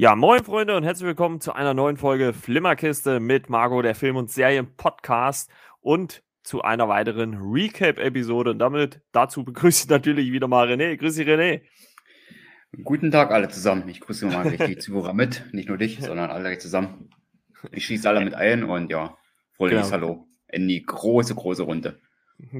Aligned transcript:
Ja, 0.00 0.16
moin 0.16 0.42
Freunde 0.42 0.74
und 0.78 0.82
herzlich 0.82 1.08
willkommen 1.08 1.42
zu 1.42 1.52
einer 1.52 1.74
neuen 1.74 1.98
Folge 1.98 2.32
Flimmerkiste 2.32 3.20
mit 3.20 3.50
Margot, 3.50 3.84
der 3.84 3.94
Film- 3.94 4.16
und 4.16 4.30
Serien-Podcast 4.30 5.50
und 5.82 6.22
zu 6.42 6.62
einer 6.62 6.88
weiteren 6.88 7.34
Recap-Episode. 7.34 8.52
Und 8.52 8.60
damit 8.60 9.02
dazu 9.12 9.44
begrüße 9.44 9.84
ich 9.84 9.90
natürlich 9.90 10.32
wieder 10.32 10.48
mal 10.48 10.66
René. 10.66 10.96
Grüß 10.96 11.16
dich, 11.16 11.28
René. 11.28 11.60
Guten 12.82 13.10
Tag 13.10 13.30
alle 13.30 13.50
zusammen. 13.50 13.86
Ich 13.90 14.00
grüße 14.00 14.24
mal 14.24 14.50
die 14.66 14.78
Zuhörer 14.78 15.12
mit. 15.12 15.44
Nicht 15.52 15.68
nur 15.68 15.76
dich, 15.76 16.00
sondern 16.00 16.30
alle 16.30 16.56
zusammen. 16.56 17.10
Ich 17.70 17.84
schieße 17.84 18.08
alle 18.08 18.24
mit 18.24 18.32
ein 18.32 18.64
und 18.64 18.90
ja, 18.90 19.18
fröhliches 19.58 19.90
genau. 19.90 20.06
Hallo 20.06 20.28
in 20.48 20.66
die 20.66 20.82
große, 20.82 21.34
große 21.34 21.64
Runde. 21.64 22.00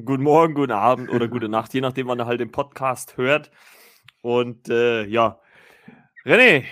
Guten 0.05 0.25
Morgen, 0.25 0.53
guten 0.53 0.73
Abend 0.73 1.09
oder 1.09 1.27
gute 1.27 1.49
Nacht, 1.49 1.73
je 1.73 1.81
nachdem, 1.81 2.07
wann 2.09 2.21
ihr 2.21 2.27
halt 2.27 2.41
den 2.41 2.53
Podcast 2.53 3.17
hört. 3.17 3.51
Und 4.21 4.69
äh, 4.69 5.07
ja, 5.07 5.41
René, 6.27 6.65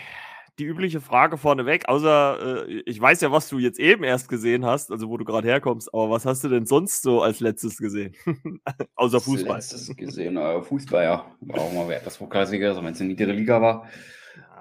die 0.58 0.64
übliche 0.64 1.00
Frage 1.00 1.38
vorneweg, 1.38 1.88
außer 1.88 2.66
äh, 2.68 2.82
ich 2.84 3.00
weiß 3.00 3.20
ja, 3.20 3.30
was 3.30 3.48
du 3.48 3.58
jetzt 3.58 3.78
eben 3.78 4.02
erst 4.02 4.28
gesehen 4.28 4.64
hast, 4.64 4.90
also 4.90 5.08
wo 5.08 5.16
du 5.16 5.24
gerade 5.24 5.46
herkommst, 5.46 5.92
aber 5.94 6.10
was 6.10 6.26
hast 6.26 6.42
du 6.44 6.48
denn 6.48 6.66
sonst 6.66 7.02
so 7.02 7.22
als 7.22 7.40
letztes 7.40 7.78
gesehen? 7.78 8.14
außer 8.96 9.20
Fußball. 9.20 9.56
Als 9.56 9.72
letztes 9.72 9.96
gesehen, 9.96 10.36
äh, 10.36 10.62
Fußball, 10.62 11.04
ja. 11.04 11.26
War 11.40 11.60
auch 11.60 11.72
mal 11.72 11.90
etwas 11.92 12.18
hochklassiger, 12.20 12.76
wenn 12.76 12.92
es 12.92 13.00
eine 13.00 13.10
niedere 13.10 13.32
Liga 13.32 13.62
war. 13.62 13.88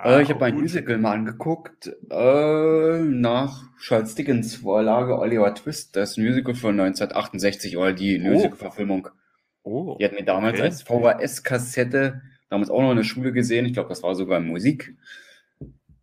Ja, 0.04 0.20
äh, 0.20 0.22
ich 0.22 0.30
habe 0.30 0.46
ein 0.46 0.56
Musical 0.56 0.98
mal 1.00 1.14
angeguckt, 1.14 1.92
äh, 2.10 3.00
nach 3.00 3.64
Charles 3.80 4.16
Dickens 4.16 4.56
Vorlage 4.56 5.18
Oliver 5.18 5.54
Twist, 5.56 5.96
das 5.96 6.18
Musical 6.18 6.54
von 6.54 6.80
1968 6.80 7.78
oder 7.78 7.94
die 7.94 8.22
oh. 8.24 8.30
Musical-Verfilmung. 8.30 9.10
Oh. 9.64 9.98
Die 10.00 10.06
hat 10.06 10.14
mir 10.14 10.24
damals 10.24 10.56
okay. 10.56 10.64
als 10.64 10.84
VHS-Kassette 10.84 12.22
damals 12.50 12.70
auch 12.70 12.82
noch 12.82 12.92
in 12.92 12.98
der 12.98 13.04
Schule 13.04 13.34
gesehen. 13.34 13.66
Ich 13.66 13.74
glaube, 13.74 13.90
das 13.90 14.04
war 14.04 14.16
sogar 14.16 14.40
Musik. 14.40 14.96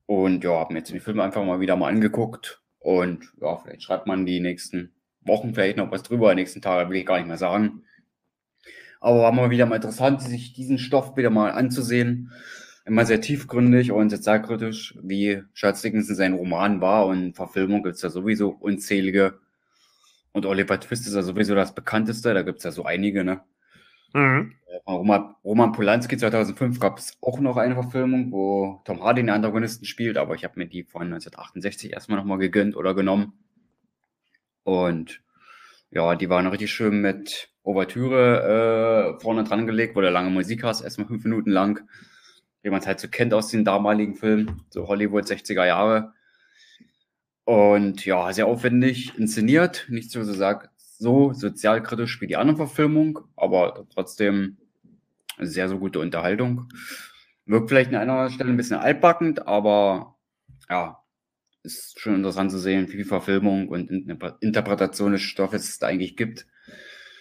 Und 0.06 0.44
ja, 0.44 0.50
habe 0.50 0.72
mir 0.72 0.80
jetzt 0.80 0.92
den 0.92 1.00
Film 1.00 1.20
einfach 1.20 1.44
mal 1.44 1.60
wieder 1.60 1.76
mal 1.76 1.88
angeguckt. 1.88 2.62
Und 2.78 3.32
ja, 3.40 3.56
vielleicht 3.56 3.82
schreibt 3.82 4.06
man 4.06 4.26
die 4.26 4.40
nächsten 4.40 4.92
Wochen 5.22 5.54
vielleicht 5.54 5.78
noch 5.78 5.90
was 5.90 6.02
drüber, 6.02 6.30
die 6.34 6.42
nächsten 6.42 6.60
Tage 6.60 6.90
will 6.90 6.98
ich 6.98 7.06
gar 7.06 7.16
nicht 7.16 7.28
mehr 7.28 7.38
sagen. 7.38 7.82
Aber 9.00 9.22
war 9.22 9.32
mal 9.32 9.50
wieder 9.50 9.66
mal 9.66 9.76
interessant, 9.76 10.22
sich 10.22 10.52
diesen 10.52 10.78
Stoff 10.78 11.16
wieder 11.16 11.30
mal 11.30 11.50
anzusehen. 11.50 12.32
Immer 12.86 13.06
sehr 13.06 13.22
tiefgründig 13.22 13.92
und 13.92 14.10
sozialkritisch, 14.10 14.98
wie 15.02 15.42
Charles 15.54 15.80
Dickinson 15.80 16.16
sein 16.16 16.34
Roman 16.34 16.82
war 16.82 17.06
und 17.06 17.34
Verfilmung 17.34 17.82
gibt 17.82 17.96
es 17.96 18.02
ja 18.02 18.10
sowieso 18.10 18.50
unzählige. 18.50 19.38
Und 20.32 20.44
Oliver 20.44 20.78
Twist 20.80 21.06
ist 21.06 21.14
ja 21.14 21.22
sowieso 21.22 21.54
das 21.54 21.74
bekannteste, 21.74 22.34
da 22.34 22.42
gibt 22.42 22.58
es 22.58 22.64
ja 22.64 22.72
so 22.72 22.84
einige, 22.84 23.24
ne? 23.24 23.40
Mhm. 24.12 24.52
Äh, 24.86 24.90
Roman, 24.90 25.72
Polanski 25.72 26.16
2005 26.16 26.80
gab 26.80 26.98
es 26.98 27.16
auch 27.20 27.38
noch 27.38 27.56
eine 27.56 27.74
Verfilmung, 27.74 28.32
wo 28.32 28.80
Tom 28.84 29.02
Hardy 29.02 29.22
den 29.22 29.30
Antagonisten 29.30 29.84
spielt, 29.84 30.16
aber 30.16 30.34
ich 30.34 30.44
habe 30.44 30.58
mir 30.58 30.66
die 30.66 30.82
von 30.82 31.02
1968 31.02 31.92
erstmal 31.92 32.18
nochmal 32.18 32.38
gegönnt 32.38 32.76
oder 32.76 32.94
genommen. 32.94 33.34
Und 34.64 35.22
ja, 35.90 36.16
die 36.16 36.28
waren 36.28 36.46
richtig 36.46 36.72
schön 36.72 37.00
mit 37.00 37.50
Ouvertüre 37.62 39.16
äh, 39.16 39.22
vorne 39.22 39.44
dran 39.44 39.66
gelegt, 39.66 39.94
wo 39.94 40.00
du 40.00 40.10
lange 40.10 40.30
Musik 40.30 40.64
hast, 40.64 40.82
erstmal 40.82 41.06
fünf 41.06 41.24
Minuten 41.24 41.50
lang, 41.50 41.88
wie 42.62 42.70
man 42.70 42.80
es 42.80 42.86
halt 42.86 43.00
so 43.00 43.08
kennt 43.08 43.32
aus 43.32 43.48
den 43.48 43.64
damaligen 43.64 44.16
Filmen, 44.16 44.62
so 44.70 44.88
Hollywood 44.88 45.24
60er 45.24 45.66
Jahre. 45.66 46.12
Und 47.44 48.04
ja, 48.06 48.32
sehr 48.32 48.46
aufwendig 48.46 49.16
inszeniert, 49.18 49.86
nicht 49.88 50.10
so, 50.10 50.24
so 50.24 50.34
so 50.98 51.32
sozialkritisch 51.32 52.20
wie 52.20 52.26
die 52.26 52.36
anderen 52.36 52.56
Verfilmungen, 52.56 53.18
aber 53.36 53.86
trotzdem 53.92 54.56
sehr, 55.38 55.68
sehr 55.68 55.78
gute 55.78 56.00
Unterhaltung. 56.00 56.68
Wirkt 57.46 57.68
vielleicht 57.68 57.90
an 57.90 57.96
einer 57.96 58.30
Stelle 58.30 58.50
ein 58.50 58.56
bisschen 58.56 58.78
altbackend, 58.78 59.46
aber 59.46 60.16
ja, 60.70 61.04
ist 61.62 61.98
schon 61.98 62.14
interessant 62.14 62.50
zu 62.50 62.58
sehen, 62.58 62.88
wie 62.88 62.92
viel 62.92 63.04
Verfilmung 63.04 63.68
und 63.68 63.90
Interpretation 64.40 65.12
des 65.12 65.22
Stoffes 65.22 65.68
es 65.68 65.78
da 65.78 65.88
eigentlich 65.88 66.16
gibt. 66.16 66.46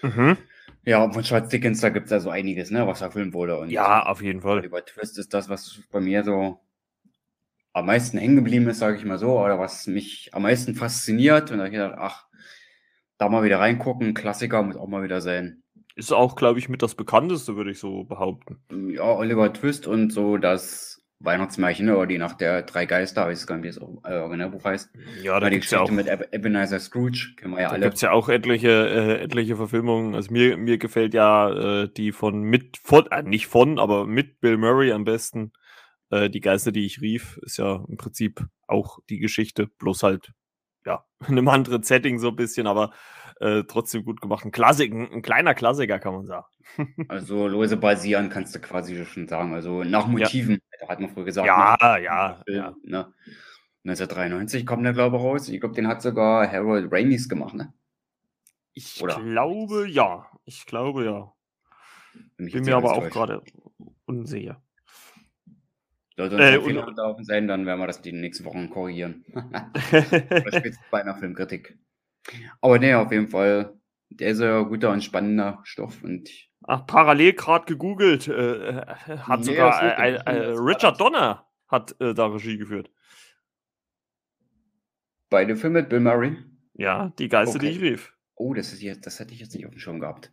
Mhm. 0.01 0.37
Ja, 0.85 1.09
von 1.09 1.23
Charles 1.23 1.49
Dickens, 1.49 1.79
da 1.79 1.89
gibt 1.89 2.05
es 2.05 2.11
ja 2.11 2.19
so 2.19 2.29
einiges, 2.29 2.69
ne, 2.69 2.85
was 2.85 2.99
verfilmt 2.99 3.33
wurde. 3.33 3.57
Und 3.57 3.69
ja, 3.69 4.05
auf 4.05 4.21
jeden 4.21 4.41
Fall. 4.41 4.65
Über 4.65 4.83
Twist 4.85 5.17
ist 5.17 5.33
das, 5.33 5.47
was 5.47 5.79
bei 5.91 6.01
mir 6.01 6.25
so 6.25 6.59
am 7.71 7.85
meisten 7.85 8.17
hängen 8.17 8.35
geblieben 8.35 8.67
ist, 8.67 8.79
sage 8.79 8.97
ich 8.97 9.05
mal 9.05 9.17
so, 9.17 9.39
oder 9.39 9.59
was 9.59 9.87
mich 9.87 10.29
am 10.33 10.43
meisten 10.43 10.75
fasziniert. 10.75 11.51
Und 11.51 11.57
da 11.57 11.65
habe 11.65 11.67
ich 11.69 11.81
gedacht, 11.81 11.95
ach, 11.97 12.27
da 13.17 13.29
mal 13.29 13.43
wieder 13.43 13.59
reingucken. 13.59 14.13
Klassiker 14.13 14.61
muss 14.61 14.75
auch 14.75 14.87
mal 14.87 15.03
wieder 15.03 15.21
sein. 15.21 15.62
Ist 15.95 16.11
auch, 16.11 16.35
glaube 16.35 16.59
ich, 16.59 16.69
mit 16.69 16.81
das 16.81 16.95
bekannteste, 16.95 17.55
würde 17.55 17.71
ich 17.71 17.79
so 17.79 18.03
behaupten. 18.03 18.59
Ja, 18.91 19.03
Oliver 19.03 19.53
Twist 19.53 19.85
und 19.87 20.11
so 20.11 20.37
das 20.37 21.03
Weihnachtsmärchen 21.23 21.89
oder 21.89 22.05
die 22.05 22.17
Nacht 22.17 22.41
der 22.41 22.63
drei 22.63 22.85
Geister, 22.85 23.27
weiß 23.27 23.41
ich 23.41 23.47
gar 23.47 23.57
nicht, 23.57 23.63
wie 23.63 23.79
das 23.79 24.11
äh, 24.11 24.17
Originalbuch 24.17 24.65
heißt. 24.65 24.89
Ja, 25.21 25.39
da 25.39 25.49
gibt 25.49 25.65
es 25.65 25.71
ja 25.71 25.81
auch 25.81 25.89
mit 25.89 26.07
Ebenezer 26.31 26.79
Scrooge, 26.79 27.33
kennen 27.37 27.53
wir 27.53 27.61
ja 27.61 27.67
da 27.67 27.73
alle. 27.73 27.81
Da 27.81 27.87
gibt 27.87 27.95
es 27.95 28.01
ja 28.01 28.11
auch 28.11 28.27
etliche, 28.27 28.69
äh, 28.69 29.23
etliche 29.23 29.55
Verfilmungen. 29.55 30.15
Also 30.15 30.31
mir, 30.31 30.57
mir 30.57 30.77
gefällt 30.77 31.13
ja 31.13 31.83
äh, 31.83 31.89
die 31.95 32.11
von 32.11 32.41
mit, 32.41 32.77
von, 32.77 33.07
äh, 33.07 33.23
nicht 33.23 33.47
von, 33.47 33.79
aber 33.79 34.05
mit 34.05 34.41
Bill 34.41 34.57
Murray 34.57 34.91
am 34.91 35.05
besten. 35.05 35.53
Äh, 36.09 36.29
die 36.29 36.41
Geister, 36.41 36.71
die 36.71 36.85
ich 36.85 37.01
rief, 37.01 37.37
ist 37.43 37.57
ja 37.57 37.85
im 37.87 37.97
Prinzip 37.97 38.45
auch 38.67 38.99
die 39.09 39.19
Geschichte, 39.19 39.67
bloß 39.67 40.03
halt 40.03 40.33
ja, 40.85 41.05
in 41.27 41.37
einem 41.37 41.47
anderen 41.47 41.83
Setting 41.83 42.19
so 42.19 42.29
ein 42.29 42.35
bisschen, 42.35 42.67
aber 42.67 42.91
äh, 43.39 43.63
trotzdem 43.63 44.03
gut 44.03 44.21
gemacht. 44.21 44.45
Ein 44.45 44.51
Klassik, 44.51 44.93
ein, 44.93 45.11
ein, 45.11 45.21
kleiner 45.21 45.53
Klassiker, 45.53 45.99
kann 45.99 46.13
man 46.13 46.25
sagen. 46.25 46.45
also 47.07 47.47
lose 47.47 47.77
basieren 47.77 48.29
kannst 48.29 48.55
du 48.55 48.59
quasi 48.59 49.05
schon 49.05 49.27
sagen. 49.27 49.53
Also 49.53 49.83
nach 49.83 50.07
Motiven, 50.07 50.59
ja. 50.81 50.89
hat 50.89 50.99
man 50.99 51.09
früher 51.09 51.25
gesagt. 51.25 51.47
Ja, 51.47 51.97
ja, 51.97 52.41
Film, 52.45 52.57
ja. 52.57 52.75
Ne? 52.83 53.13
1993 53.85 54.65
kommt 54.65 54.85
der, 54.85 54.93
glaube 54.93 55.17
ich, 55.17 55.23
raus. 55.23 55.49
Ich 55.49 55.59
glaube, 55.59 55.75
den 55.75 55.87
hat 55.87 56.01
sogar 56.01 56.49
Harold 56.49 56.91
Ramis 56.91 57.27
gemacht, 57.27 57.53
ne? 57.53 57.73
Ich 58.73 59.01
Oder? 59.03 59.15
glaube, 59.21 59.87
ja. 59.89 60.25
Ich 60.45 60.65
glaube, 60.65 61.05
ja. 61.05 61.33
Bin, 62.37 62.51
Bin 62.51 62.63
mir 62.63 62.77
aber 62.77 62.93
auch 62.93 63.09
gerade 63.09 63.41
unsicher. 64.05 64.61
Sollte 66.15 66.35
uns 66.35 66.43
äh, 66.43 66.61
Fehler 66.61 66.87
unterlaufen 66.87 67.25
sein, 67.25 67.47
dann 67.47 67.65
werden 67.65 67.79
wir 67.79 67.87
das 67.87 68.01
die 68.01 68.11
nächsten 68.11 68.45
Wochen 68.45 68.69
korrigieren. 68.69 69.25
spätestens 69.77 70.79
bei 70.91 71.01
einer 71.01 71.15
Filmkritik. 71.15 71.77
Aber 72.61 72.79
nee, 72.79 72.93
auf 72.93 73.11
jeden 73.11 73.27
Fall, 73.27 73.77
der 74.09 74.29
ist 74.29 74.39
ja 74.39 74.61
guter 74.61 74.91
und 74.91 75.03
spannender 75.03 75.59
Stoff. 75.63 76.03
Und 76.03 76.29
Ach, 76.65 76.85
parallel 76.85 77.33
gerade 77.33 77.65
gegoogelt, 77.65 78.27
äh, 78.27 78.85
hat 79.17 79.41
nee, 79.41 79.45
sogar 79.45 79.99
äh, 79.99 80.15
äh, 80.15 80.53
Richard 80.57 80.99
Donner 80.99 81.45
hat 81.67 81.95
äh, 81.99 82.13
da 82.13 82.27
Regie 82.27 82.57
geführt. 82.57 82.89
Bei 85.29 85.43
dem 85.45 85.57
Film 85.57 85.73
mit 85.73 85.89
Bill 85.89 85.99
Murray? 85.99 86.37
Ja, 86.75 87.11
die 87.17 87.27
Geister, 87.27 87.55
okay. 87.55 87.69
die 87.69 87.75
ich 87.75 87.81
rief. 87.81 88.13
Oh, 88.35 88.53
das, 88.53 88.73
ist 88.73 88.81
jetzt, 88.81 89.05
das 89.05 89.19
hätte 89.19 89.33
ich 89.33 89.39
jetzt 89.39 89.53
nicht 89.53 89.65
auf 89.65 89.71
dem 89.71 89.79
Schirm 89.79 89.99
gehabt. 89.99 90.31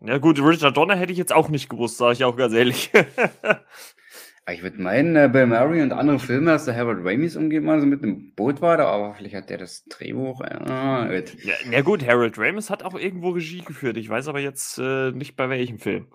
Ja 0.00 0.18
gut, 0.18 0.40
Richard 0.40 0.76
Donner 0.76 0.96
hätte 0.96 1.12
ich 1.12 1.18
jetzt 1.18 1.32
auch 1.32 1.48
nicht 1.48 1.68
gewusst, 1.68 1.98
sage 1.98 2.12
ich 2.12 2.24
auch 2.24 2.36
ganz 2.36 2.54
ehrlich. 2.54 2.90
Ich 4.48 4.62
würde 4.62 4.82
meinen, 4.82 5.14
äh, 5.14 5.28
Bill 5.30 5.46
Murray 5.46 5.80
und 5.82 5.92
andere 5.92 6.18
Filme, 6.18 6.50
dass 6.50 6.64
der 6.64 6.74
Harold 6.74 7.04
Ramis 7.04 7.36
umgeben 7.36 7.66
mal 7.66 7.80
so 7.80 7.86
mit 7.86 8.02
einem 8.02 8.34
Boot 8.34 8.60
war, 8.60 8.76
da, 8.76 8.86
aber 8.86 9.14
vielleicht 9.14 9.34
hat 9.34 9.50
der 9.50 9.58
das 9.58 9.84
Drehbuch. 9.84 10.40
Äh, 10.40 11.24
ja, 11.44 11.54
na 11.70 11.80
gut, 11.82 12.04
Harold 12.04 12.36
Ramis 12.36 12.68
hat 12.68 12.82
auch 12.82 12.98
irgendwo 12.98 13.30
Regie 13.30 13.60
geführt. 13.60 13.96
Ich 13.96 14.08
weiß 14.08 14.26
aber 14.28 14.40
jetzt 14.40 14.78
äh, 14.78 15.12
nicht 15.12 15.36
bei 15.36 15.48
welchem 15.50 15.78
Film. 15.78 16.08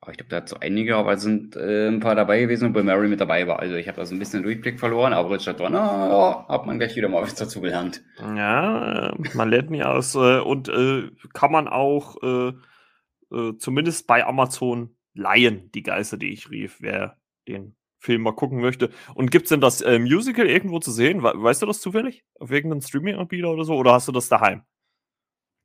Aber 0.00 0.10
ich 0.10 0.18
glaube, 0.18 0.28
da 0.28 0.36
hat 0.36 0.48
so 0.50 0.58
einige, 0.60 0.96
aber 0.96 1.14
es 1.14 1.22
sind 1.22 1.56
äh, 1.56 1.88
ein 1.88 2.00
paar 2.00 2.14
dabei 2.14 2.40
gewesen, 2.40 2.68
wo 2.68 2.72
Bill 2.74 2.82
Murray 2.82 3.08
mit 3.08 3.22
dabei 3.22 3.46
war. 3.46 3.60
Also 3.60 3.76
ich 3.76 3.88
habe 3.88 3.96
da 3.96 4.04
so 4.04 4.14
ein 4.14 4.18
bisschen 4.18 4.40
den 4.40 4.44
Durchblick 4.44 4.78
verloren, 4.78 5.14
aber 5.14 5.30
Richard 5.30 5.58
Donner, 5.60 5.78
ja, 5.78 6.46
hat 6.46 6.66
man 6.66 6.78
gleich 6.78 6.94
wieder 6.96 7.08
mal 7.08 7.22
was 7.22 7.34
dazu 7.34 7.62
gelernt. 7.62 8.02
Ja, 8.18 9.12
äh, 9.12 9.14
man 9.32 9.48
lernt 9.48 9.70
nie 9.70 9.82
aus. 9.82 10.14
Äh, 10.16 10.40
und 10.40 10.70
kann 11.32 11.52
man 11.52 11.68
auch 11.68 12.16
zumindest 13.58 14.06
bei 14.06 14.24
Amazon 14.24 14.94
leihen, 15.14 15.70
die 15.72 15.82
Geister, 15.82 16.18
die 16.18 16.32
ich 16.32 16.50
rief. 16.50 16.76
Wer 16.80 17.16
den 17.48 17.76
Film 17.98 18.22
mal 18.22 18.34
gucken 18.34 18.60
möchte. 18.60 18.90
Und 19.14 19.30
gibt 19.30 19.44
es 19.44 19.48
denn 19.48 19.60
das 19.60 19.80
äh, 19.80 19.98
Musical 19.98 20.46
irgendwo 20.46 20.78
zu 20.78 20.92
sehen? 20.92 21.22
weißt 21.22 21.62
du 21.62 21.66
das 21.66 21.80
zufällig? 21.80 22.24
Auf 22.38 22.50
irgendeinem 22.50 22.82
Streaming-Anbieter 22.82 23.50
oder 23.50 23.64
so? 23.64 23.74
Oder 23.74 23.92
hast 23.92 24.08
du 24.08 24.12
das 24.12 24.28
daheim? 24.28 24.62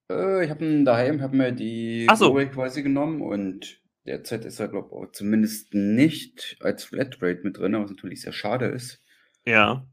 Äh, 0.09 0.45
ich 0.45 0.49
habe 0.49 0.65
ihn 0.65 0.85
daheim, 0.85 1.21
habe 1.21 1.35
mir 1.35 1.51
die 1.51 2.07
so. 2.15 2.33
quasi 2.33 2.81
genommen 2.81 3.21
und 3.21 3.81
derzeit 4.05 4.45
ist 4.45 4.59
er, 4.59 4.69
glaube 4.69 4.89
ich, 5.05 5.11
zumindest 5.11 5.73
nicht 5.73 6.57
als 6.61 6.85
Flatrate 6.85 7.41
mit 7.43 7.57
drin, 7.57 7.73
was 7.73 7.89
natürlich 7.89 8.21
sehr 8.21 8.33
schade 8.33 8.67
ist. 8.67 9.03
Ja. 9.45 9.87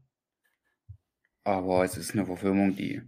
Aber 1.43 1.83
es 1.83 1.97
ist 1.97 2.13
eine 2.13 2.25
Verfilmung, 2.25 2.75
die 2.75 3.01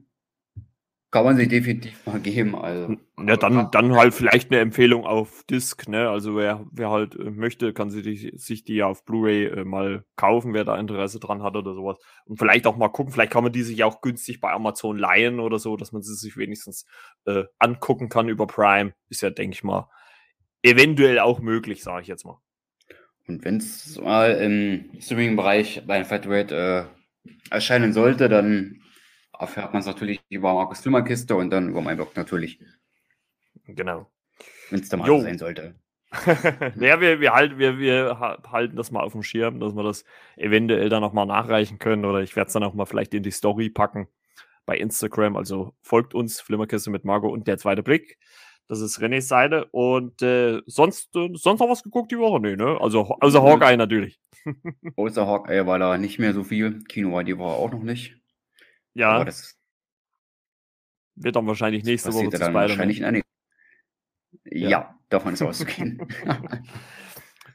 kann 1.11 1.25
man 1.25 1.37
sich 1.37 1.47
definitiv 1.47 2.05
mal 2.05 2.19
geben. 2.19 2.55
Also. 2.55 2.95
Ja, 3.25 3.35
dann, 3.35 3.71
dann 3.71 3.95
halt 3.95 4.13
vielleicht 4.13 4.51
eine 4.51 4.59
Empfehlung 4.59 5.05
auf 5.05 5.43
Disc, 5.49 5.87
ne? 5.87 6.09
Also 6.09 6.35
wer, 6.35 6.65
wer 6.71 6.91
halt 6.91 7.15
äh, 7.15 7.31
möchte, 7.31 7.73
kann 7.73 7.89
sich 7.89 8.03
die, 8.03 8.37
sich 8.37 8.63
die 8.63 8.83
auf 8.83 9.05
Blu-ray 9.05 9.45
äh, 9.45 9.65
mal 9.65 10.05
kaufen, 10.15 10.53
wer 10.53 10.65
da 10.65 10.77
Interesse 10.77 11.19
dran 11.19 11.41
hat 11.41 11.55
oder 11.55 11.73
sowas. 11.73 11.97
Und 12.25 12.37
vielleicht 12.37 12.67
auch 12.67 12.77
mal 12.77 12.89
gucken, 12.89 13.11
vielleicht 13.11 13.31
kann 13.31 13.43
man 13.43 13.51
die 13.51 13.63
sich 13.63 13.83
auch 13.83 14.01
günstig 14.01 14.39
bei 14.39 14.51
Amazon 14.51 14.99
leihen 14.99 15.39
oder 15.39 15.57
so, 15.57 15.77
dass 15.77 15.91
man 15.91 16.03
sie 16.03 16.13
sich 16.13 16.37
wenigstens 16.37 16.85
äh, 17.25 17.45
angucken 17.57 18.09
kann 18.09 18.29
über 18.29 18.45
Prime. 18.45 18.93
Ist 19.09 19.21
ja, 19.21 19.31
denke 19.31 19.55
ich 19.55 19.63
mal, 19.63 19.89
eventuell 20.61 21.19
auch 21.19 21.39
möglich, 21.39 21.83
sage 21.83 22.03
ich 22.03 22.07
jetzt 22.07 22.25
mal. 22.25 22.39
Und 23.27 23.45
wenn 23.45 23.57
es 23.57 23.99
mal 23.99 24.31
im 24.31 24.91
Streaming-Bereich 24.99 25.83
bei 25.87 26.03
Fatrate 26.03 26.89
äh, 27.25 27.29
erscheinen 27.49 27.93
sollte, 27.93 28.29
dann 28.29 28.81
erfährt 29.39 29.73
man 29.73 29.79
es 29.79 29.85
natürlich 29.85 30.21
über 30.29 30.53
Markus 30.53 30.81
Filmerkiste 30.81 31.35
und 31.35 31.49
dann 31.49 31.69
über 31.69 31.81
meinen 31.81 31.97
Blog 31.97 32.15
natürlich. 32.15 32.59
Genau. 33.65 34.11
Wenn 34.69 34.81
es 34.81 34.89
da 34.89 34.97
mal 34.97 35.07
jo. 35.07 35.21
sein 35.21 35.37
sollte. 35.37 35.75
ja, 36.79 36.99
wir, 36.99 37.19
wir, 37.19 37.33
halten, 37.33 37.59
wir, 37.59 37.77
wir 37.77 38.19
halten 38.19 38.75
das 38.75 38.91
mal 38.91 39.03
auf 39.03 39.11
dem 39.13 39.23
Schirm, 39.23 39.59
dass 39.59 39.75
wir 39.75 39.83
das 39.83 40.05
eventuell 40.37 40.89
dann 40.89 41.01
nochmal 41.01 41.27
nachreichen 41.27 41.77
können 41.77 42.03
oder 42.03 42.21
ich 42.21 42.35
werde 42.35 42.47
es 42.47 42.53
dann 42.53 42.63
auch 42.63 42.73
mal 42.73 42.85
vielleicht 42.85 43.13
in 43.13 43.23
die 43.23 43.31
Story 43.31 43.69
packen 43.69 44.07
bei 44.65 44.77
Instagram. 44.77 45.35
Also 45.35 45.73
folgt 45.81 46.13
uns, 46.13 46.41
Flimmerkiste 46.41 46.89
mit 46.89 47.05
Margot 47.05 47.31
und 47.31 47.47
der 47.47 47.57
zweite 47.57 47.83
Blick. 47.83 48.17
Das 48.67 48.81
ist 48.81 48.99
Renés 48.99 49.21
Seite. 49.21 49.65
Und 49.71 50.21
äh, 50.21 50.61
sonst, 50.65 51.15
äh, 51.15 51.29
sonst 51.33 51.59
noch 51.59 51.69
was 51.69 51.83
geguckt 51.83 52.11
die 52.11 52.19
Woche? 52.19 52.39
Nee, 52.39 52.55
ne? 52.55 52.77
Also 52.79 53.17
außer 53.19 53.41
Hawkeye 53.41 53.77
natürlich. 53.77 54.19
außer 54.95 55.25
Hawkeye 55.25 55.65
war 55.65 55.79
da 55.79 55.97
nicht 55.97 56.19
mehr 56.19 56.33
so 56.33 56.43
viel. 56.43 56.83
Kino 56.83 57.13
war 57.13 57.23
die 57.23 57.37
Woche 57.37 57.53
auch 57.53 57.71
noch 57.71 57.83
nicht. 57.83 58.18
Ja. 58.99 59.11
Aber 59.11 59.25
das 59.25 59.57
wird 61.15 61.37
dann 61.37 61.47
wahrscheinlich 61.47 61.85
nächste 61.85 62.13
Woche 62.13 62.29
zu 62.29 62.37
dann 62.37 62.53
wahrscheinlich 62.53 62.99
in 62.99 63.23
ja. 64.51 64.69
ja, 64.69 64.99
davon 65.07 65.33
ist 65.33 65.41
auszugehen. 65.41 66.05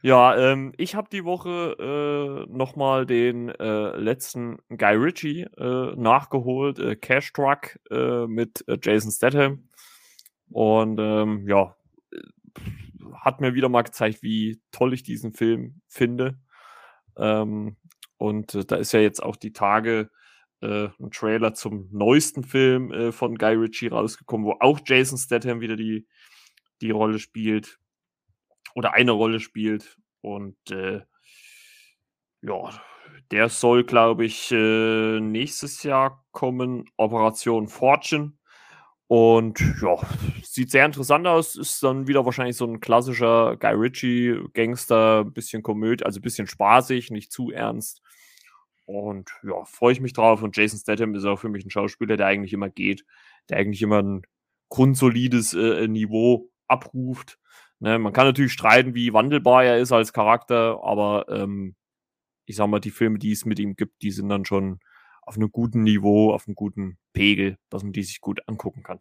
ja, 0.00 0.36
ähm, 0.36 0.72
ich 0.78 0.94
habe 0.94 1.08
die 1.12 1.24
Woche 1.24 2.46
äh, 2.48 2.50
nochmal 2.50 3.04
den 3.04 3.50
äh, 3.50 3.96
letzten 3.96 4.56
Guy 4.70 4.96
Ritchie 4.96 5.42
äh, 5.42 5.94
nachgeholt, 5.96 6.78
äh, 6.78 6.96
Cash 6.96 7.34
Truck 7.34 7.78
äh, 7.90 8.26
mit 8.26 8.66
äh, 8.66 8.78
Jason 8.82 9.10
Statham. 9.10 9.68
Und 10.50 10.98
ähm, 10.98 11.46
ja, 11.46 11.76
hat 13.20 13.42
mir 13.42 13.52
wieder 13.52 13.68
mal 13.68 13.82
gezeigt, 13.82 14.22
wie 14.22 14.62
toll 14.72 14.94
ich 14.94 15.02
diesen 15.02 15.34
Film 15.34 15.82
finde. 15.88 16.38
Ähm, 17.18 17.76
und 18.16 18.54
äh, 18.54 18.64
da 18.64 18.76
ist 18.76 18.92
ja 18.92 19.00
jetzt 19.00 19.22
auch 19.22 19.36
die 19.36 19.52
Tage 19.52 20.10
äh, 20.64 21.02
ein 21.02 21.10
Trailer 21.10 21.54
zum 21.54 21.88
neuesten 21.92 22.42
Film 22.42 22.92
äh, 22.92 23.12
von 23.12 23.36
Guy 23.36 23.54
Ritchie 23.54 23.88
rausgekommen, 23.88 24.46
wo 24.46 24.56
auch 24.60 24.80
Jason 24.84 25.18
Statham 25.18 25.60
wieder 25.60 25.76
die, 25.76 26.06
die 26.80 26.90
Rolle 26.90 27.18
spielt 27.18 27.78
oder 28.74 28.94
eine 28.94 29.12
Rolle 29.12 29.40
spielt. 29.40 29.98
Und 30.20 30.56
äh, 30.70 31.02
ja, 32.42 32.80
der 33.30 33.48
soll, 33.48 33.84
glaube 33.84 34.24
ich, 34.24 34.50
äh, 34.52 35.20
nächstes 35.20 35.82
Jahr 35.82 36.24
kommen. 36.32 36.86
Operation 36.96 37.68
Fortune. 37.68 38.32
Und 39.06 39.60
ja, 39.82 39.96
sieht 40.42 40.70
sehr 40.70 40.86
interessant 40.86 41.26
aus. 41.26 41.56
Ist 41.56 41.82
dann 41.82 42.06
wieder 42.06 42.24
wahrscheinlich 42.24 42.56
so 42.56 42.66
ein 42.66 42.80
klassischer 42.80 43.56
Guy 43.56 43.74
Ritchie 43.74 44.40
Gangster, 44.54 45.24
bisschen 45.24 45.62
Komödie, 45.62 46.04
also 46.04 46.20
bisschen 46.20 46.46
spaßig, 46.46 47.10
nicht 47.10 47.30
zu 47.32 47.50
ernst. 47.50 48.02
Und 48.86 49.30
ja, 49.42 49.64
freue 49.64 49.92
ich 49.92 50.00
mich 50.00 50.12
drauf. 50.12 50.42
Und 50.42 50.56
Jason 50.56 50.78
Statham 50.78 51.14
ist 51.14 51.24
auch 51.24 51.38
für 51.38 51.48
mich 51.48 51.64
ein 51.64 51.70
Schauspieler, 51.70 52.16
der 52.16 52.26
eigentlich 52.26 52.52
immer 52.52 52.68
geht, 52.68 53.04
der 53.48 53.58
eigentlich 53.58 53.82
immer 53.82 54.02
ein 54.02 54.22
grundsolides 54.68 55.54
äh, 55.54 55.88
Niveau 55.88 56.50
abruft. 56.68 57.38
Ne, 57.80 57.98
man 57.98 58.12
kann 58.12 58.26
natürlich 58.26 58.52
streiten, 58.52 58.94
wie 58.94 59.12
wandelbar 59.12 59.64
er 59.64 59.78
ist 59.78 59.92
als 59.92 60.12
Charakter, 60.12 60.80
aber 60.82 61.26
ähm, 61.28 61.74
ich 62.46 62.56
sag 62.56 62.68
mal, 62.68 62.80
die 62.80 62.90
Filme, 62.90 63.18
die 63.18 63.32
es 63.32 63.44
mit 63.44 63.58
ihm 63.58 63.76
gibt, 63.76 64.02
die 64.02 64.10
sind 64.10 64.28
dann 64.28 64.44
schon 64.44 64.80
auf 65.22 65.36
einem 65.36 65.50
guten 65.50 65.82
Niveau, 65.82 66.32
auf 66.32 66.46
einem 66.46 66.54
guten 66.54 66.98
Pegel, 67.12 67.58
dass 67.70 67.82
man 67.82 67.92
die 67.92 68.02
sich 68.02 68.20
gut 68.20 68.46
angucken 68.46 68.82
kann. 68.82 69.00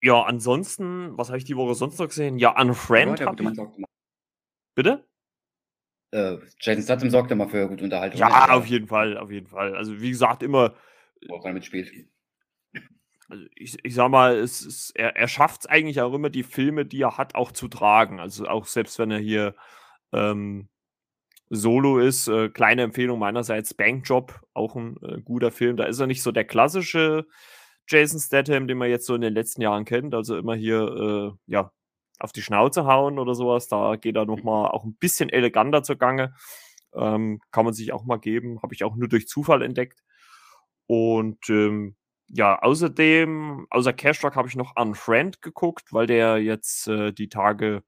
Ja, 0.00 0.22
ansonsten, 0.22 1.16
was 1.16 1.28
habe 1.28 1.38
ich 1.38 1.44
die 1.44 1.56
Woche 1.56 1.74
sonst 1.74 1.98
noch 1.98 2.08
gesehen? 2.08 2.38
Ja, 2.38 2.60
Unfriend. 2.60 3.20
Ja, 3.20 3.32
ich... 3.38 3.84
Bitte? 4.74 5.08
Äh, 6.12 6.38
Jason 6.60 6.82
Statham 6.82 7.10
sorgt 7.10 7.30
immer 7.30 7.48
für 7.48 7.66
gute 7.68 7.84
Unterhaltung. 7.84 8.20
Ja, 8.20 8.50
auf 8.50 8.66
jeden 8.66 8.86
Fall, 8.86 9.16
auf 9.16 9.30
jeden 9.30 9.46
Fall. 9.46 9.74
Also 9.74 10.00
wie 10.00 10.10
gesagt, 10.10 10.42
immer. 10.42 10.74
Wo 11.26 11.36
er 11.36 11.52
mitspielt. 11.52 11.90
Also 13.28 13.44
ich, 13.54 13.78
ich 13.82 13.94
sag 13.94 14.10
mal, 14.10 14.36
es 14.36 14.60
ist, 14.60 14.92
er, 14.94 15.16
er 15.16 15.26
schafft 15.26 15.62
es 15.62 15.66
eigentlich 15.66 16.00
auch 16.02 16.12
immer, 16.12 16.28
die 16.28 16.42
Filme, 16.42 16.84
die 16.84 17.00
er 17.00 17.16
hat, 17.16 17.34
auch 17.34 17.50
zu 17.50 17.66
tragen. 17.68 18.20
Also 18.20 18.46
auch 18.46 18.66
selbst 18.66 18.98
wenn 18.98 19.10
er 19.10 19.18
hier 19.18 19.54
ähm, 20.12 20.68
Solo 21.48 21.98
ist. 21.98 22.28
Äh, 22.28 22.50
kleine 22.50 22.82
Empfehlung 22.82 23.18
meinerseits, 23.18 23.72
Bankjob, 23.72 24.40
auch 24.52 24.76
ein 24.76 24.96
äh, 25.02 25.20
guter 25.22 25.50
Film. 25.50 25.76
Da 25.76 25.84
ist 25.84 25.98
er 25.98 26.06
nicht 26.06 26.22
so 26.22 26.30
der 26.32 26.44
klassische 26.44 27.26
Jason 27.88 28.20
Statham, 28.20 28.66
den 28.66 28.78
man 28.78 28.90
jetzt 28.90 29.06
so 29.06 29.14
in 29.14 29.22
den 29.22 29.34
letzten 29.34 29.62
Jahren 29.62 29.86
kennt. 29.86 30.14
Also 30.14 30.36
immer 30.36 30.54
hier, 30.54 31.36
äh, 31.48 31.52
ja, 31.52 31.72
auf 32.18 32.32
die 32.32 32.42
Schnauze 32.42 32.84
hauen 32.84 33.18
oder 33.18 33.34
sowas. 33.34 33.68
Da 33.68 33.96
geht 33.96 34.16
er 34.16 34.26
nochmal 34.26 34.68
auch 34.70 34.84
ein 34.84 34.94
bisschen 34.94 35.28
eleganter 35.28 35.82
zur 35.82 35.96
Gange. 35.96 36.34
Ähm, 36.94 37.40
kann 37.50 37.64
man 37.64 37.74
sich 37.74 37.92
auch 37.92 38.04
mal 38.04 38.18
geben. 38.18 38.60
Habe 38.62 38.74
ich 38.74 38.84
auch 38.84 38.96
nur 38.96 39.08
durch 39.08 39.26
Zufall 39.28 39.62
entdeckt. 39.62 40.02
Und 40.86 41.48
ähm, 41.48 41.96
ja, 42.28 42.58
außerdem, 42.60 43.66
außer 43.70 43.92
Cashrock 43.92 44.36
habe 44.36 44.48
ich 44.48 44.56
noch 44.56 44.76
Unfriend 44.76 45.42
geguckt, 45.42 45.92
weil 45.92 46.06
der 46.06 46.38
jetzt 46.38 46.88
äh, 46.88 47.12
die 47.12 47.28
Tage 47.28 47.82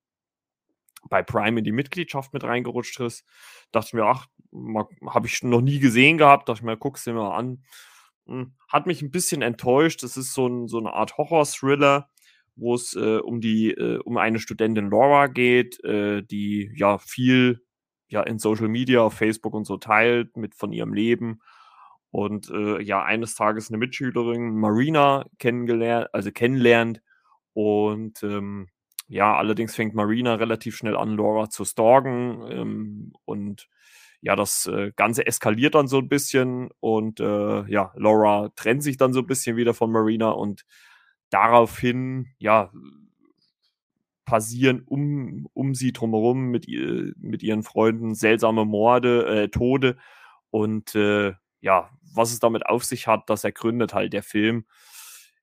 bei 1.08 1.22
Prime 1.22 1.58
in 1.58 1.64
die 1.64 1.72
Mitgliedschaft 1.72 2.32
mit 2.32 2.44
reingerutscht 2.44 3.00
ist. 3.00 3.24
Dachte 3.72 3.88
ich 3.88 3.92
mir, 3.94 4.04
ach, 4.04 4.26
habe 5.08 5.26
ich 5.26 5.42
noch 5.42 5.60
nie 5.60 5.78
gesehen 5.78 6.18
gehabt. 6.18 6.48
Dachte 6.48 6.60
ich 6.60 6.64
mir, 6.64 6.76
guck's 6.76 7.04
dir 7.04 7.14
mal 7.14 7.36
an. 7.36 7.64
Hm, 8.26 8.54
hat 8.68 8.86
mich 8.86 9.02
ein 9.02 9.10
bisschen 9.10 9.42
enttäuscht. 9.42 10.02
Das 10.02 10.16
ist 10.16 10.34
so, 10.34 10.46
ein, 10.46 10.68
so 10.68 10.78
eine 10.78 10.92
Art 10.92 11.16
Horror-Thriller, 11.18 12.10
wo 12.56 12.74
es 12.74 12.94
äh, 12.94 13.18
um 13.18 13.40
die, 13.40 13.70
äh, 13.72 13.98
um 13.98 14.16
eine 14.16 14.38
Studentin 14.38 14.90
Laura 14.90 15.26
geht, 15.26 15.82
äh, 15.84 16.22
die 16.22 16.70
ja 16.74 16.98
viel 16.98 17.60
ja 18.08 18.22
in 18.22 18.38
Social 18.38 18.68
Media, 18.68 19.02
auf 19.02 19.14
Facebook 19.14 19.54
und 19.54 19.64
so 19.64 19.76
teilt 19.76 20.36
mit 20.36 20.54
von 20.54 20.72
ihrem 20.72 20.94
Leben 20.94 21.40
und 22.10 22.50
äh, 22.50 22.80
ja 22.82 23.02
eines 23.02 23.34
Tages 23.34 23.70
eine 23.70 23.78
Mitschülerin 23.78 24.56
Marina 24.56 25.26
kennengelernt, 25.38 26.08
also 26.12 26.30
kennenlernt 26.30 27.00
und 27.54 28.22
ähm, 28.22 28.68
ja, 29.08 29.36
allerdings 29.36 29.74
fängt 29.74 29.94
Marina 29.94 30.34
relativ 30.34 30.76
schnell 30.76 30.96
an, 30.96 31.16
Laura 31.16 31.50
zu 31.50 31.64
stalken. 31.64 32.44
Ähm, 32.50 33.12
und 33.24 33.68
ja, 34.20 34.36
das 34.36 34.66
äh, 34.66 34.92
Ganze 34.96 35.26
eskaliert 35.26 35.74
dann 35.74 35.88
so 35.88 35.98
ein 35.98 36.08
bisschen. 36.08 36.70
Und 36.80 37.20
äh, 37.20 37.64
ja, 37.70 37.92
Laura 37.96 38.50
trennt 38.56 38.82
sich 38.82 38.96
dann 38.96 39.12
so 39.12 39.20
ein 39.20 39.26
bisschen 39.26 39.56
wieder 39.56 39.74
von 39.74 39.92
Marina. 39.92 40.30
Und 40.30 40.64
daraufhin, 41.34 42.28
ja, 42.38 42.72
passieren 44.24 44.82
um, 44.86 45.48
um 45.52 45.74
sie 45.74 45.92
drumherum 45.92 46.50
mit, 46.50 46.66
ihr, 46.66 47.12
mit 47.18 47.42
ihren 47.42 47.62
Freunden 47.62 48.14
seltsame 48.14 48.64
Morde, 48.64 49.26
äh, 49.26 49.48
Tode. 49.48 49.96
Und 50.50 50.94
äh, 50.94 51.34
ja, 51.60 51.90
was 52.14 52.32
es 52.32 52.38
damit 52.38 52.66
auf 52.66 52.84
sich 52.84 53.06
hat, 53.06 53.28
das 53.28 53.44
ergründet 53.44 53.92
halt 53.92 54.12
der 54.12 54.22
Film. 54.22 54.64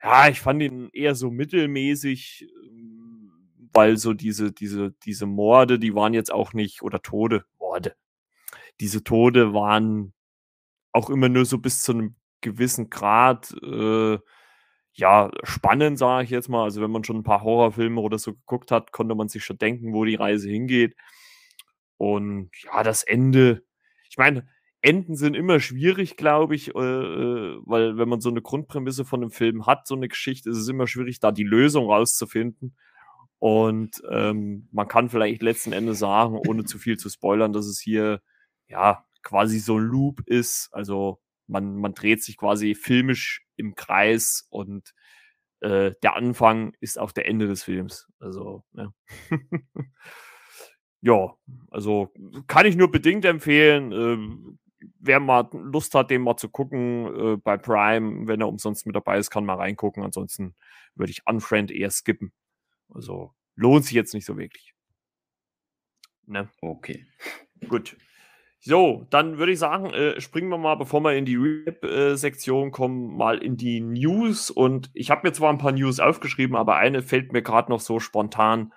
Ja, 0.01 0.29
ich 0.29 0.41
fand 0.41 0.63
ihn 0.63 0.89
eher 0.93 1.13
so 1.13 1.29
mittelmäßig 1.29 2.47
weil 3.73 3.97
so 3.97 4.13
diese, 4.13 4.51
diese, 4.51 4.91
diese 5.05 5.25
Morde, 5.25 5.79
die 5.79 5.95
waren 5.95 6.13
jetzt 6.13 6.31
auch 6.31 6.53
nicht, 6.53 6.81
oder 6.81 7.01
Tode, 7.01 7.45
Morde, 7.59 7.95
diese 8.79 9.03
Tode 9.03 9.53
waren 9.53 10.13
auch 10.91 11.09
immer 11.09 11.29
nur 11.29 11.45
so 11.45 11.57
bis 11.57 11.81
zu 11.81 11.93
einem 11.93 12.15
gewissen 12.41 12.89
Grad, 12.89 13.53
äh, 13.63 14.17
ja, 14.93 15.31
spannend, 15.43 15.97
sage 15.97 16.25
ich 16.25 16.29
jetzt 16.29 16.49
mal. 16.49 16.63
Also 16.63 16.81
wenn 16.81 16.91
man 16.91 17.03
schon 17.03 17.17
ein 17.17 17.23
paar 17.23 17.43
Horrorfilme 17.43 18.01
oder 18.01 18.19
so 18.19 18.33
geguckt 18.33 18.71
hat, 18.71 18.91
konnte 18.91 19.15
man 19.15 19.29
sich 19.29 19.43
schon 19.43 19.57
denken, 19.57 19.93
wo 19.93 20.05
die 20.05 20.15
Reise 20.15 20.49
hingeht. 20.49 20.95
Und 21.97 22.49
ja, 22.63 22.83
das 22.83 23.03
Ende, 23.03 23.63
ich 24.09 24.17
meine, 24.17 24.47
Enden 24.81 25.15
sind 25.15 25.35
immer 25.35 25.59
schwierig, 25.59 26.17
glaube 26.17 26.55
ich, 26.55 26.73
äh, 26.75 26.79
äh, 26.79 27.59
weil 27.65 27.97
wenn 27.97 28.09
man 28.09 28.19
so 28.19 28.29
eine 28.29 28.41
Grundprämisse 28.41 29.05
von 29.05 29.21
einem 29.21 29.31
Film 29.31 29.67
hat, 29.67 29.87
so 29.87 29.95
eine 29.95 30.07
Geschichte, 30.07 30.49
ist 30.49 30.57
es 30.57 30.67
immer 30.67 30.87
schwierig, 30.87 31.19
da 31.19 31.31
die 31.31 31.43
Lösung 31.43 31.85
rauszufinden. 31.85 32.75
Und 33.37 34.01
ähm, 34.09 34.67
man 34.71 34.87
kann 34.87 35.09
vielleicht 35.09 35.41
letzten 35.43 35.73
Endes 35.73 35.99
sagen, 35.99 36.39
ohne 36.47 36.63
zu 36.65 36.79
viel 36.79 36.97
zu 36.97 37.09
spoilern, 37.09 37.53
dass 37.53 37.65
es 37.65 37.79
hier 37.79 38.21
ja 38.67 39.05
quasi 39.23 39.59
so 39.59 39.77
ein 39.77 39.83
Loop 39.83 40.21
ist. 40.27 40.69
Also 40.71 41.21
man, 41.47 41.75
man 41.75 41.93
dreht 41.93 42.23
sich 42.23 42.37
quasi 42.37 42.75
filmisch 42.75 43.45
im 43.61 43.75
Kreis 43.75 44.47
und 44.49 44.93
äh, 45.61 45.93
der 46.03 46.15
Anfang 46.15 46.73
ist 46.79 46.99
auch 46.99 47.11
der 47.11 47.27
Ende 47.27 47.47
des 47.47 47.63
Films. 47.63 48.07
Also, 48.19 48.63
ne? 48.73 48.93
ja, 51.01 51.35
also 51.69 52.11
kann 52.47 52.65
ich 52.65 52.75
nur 52.75 52.91
bedingt 52.91 53.23
empfehlen. 53.25 53.91
Äh, 53.91 54.87
wer 54.99 55.19
mal 55.19 55.47
Lust 55.53 55.93
hat, 55.95 56.09
den 56.09 56.23
mal 56.23 56.37
zu 56.37 56.49
gucken 56.49 57.05
äh, 57.15 57.37
bei 57.37 57.57
Prime, 57.57 58.27
wenn 58.27 58.41
er 58.41 58.47
umsonst 58.47 58.85
mit 58.85 58.95
dabei 58.95 59.17
ist, 59.17 59.29
kann 59.29 59.45
mal 59.45 59.55
reingucken. 59.57 60.03
Ansonsten 60.03 60.55
würde 60.95 61.11
ich 61.11 61.25
Unfriend 61.27 61.71
eher 61.71 61.91
skippen. 61.91 62.33
Also 62.89 63.33
lohnt 63.55 63.85
sich 63.85 63.93
jetzt 63.93 64.13
nicht 64.13 64.25
so 64.25 64.37
wirklich. 64.37 64.73
Ne? 66.25 66.49
Okay. 66.61 67.05
Gut. 67.67 67.97
So, 68.63 69.07
dann 69.09 69.39
würde 69.39 69.53
ich 69.53 69.59
sagen, 69.59 69.91
äh, 69.91 70.21
springen 70.21 70.49
wir 70.49 70.59
mal, 70.59 70.75
bevor 70.75 71.01
wir 71.01 71.13
in 71.13 71.25
die 71.25 71.35
Rap-Sektion 71.35 72.67
äh, 72.67 72.71
kommen, 72.71 73.17
mal 73.17 73.39
in 73.39 73.57
die 73.57 73.81
News. 73.81 74.51
Und 74.51 74.91
ich 74.93 75.09
habe 75.09 75.27
mir 75.27 75.33
zwar 75.33 75.51
ein 75.51 75.57
paar 75.57 75.71
News 75.71 75.99
aufgeschrieben, 75.99 76.55
aber 76.55 76.77
eine 76.77 77.01
fällt 77.01 77.33
mir 77.33 77.41
gerade 77.41 77.71
noch 77.71 77.79
so 77.79 77.99
spontan 77.99 78.71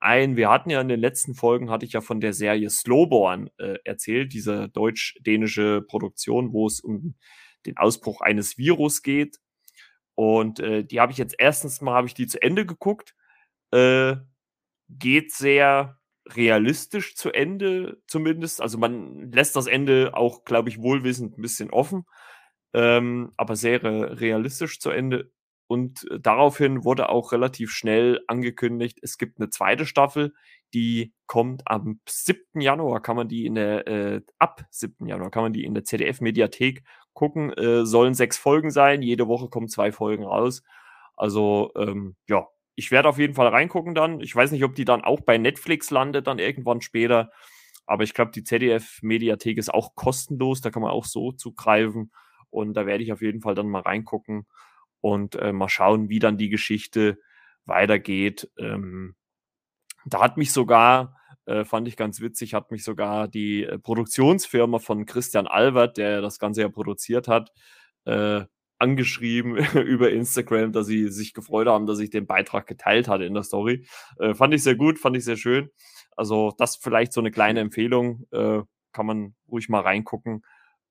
ein, 0.00 0.36
wir 0.36 0.50
hatten 0.50 0.70
ja 0.70 0.80
in 0.80 0.88
den 0.88 1.00
letzten 1.00 1.34
Folgen, 1.34 1.70
hatte 1.70 1.86
ich 1.86 1.92
ja 1.92 2.00
von 2.00 2.20
der 2.20 2.32
Serie 2.32 2.70
Slowborn 2.70 3.50
äh, 3.58 3.76
erzählt, 3.84 4.32
diese 4.32 4.68
deutsch-dänische 4.68 5.82
Produktion, 5.82 6.52
wo 6.52 6.66
es 6.66 6.80
um 6.80 7.14
den 7.64 7.76
Ausbruch 7.76 8.20
eines 8.20 8.58
Virus 8.58 9.02
geht. 9.02 9.38
Und 10.14 10.60
äh, 10.60 10.84
die 10.84 11.00
habe 11.00 11.12
ich 11.12 11.18
jetzt 11.18 11.34
erstens 11.38 11.80
mal, 11.80 11.94
habe 11.94 12.06
ich 12.06 12.14
die 12.14 12.26
zu 12.26 12.40
Ende 12.40 12.66
geguckt. 12.66 13.14
Äh, 13.70 14.16
geht 14.88 15.32
sehr 15.32 15.98
realistisch 16.34 17.14
zu 17.16 17.32
Ende 17.32 18.00
zumindest. 18.06 18.60
Also 18.60 18.78
man 18.78 19.30
lässt 19.32 19.56
das 19.56 19.66
Ende 19.66 20.12
auch, 20.14 20.44
glaube 20.44 20.68
ich, 20.68 20.82
wohlwissend 20.82 21.38
ein 21.38 21.42
bisschen 21.42 21.70
offen, 21.70 22.04
ähm, 22.74 23.32
aber 23.36 23.56
sehr 23.56 23.82
realistisch 23.82 24.80
zu 24.80 24.90
Ende. 24.90 25.30
Und 25.68 26.08
äh, 26.10 26.20
daraufhin 26.20 26.84
wurde 26.84 27.08
auch 27.08 27.32
relativ 27.32 27.70
schnell 27.72 28.20
angekündigt, 28.28 28.98
es 29.02 29.18
gibt 29.18 29.38
eine 29.38 29.50
zweite 29.50 29.86
Staffel, 29.86 30.32
die 30.74 31.12
kommt 31.26 31.62
am 31.66 32.00
7. 32.08 32.60
Januar, 32.60 33.00
kann 33.02 33.16
man 33.16 33.28
die 33.28 33.46
in 33.46 33.54
der, 33.54 33.86
äh, 33.86 34.20
ab 34.38 34.64
7. 34.70 35.06
Januar 35.06 35.30
kann 35.30 35.42
man 35.42 35.52
die 35.52 35.64
in 35.64 35.74
der 35.74 35.84
ZDF-Mediathek 35.84 36.84
gucken. 37.14 37.52
Äh, 37.52 37.86
sollen 37.86 38.14
sechs 38.14 38.36
Folgen 38.36 38.70
sein, 38.70 39.02
jede 39.02 39.26
Woche 39.28 39.48
kommen 39.48 39.68
zwei 39.68 39.92
Folgen 39.92 40.24
raus. 40.24 40.62
Also, 41.16 41.72
ähm, 41.76 42.16
ja, 42.28 42.46
ich 42.76 42.90
werde 42.90 43.08
auf 43.08 43.18
jeden 43.18 43.34
Fall 43.34 43.48
reingucken 43.48 43.94
dann. 43.94 44.20
Ich 44.20 44.36
weiß 44.36 44.52
nicht, 44.52 44.62
ob 44.62 44.74
die 44.74 44.84
dann 44.84 45.02
auch 45.02 45.20
bei 45.22 45.38
Netflix 45.38 45.90
landet, 45.90 46.26
dann 46.26 46.38
irgendwann 46.38 46.82
später. 46.82 47.32
Aber 47.86 48.04
ich 48.04 48.14
glaube, 48.14 48.32
die 48.32 48.44
ZDF-Mediathek 48.44 49.58
ist 49.58 49.72
auch 49.72 49.94
kostenlos, 49.94 50.60
da 50.60 50.70
kann 50.70 50.82
man 50.82 50.90
auch 50.90 51.06
so 51.06 51.32
zugreifen. 51.32 52.12
Und 52.50 52.74
da 52.74 52.86
werde 52.86 53.02
ich 53.02 53.12
auf 53.12 53.22
jeden 53.22 53.40
Fall 53.40 53.54
dann 53.54 53.68
mal 53.68 53.82
reingucken 53.82 54.46
und 55.00 55.36
äh, 55.36 55.52
mal 55.52 55.68
schauen, 55.68 56.08
wie 56.08 56.18
dann 56.18 56.36
die 56.36 56.50
Geschichte 56.50 57.18
weitergeht. 57.64 58.50
Ähm, 58.58 59.14
da 60.04 60.20
hat 60.20 60.36
mich 60.36 60.52
sogar, 60.52 61.16
äh, 61.46 61.64
fand 61.64 61.88
ich 61.88 61.96
ganz 61.96 62.20
witzig, 62.20 62.54
hat 62.54 62.70
mich 62.70 62.84
sogar 62.84 63.28
die 63.28 63.64
äh, 63.64 63.78
Produktionsfirma 63.78 64.78
von 64.78 65.06
Christian 65.06 65.46
Albert, 65.46 65.96
der 65.96 66.20
das 66.20 66.38
Ganze 66.38 66.60
ja 66.62 66.68
produziert 66.68 67.28
hat, 67.28 67.52
äh, 68.04 68.44
angeschrieben 68.78 69.56
über 69.74 70.10
Instagram, 70.10 70.72
dass 70.72 70.86
sie 70.86 71.08
sich 71.08 71.34
gefreut 71.34 71.66
haben, 71.66 71.86
dass 71.86 71.98
ich 71.98 72.10
den 72.10 72.26
Beitrag 72.26 72.66
geteilt 72.66 73.08
hatte 73.08 73.24
in 73.24 73.34
der 73.34 73.42
Story. 73.42 73.86
Äh, 74.18 74.34
fand 74.34 74.54
ich 74.54 74.62
sehr 74.62 74.76
gut, 74.76 74.98
fand 74.98 75.16
ich 75.16 75.24
sehr 75.24 75.36
schön. 75.36 75.70
Also 76.16 76.52
das 76.58 76.76
vielleicht 76.76 77.12
so 77.12 77.20
eine 77.20 77.30
kleine 77.30 77.60
Empfehlung, 77.60 78.26
äh, 78.32 78.62
kann 78.92 79.06
man 79.06 79.34
ruhig 79.50 79.68
mal 79.68 79.80
reingucken. 79.80 80.44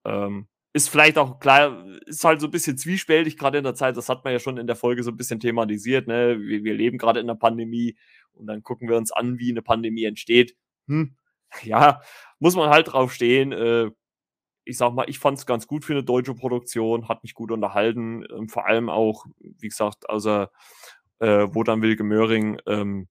Ähm, 0.06 0.48
ist 0.74 0.90
vielleicht 0.90 1.18
auch 1.18 1.40
klar, 1.40 1.86
ist 2.06 2.24
halt 2.26 2.42
so 2.42 2.48
ein 2.48 2.52
bisschen 2.52 2.78
zwiespältig 2.78 3.38
gerade 3.38 3.58
in 3.58 3.64
der 3.64 3.76
Zeit. 3.76 3.98
Das 3.98 4.10
hat 4.10 4.24
man 4.24 4.34
ja 4.34 4.40
schon 4.40 4.58
in 4.58 4.68
der 4.68 4.76
Folge 4.76 5.04
so 5.04 5.12
ein 5.12 5.18
bisschen 5.18 5.40
thematisiert. 5.40 6.06
Ne? 6.08 6.38
Wir, 6.40 6.64
wir 6.64 6.74
leben 6.74 6.98
gerade 6.98 7.20
in 7.22 7.30
einer 7.30 7.40
Pandemie 7.40 7.98
und 8.34 8.48
dann 8.48 8.62
gucken 8.62 8.90
wir 8.90 8.98
uns 8.98 9.12
an, 9.12 9.40
wie 9.40 9.52
eine 9.52 9.62
Pandemie 9.62 10.04
entsteht. 10.04 10.56
Hm, 10.88 11.16
ja, 11.64 12.02
muss 12.40 12.56
man 12.56 12.70
halt 12.70 12.92
drauf 12.92 13.14
stehen. 13.14 13.54
Äh, 13.54 13.92
ich 14.66 14.78
sag 14.78 14.94
mal, 14.94 15.10
ich 15.10 15.20
fand 15.20 15.38
es 15.38 15.46
ganz 15.46 15.68
gut 15.68 15.86
für 15.86 15.94
eine 15.94 16.04
deutsche 16.04 16.34
Produktion, 16.34 17.08
hat 17.08 17.24
mich 17.24 17.34
gut 17.34 17.52
unterhalten. 17.52 18.26
Ähm, 18.32 18.50
vor 18.50 18.66
allem 18.66 18.90
auch, 18.90 19.26
wie 19.40 19.70
gesagt, 19.70 20.10
außer 20.10 20.52
äh, 21.20 21.48
Wodan 21.54 21.82
Wilke 21.82 22.04
Möhring, 22.04 22.60
ähm, 22.68 23.08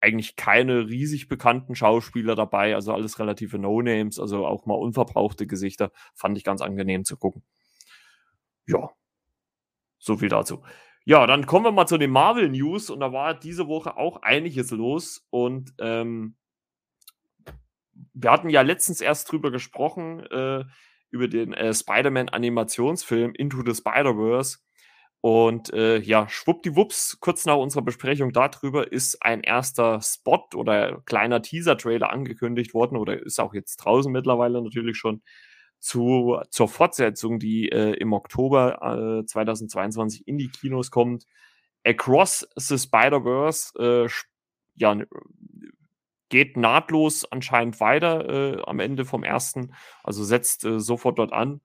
eigentlich 0.00 0.36
keine 0.36 0.88
riesig 0.88 1.28
bekannten 1.28 1.76
Schauspieler 1.76 2.34
dabei, 2.34 2.74
also 2.74 2.92
alles 2.92 3.18
relative 3.20 3.58
No-Names, 3.58 4.18
also 4.18 4.46
auch 4.46 4.66
mal 4.66 4.74
unverbrauchte 4.74 5.46
Gesichter, 5.46 5.92
fand 6.14 6.36
ich 6.36 6.44
ganz 6.44 6.60
angenehm 6.60 7.04
zu 7.04 7.16
gucken. 7.16 7.44
Ja, 8.66 8.90
so 9.98 10.16
viel 10.16 10.28
dazu. 10.28 10.62
Ja, 11.04 11.26
dann 11.26 11.46
kommen 11.46 11.64
wir 11.64 11.72
mal 11.72 11.86
zu 11.86 11.98
den 11.98 12.10
Marvel 12.10 12.48
News 12.48 12.90
und 12.90 13.00
da 13.00 13.12
war 13.12 13.34
diese 13.38 13.68
Woche 13.68 13.96
auch 13.96 14.22
einiges 14.22 14.70
los 14.70 15.26
und 15.30 15.74
ähm, 15.80 16.36
wir 18.14 18.30
hatten 18.30 18.50
ja 18.50 18.62
letztens 18.62 19.00
erst 19.00 19.30
drüber 19.30 19.50
gesprochen, 19.50 20.20
äh, 20.26 20.64
über 21.10 21.28
den 21.28 21.52
äh, 21.52 21.72
Spider-Man-Animationsfilm 21.74 23.34
Into 23.34 23.62
the 23.64 23.74
Spider-Verse. 23.74 24.58
Und 25.20 25.72
äh, 25.72 25.98
ja, 25.98 26.28
schwuppdiwupps, 26.28 27.18
kurz 27.20 27.46
nach 27.46 27.56
unserer 27.56 27.82
Besprechung 27.82 28.32
darüber 28.32 28.90
ist 28.90 29.22
ein 29.22 29.42
erster 29.42 30.00
Spot 30.02 30.48
oder 30.56 31.00
kleiner 31.06 31.42
Teaser-Trailer 31.42 32.10
angekündigt 32.10 32.74
worden 32.74 32.96
oder 32.96 33.22
ist 33.22 33.38
auch 33.38 33.54
jetzt 33.54 33.76
draußen 33.76 34.10
mittlerweile 34.10 34.60
natürlich 34.60 34.96
schon 34.96 35.22
zu, 35.78 36.40
zur 36.50 36.68
Fortsetzung, 36.68 37.38
die 37.38 37.68
äh, 37.68 37.92
im 37.94 38.12
Oktober 38.12 39.20
äh, 39.20 39.26
2022 39.26 40.26
in 40.26 40.38
die 40.38 40.48
Kinos 40.48 40.90
kommt. 40.90 41.26
Across 41.84 42.48
the 42.56 42.78
Spider-Verse, 42.78 43.78
äh, 43.78 44.08
ja, 44.74 44.96
geht 46.32 46.56
nahtlos 46.56 47.30
anscheinend 47.30 47.78
weiter 47.78 48.56
äh, 48.56 48.62
am 48.64 48.80
Ende 48.80 49.04
vom 49.04 49.22
ersten, 49.22 49.74
also 50.02 50.24
setzt 50.24 50.64
äh, 50.64 50.80
sofort 50.80 51.18
dort 51.18 51.32
an. 51.32 51.60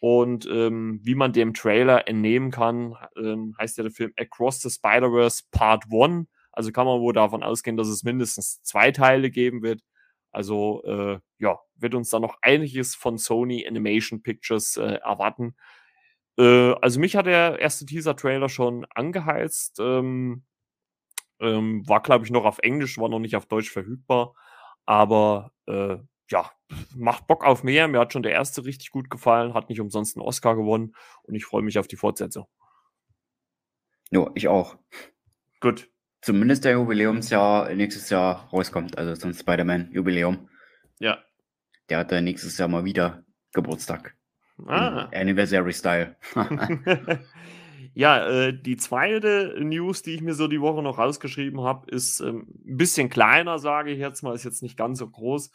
Und 0.00 0.46
ähm, 0.46 1.00
wie 1.02 1.14
man 1.14 1.34
dem 1.34 1.52
Trailer 1.52 2.08
entnehmen 2.08 2.50
kann, 2.50 2.96
ähm, 3.16 3.54
heißt 3.60 3.76
ja 3.76 3.82
der 3.84 3.92
Film 3.92 4.12
Across 4.18 4.62
the 4.62 4.70
Spider-Verse 4.70 5.44
Part 5.50 5.84
1. 5.92 6.26
Also 6.50 6.72
kann 6.72 6.86
man 6.86 7.00
wohl 7.00 7.12
davon 7.12 7.42
ausgehen, 7.42 7.76
dass 7.76 7.88
es 7.88 8.04
mindestens 8.04 8.62
zwei 8.62 8.90
Teile 8.90 9.30
geben 9.30 9.62
wird. 9.62 9.82
Also 10.32 10.82
äh, 10.84 11.18
ja, 11.38 11.58
wird 11.76 11.94
uns 11.94 12.08
da 12.08 12.18
noch 12.18 12.38
einiges 12.40 12.94
von 12.94 13.18
Sony 13.18 13.66
Animation 13.66 14.22
Pictures 14.22 14.78
äh, 14.78 14.98
erwarten. 15.04 15.56
Äh, 16.38 16.72
also 16.80 17.00
mich 17.00 17.16
hat 17.16 17.26
der 17.26 17.58
erste 17.58 17.84
Teaser-Trailer 17.84 18.48
schon 18.48 18.86
angeheizt. 18.94 19.78
Ähm, 19.78 20.44
ähm, 21.40 21.86
war, 21.88 22.02
glaube 22.02 22.24
ich, 22.24 22.30
noch 22.30 22.44
auf 22.44 22.58
Englisch, 22.58 22.98
war 22.98 23.08
noch 23.08 23.18
nicht 23.18 23.36
auf 23.36 23.46
Deutsch 23.46 23.70
verfügbar. 23.70 24.34
Aber 24.84 25.52
äh, 25.66 25.96
ja, 26.30 26.50
macht 26.94 27.26
Bock 27.26 27.44
auf 27.44 27.62
mehr. 27.62 27.88
Mir 27.88 28.00
hat 28.00 28.12
schon 28.12 28.22
der 28.22 28.32
erste 28.32 28.64
richtig 28.64 28.90
gut 28.90 29.10
gefallen, 29.10 29.54
hat 29.54 29.68
nicht 29.68 29.80
umsonst 29.80 30.16
einen 30.16 30.24
Oscar 30.24 30.56
gewonnen 30.56 30.94
und 31.22 31.34
ich 31.34 31.44
freue 31.44 31.62
mich 31.62 31.78
auf 31.78 31.88
die 31.88 31.96
Fortsetzung. 31.96 32.46
Ja, 34.10 34.30
ich 34.34 34.48
auch. 34.48 34.76
Gut. 35.60 35.90
Zumindest 36.22 36.64
der 36.64 36.72
Jubiläumsjahr 36.72 37.72
nächstes 37.74 38.10
Jahr 38.10 38.48
rauskommt, 38.52 38.98
also 38.98 39.14
zum 39.14 39.32
Spider-Man-Jubiläum. 39.32 40.48
Ja. 40.98 41.18
Der 41.88 41.98
hat 41.98 42.10
dann 42.10 42.24
nächstes 42.24 42.58
Jahr 42.58 42.68
mal 42.68 42.84
wieder 42.84 43.24
Geburtstag. 43.52 44.16
Ah. 44.66 45.08
Anniversary 45.12 45.72
Style. 45.72 46.16
Ja, 47.98 48.28
äh, 48.28 48.52
die 48.52 48.76
zweite 48.76 49.54
News, 49.58 50.02
die 50.02 50.10
ich 50.10 50.20
mir 50.20 50.34
so 50.34 50.48
die 50.48 50.60
Woche 50.60 50.82
noch 50.82 50.98
rausgeschrieben 50.98 51.62
habe, 51.62 51.90
ist 51.90 52.20
ähm, 52.20 52.46
ein 52.66 52.76
bisschen 52.76 53.08
kleiner, 53.08 53.58
sage 53.58 53.90
ich 53.90 53.98
jetzt 53.98 54.22
mal, 54.22 54.34
ist 54.34 54.44
jetzt 54.44 54.62
nicht 54.62 54.76
ganz 54.76 54.98
so 54.98 55.08
groß. 55.08 55.50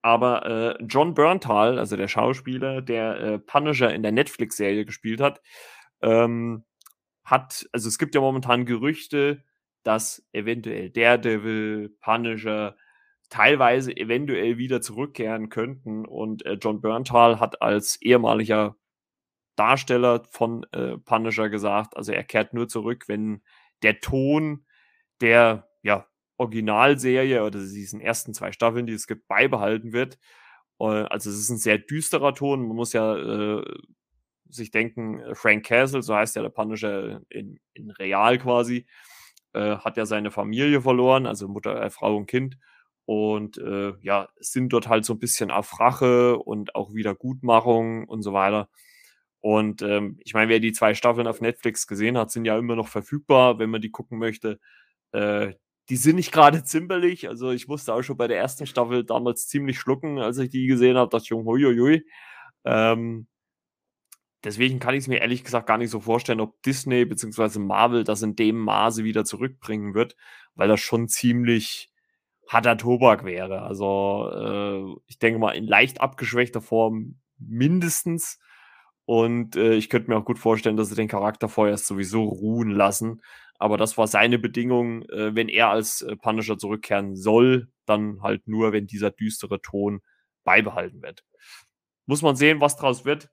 Aber 0.00 0.46
äh, 0.46 0.84
John 0.84 1.14
Berntal, 1.14 1.80
also 1.80 1.96
der 1.96 2.06
Schauspieler, 2.06 2.82
der 2.82 3.20
äh, 3.20 3.38
Punisher 3.40 3.92
in 3.92 4.04
der 4.04 4.12
Netflix-Serie 4.12 4.84
gespielt 4.84 5.20
hat, 5.20 5.42
ähm, 6.02 6.64
hat, 7.24 7.68
also 7.72 7.88
es 7.88 7.98
gibt 7.98 8.14
ja 8.14 8.20
momentan 8.20 8.64
Gerüchte, 8.64 9.42
dass 9.82 10.24
eventuell 10.30 10.88
Daredevil, 10.88 11.96
Punisher 12.00 12.76
teilweise 13.28 13.96
eventuell 13.96 14.56
wieder 14.56 14.82
zurückkehren 14.82 15.48
könnten. 15.48 16.06
Und 16.06 16.46
äh, 16.46 16.58
John 16.62 16.80
Berntal 16.80 17.40
hat 17.40 17.60
als 17.60 18.00
ehemaliger 18.00 18.76
Darsteller 19.56 20.24
von 20.30 20.64
äh, 20.72 20.98
Punisher 20.98 21.48
gesagt. 21.50 21.96
Also 21.96 22.12
er 22.12 22.24
kehrt 22.24 22.54
nur 22.54 22.68
zurück, 22.68 23.04
wenn 23.08 23.42
der 23.82 24.00
Ton 24.00 24.64
der 25.20 25.68
ja, 25.82 26.06
Originalserie 26.38 27.44
oder 27.44 27.60
diesen 27.60 28.00
ersten 28.00 28.34
zwei 28.34 28.52
Staffeln, 28.52 28.86
die 28.86 28.92
es 28.92 29.06
gibt, 29.06 29.28
beibehalten 29.28 29.92
wird. 29.92 30.18
Äh, 30.80 30.84
also 30.84 31.30
es 31.30 31.38
ist 31.38 31.50
ein 31.50 31.58
sehr 31.58 31.78
düsterer 31.78 32.34
Ton. 32.34 32.66
Man 32.66 32.76
muss 32.76 32.92
ja 32.92 33.16
äh, 33.16 33.64
sich 34.48 34.70
denken, 34.70 35.22
Frank 35.34 35.64
Castle, 35.66 36.02
so 36.02 36.14
heißt 36.14 36.36
ja 36.36 36.42
der 36.42 36.50
Punisher 36.50 37.22
in, 37.30 37.58
in 37.74 37.90
real 37.90 38.38
quasi, 38.38 38.86
äh, 39.54 39.76
hat 39.76 39.96
ja 39.96 40.06
seine 40.06 40.30
Familie 40.30 40.82
verloren, 40.82 41.26
also 41.26 41.48
Mutter, 41.48 41.80
äh, 41.82 41.90
Frau 41.90 42.16
und 42.16 42.26
Kind. 42.26 42.58
Und 43.04 43.58
äh, 43.58 43.94
ja, 44.00 44.28
sind 44.38 44.72
dort 44.72 44.88
halt 44.88 45.04
so 45.04 45.14
ein 45.14 45.18
bisschen 45.18 45.50
auf 45.50 45.80
Rache 45.80 46.38
und 46.38 46.74
auch 46.76 46.94
Wiedergutmachung 46.94 48.08
und 48.08 48.22
so 48.22 48.32
weiter. 48.32 48.68
Und 49.42 49.82
ähm, 49.82 50.18
ich 50.24 50.34
meine, 50.34 50.48
wer 50.48 50.60
die 50.60 50.72
zwei 50.72 50.94
Staffeln 50.94 51.26
auf 51.26 51.40
Netflix 51.40 51.88
gesehen 51.88 52.16
hat, 52.16 52.30
sind 52.30 52.44
ja 52.44 52.56
immer 52.56 52.76
noch 52.76 52.86
verfügbar, 52.88 53.58
wenn 53.58 53.70
man 53.70 53.82
die 53.82 53.90
gucken 53.90 54.18
möchte. 54.18 54.60
Äh, 55.10 55.54
die 55.88 55.96
sind 55.96 56.16
nicht 56.16 56.32
gerade 56.32 56.64
zimperlich. 56.64 57.28
Also 57.28 57.50
ich 57.50 57.66
musste 57.68 57.92
auch 57.92 58.02
schon 58.02 58.16
bei 58.16 58.28
der 58.28 58.38
ersten 58.38 58.66
Staffel 58.66 59.04
damals 59.04 59.48
ziemlich 59.48 59.78
schlucken, 59.80 60.20
als 60.20 60.38
ich 60.38 60.50
die 60.50 60.66
gesehen 60.66 60.96
habe. 60.96 61.10
Dachte 61.10 61.24
ich, 61.24 61.32
huiuiui. 61.32 62.06
Ähm, 62.64 63.26
deswegen 64.44 64.78
kann 64.78 64.94
ich 64.94 65.00
es 65.00 65.08
mir 65.08 65.20
ehrlich 65.20 65.42
gesagt 65.42 65.66
gar 65.66 65.78
nicht 65.78 65.90
so 65.90 66.00
vorstellen, 66.00 66.40
ob 66.40 66.62
Disney 66.62 67.04
bzw. 67.04 67.58
Marvel 67.58 68.04
das 68.04 68.22
in 68.22 68.36
dem 68.36 68.58
Maße 68.58 69.02
wieder 69.02 69.24
zurückbringen 69.24 69.94
wird, 69.94 70.16
weil 70.54 70.68
das 70.68 70.80
schon 70.80 71.08
ziemlich 71.08 71.90
harter 72.48 72.76
Tobak 72.76 73.24
wäre. 73.24 73.62
Also 73.62 74.30
äh, 74.32 75.00
ich 75.06 75.18
denke 75.18 75.40
mal 75.40 75.52
in 75.52 75.66
leicht 75.66 76.00
abgeschwächter 76.00 76.60
Form 76.60 77.16
mindestens. 77.38 78.38
Und 79.04 79.56
äh, 79.56 79.74
ich 79.74 79.90
könnte 79.90 80.10
mir 80.10 80.16
auch 80.16 80.24
gut 80.24 80.38
vorstellen, 80.38 80.76
dass 80.76 80.88
sie 80.88 80.94
den 80.94 81.08
Charakter 81.08 81.48
vorerst 81.48 81.86
sowieso 81.86 82.24
ruhen 82.24 82.70
lassen. 82.70 83.20
Aber 83.58 83.76
das 83.76 83.98
war 83.98 84.06
seine 84.06 84.38
Bedingung, 84.38 85.02
äh, 85.02 85.34
wenn 85.34 85.48
er 85.48 85.70
als 85.70 86.02
äh, 86.02 86.16
Punisher 86.16 86.58
zurückkehren 86.58 87.16
soll, 87.16 87.68
dann 87.86 88.22
halt 88.22 88.46
nur, 88.48 88.72
wenn 88.72 88.86
dieser 88.86 89.10
düstere 89.10 89.60
Ton 89.60 90.00
beibehalten 90.44 91.02
wird. 91.02 91.24
Muss 92.06 92.22
man 92.22 92.36
sehen, 92.36 92.60
was 92.60 92.76
draus 92.76 93.04
wird. 93.04 93.30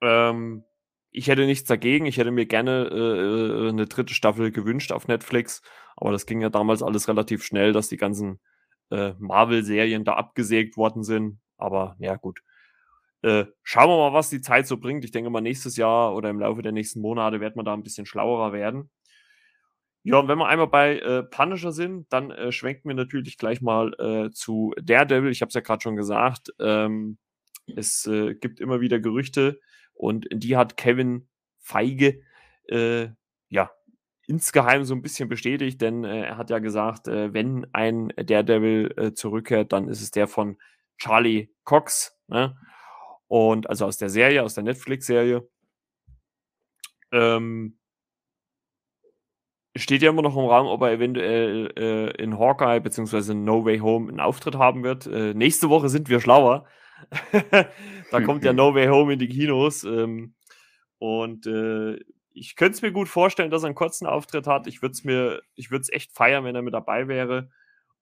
Ähm, 0.00 0.64
ich 1.10 1.28
hätte 1.28 1.46
nichts 1.46 1.68
dagegen. 1.68 2.06
Ich 2.06 2.18
hätte 2.18 2.30
mir 2.30 2.46
gerne 2.46 2.88
äh, 2.90 3.66
äh, 3.66 3.68
eine 3.70 3.86
dritte 3.86 4.14
Staffel 4.14 4.52
gewünscht 4.52 4.92
auf 4.92 5.08
Netflix. 5.08 5.62
Aber 5.96 6.12
das 6.12 6.26
ging 6.26 6.40
ja 6.40 6.50
damals 6.50 6.82
alles 6.82 7.08
relativ 7.08 7.44
schnell, 7.44 7.72
dass 7.72 7.88
die 7.88 7.96
ganzen 7.96 8.40
äh, 8.90 9.14
Marvel-Serien 9.18 10.04
da 10.04 10.14
abgesägt 10.14 10.76
worden 10.76 11.02
sind. 11.02 11.40
Aber 11.58 11.96
ja, 11.98 12.16
gut. 12.16 12.40
Äh, 13.22 13.46
schauen 13.62 13.90
wir 13.90 13.98
mal, 13.98 14.12
was 14.14 14.30
die 14.30 14.40
Zeit 14.40 14.66
so 14.66 14.78
bringt. 14.78 15.04
Ich 15.04 15.10
denke 15.10 15.30
mal, 15.30 15.40
nächstes 15.40 15.76
Jahr 15.76 16.14
oder 16.14 16.30
im 16.30 16.40
Laufe 16.40 16.62
der 16.62 16.72
nächsten 16.72 17.00
Monate 17.00 17.40
wird 17.40 17.56
man 17.56 17.64
da 17.64 17.74
ein 17.74 17.82
bisschen 17.82 18.06
schlauer 18.06 18.52
werden. 18.52 18.90
Ja, 20.02 20.18
und 20.18 20.28
wenn 20.28 20.38
wir 20.38 20.48
einmal 20.48 20.68
bei 20.68 20.98
äh, 20.98 21.22
Punisher 21.22 21.72
sind, 21.72 22.10
dann 22.10 22.30
äh, 22.30 22.52
schwenken 22.52 22.88
wir 22.88 22.94
natürlich 22.94 23.36
gleich 23.36 23.60
mal 23.60 23.92
äh, 23.98 24.30
zu 24.30 24.72
Daredevil. 24.82 25.30
Ich 25.30 25.42
habe 25.42 25.50
es 25.50 25.54
ja 25.54 25.60
gerade 25.60 25.82
schon 25.82 25.96
gesagt. 25.96 26.54
Ähm, 26.58 27.18
es 27.76 28.06
äh, 28.06 28.34
gibt 28.34 28.60
immer 28.60 28.80
wieder 28.80 28.98
Gerüchte 28.98 29.60
und 29.92 30.26
die 30.32 30.56
hat 30.56 30.78
Kevin 30.78 31.28
Feige 31.58 32.22
äh, 32.68 33.08
ja 33.48 33.70
insgeheim 34.26 34.84
so 34.84 34.94
ein 34.94 35.02
bisschen 35.02 35.28
bestätigt, 35.28 35.82
denn 35.82 36.04
äh, 36.04 36.28
er 36.28 36.38
hat 36.38 36.48
ja 36.48 36.60
gesagt, 36.60 37.06
äh, 37.06 37.34
wenn 37.34 37.66
ein 37.74 38.08
Daredevil 38.16 39.12
zurückkehrt, 39.14 39.72
dann 39.72 39.88
ist 39.88 40.00
es 40.00 40.10
der 40.10 40.28
von 40.28 40.56
Charlie 40.96 41.50
Cox. 41.64 42.16
Ne? 42.28 42.56
Und 43.30 43.70
also 43.70 43.86
aus 43.86 43.96
der 43.96 44.10
Serie, 44.10 44.42
aus 44.42 44.54
der 44.54 44.64
Netflix-Serie. 44.64 45.48
Ähm, 47.12 47.78
steht 49.76 50.02
ja 50.02 50.10
immer 50.10 50.22
noch 50.22 50.36
im 50.36 50.46
Raum, 50.46 50.66
ob 50.66 50.82
er 50.82 50.90
eventuell 50.90 51.72
äh, 51.78 52.10
in 52.20 52.40
Hawkeye 52.40 52.80
bzw. 52.80 53.34
No 53.34 53.64
Way 53.64 53.78
Home 53.78 54.08
einen 54.08 54.18
Auftritt 54.18 54.56
haben 54.56 54.82
wird. 54.82 55.06
Äh, 55.06 55.32
nächste 55.34 55.70
Woche 55.70 55.88
sind 55.88 56.08
wir 56.08 56.18
schlauer. 56.18 56.66
da 58.10 58.20
kommt 58.20 58.44
ja 58.44 58.52
No 58.52 58.74
Way 58.74 58.88
Home 58.88 59.12
in 59.12 59.20
die 59.20 59.28
Kinos. 59.28 59.84
Ähm, 59.84 60.34
und 60.98 61.46
äh, 61.46 62.00
ich 62.32 62.56
könnte 62.56 62.72
es 62.72 62.82
mir 62.82 62.90
gut 62.90 63.06
vorstellen, 63.08 63.52
dass 63.52 63.62
er 63.62 63.66
einen 63.66 63.76
kurzen 63.76 64.08
Auftritt 64.08 64.48
hat. 64.48 64.66
Ich 64.66 64.82
würde 64.82 64.94
es 64.94 65.04
mir, 65.04 65.40
ich 65.54 65.70
würde 65.70 65.82
es 65.82 65.92
echt 65.92 66.10
feiern, 66.10 66.42
wenn 66.42 66.56
er 66.56 66.62
mit 66.62 66.74
dabei 66.74 67.06
wäre. 67.06 67.48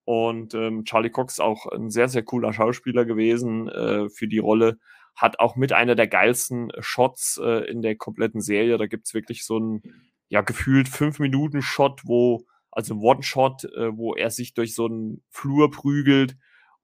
Und 0.05 0.55
ähm, 0.55 0.87
Charlie 0.87 1.11
Cox 1.11 1.35
ist 1.35 1.41
auch 1.41 1.67
ein 1.67 1.91
sehr, 1.91 2.09
sehr 2.09 2.23
cooler 2.23 2.55
Schauspieler 2.55 3.05
gewesen 3.05 3.69
äh, 3.69 4.09
für 4.09 4.27
die 4.27 4.39
Rolle 4.39 4.79
hat 5.19 5.41
auch 5.41 5.57
mit 5.57 5.73
einer 5.73 5.97
der 5.97 6.07
geilsten 6.07 6.71
Shots 6.79 7.41
äh, 7.43 7.69
in 7.69 7.83
der 7.83 7.97
kompletten 7.97 8.41
Serie. 8.41 8.79
Da 8.79 8.87
gibt's 8.87 9.15
wirklich 9.15 9.45
so 9.45 9.57
einen, 9.57 9.83
ja, 10.29 10.43
gefühlt 10.43 10.89
fünf 10.89 11.19
Minuten 11.19 11.61
Shot, 11.61 12.03
wo, 12.05 12.47
also 12.71 12.95
One-Shot, 12.95 13.65
äh, 13.65 13.97
wo 13.97 14.15
er 14.15 14.31
sich 14.31 14.55
durch 14.55 14.75
so 14.75 14.87
einen 14.87 15.25
Flur 15.29 15.73
prügelt 15.73 16.37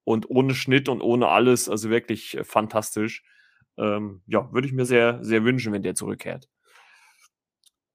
und 0.02 0.28
ohne 0.28 0.52
Schnitt 0.54 0.88
und 0.88 1.00
ohne 1.00 1.28
alles. 1.28 1.68
Also 1.68 1.90
wirklich 1.90 2.36
äh, 2.36 2.42
fantastisch. 2.42 3.22
Ähm, 3.78 4.22
ja, 4.26 4.52
würde 4.52 4.66
ich 4.66 4.74
mir 4.74 4.84
sehr, 4.84 5.22
sehr 5.22 5.44
wünschen, 5.44 5.72
wenn 5.72 5.82
der 5.82 5.94
zurückkehrt. 5.94 6.48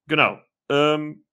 Genau. 0.07 0.39
Ähm, 0.69 1.25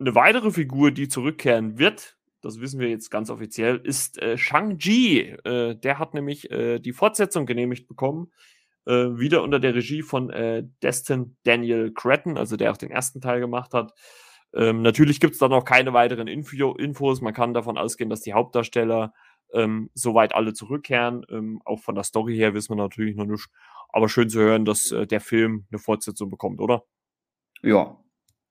eine 0.00 0.14
weitere 0.16 0.50
Figur, 0.50 0.90
die 0.90 1.08
zurückkehren 1.08 1.78
wird, 1.78 2.17
das 2.40 2.60
wissen 2.60 2.80
wir 2.80 2.88
jetzt 2.88 3.10
ganz 3.10 3.30
offiziell, 3.30 3.76
ist 3.76 4.20
äh, 4.20 4.38
Shang-Chi. 4.38 5.36
Äh, 5.44 5.74
der 5.76 5.98
hat 5.98 6.14
nämlich 6.14 6.50
äh, 6.50 6.78
die 6.78 6.92
Fortsetzung 6.92 7.46
genehmigt 7.46 7.88
bekommen, 7.88 8.32
äh, 8.86 8.92
wieder 8.92 9.42
unter 9.42 9.60
der 9.60 9.74
Regie 9.74 10.02
von 10.02 10.30
äh, 10.30 10.64
Destin 10.82 11.36
Daniel 11.44 11.92
Cretton, 11.92 12.38
also 12.38 12.56
der 12.56 12.72
auch 12.72 12.76
den 12.76 12.90
ersten 12.90 13.20
Teil 13.20 13.40
gemacht 13.40 13.74
hat. 13.74 13.92
Ähm, 14.54 14.82
natürlich 14.82 15.20
gibt 15.20 15.34
es 15.34 15.38
da 15.38 15.48
noch 15.48 15.64
keine 15.64 15.92
weiteren 15.92 16.26
Info 16.26 16.74
Infos. 16.74 17.20
Man 17.20 17.34
kann 17.34 17.54
davon 17.54 17.76
ausgehen, 17.76 18.08
dass 18.08 18.22
die 18.22 18.32
Hauptdarsteller 18.32 19.12
ähm, 19.52 19.90
soweit 19.94 20.34
alle 20.34 20.54
zurückkehren. 20.54 21.24
Ähm, 21.30 21.60
auch 21.64 21.80
von 21.80 21.94
der 21.94 22.04
Story 22.04 22.36
her 22.36 22.54
wissen 22.54 22.70
wir 22.70 22.82
natürlich 22.82 23.16
noch 23.16 23.26
nicht. 23.26 23.48
Aber 23.90 24.08
schön 24.08 24.28
zu 24.28 24.40
hören, 24.40 24.64
dass 24.64 24.92
äh, 24.92 25.06
der 25.06 25.20
Film 25.20 25.66
eine 25.70 25.78
Fortsetzung 25.78 26.30
bekommt, 26.30 26.60
oder? 26.60 26.84
Ja, 27.62 27.98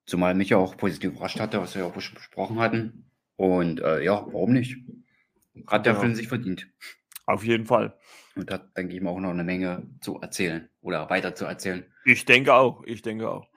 zumal 0.05 0.35
mich 0.35 0.49
ja 0.49 0.57
auch 0.57 0.77
positiv 0.77 1.11
überrascht 1.11 1.39
hatte, 1.39 1.59
was 1.59 1.75
wir 1.75 1.83
ja 1.83 1.87
auch 1.87 1.93
besprochen 1.93 2.59
hatten. 2.59 3.06
Und 3.37 3.79
äh, 3.79 4.03
ja, 4.03 4.25
warum 4.25 4.53
nicht? 4.53 4.77
Hat 5.67 5.85
der 5.85 5.93
ja. 5.93 5.99
Film 5.99 6.15
sich 6.15 6.27
verdient. 6.27 6.67
Auf 7.25 7.43
jeden 7.43 7.65
Fall. 7.65 7.97
Und 8.35 8.51
hat, 8.51 8.75
denke 8.77 8.95
ich 8.95 9.01
mal, 9.01 9.11
auch 9.11 9.19
noch 9.19 9.29
eine 9.29 9.43
Menge 9.43 9.89
zu 10.01 10.19
erzählen 10.19 10.69
oder 10.81 11.09
weiter 11.09 11.35
zu 11.35 11.45
erzählen. 11.45 11.85
Ich 12.05 12.25
denke 12.25 12.53
auch, 12.53 12.83
ich 12.85 13.01
denke 13.01 13.29
auch. 13.29 13.47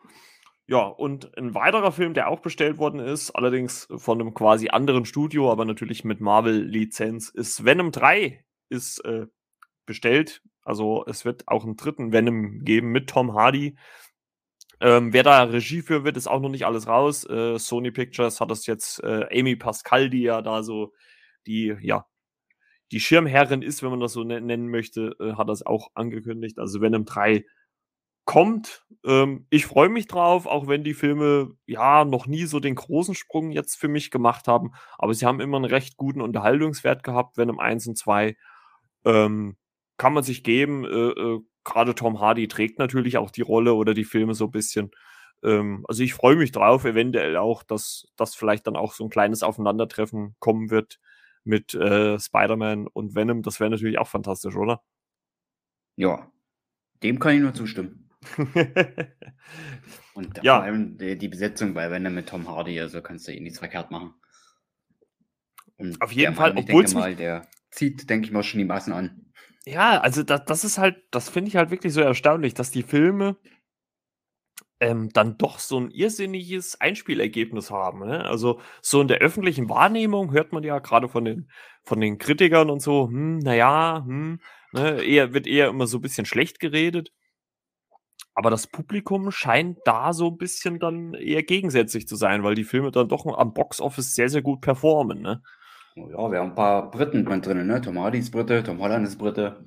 Ja, 0.67 0.85
und 0.85 1.37
ein 1.37 1.55
weiterer 1.55 1.91
Film, 1.91 2.15
der 2.15 2.29
auch 2.29 2.41
bestellt 2.41 2.79
worden 2.79 3.01
ist, 3.01 3.33
allerdings 3.33 3.89
von 3.97 4.21
einem 4.21 4.35
quasi 4.35 4.69
anderen 4.69 5.05
Studio, 5.05 5.51
aber 5.51 5.65
natürlich 5.65 6.05
mit 6.05 6.21
Marvel-Lizenz, 6.21 7.29
ist 7.29 7.65
Venom 7.65 7.91
3 7.91 8.45
ist 8.69 9.05
äh, 9.05 9.27
bestellt. 9.85 10.43
Also 10.63 11.05
es 11.07 11.25
wird 11.25 11.49
auch 11.49 11.65
einen 11.65 11.77
dritten 11.77 12.13
Venom 12.13 12.65
geben 12.65 12.93
mit 12.93 13.11
Tom 13.11 13.35
Hardy. 13.35 13.77
Ähm, 14.81 15.13
wer 15.13 15.23
da 15.23 15.43
Regie 15.45 15.83
für 15.83 16.05
wird, 16.05 16.17
ist 16.17 16.27
auch 16.27 16.41
noch 16.41 16.49
nicht 16.49 16.67
alles 16.67 16.87
raus. 16.87 17.25
Äh, 17.29 17.59
Sony 17.59 17.91
Pictures 17.91 18.41
hat 18.41 18.51
das 18.51 18.67
jetzt, 18.67 19.03
äh, 19.05 19.27
Amy 19.39 19.57
Pascal, 19.57 20.09
die 20.11 20.23
ja 20.23 20.43
da 20.43 20.63
so 20.63 20.93
die, 21.47 21.77
ja, 21.81 22.07
die 22.93 23.01
Schirmherrin 23.01 23.63
ist, 23.63 23.83
wenn 23.83 23.91
man 23.91 24.01
das 24.01 24.13
so 24.13 24.25
nennen 24.25 24.69
möchte, 24.69 25.17
äh, 25.21 25.35
hat 25.35 25.49
das 25.49 25.65
auch 25.65 25.91
angekündigt. 25.95 26.59
Also 26.59 26.81
Venom 26.81 27.05
3 27.05 27.45
kommt. 28.25 28.85
Ähm, 29.05 29.47
ich 29.51 29.67
freue 29.67 29.89
mich 29.89 30.07
drauf, 30.07 30.47
auch 30.47 30.69
wenn 30.69 30.85
die 30.85 30.95
Filme 30.95 31.53
ja 31.67 32.05
noch 32.05 32.27
nie 32.27 32.45
so 32.47 32.61
den 32.61 32.75
großen 32.77 33.15
Sprung 33.15 33.51
jetzt 33.51 33.77
für 33.77 33.89
mich 33.89 34.11
gemacht 34.11 34.49
haben. 34.49 34.73
Aber 34.99 35.15
sie 35.15 35.27
haben 35.27 35.41
immer 35.41 35.57
einen 35.57 35.67
recht 35.67 35.97
guten 35.97 36.21
Unterhaltungswert 36.21 37.03
gehabt, 37.05 37.37
Venom 37.39 37.59
1 37.61 37.89
und 37.89 37.99
2. 37.99 38.37
Ähm, 39.05 39.57
kann 39.97 40.13
man 40.15 40.25
sich 40.25 40.45
geben. 40.45 40.85
Äh, 40.85 40.89
äh, 40.89 41.41
gerade 41.65 41.95
Tom 41.95 42.21
Hardy 42.21 42.49
trägt 42.49 42.79
natürlich 42.79 43.17
auch 43.19 43.31
die 43.31 43.43
Rolle 43.43 43.75
oder 43.75 43.95
die 43.95 44.05
Filme 44.05 44.35
so 44.35 44.47
ein 44.47 44.51
bisschen. 44.51 44.91
Ähm, 45.43 45.85
also 45.89 46.03
ich 46.03 46.15
freue 46.15 46.37
mich 46.37 46.53
drauf, 46.53 46.85
eventuell 46.85 47.37
auch, 47.37 47.63
dass 47.63 48.07
das 48.17 48.35
vielleicht 48.35 48.67
dann 48.67 48.77
auch 48.77 48.93
so 48.93 49.05
ein 49.05 49.11
kleines 49.11 49.43
Aufeinandertreffen 49.43 50.37
kommen 50.39 50.71
wird 50.71 51.01
mit 51.45 51.75
äh, 51.75 52.19
Spider-Man 52.19 52.87
und 52.87 53.15
Venom. 53.15 53.43
Das 53.43 53.61
wäre 53.61 53.71
natürlich 53.71 53.99
auch 53.99 54.09
fantastisch, 54.09 54.57
oder? 54.57 54.83
Ja, 55.97 56.31
dem 57.03 57.19
kann 57.19 57.35
ich 57.35 57.41
nur 57.41 57.55
zustimmen. 57.55 58.11
und 60.15 60.43
ja. 60.43 60.57
vor 60.57 60.65
allem 60.65 60.99
die, 60.99 61.17
die, 61.17 61.29
Besetzung 61.29 61.73
bei 61.73 61.91
Venom 61.91 62.15
mit 62.15 62.29
Tom 62.29 62.47
Hardy, 62.47 62.79
also 62.79 63.01
kannst 63.01 63.27
du 63.27 63.33
eh 63.33 63.41
nichts 63.41 63.59
verkehrt 63.59 63.91
machen. 63.91 64.15
Und 65.79 66.01
Auf 66.03 66.13
jeden 66.13 66.35
Fall, 66.35 66.53
obwohl 66.55 66.87
mal, 66.93 67.17
der 67.17 67.49
zieht, 67.71 68.11
denke 68.11 68.27
ich 68.27 68.33
mal, 68.33 68.43
schon 68.43 68.59
die 68.59 68.67
Massen 68.67 68.93
an. 68.93 69.30
Ja, 69.67 70.01
also 70.01 70.23
das, 70.23 70.45
das 70.47 70.65
ist 70.65 70.79
halt, 70.79 70.97
das 71.11 71.29
finde 71.31 71.49
ich 71.49 71.57
halt 71.57 71.71
wirklich 71.71 71.93
so 71.95 72.01
erstaunlich, 72.01 72.55
dass 72.55 72.71
die 72.71 72.83
Filme 72.83 73.37
ähm, 74.81 75.11
dann 75.13 75.37
doch 75.39 75.59
so 75.59 75.79
ein 75.79 75.91
irrsinniges 75.91 76.81
Einspielergebnis 76.81 77.71
haben. 77.71 78.01
Ne? 78.07 78.25
Also 78.25 78.61
so 78.83 79.01
in 79.01 79.09
der 79.09 79.19
öffentlichen 79.19 79.69
Wahrnehmung 79.69 80.33
hört 80.33 80.53
man 80.53 80.63
ja 80.63 80.79
gerade 80.79 81.09
von 81.09 81.25
den, 81.25 81.51
von 81.85 82.01
den 82.01 82.19
Kritikern 82.19 82.71
und 82.71 82.81
so, 82.81 83.09
hm, 83.09 83.39
naja, 83.39 84.03
hm, 84.07 84.41
ne, 84.73 85.03
eher, 85.03 85.35
wird 85.35 85.47
eher 85.47 85.69
immer 85.69 85.87
so 85.87 85.99
ein 85.99 86.03
bisschen 86.03 86.27
schlecht 86.27 86.61
geredet. 86.61 87.13
Aber 88.35 88.51
das 88.51 88.67
Publikum 88.67 89.31
scheint 89.31 89.79
da 89.85 90.13
so 90.13 90.29
ein 90.29 90.37
bisschen 90.39 90.79
dann 90.79 91.15
eher 91.15 91.43
gegensätzlich 91.43 92.07
zu 92.09 92.17
sein, 92.17 92.43
weil 92.43 92.55
die 92.55 92.65
Filme 92.65 92.91
dann 92.91 93.09
doch 93.09 93.27
am 93.27 93.53
Boxoffice 93.55 94.15
sehr, 94.15 94.29
sehr 94.29 94.43
gut 94.43 94.61
performen. 94.61 95.21
Ne? 95.21 95.43
Ja, 95.97 96.31
wir 96.31 96.39
haben 96.39 96.51
ein 96.51 96.55
paar 96.55 96.91
Briten 96.91 97.25
mit 97.25 97.47
drin, 97.47 97.67
ne? 97.67 97.81
Tom 97.81 97.99
Hardy 97.99 98.19
ist 98.19 98.31
Brite, 98.31 98.63
Tom 98.63 98.81
Holland 98.81 99.07
ist 99.07 99.17
Brite, 99.17 99.65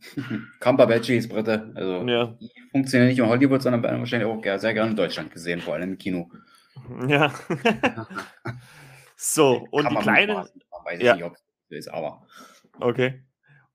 Cumberbatch 0.60 1.10
ist 1.10 1.28
Brite. 1.28 1.72
Also 1.74 2.06
ja. 2.06 2.26
die 2.40 2.50
funktionieren 2.70 3.08
nicht 3.08 3.18
in 3.18 3.28
Hollywood, 3.28 3.62
sondern 3.62 3.82
werden 3.82 4.00
wahrscheinlich 4.00 4.28
auch 4.28 4.42
sehr 4.58 4.74
gerne 4.74 4.90
in 4.90 4.96
Deutschland 4.96 5.32
gesehen, 5.32 5.60
vor 5.60 5.74
allem 5.74 5.92
im 5.92 5.98
Kino. 5.98 6.30
Ja. 7.08 7.32
so, 9.16 9.66
und 9.70 9.90
die 9.90 9.96
kleine. 9.96 10.34
Man 10.34 10.84
weiß 10.84 11.02
ja. 11.02 11.14
nicht, 11.14 11.24
ob 11.24 11.34
es 11.34 11.78
ist, 11.78 11.88
aber. 11.88 12.26
Okay. 12.80 13.24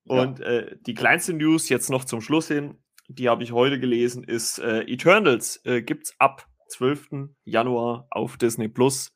Und 0.04 0.38
ja. 0.38 0.46
äh, 0.46 0.76
die 0.86 0.94
kleinste 0.94 1.34
News 1.34 1.68
jetzt 1.68 1.90
noch 1.90 2.04
zum 2.04 2.20
Schluss 2.20 2.48
hin, 2.48 2.78
die 3.08 3.28
habe 3.28 3.42
ich 3.42 3.52
heute 3.52 3.78
gelesen, 3.78 4.24
ist 4.24 4.58
äh, 4.58 4.80
Eternals 4.82 5.60
äh, 5.64 5.82
gibt 5.82 6.06
es 6.06 6.14
ab 6.18 6.46
12. 6.68 7.30
Januar 7.44 8.06
auf 8.10 8.36
Disney 8.36 8.68
Plus 8.68 9.12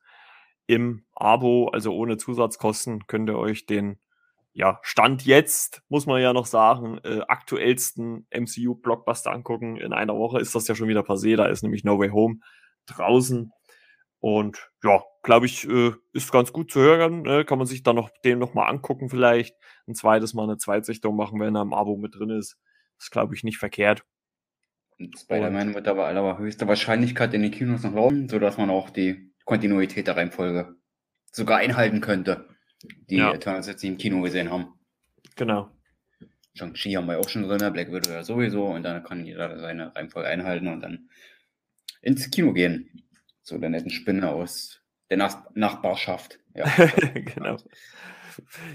im 0.73 1.05
Abo, 1.15 1.69
also 1.69 1.95
ohne 1.95 2.17
Zusatzkosten, 2.17 3.07
könnt 3.07 3.29
ihr 3.29 3.37
euch 3.39 3.67
den 3.67 3.99
ja, 4.55 4.79
Stand 4.83 5.25
jetzt, 5.25 5.83
muss 5.89 6.07
man 6.07 6.21
ja 6.21 6.33
noch 6.33 6.47
sagen, 6.47 6.99
äh, 7.05 7.21
aktuellsten 7.29 8.27
MCU-Blockbuster 8.31 9.33
angucken. 9.33 9.77
In 9.77 9.93
einer 9.93 10.17
Woche 10.17 10.41
ist 10.41 10.55
das 10.55 10.69
ja 10.69 10.75
schon 10.75 10.89
wieder 10.89 11.03
passé, 11.03 11.37
da 11.37 11.47
ist 11.47 11.63
nämlich 11.63 11.85
No 11.85 11.99
Way 11.99 12.11
Home 12.11 12.37
draußen. 12.87 13.51
Und 14.19 14.71
ja, 14.83 15.03
glaube 15.23 15.47
ich, 15.47 15.69
äh, 15.69 15.93
ist 16.13 16.33
ganz 16.33 16.53
gut 16.53 16.71
zu 16.71 16.81
hören. 16.81 17.27
Äh, 17.27 17.45
kann 17.45 17.59
man 17.59 17.67
sich 17.67 17.83
dann 17.83 17.97
noch 17.97 18.11
den 18.25 18.39
nochmal 18.39 18.71
angucken, 18.71 19.09
vielleicht. 19.11 19.57
Ein 19.87 19.95
zweites 19.95 20.33
Mal 20.33 20.45
eine 20.45 20.59
Zweitsichtung 20.59 21.17
machen, 21.17 21.41
wenn 21.41 21.57
er 21.57 21.63
im 21.63 21.75
Abo 21.75 21.97
mit 21.97 22.15
drin 22.15 22.31
ist. 22.31 22.57
ist, 22.99 23.11
glaube 23.11 23.35
ich, 23.35 23.43
nicht 23.43 23.59
verkehrt. 23.59 24.05
Spider-Man 24.99 25.75
wird 25.75 25.89
aber 25.89 26.07
allerhöchster 26.07 26.69
Wahrscheinlichkeit 26.69 27.35
in 27.35 27.43
den 27.43 27.51
Kinos 27.51 27.83
noch 27.83 27.95
laufen, 27.95 28.29
sodass 28.29 28.59
man 28.59 28.71
auch 28.71 28.91
die 28.91 29.32
Kontinuität 29.44 30.07
der 30.07 30.16
Reihenfolge 30.16 30.76
sogar 31.31 31.59
einhalten 31.59 32.00
könnte, 32.00 32.48
die 33.09 33.16
ja. 33.16 33.33
Eternals 33.33 33.66
jetzt 33.66 33.85
im 33.85 33.96
Kino 33.96 34.20
gesehen 34.22 34.50
haben. 34.50 34.74
Genau. 35.37 35.70
Shang-Chi 36.55 36.92
haben 36.92 37.07
wir 37.07 37.18
auch 37.18 37.28
schon 37.28 37.42
drin, 37.44 37.72
Black 37.72 37.90
Widow 37.90 38.11
ja 38.11 38.22
sowieso 38.22 38.66
und 38.66 38.83
dann 38.83 39.02
kann 39.02 39.24
jeder 39.24 39.59
seine 39.59 39.94
Reihenfolge 39.94 40.28
einhalten 40.28 40.68
und 40.68 40.81
dann 40.81 41.09
ins 42.02 42.31
Kino 42.31 42.52
gehen. 42.52 43.05
So 43.42 43.59
der 43.59 43.70
netten 43.70 43.90
Spinne 43.90 44.31
aus 44.31 44.81
der 45.09 45.16
Nach 45.16 45.46
Nachbarschaft. 45.55 46.38
Ja, 46.55 46.66
genau. 47.14 47.57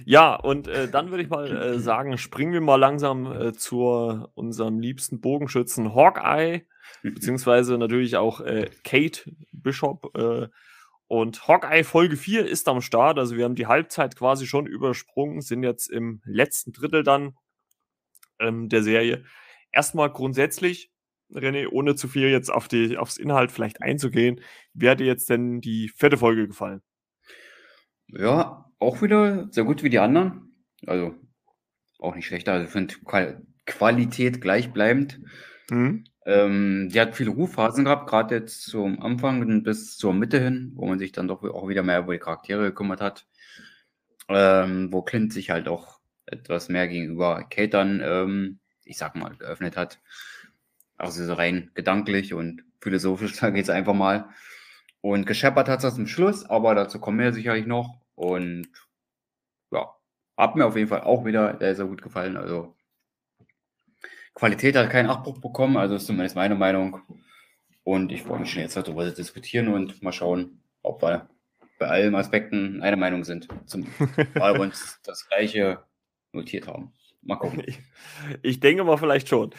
Ja, 0.06 0.36
und 0.36 0.68
äh, 0.68 0.88
dann 0.88 1.10
würde 1.10 1.24
ich 1.24 1.30
mal 1.30 1.50
äh, 1.50 1.80
sagen, 1.80 2.18
springen 2.18 2.54
wir 2.54 2.62
mal 2.62 2.76
langsam 2.76 3.32
äh, 3.32 3.54
zu 3.54 4.28
unserem 4.36 4.80
liebsten 4.80 5.20
Bogenschützen 5.22 5.96
Hawkeye, 5.96 6.66
beziehungsweise 7.04 7.78
natürlich 7.78 8.18
auch 8.18 8.42
äh, 8.42 8.70
Kate 8.84 9.32
Bishop. 9.52 10.16
Äh, 10.16 10.48
und 11.08 11.48
Hawkeye 11.48 11.84
Folge 11.84 12.18
4 12.18 12.46
ist 12.46 12.68
am 12.68 12.82
Start, 12.82 13.18
also 13.18 13.38
wir 13.38 13.46
haben 13.46 13.56
die 13.56 13.68
Halbzeit 13.68 14.18
quasi 14.18 14.46
schon 14.46 14.68
übersprungen, 14.68 15.40
sind 15.40 15.64
jetzt 15.64 15.90
im 15.90 16.22
letzten 16.26 16.74
Drittel 16.74 17.04
dann 17.04 17.38
ähm, 18.40 18.68
der 18.68 18.84
Serie. 18.84 19.24
Erstmal 19.72 20.12
grundsätzlich, 20.12 20.92
René, 21.32 21.68
ohne 21.70 21.96
zu 21.96 22.10
viel 22.10 22.28
jetzt 22.30 22.50
auf 22.52 22.68
die, 22.68 22.98
aufs 22.98 23.18
Inhalt 23.18 23.52
vielleicht 23.52 23.82
einzugehen, 23.82 24.42
wie 24.74 24.90
hat 24.90 25.00
dir 25.00 25.08
jetzt 25.08 25.30
denn 25.30 25.62
die 25.62 25.90
vierte 25.96 26.18
Folge 26.18 26.48
gefallen? 26.48 26.82
Ja, 28.08 28.66
auch 28.80 29.02
wieder 29.02 29.48
sehr 29.52 29.64
gut 29.64 29.84
wie 29.84 29.90
die 29.90 30.00
anderen. 30.00 30.66
Also 30.86 31.16
auch 32.00 32.16
nicht 32.16 32.26
schlechter. 32.26 32.54
Also 32.54 32.66
ich 32.66 32.72
finde 32.72 32.96
Qual 33.06 33.46
Qualität 33.66 34.40
gleichbleibend. 34.40 35.20
Mhm. 35.70 36.06
Ähm, 36.28 36.90
die 36.92 37.00
hat 37.00 37.16
viele 37.16 37.32
Ruhphasen 37.32 37.86
gehabt, 37.86 38.10
gerade 38.10 38.36
jetzt 38.36 38.64
zum 38.64 39.02
Anfang 39.02 39.64
bis 39.64 39.98
zur 39.98 40.14
Mitte 40.14 40.42
hin, 40.42 40.74
wo 40.76 40.86
man 40.86 41.00
sich 41.00 41.14
dann 41.14 41.30
doch 41.30 41.42
auch 41.44 41.70
wieder 41.70 41.84
mehr 41.84 42.00
über 42.00 42.12
die 42.14 42.20
Charaktere 42.20 42.66
gekümmert 42.66 43.00
hat. 43.00 43.26
Ähm, 44.28 44.92
wo 44.92 45.02
Clint 45.04 45.32
sich 45.32 45.52
halt 45.52 45.70
auch 45.70 46.02
etwas 46.26 46.70
mehr 46.70 46.90
gegenüber 46.90 47.46
Kate 47.50 47.70
dann, 47.70 48.02
ähm, 48.04 48.60
ich 48.84 48.98
sag 48.98 49.16
mal, 49.16 49.36
geöffnet 49.38 49.78
hat. 49.78 50.02
Also 50.98 51.26
so 51.26 51.34
rein 51.34 51.72
gedanklich 51.76 52.34
und 52.34 52.64
philosophisch, 52.82 53.36
sage 53.36 53.54
ich 53.54 53.60
jetzt 53.60 53.70
einfach 53.70 53.94
mal. 53.94 54.30
Und 55.02 55.26
gescheppert 55.28 55.70
hat 55.70 55.84
es 55.84 55.96
zum 55.96 56.08
Schluss, 56.08 56.46
aber 56.50 56.76
dazu 56.76 57.00
kommen 57.00 57.20
wir 57.20 57.34
sicherlich 57.34 57.68
noch. 57.68 58.02
Und 58.16 58.68
ja, 59.72 59.96
hat 60.38 60.56
mir 60.58 60.66
auf 60.66 60.76
jeden 60.76 60.90
Fall 60.90 61.02
auch 61.02 61.26
wieder 61.26 61.58
sehr, 61.60 61.76
sehr 61.76 61.86
gut 61.86 62.02
gefallen. 62.02 62.38
Also 62.38 62.77
Qualität 64.38 64.76
hat 64.76 64.92
keinen 64.92 65.10
Abbruch 65.10 65.40
bekommen, 65.40 65.78
also 65.78 65.96
ist 65.96 66.06
zumindest 66.06 66.36
meine 66.36 66.54
Meinung. 66.54 67.02
Und 67.84 68.12
ich 68.12 68.22
freue 68.22 68.40
mich 68.40 68.52
schon 68.52 68.62
jetzt 68.62 68.78
darüber 68.78 69.04
zu 69.08 69.16
diskutieren 69.16 69.70
und 69.70 70.04
mal 70.04 70.12
schauen, 70.12 70.62
ob 70.84 71.02
wir 71.02 71.28
bei 71.80 71.88
allen 71.88 72.14
Aspekten 72.14 72.84
eine 72.84 72.98
Meinung 72.98 73.24
sind. 73.24 73.48
Zum, 73.66 73.88
weil 74.36 74.54
wir 74.54 74.62
uns 74.62 75.00
das 75.04 75.28
gleiche 75.28 75.80
notiert 76.34 76.68
haben. 76.68 76.94
Mal 77.24 77.38
gucken. 77.38 77.64
Ich, 77.66 77.80
ich 78.44 78.60
denke 78.60 78.84
mal 78.84 78.98
vielleicht 78.98 79.28
schon. 79.28 79.56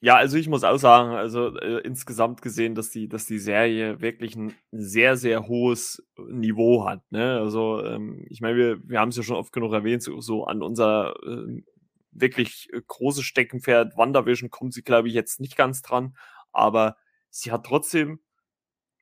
Ja, 0.00 0.16
also 0.16 0.36
ich 0.36 0.46
muss 0.46 0.62
auch 0.62 0.76
sagen, 0.76 1.12
also 1.14 1.56
äh, 1.56 1.80
insgesamt 1.80 2.42
gesehen, 2.42 2.74
dass 2.74 2.90
die, 2.90 3.08
dass 3.08 3.24
die 3.24 3.38
Serie 3.38 4.02
wirklich 4.02 4.36
ein 4.36 4.54
sehr, 4.70 5.16
sehr 5.16 5.48
hohes 5.48 6.06
Niveau 6.28 6.86
hat. 6.86 7.00
Ne? 7.10 7.38
Also 7.38 7.82
ähm, 7.82 8.26
ich 8.28 8.42
meine, 8.42 8.58
wir, 8.58 8.88
wir 8.88 9.00
haben 9.00 9.08
es 9.08 9.16
ja 9.16 9.22
schon 9.22 9.36
oft 9.36 9.54
genug 9.54 9.72
erwähnt, 9.72 10.02
so, 10.02 10.20
so 10.20 10.44
an 10.44 10.62
unser 10.62 11.14
äh, 11.26 11.62
wirklich 12.10 12.68
großes 12.86 13.24
Steckenpferd 13.24 13.96
WandaVision 13.96 14.50
kommt 14.50 14.74
sie, 14.74 14.82
glaube 14.82 15.08
ich, 15.08 15.14
jetzt 15.14 15.40
nicht 15.40 15.56
ganz 15.56 15.82
dran, 15.82 16.16
aber 16.52 16.96
sie 17.30 17.52
hat 17.52 17.66
trotzdem, 17.66 18.20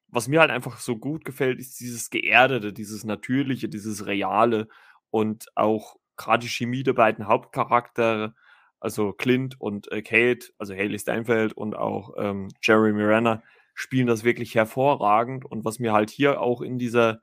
was 0.09 0.29
mir 0.29 0.41
halt 0.41 0.51
einfach 0.51 0.79
so 0.79 0.97
gut 0.97 1.25
gefällt, 1.25 1.59
ist 1.59 1.81
dieses 1.81 2.11
Geerdete, 2.11 2.73
dieses 2.73 3.05
Natürliche, 3.05 3.69
dieses 3.69 4.07
Reale 4.07 4.69
und 5.11 5.47
auch 5.55 5.97
gerade 6.17 6.43
die 6.43 6.51
Chemie 6.51 6.83
der 6.83 6.95
beiden 6.95 7.27
Hauptcharaktere 7.27 8.35
also 8.81 9.13
Clint 9.13 9.61
und 9.61 9.91
äh, 9.91 10.03
Kate, 10.03 10.53
also 10.59 10.75
Haley 10.75 10.99
Steinfeld 10.99 11.53
und 11.53 11.77
auch 11.77 12.15
ähm, 12.19 12.49
Jeremy 12.63 13.03
Renner 13.03 13.43
spielen 13.75 14.07
das 14.07 14.25
wirklich 14.25 14.55
hervorragend. 14.55 15.45
Und 15.45 15.65
was 15.65 15.79
mir 15.79 15.93
halt 15.93 16.11
hier 16.11 16.41
auch 16.41 16.61
in 16.61 16.79
dieser 16.79 17.21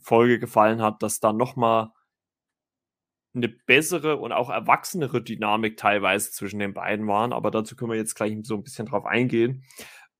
Folge 0.00 0.38
gefallen 0.38 0.82
hat, 0.82 1.02
dass 1.02 1.20
da 1.20 1.32
nochmal 1.32 1.90
eine 3.36 3.48
bessere 3.48 4.16
und 4.16 4.32
auch 4.32 4.50
erwachsenere 4.50 5.22
Dynamik 5.22 5.76
teilweise 5.76 6.30
zwischen 6.32 6.58
den 6.58 6.74
beiden 6.74 7.06
waren. 7.06 7.32
Aber 7.32 7.50
dazu 7.50 7.76
können 7.76 7.90
wir 7.90 7.98
jetzt 7.98 8.14
gleich 8.14 8.36
so 8.42 8.54
ein 8.54 8.64
bisschen 8.64 8.86
drauf 8.86 9.04
eingehen. 9.04 9.64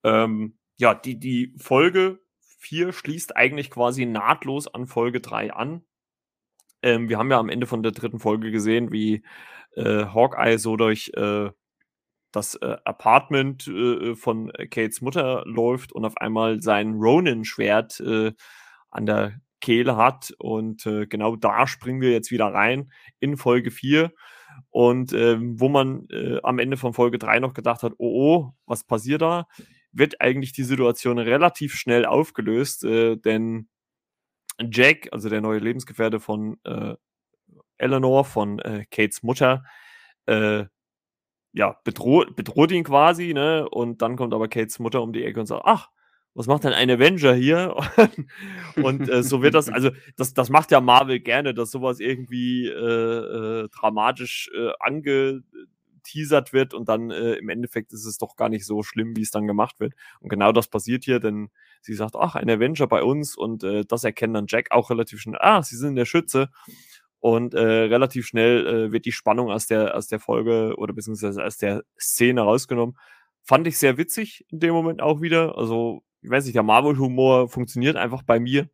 Ähm, 0.04 0.58
ja, 0.76 0.94
die, 0.94 1.18
die 1.18 1.54
Folge 1.58 2.20
4 2.58 2.92
schließt 2.92 3.36
eigentlich 3.36 3.70
quasi 3.70 4.06
nahtlos 4.06 4.68
an 4.68 4.86
Folge 4.86 5.20
3 5.20 5.52
an. 5.52 5.84
Ähm, 6.82 7.08
wir 7.08 7.18
haben 7.18 7.30
ja 7.30 7.38
am 7.38 7.48
Ende 7.48 7.66
von 7.66 7.82
der 7.82 7.92
dritten 7.92 8.18
Folge 8.20 8.50
gesehen, 8.50 8.92
wie 8.92 9.24
äh, 9.76 10.04
Hawkeye 10.06 10.58
so 10.58 10.76
durch 10.76 11.10
äh, 11.14 11.50
das 12.32 12.54
äh, 12.56 12.76
Apartment 12.84 13.66
äh, 13.66 14.14
von 14.14 14.52
Kates 14.70 15.00
Mutter 15.00 15.42
läuft 15.46 15.92
und 15.92 16.04
auf 16.04 16.18
einmal 16.18 16.60
sein 16.60 16.94
Ronin-Schwert 16.94 18.00
äh, 18.00 18.32
an 18.90 19.06
der 19.06 19.40
Kehle 19.60 19.96
hat. 19.96 20.32
Und 20.38 20.86
äh, 20.86 21.06
genau 21.06 21.36
da 21.36 21.66
springen 21.66 22.00
wir 22.00 22.12
jetzt 22.12 22.30
wieder 22.30 22.46
rein 22.46 22.90
in 23.20 23.36
Folge 23.36 23.70
4. 23.70 24.12
Und 24.70 25.12
ähm, 25.12 25.60
wo 25.60 25.68
man 25.68 26.08
am 26.42 26.58
Ende 26.58 26.78
von 26.78 26.94
Folge 26.94 27.18
3 27.18 27.40
noch 27.40 27.52
gedacht 27.52 27.82
hat, 27.82 27.92
oh, 27.98 28.36
oh, 28.36 28.52
was 28.64 28.84
passiert 28.84 29.20
da? 29.20 29.46
Wird 29.92 30.22
eigentlich 30.22 30.52
die 30.52 30.64
Situation 30.64 31.18
relativ 31.18 31.74
schnell 31.74 32.06
aufgelöst, 32.06 32.82
denn 32.82 33.68
Jack, 34.58 35.08
also 35.12 35.28
der 35.28 35.42
neue 35.42 35.58
Lebensgefährte 35.58 36.20
von 36.20 36.58
Eleanor 37.78 38.24
von 38.24 38.58
äh, 38.60 38.84
Kates 38.90 39.22
Mutter, 39.22 39.64
äh, 40.26 40.64
ja, 41.52 41.80
bedroht, 41.84 42.36
bedroht 42.36 42.70
ihn 42.70 42.84
quasi, 42.84 43.32
ne? 43.32 43.68
Und 43.68 44.02
dann 44.02 44.16
kommt 44.16 44.34
aber 44.34 44.48
Kates 44.48 44.78
Mutter 44.78 45.02
um 45.02 45.12
die 45.12 45.24
Ecke 45.24 45.40
und 45.40 45.46
sagt, 45.46 45.62
ach, 45.64 45.88
was 46.36 46.46
macht 46.46 46.64
denn 46.64 46.74
ein 46.74 46.90
Avenger 46.90 47.34
hier? 47.34 47.74
und 48.76 49.08
äh, 49.08 49.22
so 49.22 49.42
wird 49.42 49.54
das, 49.54 49.70
also 49.70 49.90
das, 50.16 50.34
das 50.34 50.50
macht 50.50 50.70
ja 50.70 50.82
Marvel 50.82 51.18
gerne, 51.18 51.54
dass 51.54 51.70
sowas 51.70 51.98
irgendwie 51.98 52.66
äh, 52.66 52.72
äh, 53.64 53.68
dramatisch 53.70 54.50
äh, 54.54 54.72
angeteasert 54.78 56.52
wird 56.52 56.74
und 56.74 56.90
dann 56.90 57.10
äh, 57.10 57.34
im 57.36 57.48
Endeffekt 57.48 57.94
ist 57.94 58.04
es 58.04 58.18
doch 58.18 58.36
gar 58.36 58.50
nicht 58.50 58.66
so 58.66 58.82
schlimm, 58.82 59.16
wie 59.16 59.22
es 59.22 59.30
dann 59.30 59.46
gemacht 59.46 59.80
wird. 59.80 59.94
Und 60.20 60.28
genau 60.28 60.52
das 60.52 60.68
passiert 60.68 61.04
hier, 61.04 61.20
denn 61.20 61.48
sie 61.80 61.94
sagt, 61.94 62.16
ach, 62.16 62.34
ein 62.34 62.50
Avenger 62.50 62.86
bei 62.86 63.02
uns 63.02 63.34
und 63.34 63.64
äh, 63.64 63.86
das 63.88 64.04
erkennt 64.04 64.36
dann 64.36 64.44
Jack 64.46 64.72
auch 64.72 64.90
relativ 64.90 65.20
schnell, 65.20 65.40
ah, 65.40 65.62
sie 65.62 65.76
sind 65.76 65.96
der 65.96 66.04
Schütze. 66.04 66.50
Und 67.18 67.54
äh, 67.54 67.60
relativ 67.60 68.26
schnell 68.26 68.66
äh, 68.66 68.92
wird 68.92 69.06
die 69.06 69.12
Spannung 69.12 69.50
aus 69.50 69.66
der, 69.66 69.96
aus 69.96 70.06
der 70.06 70.20
Folge 70.20 70.74
oder 70.76 70.92
beziehungsweise 70.92 71.42
aus 71.42 71.56
der 71.56 71.82
Szene 71.98 72.42
rausgenommen. 72.42 72.96
Fand 73.42 73.66
ich 73.66 73.78
sehr 73.78 73.96
witzig 73.96 74.44
in 74.50 74.60
dem 74.60 74.74
Moment 74.74 75.00
auch 75.00 75.22
wieder. 75.22 75.56
Also, 75.56 76.02
ich 76.22 76.30
weiß 76.30 76.44
nicht, 76.44 76.56
der 76.56 76.62
Marvel-Humor 76.62 77.48
funktioniert 77.48 77.96
einfach 77.96 78.22
bei 78.22 78.40
mir. 78.40 78.68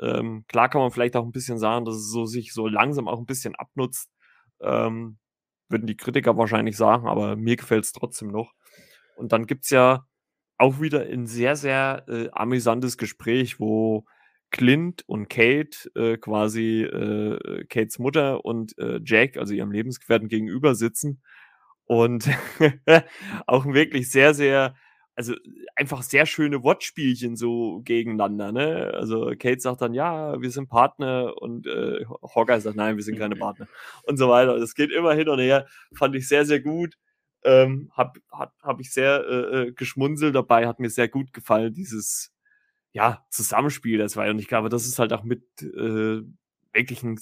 Ähm, 0.00 0.44
klar 0.48 0.68
kann 0.68 0.80
man 0.80 0.90
vielleicht 0.90 1.16
auch 1.16 1.24
ein 1.24 1.32
bisschen 1.32 1.58
sagen, 1.58 1.84
dass 1.84 1.94
es 1.96 2.10
so 2.10 2.26
sich 2.26 2.52
so 2.52 2.66
langsam 2.66 3.08
auch 3.08 3.18
ein 3.18 3.26
bisschen 3.26 3.54
abnutzt. 3.54 4.10
Ähm, 4.60 5.18
würden 5.68 5.86
die 5.86 5.96
Kritiker 5.96 6.36
wahrscheinlich 6.36 6.76
sagen, 6.76 7.06
aber 7.08 7.36
mir 7.36 7.56
gefällt 7.56 7.84
es 7.84 7.92
trotzdem 7.92 8.28
noch. 8.28 8.52
Und 9.16 9.32
dann 9.32 9.46
gibt's 9.46 9.70
ja 9.70 10.06
auch 10.58 10.80
wieder 10.80 11.02
ein 11.02 11.26
sehr, 11.26 11.56
sehr 11.56 12.04
äh, 12.08 12.28
amüsantes 12.32 12.96
Gespräch, 12.96 13.60
wo 13.60 14.04
Clint 14.50 15.02
und 15.08 15.28
Kate, 15.28 15.90
äh, 15.96 16.16
quasi 16.16 16.82
äh, 16.82 17.64
Kates 17.68 17.98
Mutter 17.98 18.44
und 18.44 18.78
äh, 18.78 19.00
Jack, 19.04 19.36
also 19.36 19.52
ihrem 19.52 19.72
Lebensgefährten, 19.72 20.28
gegenüber 20.28 20.74
sitzen 20.74 21.22
und 21.86 22.28
auch 23.46 23.66
wirklich 23.66 24.10
sehr, 24.10 24.32
sehr, 24.32 24.76
also 25.16 25.34
einfach 25.76 26.02
sehr 26.02 26.26
schöne 26.26 26.62
Wortspielchen 26.62 27.36
so 27.36 27.80
gegeneinander. 27.84 28.52
Ne? 28.52 28.92
Also 28.94 29.32
Kate 29.38 29.60
sagt 29.60 29.82
dann, 29.82 29.94
ja, 29.94 30.40
wir 30.40 30.50
sind 30.50 30.68
Partner 30.68 31.34
und 31.40 31.66
äh, 31.66 32.04
Hawkeye 32.34 32.60
sagt, 32.60 32.76
nein, 32.76 32.96
wir 32.96 33.04
sind 33.04 33.18
keine 33.18 33.36
Partner 33.36 33.68
und 34.04 34.16
so 34.16 34.28
weiter. 34.28 34.58
Das 34.58 34.74
geht 34.74 34.90
immer 34.90 35.14
hin 35.14 35.28
und 35.28 35.38
her, 35.38 35.66
fand 35.94 36.16
ich 36.16 36.28
sehr, 36.28 36.44
sehr 36.44 36.60
gut. 36.60 36.96
Ähm, 37.44 37.90
hab, 37.92 38.16
hab, 38.32 38.54
hab 38.62 38.80
ich 38.80 38.92
sehr 38.92 39.24
äh, 39.28 39.68
äh 39.68 39.72
geschmunzelt 39.72 40.34
dabei, 40.34 40.66
hat 40.66 40.80
mir 40.80 40.88
sehr 40.90 41.08
gut 41.08 41.32
gefallen, 41.32 41.74
dieses 41.74 42.32
ja, 42.92 43.24
Zusammenspiel 43.30 43.98
das 43.98 44.16
war. 44.16 44.28
Und 44.30 44.38
ich 44.38 44.48
glaube, 44.48 44.70
das 44.70 44.86
ist 44.86 44.98
halt 44.98 45.12
auch 45.12 45.24
mit 45.24 45.42
äh, 45.60 46.22
wirklich 46.72 47.02
ein, 47.02 47.20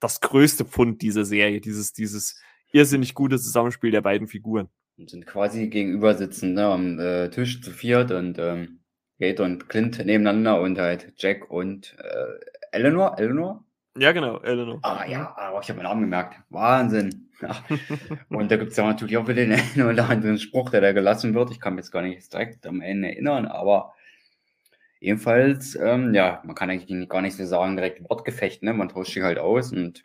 das 0.00 0.20
größte 0.20 0.64
Pfund 0.64 1.00
dieser 1.00 1.24
Serie, 1.24 1.60
dieses, 1.60 1.92
dieses 1.92 2.40
irrsinnig 2.72 3.14
gute 3.14 3.38
Zusammenspiel 3.38 3.90
der 3.90 4.02
beiden 4.02 4.26
Figuren. 4.28 4.68
Und 5.02 5.10
sind 5.10 5.26
quasi 5.26 5.66
gegenüber 5.66 6.14
sitzen, 6.14 6.54
ne, 6.54 6.64
am 6.66 7.00
äh, 7.00 7.28
Tisch 7.28 7.60
zu 7.60 7.72
viert 7.72 8.12
und 8.12 8.38
ähm, 8.38 8.78
Kate 9.18 9.42
und 9.42 9.68
Clint 9.68 9.98
nebeneinander 9.98 10.60
und 10.60 10.78
halt 10.78 11.12
Jack 11.16 11.50
und 11.50 11.96
äh, 11.98 12.38
Eleanor, 12.70 13.18
Eleanor? 13.18 13.64
Ja, 13.98 14.12
genau, 14.12 14.38
Eleanor. 14.42 14.78
Ah 14.82 15.04
ja, 15.08 15.34
aber 15.36 15.60
ich 15.60 15.68
habe 15.68 15.78
meinen 15.78 15.88
Namen 15.88 16.02
gemerkt. 16.02 16.40
Wahnsinn. 16.50 17.30
Und 18.28 18.52
da 18.52 18.56
gibt 18.56 18.70
es 18.70 18.76
ja 18.76 18.84
natürlich 18.86 19.16
auch 19.16 19.26
wieder 19.26 19.44
den 19.44 19.52
einen 19.52 19.90
oder 19.90 20.08
anderen 20.08 20.38
Spruch, 20.38 20.70
der 20.70 20.80
da 20.80 20.92
gelassen 20.92 21.34
wird. 21.34 21.50
Ich 21.50 21.58
kann 21.58 21.74
mich 21.74 21.84
jetzt 21.84 21.90
gar 21.90 22.02
nicht 22.02 22.32
direkt 22.32 22.64
am 22.66 22.80
Ende 22.80 23.08
erinnern, 23.08 23.46
aber 23.46 23.94
Ebenfalls, 25.02 25.74
ähm, 25.74 26.14
ja, 26.14 26.40
man 26.44 26.54
kann 26.54 26.70
eigentlich 26.70 27.08
gar 27.08 27.22
nicht 27.22 27.36
so 27.36 27.44
sagen, 27.44 27.76
direkt 27.76 28.08
Wortgefecht, 28.08 28.62
ne? 28.62 28.72
Man 28.72 28.88
tauscht 28.88 29.12
sich 29.12 29.22
halt 29.24 29.36
aus 29.36 29.72
und 29.72 30.04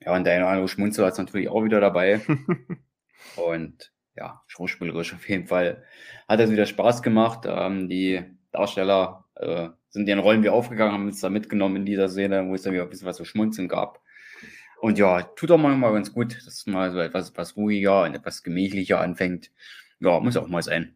ja, 0.00 0.12
und 0.12 0.24
der 0.24 0.34
eine 0.34 0.42
oder 0.42 0.50
andere 0.50 0.68
Schmunzel 0.68 1.06
ist 1.06 1.18
natürlich 1.18 1.48
auch 1.48 1.62
wieder 1.62 1.80
dabei. 1.80 2.20
und 3.36 3.93
ja, 4.16 4.42
schauspielerisch 4.46 5.14
auf 5.14 5.28
jeden 5.28 5.46
Fall 5.46 5.84
hat 6.28 6.40
es 6.40 6.50
wieder 6.50 6.66
Spaß 6.66 7.02
gemacht. 7.02 7.44
Ähm, 7.46 7.88
die 7.88 8.22
Darsteller 8.52 9.24
äh, 9.36 9.68
sind 9.88 10.08
ihren 10.08 10.20
Rollen 10.20 10.42
wie 10.42 10.48
aufgegangen, 10.48 10.92
haben 10.92 11.06
uns 11.06 11.20
da 11.20 11.30
mitgenommen 11.30 11.76
in 11.76 11.86
dieser 11.86 12.08
Szene, 12.08 12.46
wo 12.48 12.54
es 12.54 12.62
dann 12.62 12.72
wieder 12.72 12.84
ein 12.84 12.90
bisschen 12.90 13.06
was 13.06 13.16
zu 13.16 13.24
schmunzeln 13.24 13.68
gab. 13.68 14.00
Und 14.80 14.98
ja, 14.98 15.22
tut 15.22 15.50
auch 15.50 15.58
mal 15.58 15.92
ganz 15.92 16.12
gut, 16.12 16.36
dass 16.46 16.66
mal 16.66 16.90
so 16.92 16.98
etwas, 16.98 17.30
etwas 17.30 17.56
ruhiger 17.56 18.02
und 18.02 18.14
etwas 18.14 18.42
gemächlicher 18.42 19.00
anfängt. 19.00 19.50
Ja, 20.00 20.20
muss 20.20 20.36
auch 20.36 20.48
mal 20.48 20.62
sein. 20.62 20.94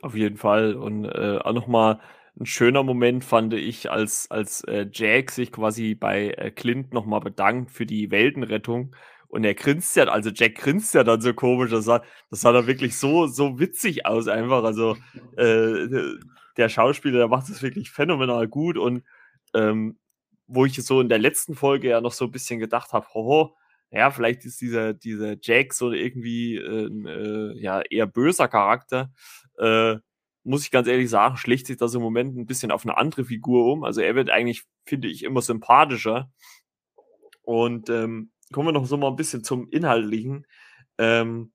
Auf 0.00 0.14
jeden 0.14 0.36
Fall. 0.36 0.74
Und 0.74 1.04
äh, 1.04 1.38
auch 1.38 1.52
nochmal 1.52 2.00
ein 2.38 2.46
schöner 2.46 2.82
Moment 2.82 3.24
fand 3.24 3.54
ich, 3.54 3.90
als, 3.90 4.30
als 4.30 4.62
äh, 4.64 4.86
Jack 4.92 5.30
sich 5.30 5.52
quasi 5.52 5.94
bei 5.94 6.30
äh, 6.30 6.50
Clint 6.50 6.92
nochmal 6.92 7.20
bedankt 7.20 7.70
für 7.70 7.86
die 7.86 8.10
Weltenrettung. 8.10 8.94
Und 9.28 9.44
er 9.44 9.54
grinst 9.54 9.96
ja, 9.96 10.04
also 10.04 10.30
Jack 10.30 10.56
grinst 10.56 10.94
ja 10.94 11.04
dann 11.04 11.20
so 11.20 11.34
komisch, 11.34 11.70
das 11.70 11.84
sah, 11.84 12.02
das 12.30 12.40
sah 12.40 12.52
da 12.52 12.66
wirklich 12.66 12.96
so, 12.96 13.26
so 13.26 13.58
witzig 13.58 14.06
aus 14.06 14.28
einfach. 14.28 14.64
Also 14.64 14.96
äh, 15.36 15.88
der 16.56 16.68
Schauspieler, 16.68 17.18
der 17.18 17.28
macht 17.28 17.48
das 17.50 17.62
wirklich 17.62 17.90
phänomenal 17.90 18.48
gut. 18.48 18.78
Und 18.78 19.02
ähm, 19.54 19.98
wo 20.46 20.64
ich 20.64 20.82
so 20.84 21.00
in 21.00 21.08
der 21.08 21.18
letzten 21.18 21.54
Folge 21.56 21.88
ja 21.88 22.00
noch 22.00 22.12
so 22.12 22.26
ein 22.26 22.30
bisschen 22.30 22.60
gedacht 22.60 22.92
habe, 22.92 23.06
hoho, 23.14 23.56
ja, 23.90 24.10
vielleicht 24.10 24.44
ist 24.44 24.60
dieser, 24.60 24.94
dieser 24.94 25.36
Jack 25.40 25.72
so 25.72 25.92
irgendwie 25.92 26.56
äh, 26.56 26.86
äh, 26.86 27.60
ja, 27.60 27.82
eher 27.82 28.06
böser 28.06 28.48
Charakter 28.48 29.12
äh, 29.58 29.96
muss 30.46 30.62
ich 30.64 30.70
ganz 30.70 30.86
ehrlich 30.86 31.10
sagen, 31.10 31.36
schlägt 31.36 31.66
sich 31.66 31.76
das 31.76 31.94
im 31.94 32.02
Moment 32.02 32.36
ein 32.36 32.46
bisschen 32.46 32.70
auf 32.70 32.84
eine 32.84 32.96
andere 32.96 33.24
Figur 33.24 33.72
um. 33.72 33.82
Also 33.82 34.00
er 34.00 34.14
wird 34.14 34.30
eigentlich, 34.30 34.62
finde 34.84 35.08
ich, 35.08 35.24
immer 35.24 35.42
sympathischer. 35.42 36.30
Und 37.42 37.90
ähm, 37.90 38.30
kommen 38.52 38.68
wir 38.68 38.72
noch 38.72 38.86
so 38.86 38.96
mal 38.96 39.08
ein 39.08 39.16
bisschen 39.16 39.44
zum 39.44 39.68
Inhaltlichen. 39.70 40.46
Ähm, 40.98 41.52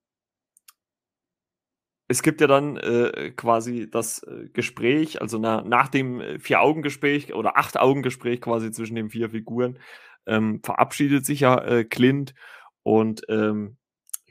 es 2.12 2.22
gibt 2.22 2.42
ja 2.42 2.46
dann 2.46 2.76
äh, 2.76 3.32
quasi 3.34 3.88
das 3.90 4.22
äh, 4.24 4.48
Gespräch, 4.52 5.22
also 5.22 5.38
na, 5.38 5.62
nach 5.62 5.88
dem 5.88 6.20
äh, 6.20 6.38
Vier-Augen-Gespräch 6.38 7.32
oder 7.32 7.56
Acht-Augen-Gespräch 7.56 8.42
quasi 8.42 8.70
zwischen 8.70 8.96
den 8.96 9.08
vier 9.08 9.30
Figuren, 9.30 9.78
ähm, 10.26 10.60
verabschiedet 10.62 11.24
sich 11.24 11.40
ja 11.40 11.58
äh, 11.58 11.84
Clint 11.84 12.34
und 12.82 13.22
ähm, 13.28 13.78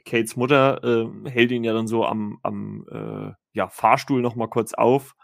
Kates 0.06 0.36
Mutter 0.36 0.82
äh, 0.84 1.30
hält 1.30 1.50
ihn 1.50 1.64
ja 1.64 1.72
dann 1.72 1.88
so 1.88 2.06
am, 2.06 2.38
am 2.44 2.86
äh, 2.88 3.32
ja, 3.52 3.68
Fahrstuhl 3.68 4.22
noch 4.22 4.36
mal 4.36 4.48
kurz 4.48 4.74
auf 4.74 5.14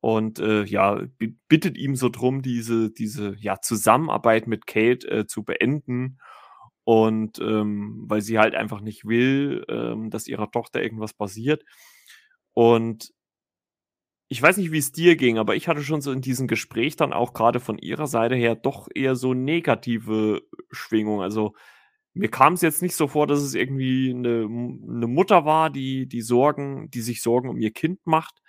und 0.00 0.38
ja, 0.38 1.02
bittet 1.48 1.76
ihm 1.76 1.96
so 1.96 2.08
drum, 2.08 2.40
diese, 2.40 2.92
diese 2.92 3.34
ja, 3.40 3.60
Zusammenarbeit 3.60 4.46
mit 4.46 4.64
Kate 4.68 5.26
zu 5.26 5.42
beenden. 5.42 6.18
Und 6.88 7.38
ähm, 7.40 8.04
weil 8.06 8.22
sie 8.22 8.38
halt 8.38 8.54
einfach 8.54 8.80
nicht 8.80 9.04
will, 9.04 9.62
ähm, 9.68 10.08
dass 10.08 10.26
ihrer 10.26 10.50
Tochter 10.50 10.82
irgendwas 10.82 11.12
passiert. 11.12 11.62
Und 12.54 13.12
ich 14.28 14.40
weiß 14.40 14.56
nicht, 14.56 14.72
wie 14.72 14.78
es 14.78 14.90
dir 14.90 15.14
ging, 15.16 15.36
aber 15.36 15.54
ich 15.54 15.68
hatte 15.68 15.82
schon 15.82 16.00
so 16.00 16.10
in 16.12 16.22
diesem 16.22 16.46
Gespräch 16.48 16.96
dann 16.96 17.12
auch 17.12 17.34
gerade 17.34 17.60
von 17.60 17.76
ihrer 17.76 18.06
Seite 18.06 18.36
her 18.36 18.54
doch 18.54 18.88
eher 18.94 19.16
so 19.16 19.34
negative 19.34 20.40
Schwingung. 20.70 21.20
Also 21.20 21.54
mir 22.14 22.30
kam 22.30 22.54
es 22.54 22.62
jetzt 22.62 22.80
nicht 22.80 22.96
so 22.96 23.06
vor, 23.06 23.26
dass 23.26 23.42
es 23.42 23.52
irgendwie 23.52 24.08
eine, 24.08 24.44
eine 24.46 25.06
Mutter 25.08 25.44
war, 25.44 25.68
die, 25.68 26.06
die 26.08 26.22
Sorgen, 26.22 26.88
die 26.90 27.02
sich 27.02 27.20
Sorgen 27.20 27.50
um 27.50 27.58
ihr 27.58 27.70
Kind 27.70 28.00
macht, 28.06 28.40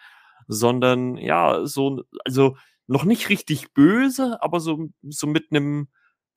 sondern 0.48 1.18
ja, 1.18 1.66
so, 1.66 2.04
also 2.24 2.56
noch 2.88 3.04
nicht 3.04 3.28
richtig 3.28 3.74
böse, 3.74 4.42
aber 4.42 4.62
so, 4.62 4.88
so 5.02 5.28
mit 5.28 5.48
einem 5.52 5.90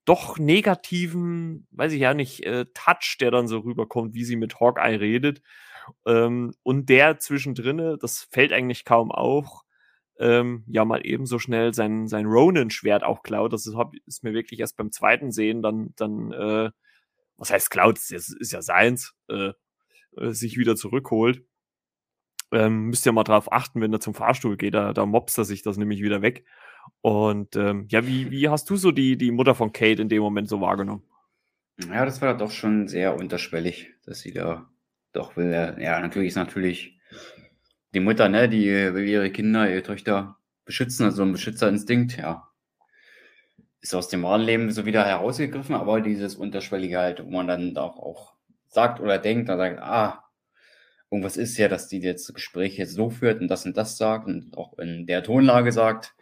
doch 0.04 0.38
negativen, 0.38 1.66
weiß 1.70 1.92
ich 1.92 2.00
ja 2.00 2.14
nicht, 2.14 2.44
äh, 2.44 2.66
Touch, 2.74 3.16
der 3.20 3.30
dann 3.30 3.46
so 3.48 3.58
rüberkommt, 3.60 4.14
wie 4.14 4.24
sie 4.24 4.36
mit 4.36 4.60
Hawkeye 4.60 4.98
redet. 4.98 5.42
Ähm, 6.06 6.54
und 6.62 6.88
der 6.88 7.18
zwischendrin, 7.18 7.98
das 8.00 8.22
fällt 8.30 8.52
eigentlich 8.52 8.84
kaum 8.84 9.12
auf, 9.12 9.62
ähm, 10.18 10.64
ja 10.68 10.84
mal 10.84 11.06
eben 11.06 11.26
so 11.26 11.38
schnell 11.38 11.74
sein, 11.74 12.06
sein 12.08 12.26
Ronin-Schwert 12.26 13.04
auch 13.04 13.22
klaut. 13.22 13.52
Das 13.52 13.66
ist, 13.66 13.76
ist, 14.06 14.24
mir 14.24 14.34
wirklich 14.34 14.60
erst 14.60 14.76
beim 14.76 14.92
zweiten 14.92 15.32
Sehen 15.32 15.62
dann, 15.62 15.92
dann 15.96 16.32
äh, 16.32 16.70
was 17.36 17.50
heißt 17.50 17.70
Cloud, 17.70 17.98
ist, 17.98 18.10
ist 18.10 18.52
ja 18.52 18.62
seins, 18.62 19.14
äh, 19.28 19.52
äh, 20.16 20.30
sich 20.30 20.56
wieder 20.58 20.76
zurückholt. 20.76 21.44
Ähm, 22.52 22.88
müsst 22.88 23.06
ihr 23.06 23.12
mal 23.12 23.24
drauf 23.24 23.50
achten, 23.50 23.80
wenn 23.80 23.92
er 23.92 24.00
zum 24.00 24.14
Fahrstuhl 24.14 24.56
geht, 24.56 24.74
da, 24.74 24.92
da 24.92 25.06
mobst 25.06 25.38
er 25.38 25.44
sich 25.44 25.62
das 25.62 25.78
nämlich 25.78 26.02
wieder 26.02 26.22
weg. 26.22 26.44
Und 27.00 27.56
ähm, 27.56 27.86
ja, 27.88 28.06
wie, 28.06 28.30
wie 28.30 28.48
hast 28.48 28.70
du 28.70 28.76
so 28.76 28.92
die, 28.92 29.16
die 29.16 29.32
Mutter 29.32 29.54
von 29.54 29.72
Kate 29.72 30.00
in 30.00 30.08
dem 30.08 30.22
Moment 30.22 30.48
so 30.48 30.60
wahrgenommen? 30.60 31.02
Ja, 31.88 32.04
das 32.04 32.20
war 32.22 32.36
doch 32.36 32.50
schon 32.50 32.86
sehr 32.86 33.16
unterschwellig, 33.16 33.90
dass 34.04 34.20
sie 34.20 34.32
da 34.32 34.70
doch 35.12 35.36
will. 35.36 35.50
Ja, 35.52 36.00
natürlich 36.00 36.28
ist 36.28 36.36
natürlich 36.36 36.98
die 37.94 38.00
Mutter, 38.00 38.28
ne, 38.28 38.48
die 38.48 38.66
will 38.66 39.08
ihre 39.08 39.30
Kinder, 39.30 39.68
ihre 39.70 39.82
Töchter 39.82 40.36
beschützen, 40.64 41.06
also 41.06 41.22
ein 41.22 41.32
Beschützerinstinkt, 41.32 42.16
ja 42.16 42.52
ist 43.82 43.94
aus 43.94 44.08
dem 44.08 44.22
wahren 44.22 44.42
Leben 44.42 44.70
so 44.70 44.86
wieder 44.86 45.04
herausgegriffen, 45.04 45.74
aber 45.74 46.00
dieses 46.00 46.36
Unterschwellige 46.36 46.98
halt, 46.98 47.24
wo 47.24 47.30
man 47.30 47.48
dann 47.48 47.76
auch, 47.76 47.98
auch 47.98 48.34
sagt 48.68 49.00
oder 49.00 49.18
denkt, 49.18 49.48
dann 49.48 49.58
sagt, 49.58 49.80
ah, 49.80 50.24
irgendwas 51.10 51.36
ist 51.36 51.58
ja, 51.58 51.68
dass 51.68 51.88
die 51.88 51.98
jetzt 51.98 52.28
das 52.28 52.34
Gespräch 52.34 52.78
jetzt 52.78 52.94
so 52.94 53.10
führt 53.10 53.40
und 53.40 53.48
das 53.48 53.66
und 53.66 53.76
das 53.76 53.98
sagt 53.98 54.28
und 54.28 54.56
auch 54.56 54.78
in 54.78 55.06
der 55.06 55.24
Tonlage 55.24 55.72
sagt, 55.72 56.14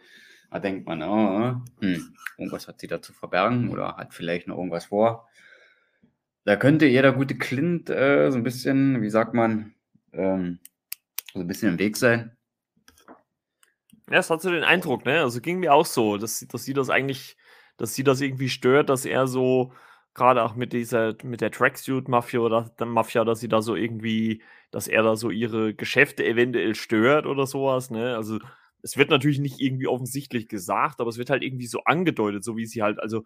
da 0.51 0.59
denkt 0.59 0.85
man, 0.85 1.01
oh, 1.01 1.61
hm, 1.79 2.15
irgendwas 2.37 2.67
hat 2.67 2.79
sie 2.79 2.87
da 2.87 3.01
zu 3.01 3.13
verbergen 3.13 3.69
oder 3.69 3.97
hat 3.97 4.13
vielleicht 4.13 4.47
noch 4.47 4.57
irgendwas 4.57 4.85
vor. 4.85 5.27
Da 6.43 6.55
könnte 6.55 6.85
jeder 6.85 7.13
gute 7.13 7.37
Clint 7.37 7.89
äh, 7.89 8.29
so 8.31 8.37
ein 8.37 8.43
bisschen, 8.43 9.01
wie 9.01 9.09
sagt 9.09 9.33
man, 9.33 9.73
ähm, 10.13 10.59
so 11.33 11.39
ein 11.39 11.47
bisschen 11.47 11.69
im 11.69 11.79
Weg 11.79 11.97
sein. 11.97 12.35
Ja, 14.09 14.17
es 14.19 14.29
hat 14.29 14.41
so 14.41 14.51
den 14.51 14.63
Eindruck, 14.63 15.05
ne? 15.05 15.21
Also 15.21 15.39
ging 15.39 15.59
mir 15.59 15.73
auch 15.73 15.85
so, 15.85 16.17
dass, 16.17 16.45
dass 16.47 16.65
sie 16.65 16.73
das 16.73 16.89
eigentlich 16.89 17.37
dass 17.81 17.95
sie 17.95 18.03
das 18.03 18.21
irgendwie 18.21 18.49
stört, 18.49 18.89
dass 18.89 19.05
er 19.05 19.25
so, 19.25 19.73
gerade 20.13 20.43
auch 20.43 20.55
mit 20.55 20.71
dieser, 20.71 21.15
mit 21.23 21.41
der 21.41 21.49
Tracksuit-Mafia 21.49 22.39
oder 22.39 22.69
der 22.77 22.85
Mafia, 22.85 23.25
dass 23.25 23.39
sie 23.39 23.47
da 23.47 23.63
so 23.63 23.75
irgendwie, 23.75 24.43
dass 24.69 24.87
er 24.87 25.01
da 25.01 25.15
so 25.15 25.31
ihre 25.31 25.73
Geschäfte 25.73 26.23
eventuell 26.23 26.75
stört 26.75 27.25
oder 27.25 27.47
sowas, 27.47 27.89
ne? 27.89 28.15
Also 28.15 28.37
es 28.83 28.97
wird 28.97 29.09
natürlich 29.09 29.39
nicht 29.39 29.59
irgendwie 29.59 29.87
offensichtlich 29.87 30.47
gesagt, 30.47 30.99
aber 30.99 31.09
es 31.09 31.17
wird 31.17 31.29
halt 31.29 31.43
irgendwie 31.43 31.67
so 31.67 31.83
angedeutet, 31.83 32.43
so 32.43 32.57
wie 32.57 32.65
sie 32.65 32.81
halt, 32.81 32.99
also 32.99 33.23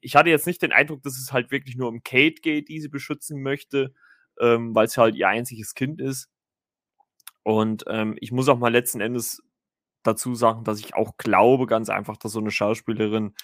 ich 0.00 0.16
hatte 0.16 0.30
jetzt 0.30 0.46
nicht 0.46 0.62
den 0.62 0.72
Eindruck, 0.72 1.02
dass 1.02 1.18
es 1.18 1.32
halt 1.32 1.50
wirklich 1.50 1.76
nur 1.76 1.88
um 1.88 2.02
Kate 2.02 2.40
geht, 2.42 2.68
die 2.68 2.80
sie 2.80 2.88
beschützen 2.88 3.42
möchte, 3.42 3.94
ähm, 4.40 4.74
weil 4.74 4.86
es 4.86 4.98
halt 4.98 5.14
ihr 5.14 5.28
einziges 5.28 5.74
Kind 5.74 6.00
ist. 6.00 6.28
Und 7.42 7.84
ähm, 7.88 8.16
ich 8.20 8.32
muss 8.32 8.48
auch 8.48 8.58
mal 8.58 8.72
letzten 8.72 9.00
Endes 9.00 9.42
dazu 10.02 10.34
sagen, 10.34 10.64
dass 10.64 10.80
ich 10.80 10.94
auch 10.94 11.16
glaube, 11.16 11.66
ganz 11.66 11.88
einfach, 11.88 12.16
dass 12.16 12.32
so 12.32 12.40
eine 12.40 12.50
Schauspielerin 12.50 13.34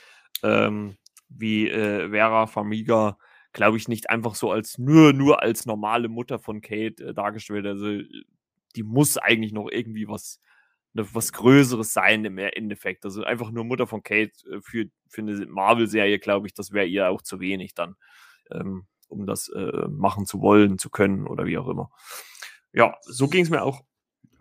ähm, 0.43 0.97
wie 1.29 1.69
äh, 1.69 2.11
Vera 2.11 2.47
Farmiga, 2.47 3.19
glaube 3.53 3.77
ich, 3.77 3.89
nicht 3.89 4.11
einfach 4.11 4.35
so 4.35 4.51
als 4.51 4.79
nur, 4.79 5.13
nur 5.13 5.43
als 5.43 5.67
normale 5.67 6.09
Mutter 6.09 6.39
von 6.39 6.61
Kate 6.61 7.03
äh, 7.03 7.15
dargestellt. 7.15 7.67
Also 7.67 8.01
die 8.77 8.83
muss 8.83 9.17
eigentlich 9.17 9.53
noch 9.53 9.69
irgendwie 9.71 10.09
was, 10.09 10.41
was 10.95 11.33
Größeres 11.33 11.93
sein 11.93 12.25
im 12.25 12.39
Endeffekt. 12.39 13.05
Also 13.05 13.25
einfach 13.25 13.51
nur 13.51 13.65
Mutter 13.65 13.87
von 13.87 14.03
Kate 14.03 14.33
äh, 14.51 14.61
für, 14.61 14.87
für 15.09 15.23
eine 15.23 15.47
Marvel-Serie, 15.47 16.19
glaube 16.19 16.47
ich, 16.47 16.55
das 16.55 16.73
wäre 16.73 16.87
ihr 16.87 17.09
auch 17.09 17.23
zu 17.23 17.41
wenig 17.41 17.75
dann, 17.75 17.97
ähm, 18.51 18.87
um 19.09 19.27
das 19.27 19.49
äh, 19.49 19.89
machen 19.89 20.27
zu 20.27 20.41
wollen, 20.41 20.79
zu 20.79 20.91
können 20.91 21.27
oder 21.27 21.47
wie 21.47 21.59
auch 21.59 21.69
immer. 21.69 21.91
Ja, 22.73 22.97
so 23.03 23.29
ging 23.29 23.43
es 23.43 23.51
mir 23.51 23.63
auch. 23.63 23.83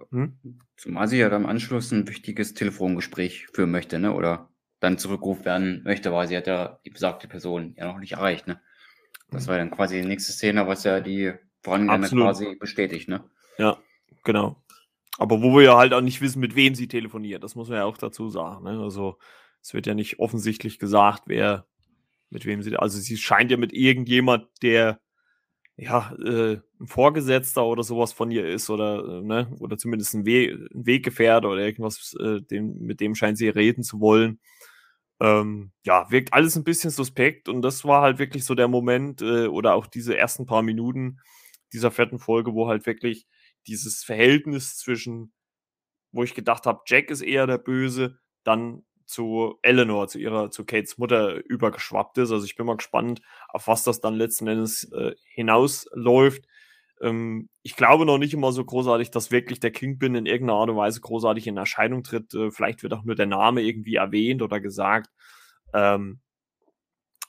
Hm? 0.10 0.39
Zumal 0.78 1.08
sie 1.08 1.18
ja 1.18 1.30
dann 1.30 1.44
im 1.44 1.50
Anschluss 1.50 1.92
ein 1.92 2.08
wichtiges 2.08 2.54
Telefongespräch 2.54 3.48
führen 3.54 3.72
möchte, 3.72 4.00
ne? 4.00 4.13
Oder 4.13 4.50
dann 4.84 4.98
zurückgerufen 4.98 5.46
werden 5.46 5.82
möchte, 5.86 6.12
weil 6.12 6.28
sie 6.28 6.36
hat 6.36 6.46
ja 6.46 6.80
die 6.86 6.89
besagte 6.89 7.30
Person 7.30 7.74
ja 7.78 7.86
noch 7.86 8.00
nicht 8.00 8.13
erreicht. 8.13 8.48
Ne? 8.48 8.60
Das 9.32 9.46
mhm. 9.46 9.52
war 9.52 9.58
dann 9.58 9.72
quasi 9.72 10.02
die 10.02 10.08
nächste 10.08 10.34
Szene, 10.34 10.68
was 10.68 10.84
ja 10.84 11.00
die 11.00 11.32
Vorangehende 11.62 12.10
quasi 12.10 12.56
bestätigt. 12.60 13.08
Ne? 13.08 13.24
Ja, 13.58 13.78
genau. 14.26 14.62
Aber 15.17 15.41
wo 15.41 15.56
wir 15.56 15.63
ja 15.63 15.78
halt 15.78 15.93
auch 15.93 16.02
nicht 16.02 16.21
wissen, 16.21 16.39
mit 16.39 16.56
wem 16.56 16.76
sie 16.76 16.88
telefoniert, 16.88 17.43
das 17.43 17.56
muss 17.56 17.69
man 17.69 17.78
ja 17.78 17.86
auch 17.86 17.97
dazu 17.97 18.30
sagen. 18.30 18.63
Ne? 18.63 18.82
Also 18.82 19.17
es 19.62 19.73
wird 19.73 19.86
ja 19.88 19.93
nicht 19.93 20.19
offensichtlich 20.19 20.80
gesagt, 20.80 21.23
wer 21.28 21.67
mit 22.30 22.45
wem 22.45 22.62
sie. 22.62 22.76
Also 22.78 22.99
sie 22.99 23.17
scheint 23.17 23.52
ja 23.52 23.58
mit 23.58 23.73
irgendjemand, 23.73 24.47
der 24.62 24.99
ja, 25.76 26.13
äh, 26.23 26.60
ein 26.80 26.88
Vorgesetzter 26.88 27.65
oder 27.65 27.84
sowas 27.84 28.13
von 28.13 28.30
ihr 28.32 28.45
ist 28.45 28.69
oder, 28.69 29.19
äh, 29.19 29.21
ne, 29.21 29.56
oder 29.60 29.78
zumindest 29.78 30.13
ein, 30.13 30.26
We 30.26 30.67
ein 30.71 30.86
Weggefährder 30.86 31.49
oder 31.49 31.62
irgendwas, 31.62 32.15
äh, 32.19 32.41
dem, 32.41 32.78
mit 32.80 32.99
dem 32.99 33.15
scheint 33.15 33.38
sie 33.38 33.49
reden 33.49 33.84
zu 33.84 33.99
wollen. 33.99 34.39
Ähm, 35.19 35.71
ja, 35.86 36.10
wirkt 36.12 36.34
alles 36.34 36.56
ein 36.58 36.63
bisschen 36.63 36.91
suspekt 36.91 37.49
und 37.49 37.62
das 37.63 37.86
war 37.86 38.02
halt 38.02 38.19
wirklich 38.19 38.45
so 38.45 38.56
der 38.56 38.67
Moment 38.67 39.21
äh, 39.21 39.47
oder 39.47 39.76
auch 39.76 39.88
diese 39.88 40.17
ersten 40.17 40.45
paar 40.45 40.63
Minuten 40.63 41.19
dieser 41.73 41.91
vierten 41.91 42.19
Folge, 42.19 42.54
wo 42.54 42.67
halt 42.67 42.86
wirklich 42.86 43.26
dieses 43.67 44.04
Verhältnis 44.04 44.78
zwischen, 44.78 45.34
wo 46.12 46.23
ich 46.23 46.36
gedacht 46.36 46.65
habe, 46.65 46.82
Jack 46.86 47.10
ist 47.10 47.21
eher 47.21 47.47
der 47.47 47.58
Böse, 47.58 48.19
dann 48.43 48.84
zu 49.06 49.58
Eleanor, 49.62 50.08
zu 50.08 50.19
ihrer, 50.19 50.49
zu 50.52 50.65
Kates 50.65 50.97
Mutter 50.97 51.43
übergeschwappt 51.45 52.17
ist. 52.17 52.32
Also 52.32 52.45
ich 52.45 52.56
bin 52.56 52.65
mal 52.65 52.78
gespannt, 52.78 53.21
auf 53.49 53.67
was 53.67 53.84
das 53.84 54.02
dann 54.02 54.15
letzten 54.15 54.47
Endes 54.47 54.91
äh, 54.91 55.13
hinausläuft. 55.26 56.45
Ähm, 57.02 57.49
ich 57.62 57.76
glaube 57.76 58.06
noch 58.06 58.17
nicht 58.17 58.34
immer 58.34 58.52
so 58.52 58.63
großartig, 58.63 59.12
dass 59.12 59.32
wirklich 59.32 59.60
der 59.60 59.71
Kingpin 59.71 60.15
in 60.15 60.26
irgendeiner 60.26 60.60
Art 60.60 60.69
und 60.69 60.78
Weise 60.78 61.02
großartig 61.02 61.47
in 61.47 61.58
Erscheinung 61.58 62.04
tritt. 62.04 62.34
Äh, 62.34 62.52
vielleicht 62.52 62.84
wird 62.84 62.93
auch 62.93 63.04
nur 63.04 63.15
der 63.15 63.26
Name 63.26 63.62
irgendwie 63.62 63.95
erwähnt 63.95 64.41
oder 64.41 64.60
gesagt. 64.60 65.10
Ähm, 65.73 66.21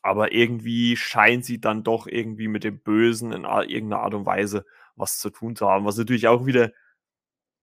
aber 0.05 0.33
irgendwie 0.33 0.97
scheint 0.97 1.47
sie 1.47 1.61
dann 1.61 1.83
doch 1.83 2.07
irgendwie 2.07 2.47
mit 2.49 2.63
dem 2.63 2.79
Bösen 2.81 3.33
in 3.33 3.45
irgendeiner 3.45 4.01
Art 4.03 4.15
und 4.15 4.27
Weise 4.27 4.67
was 4.97 5.19
zu 5.19 5.31
tun 5.31 5.57
zu 5.57 5.67
haben. 5.69 5.87
Was 5.87 5.97
natürlich 5.97 6.29
auch 6.29 6.45
wieder, 6.47 6.73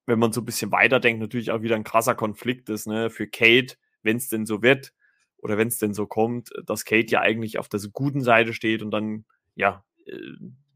wenn 0.07 0.19
man 0.19 0.33
so 0.33 0.41
ein 0.41 0.45
bisschen 0.45 0.71
weiterdenkt, 0.71 1.21
natürlich 1.21 1.51
auch 1.51 1.61
wieder 1.61 1.75
ein 1.75 1.83
krasser 1.83 2.15
Konflikt 2.15 2.69
ist, 2.69 2.87
ne? 2.87 3.09
Für 3.11 3.27
Kate, 3.27 3.75
wenn 4.03 4.17
es 4.17 4.27
denn 4.27 4.45
so 4.47 4.63
wird 4.63 4.91
oder 5.37 5.57
wenn 5.57 5.67
es 5.67 5.77
denn 5.77 5.93
so 5.93 6.07
kommt, 6.07 6.49
dass 6.65 6.83
Kate 6.85 7.11
ja 7.11 7.21
eigentlich 7.21 7.59
auf 7.59 7.69
der 7.69 7.79
guten 7.93 8.21
Seite 8.21 8.53
steht 8.53 8.81
und 8.81 8.91
dann, 8.91 9.25
ja, 9.55 9.85
äh, 10.05 10.17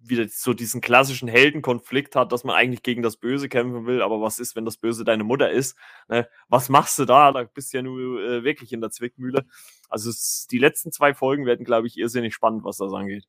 wieder 0.09 0.27
so 0.27 0.53
diesen 0.53 0.81
klassischen 0.81 1.27
Heldenkonflikt 1.27 2.15
hat, 2.15 2.31
dass 2.31 2.43
man 2.43 2.55
eigentlich 2.55 2.83
gegen 2.83 3.01
das 3.01 3.17
Böse 3.17 3.49
kämpfen 3.49 3.85
will, 3.85 4.01
aber 4.01 4.21
was 4.21 4.39
ist, 4.39 4.55
wenn 4.55 4.65
das 4.65 4.77
Böse 4.77 5.03
deine 5.03 5.23
Mutter 5.23 5.49
ist? 5.49 5.77
Ne? 6.07 6.27
Was 6.47 6.69
machst 6.69 6.99
du 6.99 7.05
da? 7.05 7.31
Da 7.31 7.43
bist 7.43 7.73
du 7.73 7.77
ja 7.77 7.83
nur 7.83 8.21
äh, 8.21 8.43
wirklich 8.43 8.73
in 8.73 8.81
der 8.81 8.91
Zwickmühle. 8.91 9.45
Also 9.89 10.09
es, 10.09 10.47
die 10.49 10.57
letzten 10.57 10.91
zwei 10.91 11.13
Folgen 11.13 11.45
werden, 11.45 11.65
glaube 11.65 11.87
ich, 11.87 11.97
irrsinnig 11.97 12.33
spannend, 12.33 12.63
was 12.63 12.77
das 12.77 12.93
angeht. 12.93 13.25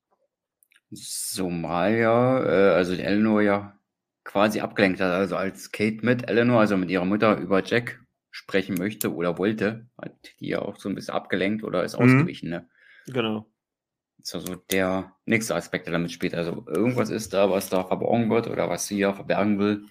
Somalia, 0.91 2.45
äh, 2.45 2.75
also 2.75 2.93
Eleanor 2.95 3.43
ja 3.43 3.79
quasi 4.25 4.61
abgelenkt 4.61 5.01
hat, 5.01 5.13
also 5.13 5.37
als 5.37 5.73
Kate 5.73 6.05
mit 6.05 6.29
Eleanor, 6.29 6.61
also 6.61 6.77
mit 6.77 6.91
ihrer 6.91 7.05
Mutter 7.05 7.37
über 7.39 7.63
Jack 7.65 8.01
sprechen 8.31 8.77
möchte 8.77 9.15
oder 9.15 9.39
wollte, 9.39 9.87
hat 10.01 10.15
die 10.41 10.49
ja 10.49 10.61
auch 10.61 10.77
so 10.77 10.89
ein 10.89 10.95
bisschen 10.95 11.15
abgelenkt 11.15 11.65
oder 11.65 11.85
ist 11.85 11.99
mhm. 11.99 12.05
ausgewichen, 12.05 12.51
ne? 12.51 12.69
Genau 13.07 13.47
ist 14.27 14.35
also 14.35 14.57
der 14.73 15.13
nächste 15.25 15.55
Aspekt, 15.55 15.87
der 15.87 15.93
damit 15.93 16.11
spielt. 16.11 16.35
Also 16.35 16.65
irgendwas 16.67 17.11
ist 17.11 17.33
da, 17.33 17.49
was 17.51 17.69
da 17.69 17.85
verborgen 17.85 18.29
wird 18.29 18.49
oder 18.49 18.69
was 18.69 18.87
sie 18.87 18.99
ja 18.99 19.13
verbergen 19.13 19.59
will. 19.59 19.85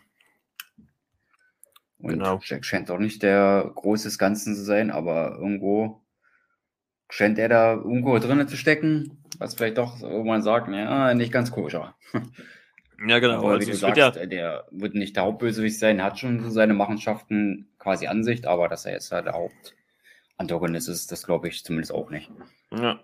Und 2.00 2.10
genau. 2.10 2.40
Jack 2.44 2.66
scheint 2.66 2.92
auch 2.92 3.00
nicht 3.00 3.24
der 3.24 3.72
Große 3.74 4.10
des 4.10 4.20
Ganzen 4.20 4.54
zu 4.54 4.64
sein, 4.64 4.92
aber 4.92 5.38
irgendwo 5.40 6.02
scheint 7.10 7.40
er 7.40 7.48
da 7.48 7.74
irgendwo 7.76 8.20
drinnen 8.20 8.48
zu 8.48 8.58
stecken, 8.58 9.24
was 9.38 9.56
vielleicht 9.56 9.78
doch 9.78 10.02
irgendwann 10.02 10.44
sagt, 10.44 10.68
ja, 10.68 11.14
nicht 11.14 11.32
ganz 11.32 11.52
koscher. 11.52 11.96
Ja, 13.08 13.20
genau. 13.20 13.40
Aber 13.40 13.52
also 13.52 13.68
wie 13.68 13.72
du 13.72 13.78
sagst, 13.78 13.98
ja 13.98 14.10
der 14.10 14.68
wird 14.72 14.96
nicht 14.96 15.18
der 15.18 15.24
Hauptbösewicht 15.24 15.78
sein, 15.78 16.02
hat 16.02 16.18
schon 16.18 16.42
so 16.42 16.50
seine 16.50 16.74
Machenschaften 16.74 17.68
quasi 17.78 18.08
Ansicht, 18.08 18.46
aber 18.46 18.70
dass 18.70 18.86
er 18.86 18.94
jetzt 18.94 19.12
halt 19.12 19.26
der 19.26 19.34
Hauptantagonist 19.34 20.88
ist, 20.88 21.12
das 21.12 21.26
glaube 21.26 21.50
ich 21.50 21.66
zumindest 21.66 21.92
auch 21.92 22.10
nicht. 22.10 22.32
Ja. 22.72 23.02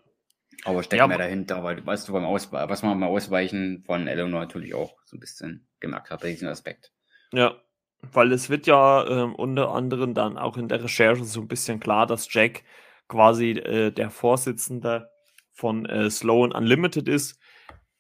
Aber 0.64 0.84
steckt 0.84 1.00
ja, 1.00 1.08
mehr 1.08 1.18
dahinter, 1.18 1.64
weil 1.64 1.86
weißt 1.86 2.08
du, 2.08 2.14
beim 2.14 2.26
Auswe 2.26 2.66
was 2.70 2.84
man 2.84 3.00
beim 3.00 3.10
Ausweichen 3.10 3.84
von 3.86 4.08
Eleanor 4.08 4.42
natürlich 4.42 4.74
auch 4.74 4.96
so 5.06 5.18
ein 5.18 5.20
bisschen 5.20 5.68
gemerkt 5.80 6.12
hat, 6.12 6.22
bei 6.22 6.30
diesem 6.30 6.50
Aspekt. 6.50 6.92
Ja, 7.32 7.56
weil 8.02 8.32
es 8.32 8.50
wird 8.50 8.68
ja 8.68 9.04
äh, 9.06 9.24
unter 9.24 9.72
anderem 9.72 10.14
dann 10.14 10.38
auch 10.38 10.58
in 10.58 10.68
der 10.68 10.84
Recherche 10.84 11.24
so 11.24 11.42
ein 11.42 11.48
bisschen 11.48 11.80
klar, 11.80 12.06
dass 12.06 12.32
Jack 12.32 12.64
quasi 13.08 13.52
äh, 13.52 13.92
der 13.92 14.10
Vorsitzende 14.10 15.10
von 15.52 15.86
äh, 15.86 16.10
Sloan 16.10 16.52
Unlimited 16.52 17.08
ist, 17.08 17.40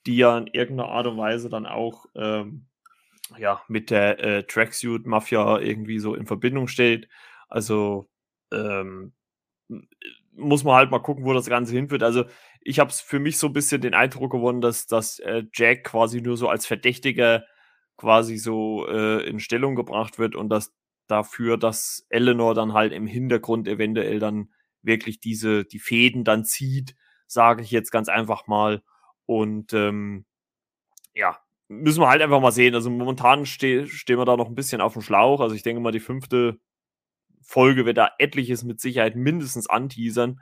die 0.05 0.17
ja 0.17 0.37
in 0.37 0.47
irgendeiner 0.47 0.89
Art 0.89 1.07
und 1.07 1.17
Weise 1.17 1.49
dann 1.49 1.65
auch 1.65 2.05
ähm, 2.15 2.67
ja, 3.37 3.61
mit 3.67 3.89
der 3.89 4.19
äh, 4.19 4.43
Tracksuit 4.43 5.05
Mafia 5.05 5.59
irgendwie 5.59 5.99
so 5.99 6.15
in 6.15 6.25
Verbindung 6.25 6.67
steht. 6.67 7.07
Also 7.47 8.09
ähm, 8.51 9.13
muss 10.33 10.63
man 10.63 10.75
halt 10.75 10.91
mal 10.91 10.99
gucken, 10.99 11.25
wo 11.25 11.33
das 11.33 11.47
Ganze 11.47 11.73
hinführt. 11.73 12.03
Also 12.03 12.25
ich 12.61 12.79
habe 12.79 12.91
für 12.91 13.19
mich 13.19 13.37
so 13.37 13.47
ein 13.47 13.53
bisschen 13.53 13.81
den 13.81 13.93
Eindruck 13.93 14.31
gewonnen, 14.31 14.61
dass, 14.61 14.87
dass 14.87 15.19
äh, 15.19 15.43
Jack 15.53 15.83
quasi 15.85 16.21
nur 16.21 16.37
so 16.37 16.47
als 16.47 16.65
Verdächtiger 16.65 17.43
quasi 17.97 18.37
so 18.37 18.87
äh, 18.87 19.27
in 19.27 19.39
Stellung 19.39 19.75
gebracht 19.75 20.19
wird 20.19 20.35
und 20.35 20.49
dass 20.49 20.73
dafür, 21.07 21.57
dass 21.57 22.05
Eleanor 22.09 22.55
dann 22.55 22.73
halt 22.73 22.93
im 22.93 23.07
Hintergrund 23.07 23.67
eventuell 23.67 24.19
dann 24.19 24.49
wirklich 24.81 25.19
diese, 25.19 25.65
die 25.65 25.79
Fäden 25.79 26.23
dann 26.23 26.45
zieht, 26.45 26.95
sage 27.27 27.63
ich 27.63 27.71
jetzt 27.71 27.91
ganz 27.91 28.09
einfach 28.09 28.47
mal. 28.47 28.83
Und 29.25 29.73
ähm, 29.73 30.25
ja, 31.13 31.39
müssen 31.67 32.01
wir 32.01 32.09
halt 32.09 32.21
einfach 32.21 32.41
mal 32.41 32.51
sehen. 32.51 32.75
Also 32.75 32.89
momentan 32.89 33.45
ste 33.45 33.87
stehen 33.87 34.17
wir 34.17 34.25
da 34.25 34.37
noch 34.37 34.47
ein 34.47 34.55
bisschen 34.55 34.81
auf 34.81 34.93
dem 34.93 35.01
Schlauch. 35.01 35.41
Also 35.41 35.55
ich 35.55 35.63
denke 35.63 35.81
mal, 35.81 35.91
die 35.91 35.99
fünfte 35.99 36.59
Folge 37.41 37.85
wird 37.85 37.97
da 37.97 38.11
etliches 38.17 38.63
mit 38.63 38.79
Sicherheit 38.79 39.15
mindestens 39.15 39.69
anteasern. 39.69 40.39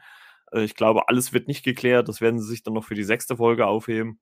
Äh, 0.51 0.63
ich 0.63 0.75
glaube, 0.75 1.07
alles 1.07 1.33
wird 1.33 1.47
nicht 1.47 1.63
geklärt. 1.63 2.07
Das 2.07 2.21
werden 2.21 2.39
sie 2.39 2.47
sich 2.47 2.63
dann 2.63 2.73
noch 2.73 2.83
für 2.85 2.95
die 2.95 3.03
sechste 3.03 3.37
Folge 3.37 3.67
aufheben. 3.67 4.19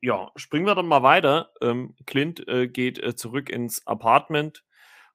Ja, 0.00 0.30
springen 0.36 0.66
wir 0.66 0.74
dann 0.74 0.86
mal 0.86 1.02
weiter. 1.02 1.50
Ähm, 1.60 1.94
Clint 2.06 2.46
äh, 2.46 2.68
geht 2.68 3.02
äh, 3.02 3.16
zurück 3.16 3.50
ins 3.50 3.86
Apartment 3.86 4.64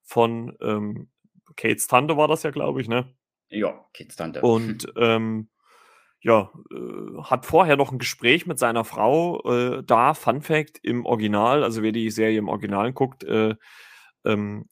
von 0.02 0.56
ähm, 0.60 1.10
Kates 1.56 1.86
Tante, 1.86 2.16
war 2.16 2.28
das 2.28 2.42
ja, 2.42 2.50
glaube 2.50 2.80
ich, 2.80 2.88
ne? 2.88 3.14
Ja, 3.48 3.86
Kates 3.94 4.16
Tante. 4.16 4.42
Und 4.42 4.92
ähm, 4.96 5.48
ja, 6.20 6.50
äh, 6.70 7.22
hat 7.22 7.46
vorher 7.46 7.76
noch 7.76 7.92
ein 7.92 7.98
Gespräch 7.98 8.46
mit 8.46 8.58
seiner 8.58 8.84
Frau 8.84 9.42
äh, 9.44 9.82
da. 9.84 10.12
Fun 10.12 10.42
Fact 10.42 10.78
im 10.82 11.06
Original, 11.06 11.64
also 11.64 11.82
wer 11.82 11.92
die 11.92 12.10
Serie 12.10 12.38
im 12.38 12.48
Original 12.48 12.92
guckt, 12.92 13.24
äh, 13.24 13.54
ähm, 14.26 14.68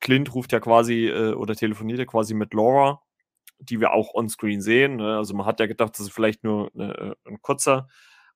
Clint 0.00 0.32
ruft 0.34 0.52
ja 0.52 0.60
quasi 0.60 1.10
oder 1.10 1.56
telefoniert 1.56 1.98
ja 1.98 2.04
quasi 2.04 2.32
mit 2.32 2.54
Laura, 2.54 3.02
die 3.60 3.80
wir 3.80 3.92
auch 3.92 4.14
on-screen 4.14 4.60
sehen. 4.60 4.96
Ne? 4.96 5.16
Also 5.16 5.34
man 5.34 5.46
hat 5.46 5.60
ja 5.60 5.66
gedacht, 5.66 5.92
dass 5.94 6.00
es 6.00 6.10
vielleicht 6.10 6.44
nur 6.44 6.70
eine, 6.74 6.94
äh, 6.94 7.14
ein 7.28 7.40
kurzer 7.42 7.88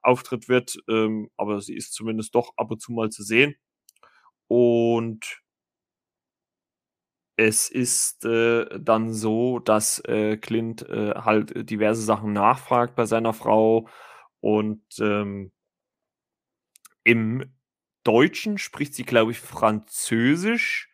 Auftritt 0.02 0.48
wird, 0.48 0.76
ähm, 0.88 1.30
aber 1.37 1.61
sie 1.61 1.74
ist 1.76 1.94
zumindest 1.94 2.35
doch 2.35 2.52
ab 2.56 2.70
und 2.70 2.80
zu 2.80 2.92
mal 2.92 3.11
zu 3.11 3.22
sehen. 3.22 3.54
Und 4.48 5.42
es 7.37 7.68
ist 7.70 8.24
äh, 8.24 8.66
dann 8.78 9.12
so, 9.12 9.58
dass 9.58 10.00
äh, 10.04 10.37
Clint 10.37 10.82
halt 10.88 11.68
diverse 11.70 12.02
Sachen 12.02 12.32
nachfragt 12.32 12.94
bei 12.94 13.06
seiner 13.06 13.32
Frau 13.32 13.88
und 14.40 14.82
ähm, 15.00 15.52
im 17.04 17.52
Deutschen 18.04 18.58
spricht 18.58 18.94
sie, 18.94 19.04
glaube 19.04 19.32
ich, 19.32 19.38
Französisch 19.38 20.90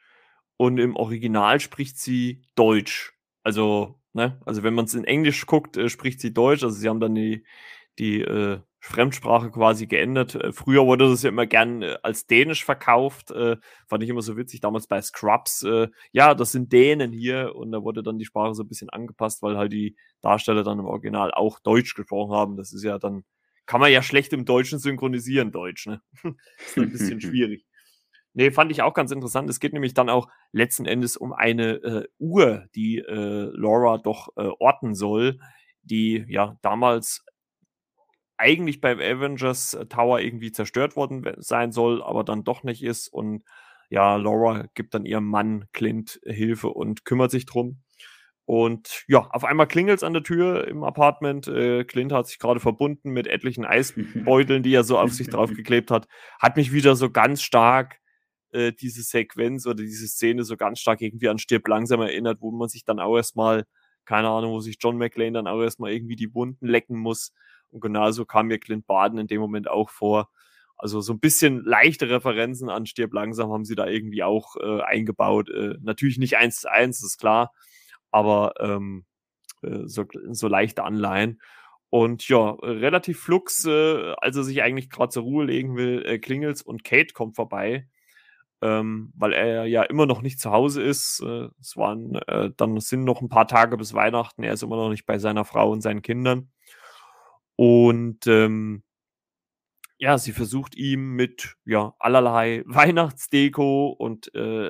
und 0.57 0.79
im 0.79 0.97
Original 0.97 1.61
spricht 1.61 1.99
sie 1.99 2.43
Deutsch. 2.55 3.15
Also, 3.43 3.98
ne, 4.13 4.41
also 4.45 4.63
wenn 4.63 4.75
man 4.75 4.87
es 4.87 4.95
in 4.95 5.05
Englisch 5.05 5.47
guckt, 5.47 5.77
äh, 5.77 5.89
spricht 5.89 6.21
sie 6.21 6.33
Deutsch. 6.33 6.63
Also 6.63 6.77
sie 6.77 6.89
haben 6.89 7.01
dann 7.01 7.15
die, 7.15 7.45
die 7.99 8.21
äh, 8.21 8.61
Fremdsprache 8.81 9.51
quasi 9.51 9.87
geändert. 9.87 10.35
Äh, 10.35 10.53
früher 10.53 10.87
wurde 10.87 11.09
das 11.09 11.23
ja 11.23 11.31
immer 11.31 11.47
gern 11.47 11.83
äh, 11.83 11.99
als 12.03 12.27
Dänisch 12.27 12.65
verkauft. 12.65 13.31
Äh, 13.31 13.57
fand 13.87 14.03
ich 14.03 14.09
immer 14.09 14.23
so 14.23 14.37
witzig, 14.37 14.61
damals 14.61 14.87
bei 14.87 15.01
Scrubs. 15.03 15.63
Äh, 15.65 15.89
ja, 16.13 16.35
das 16.35 16.53
sind 16.53 16.73
Dänen 16.73 17.13
hier. 17.13 17.55
Und 17.57 17.73
da 17.73 17.83
wurde 17.83 18.03
dann 18.03 18.19
die 18.19 18.25
Sprache 18.25 18.55
so 18.55 18.63
ein 18.63 18.69
bisschen 18.69 18.91
angepasst, 18.91 19.43
weil 19.43 19.57
halt 19.57 19.73
die 19.73 19.97
Darsteller 20.21 20.63
dann 20.63 20.79
im 20.79 20.87
Original 20.87 21.33
auch 21.33 21.61
Deutsch 21.61 21.95
gesprochen 21.95 22.33
haben. 22.33 22.57
Das 22.57 22.73
ist 22.73 22.85
ja 22.85 22.99
dann 22.99 23.25
kann 23.69 23.83
man 23.83 23.93
ja 23.93 24.03
schlecht 24.03 24.33
im 24.33 24.47
Deutschen 24.47 24.79
synchronisieren, 24.79 25.53
Deutsch, 25.53 25.87
ne? 25.87 26.01
ist 26.59 26.79
ein 26.79 26.91
bisschen 26.91 27.21
schwierig. 27.21 27.67
Nee, 28.39 28.53
fand 28.53 28.71
ich 28.71 28.83
auch 28.83 28.95
ganz 28.95 29.11
interessant. 29.11 29.51
Es 29.51 29.59
geht 29.59 29.73
nämlich 29.73 29.95
dann 29.95 30.09
auch 30.09 30.29
letzten 30.53 30.87
Endes 30.87 31.17
um 31.17 31.33
eine 31.33 31.73
äh, 31.83 32.09
Uhr, 32.21 32.69
die 32.77 32.99
äh, 32.99 33.51
Laura 33.53 33.99
doch 33.99 34.29
äh, 34.37 34.47
orten 34.61 34.95
soll, 34.95 35.41
die 35.83 36.25
ja 36.29 36.57
damals 36.63 37.27
eigentlich 38.37 38.81
beim 38.81 39.01
Avengers 39.01 39.77
Tower 39.89 40.21
irgendwie 40.21 40.53
zerstört 40.53 40.95
worden 40.95 41.27
sein 41.39 41.73
soll, 41.73 42.01
aber 42.01 42.23
dann 42.23 42.45
doch 42.45 42.63
nicht 42.63 42.85
ist. 42.85 43.09
Und 43.09 43.43
ja, 43.91 44.15
Laura 44.15 44.67
gibt 44.75 44.95
dann 44.95 45.05
ihrem 45.05 45.25
Mann 45.25 45.65
Clint 45.73 46.21
Hilfe 46.25 46.69
und 46.69 47.05
kümmert 47.05 47.33
sich 47.33 47.45
drum. 47.45 47.83
Und 48.45 49.03
ja, 49.09 49.27
auf 49.33 49.43
einmal 49.43 49.67
klingelt 49.67 49.97
es 49.97 50.05
an 50.05 50.13
der 50.13 50.23
Tür 50.23 50.69
im 50.69 50.85
Apartment. 50.85 51.49
Äh, 51.49 51.83
Clint 51.83 52.13
hat 52.13 52.29
sich 52.29 52.39
gerade 52.39 52.61
verbunden 52.61 53.11
mit 53.11 53.27
etlichen 53.27 53.65
Eisbeuteln, 53.67 54.63
die 54.63 54.75
er 54.75 54.85
so 54.85 54.97
auf 54.97 55.13
sich 55.13 55.29
draufgeklebt 55.29 55.91
hat. 55.91 56.07
Hat 56.39 56.57
mich 56.57 56.71
wieder 56.71 56.95
so 56.95 57.11
ganz 57.11 57.43
stark 57.43 57.99
äh, 58.53 58.73
diese 58.73 59.03
Sequenz 59.03 59.67
oder 59.67 59.83
diese 59.83 60.09
Szene 60.09 60.45
so 60.45 60.57
ganz 60.57 60.81
stark 60.81 61.01
irgendwie 61.01 61.29
an 61.29 61.39
Stirb 61.39 61.67
langsam 61.69 62.01
erinnert, 62.01 62.41
wo 62.41 62.51
man 62.51 62.69
sich 62.69 62.85
dann 62.85 63.01
auch 63.01 63.17
erstmal, 63.17 63.67
keine 64.05 64.29
Ahnung, 64.29 64.53
wo 64.53 64.61
sich 64.61 64.79
John 64.81 64.97
McClane 64.97 65.33
dann 65.33 65.47
auch 65.47 65.61
erstmal 65.61 65.93
irgendwie 65.93 66.17
die 66.17 66.35
Wunden 66.35 66.67
lecken 66.67 66.99
muss. 66.99 67.33
Und 67.71 67.81
genauso 67.81 68.25
kam 68.25 68.47
mir 68.47 68.59
Clint 68.59 68.87
Baden 68.87 69.19
in 69.19 69.27
dem 69.27 69.41
Moment 69.41 69.69
auch 69.69 69.91
vor. 69.91 70.31
Also 70.77 71.01
so 71.01 71.13
ein 71.13 71.21
bisschen 71.21 71.65
leichte 71.65 72.09
Referenzen 72.09 72.71
an 72.71 72.87
Stirb 72.87 73.13
langsam 73.13 73.53
haben 73.53 73.65
sie 73.65 73.75
da 73.75 73.87
irgendwie 73.87 74.23
auch 74.23 74.57
äh, 74.57 74.81
eingebaut. 74.83 75.51
Äh, 75.51 75.75
natürlich 75.81 76.19
nicht 76.19 76.37
eins 76.37 76.61
zu 76.61 76.71
eins, 76.71 77.03
ist 77.03 77.19
klar 77.19 77.53
aber 78.11 78.55
ähm, 78.61 79.05
äh, 79.63 79.87
so, 79.87 80.05
so 80.31 80.49
leichte 80.49 80.85
Anleihen. 80.85 81.41
Und 81.91 82.29
ja, 82.29 82.51
relativ 82.51 83.21
flux, 83.21 83.65
äh, 83.65 84.15
als 84.19 84.37
er 84.37 84.45
sich 84.45 84.63
eigentlich 84.63 84.91
gerade 84.91 85.11
zur 85.11 85.23
Ruhe 85.23 85.45
legen 85.47 85.77
will, 85.77 86.05
äh, 86.05 86.19
klingelt's 86.19 86.63
und 86.63 86.85
Kate 86.85 87.15
kommt 87.15 87.37
vorbei, 87.37 87.89
ähm, 88.63 89.13
weil 89.17 89.33
er 89.33 89.67
ja 89.67 89.83
immer 89.83 90.07
noch 90.07 90.23
nicht 90.23 90.41
zu 90.41 90.51
Hause 90.51 90.83
ist. 90.83 91.21
Äh, 91.25 91.49
es 91.61 91.77
waren 91.77 92.17
äh, 92.27 92.51
dann 92.57 92.81
sind 92.81 93.05
noch 93.05 93.21
ein 93.23 93.29
paar 93.29 93.47
Tage 93.49 93.77
bis 93.77 93.95
Weihnachten. 93.95 94.43
Er 94.43 94.53
ist 94.55 94.63
immer 94.63 94.77
noch 94.77 94.91
nicht 94.91 95.07
bei 95.07 95.19
seiner 95.19 95.45
Frau 95.45 95.71
und 95.71 95.81
seinen 95.83 96.03
Kindern. 96.03 96.51
Und 97.57 98.27
ähm, 98.27 98.83
ja, 99.99 100.17
sie 100.17 100.33
versucht 100.33 100.77
ihm 100.77 101.15
mit 101.17 101.57
ja 101.65 101.95
allerlei 101.99 102.63
Weihnachtsdeko 102.67 103.89
und 103.91 104.33
äh, 104.35 104.69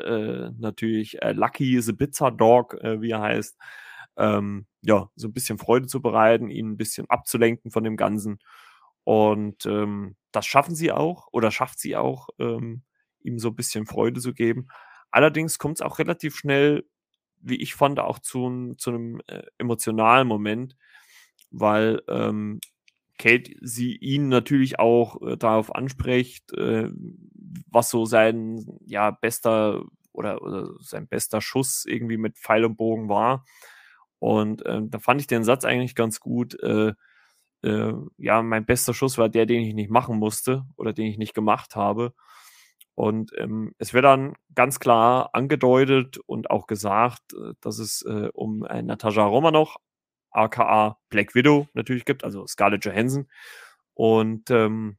äh, 0.48 0.50
natürlich 0.58 1.22
äh, 1.22 1.32
Lucky 1.32 1.80
the 1.80 1.92
Pizza 1.92 2.30
Dog, 2.30 2.74
äh, 2.82 3.00
wie 3.02 3.10
er 3.10 3.20
heißt, 3.20 3.58
ähm, 4.16 4.66
ja, 4.82 5.10
so 5.16 5.28
ein 5.28 5.32
bisschen 5.32 5.58
Freude 5.58 5.86
zu 5.86 6.02
bereiten, 6.02 6.50
ihn 6.50 6.72
ein 6.72 6.76
bisschen 6.76 7.08
abzulenken 7.10 7.70
von 7.70 7.84
dem 7.84 7.96
Ganzen. 7.96 8.38
Und 9.04 9.66
ähm, 9.66 10.16
das 10.32 10.46
schaffen 10.46 10.74
sie 10.74 10.92
auch 10.92 11.28
oder 11.32 11.50
schafft 11.50 11.78
sie 11.78 11.96
auch, 11.96 12.28
ähm, 12.38 12.82
ihm 13.22 13.38
so 13.38 13.48
ein 13.48 13.56
bisschen 13.56 13.86
Freude 13.86 14.20
zu 14.20 14.32
geben. 14.32 14.68
Allerdings 15.10 15.58
kommt 15.58 15.78
es 15.78 15.82
auch 15.82 15.98
relativ 15.98 16.36
schnell, 16.36 16.84
wie 17.40 17.56
ich 17.56 17.74
fand, 17.74 18.00
auch 18.00 18.18
zu, 18.18 18.74
zu 18.78 18.90
einem 18.90 19.20
äh, 19.26 19.42
emotionalen 19.58 20.26
Moment, 20.26 20.76
weil 21.50 22.02
ähm, 22.08 22.60
Kate 23.18 23.52
sie 23.60 23.96
ihn 23.96 24.28
natürlich 24.28 24.78
auch 24.78 25.20
äh, 25.22 25.36
darauf 25.36 25.74
anspricht, 25.74 26.52
äh, 26.52 26.90
was 27.70 27.90
so 27.90 28.04
sein 28.04 28.64
ja 28.86 29.10
bester 29.10 29.84
oder, 30.12 30.42
oder 30.42 30.70
sein 30.80 31.08
bester 31.08 31.40
Schuss 31.40 31.84
irgendwie 31.86 32.16
mit 32.16 32.38
Pfeil 32.38 32.64
und 32.64 32.76
Bogen 32.76 33.08
war. 33.08 33.44
Und 34.18 34.64
äh, 34.66 34.80
da 34.84 34.98
fand 34.98 35.20
ich 35.20 35.26
den 35.26 35.44
Satz 35.44 35.64
eigentlich 35.64 35.94
ganz 35.94 36.20
gut. 36.20 36.60
Äh, 36.62 36.92
äh, 37.62 37.92
ja, 38.18 38.42
mein 38.42 38.66
bester 38.66 38.94
Schuss 38.94 39.18
war 39.18 39.28
der, 39.28 39.46
den 39.46 39.62
ich 39.62 39.74
nicht 39.74 39.90
machen 39.90 40.18
musste 40.18 40.64
oder 40.76 40.92
den 40.92 41.06
ich 41.06 41.18
nicht 41.18 41.34
gemacht 41.34 41.76
habe. 41.76 42.14
Und 42.98 43.30
ähm, 43.38 43.76
es 43.78 43.94
wird 43.94 44.04
dann 44.04 44.34
ganz 44.56 44.80
klar 44.80 45.30
angedeutet 45.32 46.18
und 46.26 46.50
auch 46.50 46.66
gesagt, 46.66 47.32
äh, 47.32 47.52
dass 47.60 47.78
es 47.78 48.02
äh, 48.02 48.28
um 48.34 48.64
äh, 48.64 48.82
Natascha 48.82 49.24
Romanoff 49.24 49.76
aka 50.32 50.98
Black 51.08 51.36
Widow 51.36 51.68
natürlich 51.74 52.04
gibt, 52.04 52.24
also 52.24 52.44
Scarlett 52.48 52.84
Johansson. 52.84 53.28
Und 53.94 54.50
ähm, 54.50 54.96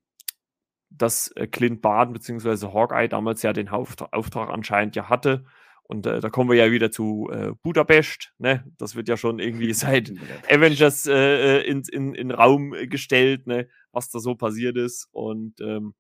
dass 0.90 1.28
äh, 1.36 1.48
Clint 1.48 1.82
Barton 1.82 2.14
bzw. 2.14 2.68
Hawkeye 2.68 3.10
damals 3.10 3.42
ja 3.42 3.52
den 3.52 3.68
Auftrag, 3.68 4.14
Auftrag 4.14 4.50
anscheinend 4.50 4.96
ja 4.96 5.10
hatte. 5.10 5.44
Und 5.84 6.06
äh, 6.06 6.22
da 6.22 6.30
kommen 6.30 6.50
wir 6.50 6.56
ja 6.56 6.72
wieder 6.72 6.92
zu 6.92 7.30
äh, 7.34 7.52
Budapest. 7.64 8.32
Ne? 8.38 8.64
Das 8.78 8.96
wird 8.96 9.10
ja 9.10 9.18
schon 9.18 9.40
irgendwie 9.40 9.74
seit 9.74 10.14
Avengers 10.50 11.06
äh, 11.06 11.58
äh, 11.58 11.68
in, 11.68 11.84
in, 11.92 12.16
in 12.16 12.32
Raum 12.32 12.72
gestellt, 12.88 13.46
ne? 13.46 13.68
was 13.92 14.10
da 14.10 14.20
so 14.20 14.36
passiert 14.36 14.78
ist. 14.78 15.10
Und 15.12 15.60
ähm, 15.60 15.96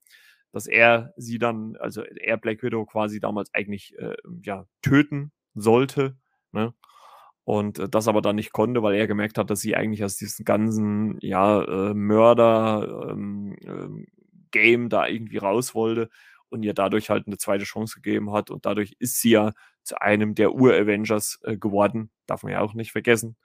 dass 0.52 0.68
er 0.68 1.14
sie 1.18 1.39
dann, 1.39 1.76
also 1.78 2.04
er 2.04 2.38
Black 2.38 2.64
Widow 2.64 2.86
quasi 2.86 3.20
damals 3.20 3.54
eigentlich 3.54 3.97
äh, 4.00 4.16
ja, 4.43 4.66
töten 4.82 5.32
sollte. 5.54 6.18
Ne? 6.52 6.74
und 7.50 7.80
äh, 7.80 7.89
das 7.89 8.08
aber 8.08 8.22
dann 8.22 8.36
nicht 8.36 8.54
konnte, 8.54 8.84
weil 8.84 8.93
er 8.93 9.08
gemerkt 9.08 9.39
hat, 9.39 9.50
dass 9.50 9.60
sie 9.60 9.76
eigentlich 9.76 10.04
aus 10.04 10.18
diesem 10.18 10.45
ganzen 10.45 11.18
ja 11.20 11.64
äh, 11.64 11.93
Mörder 11.95 13.08
ähm, 13.10 13.56
ähm, 13.64 14.89
da 14.89 15.08
irgendwie 15.08 15.38
raus 15.38 15.74
wollte 15.74 16.10
und 16.50 16.62
ihr 16.62 16.76
dadurch 16.76 17.10
halt 17.10 17.26
eine 17.26 17.38
zweite 17.38 17.64
Chance 17.64 17.95
gegeben 18.02 18.32
hat 18.34 18.52
und 18.52 18.68
dadurch 18.68 18.95
ist 19.00 19.20
sie 19.20 19.32
ja 19.32 19.54
zu 19.82 20.00
einem 20.00 20.36
der 20.36 20.54
Ur-Avengers 20.54 21.39
äh, 21.41 21.58
geworden, 21.58 22.12
darf 22.28 22.43
man 22.43 22.52
ja 22.52 22.62
auch 22.62 22.76
nicht 22.76 22.91
vergessen. 22.91 23.36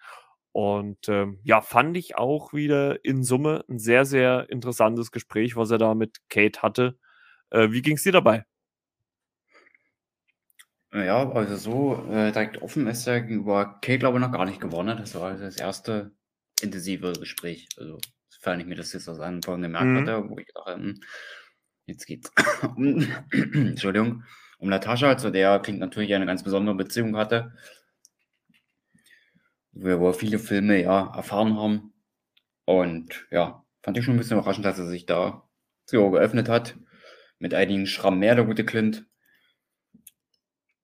Und 0.54 1.08
ähm, 1.08 1.40
ja, 1.42 1.60
fand 1.60 1.96
ich 1.96 2.16
auch 2.16 2.52
wieder 2.52 3.04
in 3.04 3.24
Summe 3.24 3.64
ein 3.68 3.80
sehr, 3.80 4.04
sehr 4.04 4.48
interessantes 4.50 5.10
Gespräch, 5.10 5.56
was 5.56 5.72
er 5.72 5.78
da 5.78 5.96
mit 5.96 6.20
Kate 6.28 6.62
hatte. 6.62 6.96
Äh, 7.50 7.72
wie 7.72 7.82
ging 7.82 7.96
es 7.96 8.04
dir 8.04 8.12
dabei? 8.12 8.44
Ja, 10.92 11.28
also 11.28 11.56
so 11.56 12.08
äh, 12.08 12.30
direkt 12.30 12.62
offen 12.62 12.86
ist 12.86 13.04
er 13.08 13.22
gegenüber 13.22 13.80
Kate, 13.82 13.98
glaube 13.98 14.18
ich, 14.18 14.24
noch 14.24 14.30
gar 14.30 14.44
nicht 14.44 14.60
geworden. 14.60 14.86
Ne? 14.86 14.94
Das 14.94 15.16
war 15.16 15.32
also 15.32 15.42
das 15.42 15.56
erste 15.56 16.12
intensive 16.62 17.14
Gespräch. 17.14 17.66
Also, 17.76 17.98
sofern 18.28 18.60
ich 18.60 18.66
mir 18.66 18.76
das 18.76 18.92
jetzt 18.92 19.08
aus 19.08 19.18
Anfang 19.18 19.60
gemerkt 19.60 19.86
mhm. 19.86 20.00
hatte, 20.02 20.28
wo 20.28 20.38
ich 20.38 20.46
dachte, 20.54 20.74
hm, 20.74 21.00
jetzt 21.86 22.06
geht's 22.06 22.30
um, 22.76 23.04
Entschuldigung, 23.32 24.22
um 24.58 24.68
Natascha, 24.68 25.18
zu 25.18 25.32
der 25.32 25.58
Klingt 25.58 25.80
natürlich 25.80 26.14
eine 26.14 26.26
ganz 26.26 26.44
besondere 26.44 26.76
Beziehung 26.76 27.16
hatte. 27.16 27.56
Wo 29.74 30.00
wir 30.00 30.14
viele 30.14 30.38
Filme 30.38 30.82
ja 30.82 31.12
erfahren 31.14 31.58
haben. 31.58 31.92
Und 32.64 33.26
ja, 33.30 33.64
fand 33.82 33.98
ich 33.98 34.04
schon 34.04 34.14
ein 34.14 34.18
bisschen 34.18 34.38
überraschend, 34.38 34.64
dass 34.64 34.78
er 34.78 34.86
sich 34.86 35.06
da 35.06 35.48
so 35.84 36.10
geöffnet 36.10 36.48
hat. 36.48 36.76
Mit 37.38 37.54
einigen 37.54 37.86
Schrammen 37.86 38.20
mehr, 38.20 38.34
der 38.34 38.44
gute 38.44 38.64
Clint. 38.64 39.06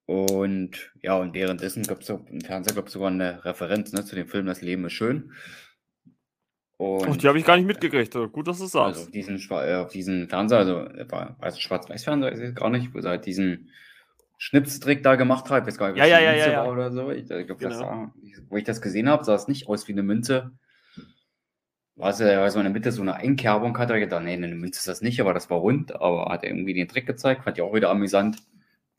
Und 0.07 0.93
ja, 1.03 1.15
und 1.15 1.35
währenddessen 1.35 1.85
gab 1.85 2.01
es 2.01 2.09
im 2.09 2.41
Fernsehen, 2.41 2.75
glaube 2.75 2.89
ich, 2.89 2.93
sogar 2.93 3.11
eine 3.11 3.45
Referenz 3.45 3.93
ne, 3.93 4.05
zu 4.05 4.17
dem 4.17 4.27
Film 4.27 4.47
Das 4.47 4.61
Leben 4.61 4.85
ist 4.85 4.93
schön. 4.93 5.33
Und 6.81 7.09
oh, 7.09 7.15
die 7.15 7.29
habe 7.29 7.39
ich 7.39 7.45
gar 7.45 7.57
nicht 7.57 7.67
mitgekriegt. 7.67 8.15
Gut, 8.33 8.49
dass 8.49 8.59
du 8.59 8.65
es 8.65 8.73
sagst. 8.73 8.97
Also 8.97 9.03
auf 9.03 9.11
diesen, 9.11 9.39
äh, 9.51 9.75
auf 9.75 9.93
diesen 9.93 10.29
Fernseher, 10.29 10.59
also 10.59 10.75
war, 11.11 11.37
also 11.39 11.61
Schwarz-Weiß-Fernseher 11.61 12.33
ist 12.33 12.41
es 12.41 12.55
gar 12.55 12.71
nicht, 12.71 12.95
wo 12.95 13.01
sie 13.01 13.09
halt 13.09 13.27
diesen 13.27 13.71
Schnipstrick 14.43 15.03
da 15.03 15.17
gemacht 15.17 15.51
hat. 15.51 15.65
Ich 15.65 15.67
weiß 15.67 15.77
gar 15.77 15.93
nicht, 15.93 15.99
ja, 15.99 16.07
ja, 16.07 16.19
ja, 16.19 16.35
ja, 16.35 16.65
war 16.65 16.73
oder 16.73 16.91
so. 16.91 17.11
Ich, 17.11 17.31
ich 17.31 17.47
glaub, 17.47 17.59
genau. 17.59 17.75
sah, 17.75 18.15
wo 18.49 18.57
ich 18.57 18.65
das 18.65 18.81
gesehen 18.81 19.07
habe, 19.07 19.23
sah 19.23 19.35
es 19.35 19.49
nicht 19.49 19.69
aus 19.69 19.87
wie 19.87 19.93
eine 19.93 20.03
Münze. 20.03 20.53
War 21.95 22.09
es 22.09 22.21
ja 22.21 22.51
so 22.51 22.59
in 22.59 22.65
der 22.65 22.73
Mitte 22.73 22.91
so 22.91 23.03
eine 23.03 23.17
Einkerbung, 23.17 23.77
hat 23.77 23.91
er 23.91 24.01
gedacht, 24.01 24.25
nee, 24.25 24.33
eine 24.33 24.49
Münze 24.49 24.79
ist 24.79 24.89
das 24.89 25.03
nicht, 25.03 25.21
aber 25.21 25.35
das 25.35 25.51
war 25.51 25.59
rund, 25.59 25.95
aber 25.95 26.33
hat 26.33 26.43
er 26.43 26.51
irgendwie 26.51 26.73
den 26.73 26.89
Trick 26.89 27.07
gezeigt, 27.07 27.45
fand 27.45 27.59
ich 27.59 27.63
auch 27.63 27.75
wieder 27.75 27.91
amüsant. 27.91 28.39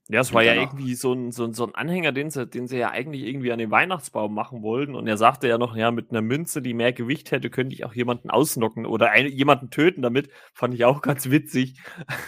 Ja, 0.09 0.19
es 0.19 0.31
war 0.31 0.43
ja 0.43 0.53
irgendwie 0.53 0.93
so 0.93 1.13
ein, 1.13 1.31
so, 1.31 1.45
ein, 1.45 1.53
so 1.53 1.65
ein 1.65 1.73
Anhänger, 1.73 2.11
den 2.11 2.29
sie, 2.29 2.45
den 2.45 2.67
sie 2.67 2.77
ja 2.77 2.91
eigentlich 2.91 3.23
irgendwie 3.23 3.51
an 3.51 3.57
den 3.57 3.71
Weihnachtsbaum 3.71 4.35
machen 4.35 4.61
wollten. 4.61 4.93
Und 4.93 5.07
er 5.07 5.17
sagte 5.17 5.47
ja 5.47 5.57
noch, 5.57 5.75
ja, 5.75 5.89
mit 5.89 6.11
einer 6.11 6.21
Münze, 6.21 6.61
die 6.61 6.75
mehr 6.75 6.93
Gewicht 6.93 7.31
hätte, 7.31 7.49
könnte 7.49 7.73
ich 7.73 7.83
auch 7.83 7.93
jemanden 7.93 8.29
ausnocken 8.29 8.85
oder 8.85 9.09
ein, 9.09 9.25
jemanden 9.27 9.71
töten 9.71 10.03
damit. 10.03 10.29
Fand 10.53 10.75
ich 10.75 10.85
auch 10.85 11.01
ganz 11.01 11.31
witzig. 11.31 11.81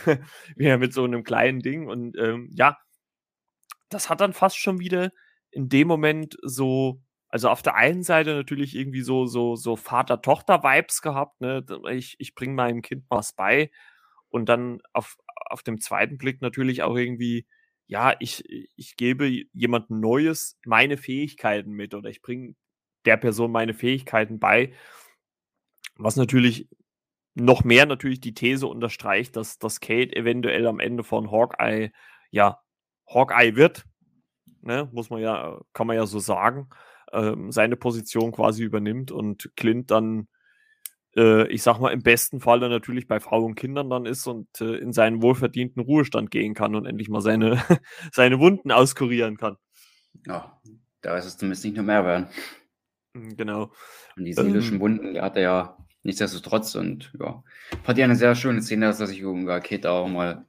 Wie 0.56 0.66
er 0.66 0.80
mit 0.80 0.94
so 0.94 1.04
einem 1.04 1.24
kleinen 1.24 1.60
Ding. 1.60 1.88
Und 1.88 2.18
ähm, 2.18 2.50
ja, 2.54 2.78
das 3.94 4.10
hat 4.10 4.22
dann 4.22 4.34
fast 4.34 4.58
schon 4.58 4.80
wieder 4.80 5.12
in 5.52 5.70
dem 5.70 5.88
Moment 5.88 6.38
so, 6.42 7.02
also 7.30 7.50
auf 7.50 7.62
der 7.62 7.76
einen 7.76 8.04
Seite 8.04 8.36
natürlich 8.36 8.76
irgendwie 8.76 9.02
so, 9.02 9.26
so, 9.26 9.56
so 9.56 9.76
Vater-Tochter-Vibes 9.76 11.02
gehabt, 11.02 11.42
ne? 11.42 11.66
Ich, 11.92 12.16
ich 12.20 12.36
bringe 12.36 12.54
meinem 12.54 12.82
Kind 12.82 13.06
was 13.10 13.34
bei. 13.34 13.72
Und 14.30 14.50
dann 14.50 14.82
auf, 14.94 15.18
auf 15.48 15.64
dem 15.64 15.80
zweiten 15.80 16.18
Blick 16.18 16.42
natürlich 16.42 16.84
auch 16.84 16.96
irgendwie 16.96 17.46
ja, 17.88 18.16
ich, 18.20 18.44
ich 18.76 18.96
gebe 18.96 19.30
jemandem 19.54 20.00
Neues 20.00 20.58
meine 20.66 20.98
Fähigkeiten 20.98 21.72
mit 21.74 21.94
oder 21.94 22.10
ich 22.10 22.24
bringe 22.24 22.56
der 23.06 23.18
Person 23.18 23.52
meine 23.52 23.76
Fähigkeiten 23.76 24.40
bei, 24.40 24.74
was 25.98 26.16
natürlich 26.16 26.68
noch 27.36 27.64
mehr 27.64 27.86
natürlich 27.86 28.20
die 28.20 28.34
These 28.34 28.66
unterstreicht, 28.68 29.36
dass, 29.36 29.60
dass 29.60 29.80
Kate 29.80 30.16
eventuell 30.16 30.66
am 30.66 30.80
Ende 30.80 31.04
von 31.04 31.30
Hawkeye, 31.30 31.92
ja, 32.32 32.63
Hawkeye 33.14 33.56
wird, 33.56 33.86
ne, 34.62 34.90
muss 34.92 35.10
man 35.10 35.22
ja, 35.22 35.60
kann 35.74 35.88
man 35.88 35.96
ja 35.96 36.06
so 36.06 36.20
sagen, 36.20 36.70
ähm, 37.12 37.52
seine 37.52 37.76
Position 37.76 38.32
quasi 38.32 38.64
übernimmt 38.64 39.12
und 39.12 39.52
Clint 39.56 39.92
dann 39.92 40.28
äh, 41.16 41.48
ich 41.48 41.64
sag 41.64 41.80
mal, 41.80 41.92
im 41.92 42.02
besten 42.02 42.40
Fall 42.40 42.60
dann 42.60 42.72
natürlich 42.72 43.08
bei 43.08 43.20
Frau 43.20 43.44
und 43.44 43.56
Kindern 43.56 43.90
dann 43.90 44.06
ist 44.06 44.28
und 44.28 44.48
äh, 44.62 44.76
in 44.76 44.94
seinen 44.94 45.22
wohlverdienten 45.22 45.82
Ruhestand 45.82 46.32
gehen 46.32 46.54
kann 46.54 46.76
und 46.76 46.86
endlich 46.86 47.10
mal 47.10 47.22
seine, 47.22 47.62
seine 48.12 48.40
Wunden 48.40 48.72
auskurieren 48.72 49.38
kann. 49.38 49.58
Ja, 50.26 50.60
da 51.02 51.18
ist 51.18 51.26
es 51.26 51.38
zumindest 51.38 51.66
nicht 51.66 51.76
nur 51.76 51.86
mehr 51.86 52.06
werden. 52.06 52.28
Hm, 53.16 53.36
genau. 53.36 53.72
Und 54.16 54.26
die 54.26 54.34
seelischen 54.34 54.76
ähm, 54.76 54.82
Wunden, 54.82 55.14
die 55.14 55.22
hat 55.22 55.36
er 55.36 55.42
ja 55.42 55.78
nichtsdestotrotz 56.04 56.76
und 56.76 57.14
ja, 57.20 57.44
fand 57.84 57.98
ich 57.98 58.04
eine 58.04 58.16
sehr 58.16 58.36
schöne 58.36 58.62
Szene, 58.62 58.88
dass 58.88 59.00
er 59.00 59.08
sich 59.08 59.24
um 59.24 59.48
Rakete 59.48 59.92
auch 59.92 60.08
mal 60.08 60.46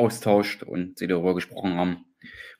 austauscht 0.00 0.62
und 0.62 0.98
sie 0.98 1.06
darüber 1.06 1.34
gesprochen 1.34 1.76
haben. 1.76 2.04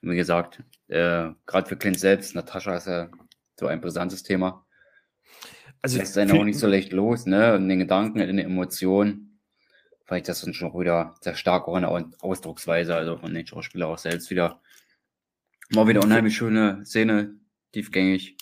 Und 0.01 0.11
wie 0.11 0.15
gesagt, 0.15 0.63
äh, 0.87 1.29
gerade 1.45 1.67
für 1.67 1.75
Clint 1.75 1.99
selbst, 1.99 2.35
Natascha 2.35 2.75
ist 2.75 2.87
ja 2.87 3.09
so 3.59 3.67
ein 3.67 3.81
brisantes 3.81 4.23
Thema. 4.23 4.65
Also 5.81 5.97
lässt 5.97 6.17
einen 6.17 6.31
auch 6.31 6.43
nicht 6.43 6.59
so 6.59 6.67
leicht 6.67 6.91
los, 6.93 7.25
ne? 7.25 7.55
Und 7.55 7.67
den 7.67 7.79
Gedanken, 7.79 8.19
in 8.19 8.37
den 8.37 8.45
Emotionen. 8.45 9.39
Vielleicht 10.05 10.27
das 10.27 10.41
dann 10.41 10.53
schon 10.53 10.77
wieder 10.79 11.15
sehr 11.21 11.35
stark 11.35 11.67
auch 11.67 11.75
in 11.75 11.83
der 11.83 12.11
Ausdrucksweise, 12.19 12.95
also 12.95 13.17
von 13.17 13.33
den 13.33 13.47
Schauspielern 13.47 13.89
auch 13.89 13.97
selbst 13.97 14.29
wieder. 14.29 14.61
Mal 15.69 15.87
wieder 15.87 16.03
unheimlich 16.03 16.35
schöne 16.35 16.85
Szene, 16.85 17.35
tiefgängig. 17.71 18.35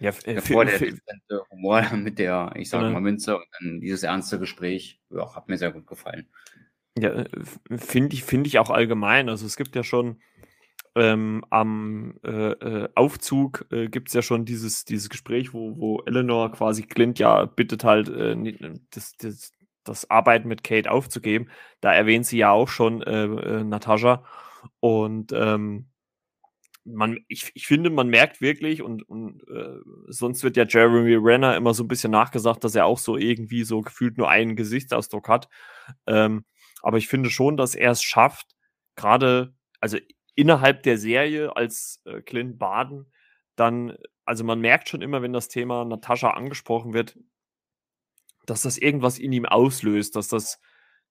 Ja, 0.00 0.10
Davor 0.10 0.64
der 0.64 0.80
dezente 0.80 1.44
Humor 1.50 1.82
mit 1.94 2.18
der, 2.18 2.52
ich 2.56 2.68
sage 2.68 2.90
mal, 2.90 3.00
Münze 3.00 3.36
und 3.36 3.46
dann 3.60 3.80
dieses 3.80 4.02
ernste 4.02 4.40
Gespräch, 4.40 5.00
ja, 5.10 5.34
hat 5.36 5.48
mir 5.48 5.58
sehr 5.58 5.70
gut 5.70 5.86
gefallen. 5.86 6.28
Ja, 6.98 7.24
finde 7.76 8.14
ich, 8.14 8.24
finde 8.24 8.48
ich 8.48 8.58
auch 8.58 8.70
allgemein. 8.70 9.28
Also 9.28 9.46
es 9.46 9.56
gibt 9.56 9.74
ja 9.76 9.82
schon 9.82 10.20
ähm, 10.94 11.44
am 11.50 12.14
äh, 12.24 12.52
äh, 12.52 12.88
Aufzug 12.94 13.66
äh, 13.70 13.88
gibt 13.88 14.08
es 14.08 14.14
ja 14.14 14.22
schon 14.22 14.44
dieses, 14.44 14.84
dieses 14.84 15.08
Gespräch, 15.08 15.54
wo, 15.54 15.78
wo 15.78 16.02
Eleanor 16.06 16.52
quasi 16.52 16.82
Clint 16.82 17.18
ja 17.18 17.46
bittet 17.46 17.84
halt, 17.84 18.08
äh, 18.10 18.78
das, 18.90 19.16
das, 19.16 19.52
das 19.84 20.10
Arbeiten 20.10 20.48
mit 20.48 20.64
Kate 20.64 20.90
aufzugeben. 20.90 21.48
Da 21.80 21.92
erwähnt 21.94 22.26
sie 22.26 22.38
ja 22.38 22.50
auch 22.50 22.68
schon 22.68 23.02
äh, 23.02 23.24
äh, 23.24 23.64
Natascha. 23.64 24.24
Und 24.80 25.32
ähm, 25.32 25.86
man, 26.84 27.18
ich, 27.28 27.52
ich 27.54 27.66
finde, 27.66 27.90
man 27.90 28.08
merkt 28.08 28.40
wirklich, 28.40 28.82
und, 28.82 29.08
und 29.08 29.42
äh, 29.48 29.78
sonst 30.08 30.42
wird 30.42 30.56
ja 30.56 30.64
Jeremy 30.68 31.14
Renner 31.14 31.56
immer 31.56 31.74
so 31.74 31.84
ein 31.84 31.88
bisschen 31.88 32.10
nachgesagt, 32.10 32.64
dass 32.64 32.74
er 32.74 32.86
auch 32.86 32.98
so 32.98 33.16
irgendwie 33.16 33.62
so 33.64 33.82
gefühlt 33.82 34.18
nur 34.18 34.28
einen 34.28 34.56
Gesichtsausdruck 34.56 35.28
hat. 35.28 35.48
Ähm, 36.06 36.44
aber 36.82 36.98
ich 36.98 37.08
finde 37.08 37.30
schon, 37.30 37.56
dass 37.56 37.74
er 37.74 37.92
es 37.92 38.02
schafft, 38.02 38.54
gerade, 38.96 39.54
also 39.80 39.98
innerhalb 40.34 40.82
der 40.82 40.98
Serie 40.98 41.56
als 41.56 42.02
äh, 42.04 42.20
Clint 42.20 42.58
Baden, 42.58 43.10
dann, 43.56 43.96
also 44.24 44.44
man 44.44 44.60
merkt 44.60 44.88
schon 44.88 45.02
immer, 45.02 45.22
wenn 45.22 45.32
das 45.32 45.48
Thema 45.48 45.84
Natascha 45.84 46.30
angesprochen 46.30 46.92
wird, 46.92 47.18
dass 48.46 48.62
das 48.62 48.78
irgendwas 48.78 49.18
in 49.18 49.32
ihm 49.32 49.46
auslöst, 49.46 50.16
dass 50.16 50.28
das, 50.28 50.60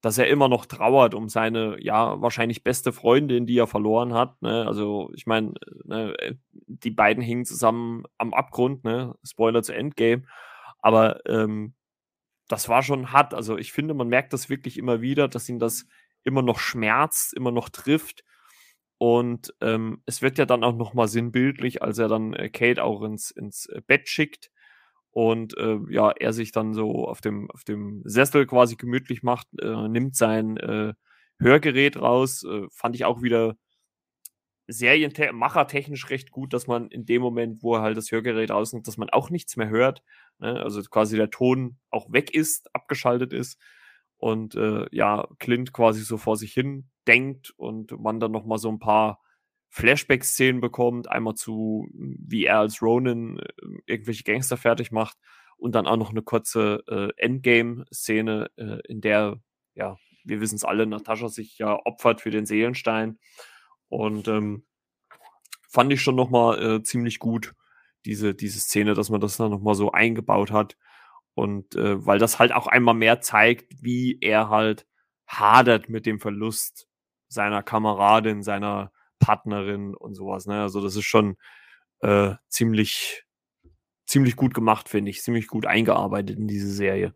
dass 0.01 0.17
er 0.17 0.27
immer 0.27 0.49
noch 0.49 0.65
trauert 0.65 1.13
um 1.13 1.29
seine, 1.29 1.77
ja, 1.81 2.19
wahrscheinlich 2.21 2.63
beste 2.63 2.91
Freundin, 2.91 3.45
die 3.45 3.57
er 3.57 3.67
verloren 3.67 4.13
hat. 4.13 4.41
Ne? 4.41 4.65
Also, 4.67 5.11
ich 5.13 5.27
meine, 5.27 5.53
ne, 5.85 6.37
die 6.65 6.91
beiden 6.91 7.23
hingen 7.23 7.45
zusammen 7.45 8.03
am 8.17 8.33
Abgrund, 8.33 8.83
ne? 8.83 9.15
Spoiler 9.23 9.61
zu 9.61 9.73
Endgame. 9.73 10.23
Aber 10.79 11.19
ähm, 11.27 11.75
das 12.51 12.69
war 12.69 12.83
schon 12.83 13.11
hart. 13.11 13.33
Also, 13.33 13.57
ich 13.57 13.71
finde, 13.71 13.93
man 13.93 14.07
merkt 14.07 14.33
das 14.33 14.49
wirklich 14.49 14.77
immer 14.77 15.01
wieder, 15.01 15.27
dass 15.27 15.49
ihn 15.49 15.59
das 15.59 15.85
immer 16.23 16.41
noch 16.41 16.59
schmerzt, 16.59 17.33
immer 17.33 17.51
noch 17.51 17.69
trifft. 17.69 18.23
Und 18.97 19.53
ähm, 19.61 20.03
es 20.05 20.21
wird 20.21 20.37
ja 20.37 20.45
dann 20.45 20.63
auch 20.63 20.75
noch 20.75 20.93
mal 20.93 21.07
sinnbildlich, 21.07 21.81
als 21.81 21.97
er 21.97 22.07
dann 22.07 22.33
äh, 22.33 22.49
Kate 22.49 22.83
auch 22.83 23.01
ins, 23.01 23.31
ins 23.31 23.65
äh, 23.67 23.81
Bett 23.85 24.07
schickt 24.09 24.51
und 25.11 25.57
äh, 25.57 25.79
ja, 25.89 26.11
er 26.11 26.33
sich 26.33 26.51
dann 26.51 26.73
so 26.73 27.07
auf 27.07 27.21
dem, 27.21 27.49
auf 27.51 27.63
dem 27.63 28.03
Sessel 28.05 28.45
quasi 28.45 28.75
gemütlich 28.75 29.23
macht, 29.23 29.47
äh, 29.59 29.87
nimmt 29.87 30.15
sein 30.15 30.57
äh, 30.57 30.93
Hörgerät 31.39 31.97
raus. 31.97 32.45
Fand 32.71 32.95
ich 32.95 33.03
auch 33.05 33.23
wieder 33.23 33.55
serienmachertechnisch 34.67 36.09
recht 36.09 36.31
gut, 36.31 36.53
dass 36.53 36.67
man 36.67 36.87
in 36.89 37.05
dem 37.05 37.21
Moment, 37.21 37.63
wo 37.63 37.75
er 37.75 37.81
halt 37.81 37.97
das 37.97 38.11
Hörgerät 38.11 38.51
rausnimmt, 38.51 38.87
dass 38.87 38.97
man 38.97 39.09
auch 39.09 39.29
nichts 39.29 39.57
mehr 39.57 39.69
hört. 39.69 40.03
Ne? 40.41 40.59
Also 40.61 40.81
quasi 40.83 41.15
der 41.15 41.29
Ton 41.29 41.77
auch 41.89 42.11
weg 42.11 42.33
ist, 42.33 42.73
abgeschaltet 42.75 43.31
ist. 43.31 43.59
Und 44.17 44.55
äh, 44.55 44.85
ja, 44.91 45.27
Clint 45.39 45.73
quasi 45.73 46.01
so 46.01 46.17
vor 46.17 46.35
sich 46.35 46.53
hin 46.53 46.89
denkt 47.07 47.51
und 47.57 47.99
man 47.99 48.19
dann 48.19 48.31
nochmal 48.31 48.57
so 48.59 48.69
ein 48.69 48.79
paar 48.79 49.19
Flashback-Szenen 49.69 50.61
bekommt, 50.61 51.09
einmal 51.09 51.35
zu, 51.35 51.87
wie 51.93 52.45
er 52.45 52.59
als 52.59 52.81
Ronin 52.81 53.39
äh, 53.39 53.47
irgendwelche 53.85 54.23
Gangster 54.23 54.57
fertig 54.57 54.91
macht 54.91 55.17
und 55.57 55.73
dann 55.73 55.87
auch 55.87 55.97
noch 55.97 56.11
eine 56.11 56.21
kurze 56.21 56.83
äh, 56.87 57.09
Endgame-Szene, 57.17 58.51
äh, 58.57 58.79
in 58.87 59.01
der, 59.01 59.39
ja, 59.73 59.95
wir 60.23 60.41
wissen 60.41 60.55
es 60.55 60.65
alle, 60.65 60.85
Natascha 60.85 61.29
sich 61.29 61.57
ja 61.57 61.79
opfert 61.85 62.21
für 62.21 62.31
den 62.31 62.45
Seelenstein 62.45 63.17
und 63.87 64.27
ähm, 64.27 64.65
fand 65.69 65.91
ich 65.93 66.01
schon 66.01 66.15
nochmal 66.15 66.61
äh, 66.61 66.83
ziemlich 66.83 67.17
gut, 67.17 67.53
diese, 68.05 68.33
diese 68.33 68.59
Szene, 68.59 68.93
dass 68.93 69.09
man 69.09 69.21
das 69.21 69.37
dann 69.37 69.51
nochmal 69.51 69.75
so 69.75 69.91
eingebaut 69.91 70.51
hat 70.51 70.77
und 71.33 71.75
äh, 71.75 72.05
weil 72.05 72.19
das 72.19 72.39
halt 72.39 72.51
auch 72.51 72.67
einmal 72.67 72.95
mehr 72.95 73.21
zeigt, 73.21 73.83
wie 73.83 74.19
er 74.21 74.49
halt 74.49 74.87
hadert 75.25 75.89
mit 75.89 76.05
dem 76.05 76.19
Verlust 76.19 76.87
seiner 77.27 77.63
Kameradin, 77.63 78.43
seiner 78.43 78.91
Partnerin 79.19 79.95
und 79.95 80.15
sowas. 80.15 80.45
Ne? 80.45 80.61
Also 80.61 80.81
das 80.81 80.95
ist 80.95 81.05
schon 81.05 81.37
äh, 82.01 82.35
ziemlich, 82.49 83.23
ziemlich 84.05 84.35
gut 84.35 84.53
gemacht, 84.53 84.89
finde 84.89 85.11
ich. 85.11 85.21
Ziemlich 85.21 85.47
gut 85.47 85.65
eingearbeitet 85.65 86.37
in 86.37 86.47
diese 86.47 86.71
Serie. 86.71 87.15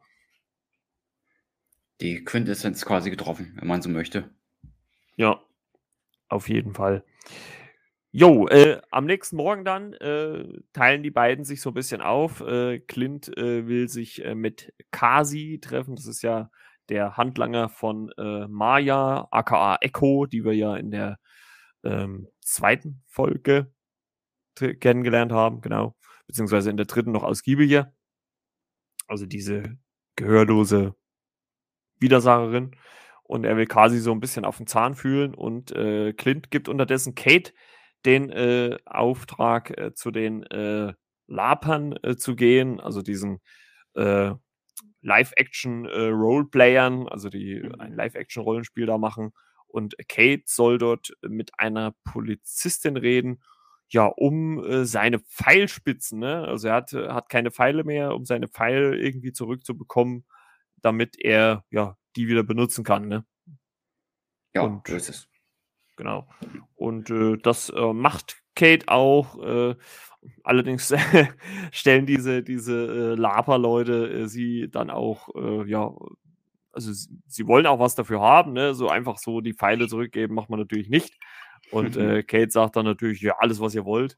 Die 2.01 2.23
Quintessenz 2.23 2.85
quasi 2.85 3.09
getroffen, 3.09 3.53
wenn 3.59 3.67
man 3.67 3.81
so 3.81 3.89
möchte. 3.89 4.33
Ja, 5.17 5.41
auf 6.29 6.49
jeden 6.49 6.73
Fall. 6.73 7.03
Jo, 8.17 8.47
äh, 8.47 8.79
am 8.91 9.03
nächsten 9.03 9.35
Morgen 9.35 9.65
dann 9.65 9.91
äh, 9.91 10.61
teilen 10.71 11.03
die 11.03 11.11
beiden 11.11 11.43
sich 11.43 11.59
so 11.59 11.71
ein 11.71 11.73
bisschen 11.73 11.99
auf. 11.99 12.39
Äh, 12.39 12.79
Clint 12.79 13.37
äh, 13.37 13.67
will 13.67 13.89
sich 13.89 14.23
äh, 14.23 14.35
mit 14.35 14.73
Kasi 14.89 15.59
treffen. 15.61 15.97
Das 15.97 16.05
ist 16.05 16.21
ja 16.21 16.49
der 16.87 17.17
Handlanger 17.17 17.67
von 17.67 18.13
äh, 18.17 18.47
Maya, 18.47 19.27
aka 19.31 19.75
Echo, 19.81 20.27
die 20.27 20.45
wir 20.45 20.53
ja 20.53 20.77
in 20.77 20.91
der 20.91 21.19
ähm, 21.83 22.29
zweiten 22.39 23.03
Folge 23.05 23.69
kennengelernt 24.55 25.33
haben, 25.33 25.59
genau. 25.59 25.97
Beziehungsweise 26.25 26.69
in 26.69 26.77
der 26.77 26.85
dritten 26.85 27.11
noch 27.11 27.23
ausgiebiger. 27.23 27.91
Also 29.07 29.25
diese 29.25 29.77
gehörlose 30.15 30.95
Widersagerin. 31.99 32.77
Und 33.23 33.43
er 33.43 33.57
will 33.57 33.67
quasi 33.67 33.99
so 33.99 34.13
ein 34.13 34.21
bisschen 34.21 34.45
auf 34.45 34.55
den 34.55 34.67
Zahn 34.67 34.95
fühlen. 34.95 35.33
Und 35.33 35.73
Clint 35.73 36.49
gibt 36.51 36.69
unterdessen 36.69 37.13
Kate 37.13 37.51
den 38.05 38.29
äh, 38.29 38.77
Auftrag, 38.85 39.77
äh, 39.77 39.93
zu 39.93 40.11
den 40.11 40.43
äh, 40.43 40.93
Lapern 41.27 41.95
äh, 42.03 42.15
zu 42.15 42.35
gehen, 42.35 42.79
also 42.79 43.01
diesen 43.01 43.39
äh, 43.95 44.31
Live-Action-Roleplayern, 45.01 47.07
also 47.07 47.29
die 47.29 47.61
ein 47.79 47.93
Live-Action-Rollenspiel 47.93 48.85
da 48.85 48.97
machen 48.97 49.31
und 49.67 49.95
Kate 50.07 50.43
soll 50.45 50.77
dort 50.77 51.13
mit 51.21 51.59
einer 51.59 51.93
Polizistin 52.05 52.97
reden, 52.97 53.41
ja, 53.89 54.05
um 54.05 54.63
äh, 54.63 54.85
seine 54.85 55.19
Pfeilspitzen, 55.19 56.19
ne? 56.19 56.47
Also 56.47 56.69
er 56.69 56.75
hat, 56.75 56.93
äh, 56.93 57.09
hat 57.09 57.29
keine 57.29 57.51
Pfeile 57.51 57.83
mehr, 57.83 58.15
um 58.15 58.25
seine 58.25 58.47
Pfeile 58.47 58.97
irgendwie 58.97 59.31
zurückzubekommen, 59.31 60.25
damit 60.77 61.17
er 61.19 61.63
ja 61.69 61.97
die 62.15 62.27
wieder 62.27 62.43
benutzen 62.43 62.83
kann, 62.83 63.07
ne? 63.07 63.25
Ja, 64.55 64.63
und, 64.63 64.87
so 64.87 64.95
ist 64.95 65.09
es. 65.09 65.27
Genau. 65.95 66.27
Und 66.75 67.09
äh, 67.09 67.37
das 67.37 67.69
äh, 67.69 67.93
macht 67.93 68.41
Kate 68.55 68.87
auch. 68.87 69.41
Äh, 69.41 69.75
allerdings 70.43 70.93
stellen 71.71 72.05
diese, 72.05 72.43
diese 72.43 73.13
äh, 73.13 73.15
Laper-Leute 73.15 74.09
äh, 74.11 74.27
sie 74.27 74.69
dann 74.69 74.89
auch 74.89 75.29
ja 75.65 75.93
also 76.75 76.91
sie 77.27 77.47
wollen 77.47 77.65
auch 77.65 77.79
was 77.79 77.95
dafür 77.95 78.19
haben, 78.19 78.53
ne? 78.53 78.75
So 78.75 78.89
einfach 78.89 79.17
so 79.17 79.39
die 79.39 79.53
Pfeile 79.53 79.87
zurückgeben, 79.87 80.35
macht 80.35 80.49
man 80.49 80.59
natürlich 80.59 80.89
nicht. 80.89 81.17
Und 81.71 81.95
äh, 81.97 82.21
Kate 82.23 82.51
sagt 82.51 82.75
dann 82.75 82.85
natürlich, 82.85 83.21
ja, 83.21 83.35
alles, 83.39 83.59
was 83.59 83.73
ihr 83.75 83.85
wollt. 83.85 84.17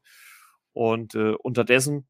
Und 0.72 1.14
äh, 1.14 1.34
unterdessen 1.34 2.06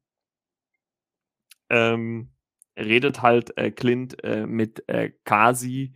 ähm, 1.69 2.31
redet 2.75 3.21
halt 3.21 3.55
äh, 3.57 3.71
Clint 3.71 4.23
äh, 4.23 4.45
mit 4.45 4.87
äh, 4.89 5.11
Kasi 5.23 5.93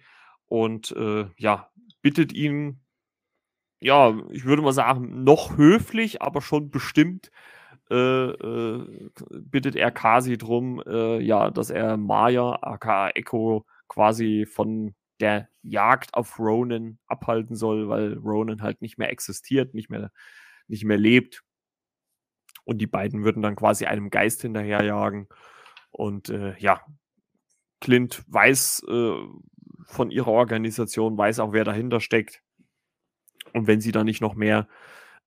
und 0.48 0.92
äh, 0.92 1.26
ja, 1.38 1.70
bittet 2.02 2.32
ihn, 2.34 2.83
ja, 3.84 4.18
ich 4.32 4.46
würde 4.46 4.62
mal 4.62 4.72
sagen, 4.74 5.24
noch 5.24 5.58
höflich, 5.58 6.22
aber 6.22 6.42
schon 6.42 6.72
bestimmt, 6.72 7.32
äh, 7.92 7.96
äh, 7.96 9.10
bittet 9.30 9.76
er 9.76 9.92
Kasi 9.92 10.38
drum, 10.38 10.82
äh, 10.88 11.20
ja, 11.20 11.52
dass 11.52 11.70
er 11.70 11.98
Maya, 11.98 12.60
aka 12.62 13.10
Echo, 13.10 13.66
quasi 13.90 14.46
von 14.46 14.96
der 15.20 15.50
Jagd 15.64 16.14
auf 16.14 16.40
Ronan 16.40 16.98
abhalten 17.08 17.56
soll, 17.56 17.90
weil 17.90 18.14
Ronan 18.16 18.62
halt 18.62 18.82
nicht 18.82 18.98
mehr 18.98 19.12
existiert, 19.12 19.74
nicht 19.74 19.90
mehr, 19.90 20.12
nicht 20.68 20.86
mehr 20.86 20.98
lebt. 20.98 21.44
Und 22.66 22.80
die 22.80 22.88
beiden 22.88 23.24
würden 23.26 23.44
dann 23.44 23.56
quasi 23.58 23.86
einem 23.86 24.10
Geist 24.10 24.42
hinterherjagen. 24.42 25.28
Und 25.92 26.30
äh, 26.30 26.58
ja, 26.60 26.82
Clint 27.82 28.24
weiß 28.28 28.84
äh, 28.88 29.14
von 29.86 30.12
ihrer 30.12 30.30
Organisation, 30.32 31.18
weiß 31.18 31.40
auch, 31.40 31.54
wer 31.54 31.66
dahinter 31.66 32.00
steckt. 32.00 32.43
Und 33.54 33.68
wenn 33.68 33.82
sie 33.82 33.92
dann 33.92 34.06
nicht 34.06 34.22
noch 34.22 34.36
mehr 34.36 34.68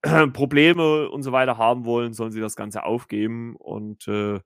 äh, 0.03 0.27
Probleme 0.29 1.09
und 1.09 1.23
so 1.23 1.33
weiter 1.33 1.59
haben 1.59 1.85
wollen, 1.85 2.13
sollen 2.13 2.33
sie 2.33 2.41
das 2.41 2.57
Ganze 2.57 2.85
aufgeben. 2.85 3.57
Und 3.57 4.07
äh, 4.09 4.41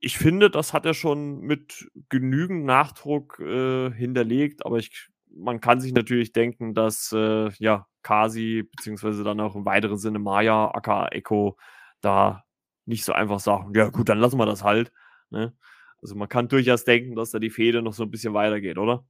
ich 0.00 0.18
finde, 0.18 0.50
das 0.50 0.72
hat 0.72 0.86
er 0.86 0.94
schon 0.94 1.40
mit 1.40 1.90
genügend 2.08 2.64
Nachdruck 2.64 3.38
äh, 3.40 3.90
hinterlegt, 3.90 4.64
aber 4.64 4.78
ich, 4.78 5.08
man 5.30 5.60
kann 5.60 5.80
sich 5.80 5.92
natürlich 5.92 6.32
denken, 6.32 6.74
dass 6.74 7.12
äh, 7.12 7.50
ja 7.58 7.86
Kasi, 8.02 8.62
beziehungsweise 8.62 9.24
dann 9.24 9.40
auch 9.40 9.56
im 9.56 9.64
weiteren 9.64 9.98
Sinne 9.98 10.18
Maya, 10.18 10.70
aka 10.72 11.08
Echo, 11.08 11.56
da 12.00 12.44
nicht 12.86 13.04
so 13.04 13.12
einfach 13.12 13.40
sagen, 13.40 13.72
ja 13.74 13.88
gut, 13.90 14.08
dann 14.08 14.18
lassen 14.18 14.38
wir 14.38 14.46
das 14.46 14.64
halt. 14.64 14.92
Ne? 15.30 15.54
Also 16.00 16.14
man 16.14 16.28
kann 16.28 16.48
durchaus 16.48 16.84
denken, 16.84 17.16
dass 17.16 17.32
da 17.32 17.38
die 17.38 17.50
Fehde 17.50 17.82
noch 17.82 17.92
so 17.92 18.04
ein 18.04 18.10
bisschen 18.10 18.34
weitergeht, 18.34 18.78
oder? 18.78 19.04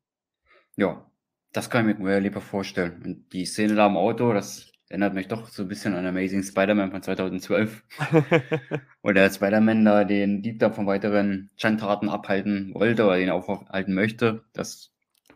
Ja, 0.77 1.09
das 1.53 1.71
kann 1.71 1.89
ich 1.89 1.99
mir 1.99 2.21
lieber 2.21 2.41
vorstellen. 2.41 3.03
Und 3.05 3.33
die 3.33 3.47
Szene 3.47 3.75
da 3.75 3.87
im 3.87 3.97
Auto, 3.97 4.33
das 4.33 4.69
Erinnert 4.91 5.13
mich 5.13 5.29
doch 5.29 5.49
so 5.49 5.65
ein 5.65 5.69
bisschen 5.69 5.95
an 5.95 6.07
Amazing 6.07 6.43
Spider-Man 6.43 6.91
von 6.91 7.03
2012. 7.03 7.85
Wo 9.03 9.13
der 9.13 9.31
Spider-Man 9.31 9.85
da 9.85 10.05
den 10.05 10.41
Dieb 10.41 10.61
da 10.61 10.71
von 10.71 10.87
weiteren 10.87 11.51
Schandtaten 11.57 12.09
abhalten 12.09 12.73
wollte 12.73 13.05
oder 13.05 13.19
ihn 13.19 13.29
aufhalten 13.29 13.93
möchte. 13.93 14.45
Das 14.55 14.91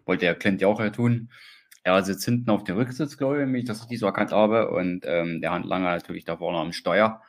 wollte 0.06 0.24
ja 0.24 0.32
Clint 0.32 0.62
ja 0.62 0.68
auch 0.68 0.80
ja 0.80 0.88
tun. 0.88 1.30
er 1.84 2.02
sitzt 2.02 2.24
hinten 2.24 2.48
auf 2.48 2.64
dem 2.64 2.76
Rücksitz, 2.76 3.18
glaube 3.18 3.36
ich, 3.36 3.40
wenn 3.42 3.54
ich 3.54 3.66
das 3.66 3.82
richtig 3.82 3.98
so 3.98 4.06
erkannt 4.06 4.32
habe. 4.32 4.70
Und 4.70 5.04
ähm, 5.06 5.42
der 5.42 5.50
Handlanger 5.50 5.90
natürlich 5.90 6.24
da 6.24 6.38
vorne 6.38 6.58
am 6.58 6.72
Steuer. 6.72 7.20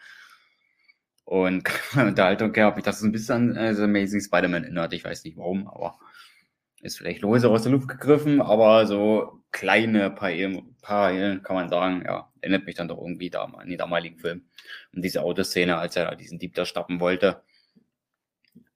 Und 1.25 1.69
Unterhaltung 1.97 2.53
gehabt, 2.53 2.77
ich 2.77 2.85
das 2.85 2.97
ist 2.97 3.03
ein 3.03 3.11
bisschen 3.11 3.57
an 3.57 3.75
äh, 3.75 3.81
Amazing 3.81 4.21
Spider-Man 4.21 4.63
erinnert. 4.63 4.93
Ich 4.93 5.03
weiß 5.03 5.25
nicht 5.25 5.35
warum, 5.35 5.67
aber 5.67 5.99
ist 6.83 6.97
vielleicht 6.97 7.21
lose 7.21 7.49
aus 7.49 7.63
der 7.63 7.71
Luft 7.71 7.87
gegriffen, 7.87 8.41
aber 8.41 8.85
so 8.85 9.41
kleine 9.51 10.11
Parallelen 10.11 11.41
kann 11.41 11.55
man 11.55 11.69
sagen, 11.69 12.03
ja, 12.05 12.29
erinnert 12.41 12.65
mich 12.65 12.75
dann 12.75 12.89
doch 12.89 12.99
irgendwie 12.99 13.29
da 13.29 13.45
an 13.45 13.69
den 13.69 13.77
damaligen 13.77 14.19
Film. 14.19 14.49
Und 14.93 15.03
diese 15.03 15.21
Autoszene, 15.23 15.77
als 15.77 15.95
er 15.95 16.15
diesen 16.15 16.39
Dieb 16.39 16.55
da 16.55 16.65
stoppen 16.65 16.99
wollte. 16.99 17.41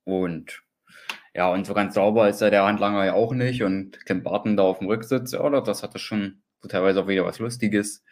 Und 0.05 0.64
ja, 1.34 1.51
und 1.51 1.66
so 1.66 1.74
ganz 1.74 1.95
sauber 1.95 2.30
ist 2.30 2.41
ja 2.41 2.49
der 2.49 2.66
Handlanger 2.66 3.05
ja 3.05 3.14
auch 3.14 3.34
nicht. 3.34 3.62
Und 3.64 3.99
Tim 4.05 4.24
Barton 4.24 4.55
da 4.55 4.64
auf 4.64 4.80
dem 4.80 4.88
Rücksitz, 4.88 5.34
oder? 5.34 5.62
Das 5.62 5.84
hatte 5.84 5.99
schon 5.99 6.41
teilweise 6.68 7.01
auch 7.03 7.08
wieder 7.08 7.26
was 7.26 7.39
Lustiges. 7.39 8.03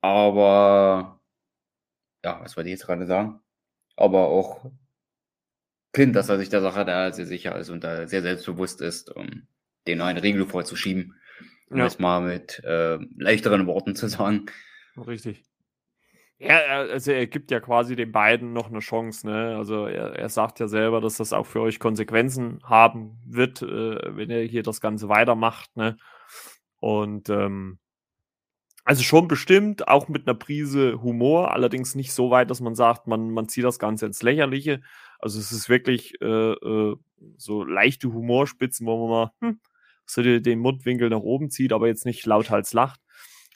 Aber 0.00 1.20
ja, 2.24 2.40
was 2.42 2.56
wollte 2.56 2.70
ich 2.70 2.74
jetzt 2.74 2.86
gerade 2.86 3.06
sagen? 3.06 3.40
Aber 3.96 4.28
auch 4.28 4.70
Clint, 5.96 6.14
dass 6.14 6.28
er 6.28 6.36
sich 6.36 6.50
der 6.50 6.60
Sache 6.60 6.84
da 6.84 7.10
sehr 7.10 7.24
sicher 7.24 7.56
ist 7.56 7.70
und 7.70 7.82
da 7.82 8.06
sehr 8.06 8.20
selbstbewusst 8.20 8.82
ist, 8.82 9.16
um 9.16 9.46
den 9.86 10.02
einen 10.02 10.18
Riegel 10.18 10.44
vorzuschieben. 10.44 11.14
Um 11.70 11.78
ja. 11.78 11.86
es 11.86 11.98
mal 11.98 12.20
mit 12.20 12.62
äh, 12.64 12.98
leichteren 13.16 13.66
Worten 13.66 13.96
zu 13.96 14.06
sagen. 14.06 14.44
Richtig. 14.98 15.42
Ja, 16.38 16.58
also 16.58 17.12
er 17.12 17.26
gibt 17.26 17.50
ja 17.50 17.60
quasi 17.60 17.96
den 17.96 18.12
beiden 18.12 18.52
noch 18.52 18.68
eine 18.68 18.80
Chance, 18.80 19.26
ne? 19.26 19.56
Also 19.56 19.86
er, 19.86 20.14
er 20.16 20.28
sagt 20.28 20.60
ja 20.60 20.68
selber, 20.68 21.00
dass 21.00 21.16
das 21.16 21.32
auch 21.32 21.46
für 21.46 21.62
euch 21.62 21.80
Konsequenzen 21.80 22.60
haben 22.62 23.18
wird, 23.24 23.62
äh, 23.62 24.16
wenn 24.16 24.28
er 24.28 24.42
hier 24.42 24.62
das 24.62 24.82
Ganze 24.82 25.08
weitermacht, 25.08 25.74
ne? 25.78 25.96
Und 26.78 27.30
ähm, 27.30 27.78
also 28.86 29.02
schon 29.02 29.26
bestimmt, 29.26 29.88
auch 29.88 30.06
mit 30.06 30.28
einer 30.28 30.38
Prise 30.38 31.02
Humor, 31.02 31.52
allerdings 31.52 31.96
nicht 31.96 32.12
so 32.12 32.30
weit, 32.30 32.50
dass 32.50 32.60
man 32.60 32.76
sagt, 32.76 33.08
man, 33.08 33.30
man 33.30 33.48
zieht 33.48 33.64
das 33.64 33.80
Ganze 33.80 34.06
ins 34.06 34.22
Lächerliche. 34.22 34.80
Also 35.18 35.40
es 35.40 35.50
ist 35.50 35.68
wirklich 35.68 36.14
äh, 36.22 36.52
äh, 36.52 36.96
so 37.36 37.64
leichte 37.64 38.12
Humorspitzen, 38.12 38.86
wo 38.86 39.08
man 39.08 39.10
mal 39.10 39.32
hm, 39.40 39.60
so 40.06 40.22
den 40.22 40.60
Mundwinkel 40.60 41.10
nach 41.10 41.18
oben 41.18 41.50
zieht, 41.50 41.72
aber 41.72 41.88
jetzt 41.88 42.06
nicht 42.06 42.24
lauthals 42.26 42.72
lacht. 42.74 43.00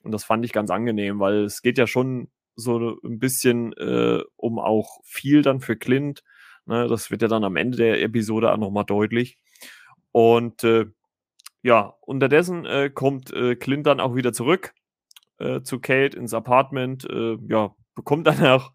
Und 0.03 0.11
das 0.11 0.25
fand 0.25 0.45
ich 0.45 0.53
ganz 0.53 0.69
angenehm, 0.69 1.21
weil 1.21 1.45
es 1.45 1.63
geht 1.63 1.79
ja 1.79 1.87
schon 1.87 2.29
so 2.57 2.99
ein 3.05 3.21
bisschen 3.21 3.73
äh, 3.75 4.25
um 4.35 4.59
auch 4.59 4.99
viel 5.05 5.43
dann 5.43 5.61
für 5.61 5.77
Clint. 5.77 6.25
Ne, 6.67 6.89
das 6.89 7.13
wird 7.13 7.23
ja 7.23 7.29
dann 7.29 7.45
am 7.45 7.55
Ende 7.55 7.77
der 7.77 8.03
Episode 8.03 8.53
auch 8.53 8.59
nochmal 8.59 8.85
deutlich. 8.85 9.39
Und 10.11 10.65
äh, 10.65 10.87
ja, 11.63 11.95
unterdessen 12.01 12.67
äh, 12.67 12.91
kommt 12.93 13.33
äh, 13.33 13.55
Clint 13.55 13.87
dann 13.87 14.01
auch 14.01 14.17
wieder 14.17 14.33
zurück 14.33 14.75
äh, 15.41 15.63
zu 15.63 15.81
Kate 15.81 16.17
ins 16.17 16.35
Apartment, 16.35 17.05
äh, 17.11 17.37
ja, 17.49 17.75
bekommt 17.95 18.27
dann 18.27 18.45
auch, 18.47 18.73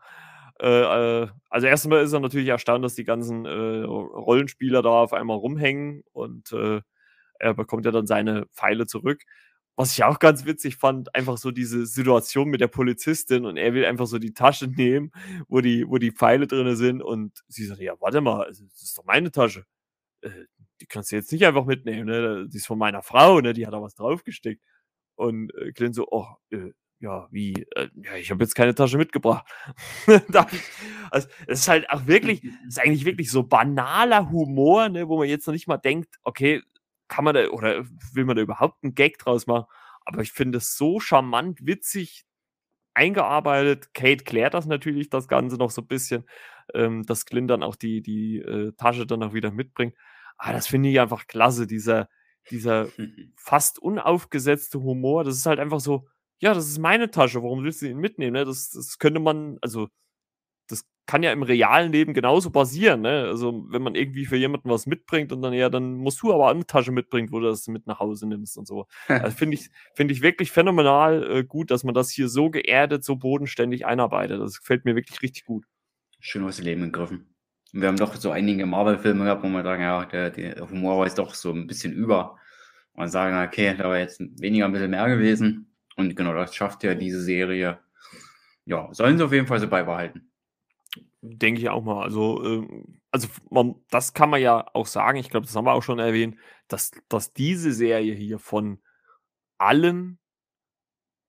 äh, 0.61 1.23
äh, 1.23 1.27
also 1.49 1.67
erstmal 1.67 2.03
ist 2.03 2.13
er 2.13 2.19
natürlich 2.21 2.47
erstaunt, 2.49 2.83
dass 2.85 2.95
die 2.95 3.03
ganzen 3.03 3.45
äh, 3.45 3.83
Rollenspieler 3.83 4.81
da 4.81 4.89
auf 4.89 5.13
einmal 5.13 5.37
rumhängen 5.37 6.03
und 6.13 6.51
äh, 6.53 6.81
er 7.39 7.53
bekommt 7.53 7.85
ja 7.85 7.91
dann 7.91 8.07
seine 8.07 8.47
Pfeile 8.53 8.87
zurück. 8.87 9.23
Was 9.77 9.93
ich 9.93 10.03
auch 10.05 10.19
ganz 10.19 10.45
witzig 10.45 10.77
fand, 10.77 11.13
einfach 11.15 11.37
so 11.37 11.51
diese 11.51 11.85
Situation 11.85 12.49
mit 12.49 12.61
der 12.61 12.69
Polizistin 12.69 13.45
und 13.45 13.57
er 13.57 13.73
will 13.73 13.85
einfach 13.85 14.07
so 14.07 14.19
die 14.19 14.33
Tasche 14.33 14.67
nehmen, 14.77 15.11
wo 15.49 15.61
die, 15.61 15.85
wo 15.89 15.97
die 15.97 16.11
Pfeile 16.11 16.47
drin 16.47 16.75
sind 16.77 17.01
und 17.03 17.43
sie 17.49 17.65
sagt, 17.65 17.81
ja, 17.81 17.95
warte 17.99 18.21
mal, 18.21 18.43
also, 18.45 18.65
das 18.65 18.83
ist 18.83 18.97
doch 18.97 19.05
meine 19.05 19.31
Tasche. 19.31 19.65
die 20.81 20.85
kannst 20.87 21.11
du 21.11 21.15
jetzt 21.15 21.31
nicht 21.31 21.45
einfach 21.45 21.65
mitnehmen, 21.65 22.05
ne? 22.05 22.47
Die 22.49 22.57
ist 22.57 22.67
von 22.67 22.77
meiner 22.77 23.01
Frau, 23.01 23.39
ne? 23.41 23.53
Die 23.53 23.65
hat 23.65 23.73
da 23.73 23.81
was 23.81 23.95
draufgesteckt. 23.95 24.61
Und 25.15 25.53
äh, 25.55 25.71
Clint 25.71 25.95
so, 25.95 26.07
oh, 26.09 26.27
äh, 26.51 26.71
ja, 26.99 27.27
wie, 27.31 27.53
äh, 27.75 27.89
ja, 27.95 28.15
ich 28.15 28.31
habe 28.31 28.43
jetzt 28.43 28.55
keine 28.55 28.75
Tasche 28.75 28.97
mitgebracht. 28.97 29.45
also, 31.11 31.27
es 31.47 31.59
ist 31.59 31.67
halt 31.67 31.89
auch 31.89 32.07
wirklich, 32.07 32.43
ist 32.67 32.79
eigentlich 32.79 33.05
wirklich 33.05 33.31
so 33.31 33.43
banaler 33.43 34.31
Humor, 34.31 34.89
ne, 34.89 35.07
wo 35.07 35.17
man 35.17 35.27
jetzt 35.27 35.45
noch 35.47 35.53
nicht 35.53 35.67
mal 35.67 35.77
denkt, 35.77 36.15
okay, 36.23 36.61
kann 37.07 37.25
man 37.25 37.35
da, 37.35 37.47
oder 37.49 37.85
will 38.13 38.25
man 38.25 38.35
da 38.35 38.41
überhaupt 38.41 38.83
einen 38.83 38.95
Gag 38.95 39.19
draus 39.19 39.47
machen? 39.47 39.65
Aber 40.05 40.21
ich 40.21 40.31
finde 40.31 40.59
es 40.59 40.77
so 40.77 40.99
charmant, 40.99 41.65
witzig 41.65 42.25
eingearbeitet. 42.93 43.93
Kate 43.93 44.23
klärt 44.23 44.53
das 44.53 44.65
natürlich, 44.65 45.09
das 45.09 45.27
Ganze 45.27 45.57
noch 45.57 45.71
so 45.71 45.81
ein 45.81 45.87
bisschen, 45.87 46.25
ähm, 46.73 47.03
dass 47.03 47.25
Clint 47.25 47.49
dann 47.49 47.63
auch 47.63 47.75
die, 47.75 48.01
die 48.01 48.39
äh, 48.39 48.71
Tasche 48.73 49.05
dann 49.05 49.23
auch 49.23 49.33
wieder 49.33 49.51
mitbringt. 49.51 49.95
Aber 50.37 50.53
das 50.53 50.67
finde 50.67 50.89
ich 50.89 50.99
einfach 50.99 51.27
klasse, 51.27 51.67
dieser, 51.67 52.09
dieser 52.51 52.87
fast 53.35 53.79
unaufgesetzte 53.79 54.81
Humor, 54.81 55.23
das 55.23 55.37
ist 55.37 55.45
halt 55.45 55.59
einfach 55.59 55.79
so, 55.79 56.07
ja, 56.39 56.53
das 56.53 56.67
ist 56.67 56.79
meine 56.79 57.11
Tasche, 57.11 57.41
warum 57.43 57.63
willst 57.63 57.81
du 57.81 57.87
ihn 57.87 57.97
mitnehmen? 57.97 58.33
Ne? 58.33 58.45
Das, 58.45 58.69
das 58.69 58.99
könnte 58.99 59.19
man, 59.19 59.57
also, 59.61 59.87
das 60.67 60.85
kann 61.05 61.23
ja 61.23 61.31
im 61.31 61.43
realen 61.43 61.91
Leben 61.91 62.13
genauso 62.13 62.51
passieren, 62.51 63.01
ne? 63.01 63.25
Also, 63.27 63.65
wenn 63.69 63.81
man 63.81 63.95
irgendwie 63.95 64.25
für 64.25 64.35
jemanden 64.35 64.69
was 64.69 64.87
mitbringt 64.87 65.31
und 65.31 65.41
dann, 65.41 65.53
ja, 65.53 65.69
dann 65.69 65.93
musst 65.95 66.21
du 66.21 66.33
aber 66.33 66.49
eine 66.49 66.65
Tasche 66.65 66.91
mitbringen, 66.91 67.31
wo 67.31 67.39
du 67.39 67.47
das 67.47 67.67
mit 67.67 67.87
nach 67.87 67.99
Hause 67.99 68.27
nimmst 68.27 68.57
und 68.57 68.67
so. 68.67 68.87
Also, 69.07 69.37
finde 69.37 69.55
ich, 69.55 69.69
finde 69.93 70.13
ich 70.13 70.21
wirklich 70.21 70.51
phänomenal 70.51 71.23
äh, 71.29 71.43
gut, 71.43 71.71
dass 71.71 71.83
man 71.83 71.93
das 71.93 72.09
hier 72.09 72.27
so 72.27 72.49
geerdet, 72.49 73.03
so 73.05 73.15
bodenständig 73.15 73.85
einarbeitet. 73.85 74.41
Das 74.41 74.59
gefällt 74.59 74.85
mir 74.85 74.95
wirklich 74.95 75.21
richtig 75.21 75.45
gut. 75.45 75.65
Schön 76.19 76.43
aus 76.43 76.57
dem 76.57 76.65
Leben 76.65 76.81
gegriffen 76.91 77.34
wir 77.75 77.89
haben 77.89 77.97
doch 77.97 78.15
so 78.15 78.31
einige 78.31 78.65
Marvel-Filme 78.65 79.25
gehabt, 79.25 79.43
wo 79.43 79.47
man 79.47 79.63
sagen, 79.63 79.81
ja, 79.81 80.05
der, 80.05 80.29
der 80.29 80.69
Humor 80.69 80.99
war 80.99 81.05
jetzt 81.07 81.17
doch 81.17 81.33
so 81.35 81.51
ein 81.51 81.67
bisschen 81.67 81.91
über. 81.91 82.37
Und 82.93 83.09
sagen, 83.09 83.45
okay, 83.45 83.75
da 83.77 83.89
war 83.89 83.99
jetzt 83.99 84.21
weniger 84.39 84.65
ein 84.65 84.71
bisschen 84.71 84.91
mehr 84.91 85.09
gewesen. 85.09 85.75
Und 85.97 86.15
genau 86.15 86.33
das 86.33 86.55
schafft 86.55 86.85
ja 86.85 86.95
diese 86.95 87.21
Serie. 87.21 87.79
Ja, 88.63 88.87
sollen 88.93 89.17
sie 89.17 89.25
auf 89.25 89.33
jeden 89.33 89.47
Fall 89.47 89.59
so 89.59 89.67
beibehalten. 89.67 90.31
Denke 91.21 91.59
ich 91.59 91.67
auch 91.67 91.83
mal. 91.83 92.03
Also, 92.03 92.41
ähm, 92.45 93.01
also 93.11 93.27
man, 93.49 93.75
das 93.89 94.13
kann 94.13 94.29
man 94.29 94.41
ja 94.41 94.65
auch 94.73 94.87
sagen, 94.87 95.17
ich 95.17 95.29
glaube, 95.29 95.45
das 95.45 95.55
haben 95.57 95.65
wir 95.65 95.73
auch 95.73 95.83
schon 95.83 95.99
erwähnt, 95.99 96.37
dass, 96.69 96.91
dass 97.09 97.33
diese 97.33 97.73
Serie 97.73 98.13
hier 98.13 98.39
von 98.39 98.79
allen 99.57 100.17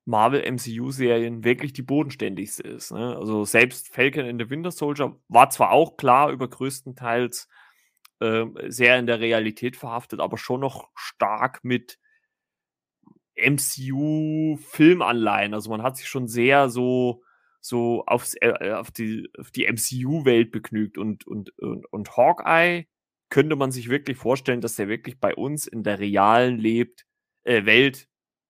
Marvel 0.06 0.50
MCU-Serien 0.50 1.44
wirklich 1.44 1.72
die 1.72 1.82
bodenständigste 1.82 2.62
ist. 2.62 2.92
Ne? 2.92 3.16
Also 3.16 3.44
selbst 3.44 3.92
Falcon 3.92 4.24
in 4.24 4.38
the 4.38 4.48
Winter 4.48 4.70
Soldier 4.70 5.18
war 5.28 5.50
zwar 5.50 5.72
auch 5.72 5.96
klar 5.96 6.30
über 6.30 6.48
größtenteils 6.48 7.48
äh, 8.20 8.44
sehr 8.68 8.98
in 8.98 9.06
der 9.06 9.18
Realität 9.20 9.76
verhaftet, 9.76 10.20
aber 10.20 10.38
schon 10.38 10.60
noch 10.60 10.88
stark 10.94 11.64
mit 11.64 11.98
MCU-Filmanleihen. 13.36 15.54
Also 15.54 15.70
man 15.70 15.82
hat 15.82 15.96
sich 15.96 16.08
schon 16.08 16.28
sehr 16.28 16.68
so 16.70 17.22
so 17.60 18.04
aufs, 18.06 18.34
äh, 18.40 18.72
auf 18.72 18.90
die, 18.92 19.28
auf 19.38 19.50
die 19.50 19.66
MCU-Welt 19.66 20.52
begnügt 20.52 20.98
und, 20.98 21.26
und, 21.26 21.58
und, 21.58 21.84
und 21.92 22.16
Hawkeye 22.16 22.86
könnte 23.28 23.56
man 23.56 23.72
sich 23.72 23.88
wirklich 23.88 24.16
vorstellen, 24.16 24.60
dass 24.60 24.76
der 24.76 24.86
wirklich 24.88 25.18
bei 25.18 25.34
uns 25.34 25.66
in 25.66 25.82
der 25.82 25.98
realen 25.98 26.58
lebt, 26.58 27.06
äh, 27.42 27.66
Welt 27.66 28.06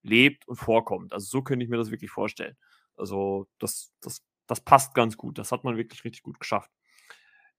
lebt 0.07 0.47
und 0.47 0.55
vorkommt. 0.55 1.13
Also 1.13 1.25
so 1.27 1.41
könnte 1.41 1.63
ich 1.63 1.69
mir 1.69 1.77
das 1.77 1.91
wirklich 1.91 2.11
vorstellen. 2.11 2.57
Also 2.95 3.47
das, 3.59 3.91
das, 4.01 4.25
das 4.47 4.61
passt 4.61 4.93
ganz 4.93 5.17
gut. 5.17 5.37
Das 5.37 5.51
hat 5.51 5.63
man 5.63 5.77
wirklich 5.77 6.03
richtig 6.03 6.23
gut 6.23 6.39
geschafft. 6.39 6.71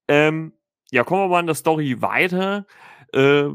Ähm, 0.09 0.55
ja, 0.90 1.05
kommen 1.05 1.22
wir 1.22 1.28
mal 1.28 1.40
in 1.40 1.46
der 1.46 1.55
Story 1.55 2.01
weiter. 2.01 2.66
Äh, 3.12 3.51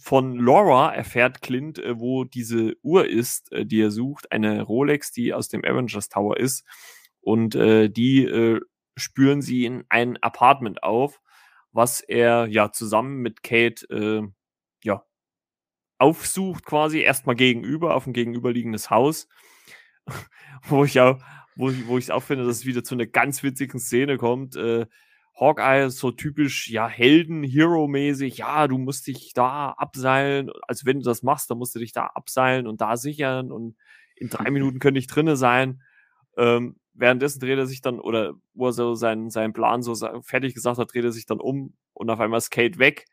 von 0.00 0.38
Laura 0.38 0.94
erfährt 0.94 1.42
Clint, 1.42 1.78
äh, 1.78 1.98
wo 1.98 2.24
diese 2.24 2.76
Uhr 2.82 3.08
ist, 3.08 3.52
äh, 3.52 3.66
die 3.66 3.80
er 3.80 3.90
sucht. 3.90 4.30
Eine 4.32 4.62
Rolex, 4.62 5.12
die 5.12 5.32
aus 5.34 5.48
dem 5.48 5.64
Avengers 5.64 6.08
Tower 6.08 6.36
ist. 6.36 6.64
Und 7.20 7.54
äh, 7.54 7.88
die 7.88 8.58
spüren 8.96 9.42
sie 9.42 9.64
in 9.64 9.84
ein 9.88 10.16
Apartment 10.22 10.82
auf, 10.82 11.20
was 11.70 12.00
er 12.00 12.46
ja 12.46 12.72
zusammen 12.72 13.18
mit 13.18 13.42
Kate 13.42 14.32
ja 14.82 15.04
aufsucht, 16.00 16.64
quasi 16.64 17.00
erstmal 17.00 17.36
gegenüber, 17.36 17.94
auf 17.94 18.06
ein 18.06 18.12
gegenüberliegendes 18.12 18.90
Haus, 18.90 19.28
wo 20.68 20.84
ich 20.84 21.00
auch, 21.00 21.20
wo 21.56 21.70
ich, 21.70 21.86
wo 21.86 21.98
ich 21.98 22.10
auch 22.10 22.22
finde, 22.22 22.44
dass 22.46 22.58
es 22.58 22.66
wieder 22.66 22.82
zu 22.82 22.94
einer 22.94 23.06
ganz 23.06 23.42
witzigen 23.42 23.78
Szene 23.78 24.16
kommt. 24.16 24.56
Äh, 24.56 24.86
Hawkeye 25.38 25.86
ist 25.86 25.98
so 25.98 26.10
typisch, 26.10 26.68
ja, 26.68 26.88
Helden-Hero-mäßig, 26.88 28.38
ja, 28.38 28.66
du 28.66 28.78
musst 28.78 29.06
dich 29.06 29.32
da 29.34 29.70
abseilen, 29.70 30.50
also 30.66 30.86
wenn 30.86 30.98
du 30.98 31.04
das 31.04 31.22
machst, 31.22 31.50
dann 31.50 31.58
musst 31.58 31.74
du 31.74 31.78
dich 31.78 31.92
da 31.92 32.06
abseilen 32.06 32.66
und 32.66 32.80
da 32.80 32.96
sichern 32.96 33.52
und 33.52 33.76
in 34.16 34.28
drei 34.28 34.50
Minuten 34.50 34.80
könnte 34.80 34.98
ich 34.98 35.06
drinne 35.06 35.36
sein. 35.36 35.82
Ähm, 36.36 36.76
währenddessen 36.92 37.40
dreht 37.40 37.58
er 37.58 37.66
sich 37.66 37.80
dann, 37.80 38.00
oder 38.00 38.34
wo 38.54 38.66
er 38.66 38.72
so 38.72 38.94
seinen, 38.94 39.30
seinen 39.30 39.52
Plan 39.52 39.82
so 39.82 39.94
fertig 40.22 40.54
gesagt 40.54 40.78
hat, 40.78 40.92
dreht 40.92 41.04
er 41.04 41.12
sich 41.12 41.26
dann 41.26 41.40
um 41.40 41.74
und 41.94 42.10
auf 42.10 42.20
einmal 42.20 42.38
ist 42.38 42.50
Kate 42.50 42.78
weg 42.78 43.06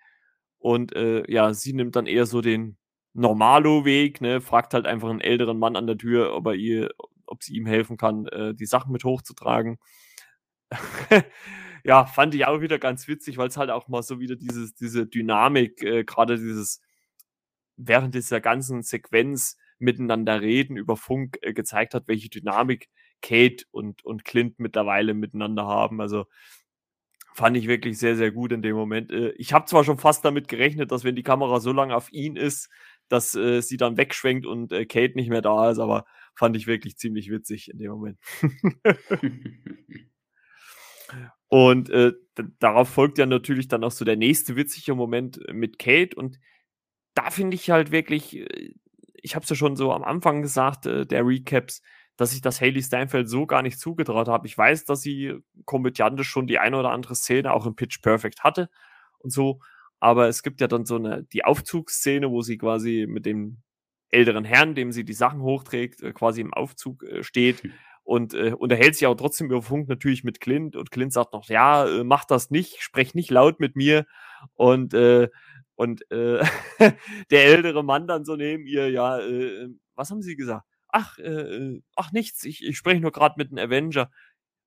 und 0.60 0.96
äh, 0.96 1.30
ja, 1.32 1.54
sie 1.54 1.74
nimmt 1.74 1.96
dann 1.96 2.08
eher 2.08 2.26
so 2.26 2.42
den 2.42 2.78
Normalo-Weg, 3.14 4.22
ne, 4.22 4.42
fragt 4.42 4.74
halt 4.74 4.86
einfach 4.86 5.10
einen 5.10 5.22
älteren 5.22 5.60
Mann 5.60 5.76
an 5.76 5.88
der 5.88 5.98
Tür, 5.98 6.34
ob 6.36 6.48
er 6.48 6.54
ihr, 6.56 6.90
ob 7.26 7.44
sie 7.44 7.56
ihm 7.56 7.66
helfen 7.66 7.98
kann, 7.98 8.28
äh, 8.28 8.54
die 8.54 8.66
Sachen 8.66 8.92
mit 8.92 9.04
hochzutragen. 9.04 9.80
ja, 11.84 12.06
fand 12.06 12.36
ich 12.36 12.46
auch 12.46 12.62
wieder 12.62 12.80
ganz 12.80 13.08
witzig, 13.08 13.38
weil 13.38 13.48
es 13.48 13.58
halt 13.58 13.70
auch 13.72 13.88
mal 13.88 14.04
so 14.04 14.20
wieder 14.20 14.36
dieses, 14.36 14.76
diese 14.76 15.08
Dynamik, 15.08 15.82
äh, 15.84 16.04
gerade 16.04 16.38
dieses 16.38 16.82
während 17.78 18.16
dieser 18.16 18.42
ganzen 18.42 18.82
Sequenz 18.82 19.58
miteinander 19.80 20.42
reden 20.42 20.78
über 20.78 20.98
Funk 20.98 21.38
äh, 21.42 21.54
gezeigt 21.54 21.94
hat, 21.94 22.08
welche 22.08 22.30
Dynamik 22.30 22.90
Kate 23.22 23.66
und, 23.72 24.04
und 24.06 24.26
Clint 24.26 24.60
mittlerweile 24.60 25.14
miteinander 25.14 25.66
haben. 25.66 26.02
Also 26.02 26.26
fand 27.38 27.56
ich 27.56 27.68
wirklich 27.68 28.00
sehr, 28.00 28.16
sehr 28.16 28.32
gut 28.32 28.52
in 28.52 28.64
dem 28.64 28.76
Moment. 28.76 29.12
Äh, 29.12 29.30
ich 29.38 29.54
habe 29.54 29.66
zwar 29.66 29.84
schon 29.84 30.00
fast 30.00 30.26
damit 30.26 30.48
gerechnet, 30.48 30.92
dass 30.92 31.04
wenn 31.04 31.16
die 31.16 31.22
Kamera 31.22 31.60
so 31.60 31.72
lange 31.72 31.96
auf 31.96 32.12
ihn 32.12 32.36
ist, 32.36 32.68
dass 33.10 33.36
äh, 33.36 33.62
sie 33.62 33.78
dann 33.78 33.96
wegschwenkt 33.96 34.48
und 34.48 34.72
äh, 34.72 34.88
Kate 34.88 35.14
nicht 35.16 35.30
mehr 35.30 35.44
da 35.44 35.70
ist, 35.70 35.78
aber 35.78 36.06
fand 36.34 36.58
ich 36.58 36.66
wirklich 36.66 36.98
ziemlich 36.98 37.30
witzig 37.30 37.70
in 37.70 37.78
dem 37.78 37.92
Moment. 37.92 38.18
und 41.48 41.92
äh, 41.92 42.14
darauf 42.58 42.90
folgt 42.90 43.20
ja 43.20 43.28
natürlich 43.28 43.68
dann 43.68 43.84
auch 43.84 43.92
so 43.92 44.04
der 44.04 44.18
nächste 44.18 44.56
witzige 44.56 44.96
Moment 44.96 45.40
mit 45.54 45.78
Kate 45.78 46.16
und 46.16 46.40
da 47.14 47.30
finde 47.30 47.54
ich 47.54 47.70
halt 47.70 47.92
wirklich, 47.92 48.48
ich 49.14 49.36
habe 49.36 49.44
es 49.44 49.50
ja 49.50 49.56
schon 49.56 49.76
so 49.76 49.92
am 49.92 50.04
Anfang 50.04 50.42
gesagt, 50.42 50.86
der 50.86 51.26
Recaps, 51.26 51.82
dass 52.18 52.34
ich 52.34 52.42
das 52.42 52.60
Haley 52.60 52.82
Steinfeld 52.82 53.30
so 53.30 53.46
gar 53.46 53.62
nicht 53.62 53.80
zugetraut 53.80 54.28
habe. 54.28 54.48
Ich 54.48 54.58
weiß, 54.58 54.86
dass 54.86 55.02
sie 55.02 55.36
komödiantisch 55.66 56.28
schon 56.28 56.48
die 56.48 56.60
eine 56.60 56.78
oder 56.78 56.92
andere 56.92 57.16
Szene 57.16 57.54
auch 57.54 57.66
im 57.66 57.76
Pitch 57.76 58.02
Perfect 58.02 58.44
hatte 58.44 58.70
und 59.20 59.32
so, 59.32 59.60
aber 60.00 60.28
es 60.28 60.44
gibt 60.44 60.62
ja 60.62 60.68
dann 60.68 60.86
so 60.86 60.96
eine, 60.96 61.24
die 61.24 61.46
Aufzugsszene, 61.46 62.30
wo 62.30 62.42
sie 62.42 62.58
quasi 62.58 63.06
mit 63.08 63.26
dem 63.26 63.62
älteren 64.10 64.46
Herrn, 64.46 64.76
dem 64.76 64.92
sie 64.92 65.04
die 65.04 65.14
Sachen 65.14 65.42
hochträgt, 65.42 66.02
äh, 66.02 66.14
quasi 66.14 66.42
im 66.42 66.54
Aufzug 66.54 67.04
äh, 67.04 67.24
steht 67.24 67.64
hm. 67.64 67.74
und 68.04 68.34
äh, 68.34 68.54
unterhält 68.54 68.96
sich 68.96 69.06
aber 69.06 69.18
trotzdem 69.18 69.48
über 69.48 69.62
Funk 69.62 69.88
natürlich 69.90 70.24
mit 70.24 70.40
Clint 70.40 70.76
und 70.76 70.92
Clint 70.92 71.14
sagt 71.14 71.34
noch, 71.34 71.46
ja, 71.50 71.86
äh, 71.88 72.04
mach 72.04 72.26
das 72.26 72.50
nicht, 72.52 72.82
sprech 72.82 73.16
nicht 73.16 73.32
laut 73.32 73.60
mit 73.60 73.76
mir 73.76 74.06
und 74.56 74.94
äh, 74.94 75.30
und 75.76 76.10
äh, 76.12 76.44
der 77.32 77.46
ältere 77.46 77.84
Mann 77.84 78.08
dann 78.08 78.26
so 78.26 78.36
neben 78.36 78.66
ihr, 78.66 78.90
ja, 78.90 79.20
äh, 79.20 79.70
was 79.96 80.10
haben 80.10 80.22
sie 80.22 80.36
gesagt? 80.36 80.66
Ach, 81.00 81.20
äh, 81.20 81.80
ach 81.96 82.12
nichts, 82.12 82.44
ich, 82.44 82.66
ich 82.66 82.76
spreche 82.76 83.00
nur 83.00 83.12
gerade 83.12 83.36
mit 83.38 83.52
einem 83.52 83.64
Avenger. 83.64 84.10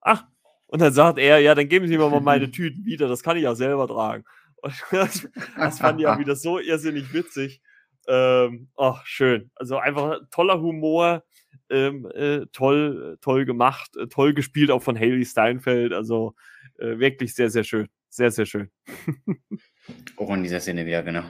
Ach, 0.01 0.27
und 0.69 0.81
dann 0.81 0.93
sagt 0.93 1.19
er, 1.19 1.41
ja, 1.41 1.57
dann 1.57 1.69
geben 1.69 1.89
Sie 1.89 1.99
mir 1.99 2.09
mal 2.09 2.21
meine 2.21 2.49
Tüten 2.53 2.85
wieder, 2.85 3.09
das 3.09 3.25
kann 3.25 3.37
ich 3.37 3.43
ja 3.43 3.57
selber 3.57 3.89
tragen. 3.89 4.25
Und 4.63 4.75
das, 4.93 5.27
das 5.57 5.79
fand 5.79 6.01
ich 6.01 6.07
auch 6.07 6.19
wieder 6.19 6.37
so 6.37 6.59
irrsinnig 6.59 7.15
witzig. 7.15 7.63
Ähm, 8.07 8.69
ach, 8.77 9.07
schön. 9.07 9.51
Also 9.55 9.79
einfach 9.79 10.21
toller 10.31 10.61
Humor, 10.61 11.25
ähm, 11.71 12.07
äh, 12.15 12.45
toll, 12.53 13.17
toll 13.23 13.47
gemacht, 13.47 13.97
äh, 13.97 14.07
toll 14.07 14.35
gespielt 14.35 14.71
auch 14.71 14.83
von 14.83 14.97
Haley 14.97 15.25
Steinfeld. 15.25 15.95
Also 15.95 16.35
äh, 16.79 16.99
wirklich 16.99 17.35
sehr, 17.35 17.49
sehr 17.49 17.65
schön. 17.65 17.89
Sehr, 18.11 18.31
sehr 18.31 18.45
schön. 18.45 18.71
auch 20.17 20.31
in 20.35 20.43
dieser 20.43 20.61
Szene 20.61 20.85
wieder, 20.85 21.03
genau. 21.03 21.25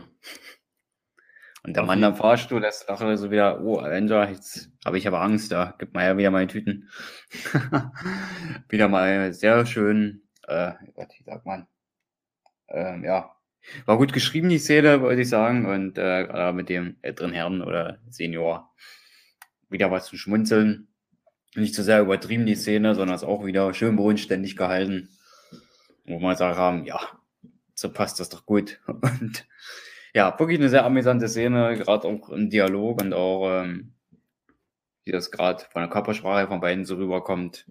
Und 1.62 1.76
der 1.76 1.82
Mann 1.82 2.02
am 2.04 2.16
Fahrstuhl, 2.16 2.60
das 2.60 2.86
dachte 2.86 3.16
so 3.18 3.30
wieder, 3.30 3.60
oh, 3.62 3.78
Avenger, 3.78 4.30
jetzt 4.30 4.70
habe 4.84 4.98
ich 4.98 5.06
aber 5.06 5.20
Angst, 5.20 5.52
da 5.52 5.74
gibt 5.78 5.94
man 5.94 6.04
ja 6.04 6.16
wieder 6.16 6.30
meine 6.30 6.46
Tüten. 6.46 6.88
wieder 8.68 8.88
mal 8.88 9.32
sehr 9.34 9.66
schön, 9.66 10.22
äh, 10.48 10.72
Gott, 10.94 11.08
wie 11.18 11.24
sagt 11.24 11.44
man, 11.44 11.66
ähm, 12.68 13.04
ja, 13.04 13.34
war 13.84 13.98
gut 13.98 14.12
geschrieben, 14.12 14.48
die 14.48 14.58
Szene, 14.58 15.00
wollte 15.00 15.22
ich 15.22 15.28
sagen. 15.28 15.66
Und 15.66 15.98
äh, 15.98 16.52
mit 16.52 16.68
dem 16.68 16.96
älteren 17.02 17.32
Herrn 17.32 17.62
oder 17.62 17.98
Senior 18.08 18.72
wieder 19.68 19.90
was 19.90 20.06
zu 20.06 20.16
schmunzeln. 20.16 20.88
Nicht 21.54 21.74
zu 21.74 21.82
so 21.82 21.86
sehr 21.86 22.00
übertrieben, 22.00 22.46
die 22.46 22.54
Szene, 22.54 22.94
sondern 22.94 23.16
es 23.16 23.24
auch 23.24 23.44
wieder 23.44 23.74
schön 23.74 23.96
bodenständig 23.96 24.56
gehalten. 24.56 25.10
Wo 26.04 26.18
man 26.18 26.36
sagt 26.36 26.56
haben, 26.56 26.84
ja, 26.84 27.00
so 27.74 27.92
passt 27.92 28.20
das 28.20 28.28
doch 28.28 28.46
gut. 28.46 28.80
Und 28.86 29.46
ja, 30.14 30.38
wirklich 30.38 30.58
eine 30.58 30.68
sehr 30.68 30.84
amüsante 30.84 31.28
Szene, 31.28 31.76
gerade 31.76 32.08
auch 32.08 32.28
im 32.30 32.50
Dialog 32.50 33.00
und 33.02 33.12
auch, 33.12 33.62
ähm, 33.62 33.94
wie 35.04 35.12
das 35.12 35.30
gerade 35.30 35.64
von 35.64 35.82
der 35.82 35.90
Körpersprache 35.90 36.48
von 36.48 36.60
beiden 36.60 36.84
so 36.84 36.96
rüberkommt. 36.96 37.66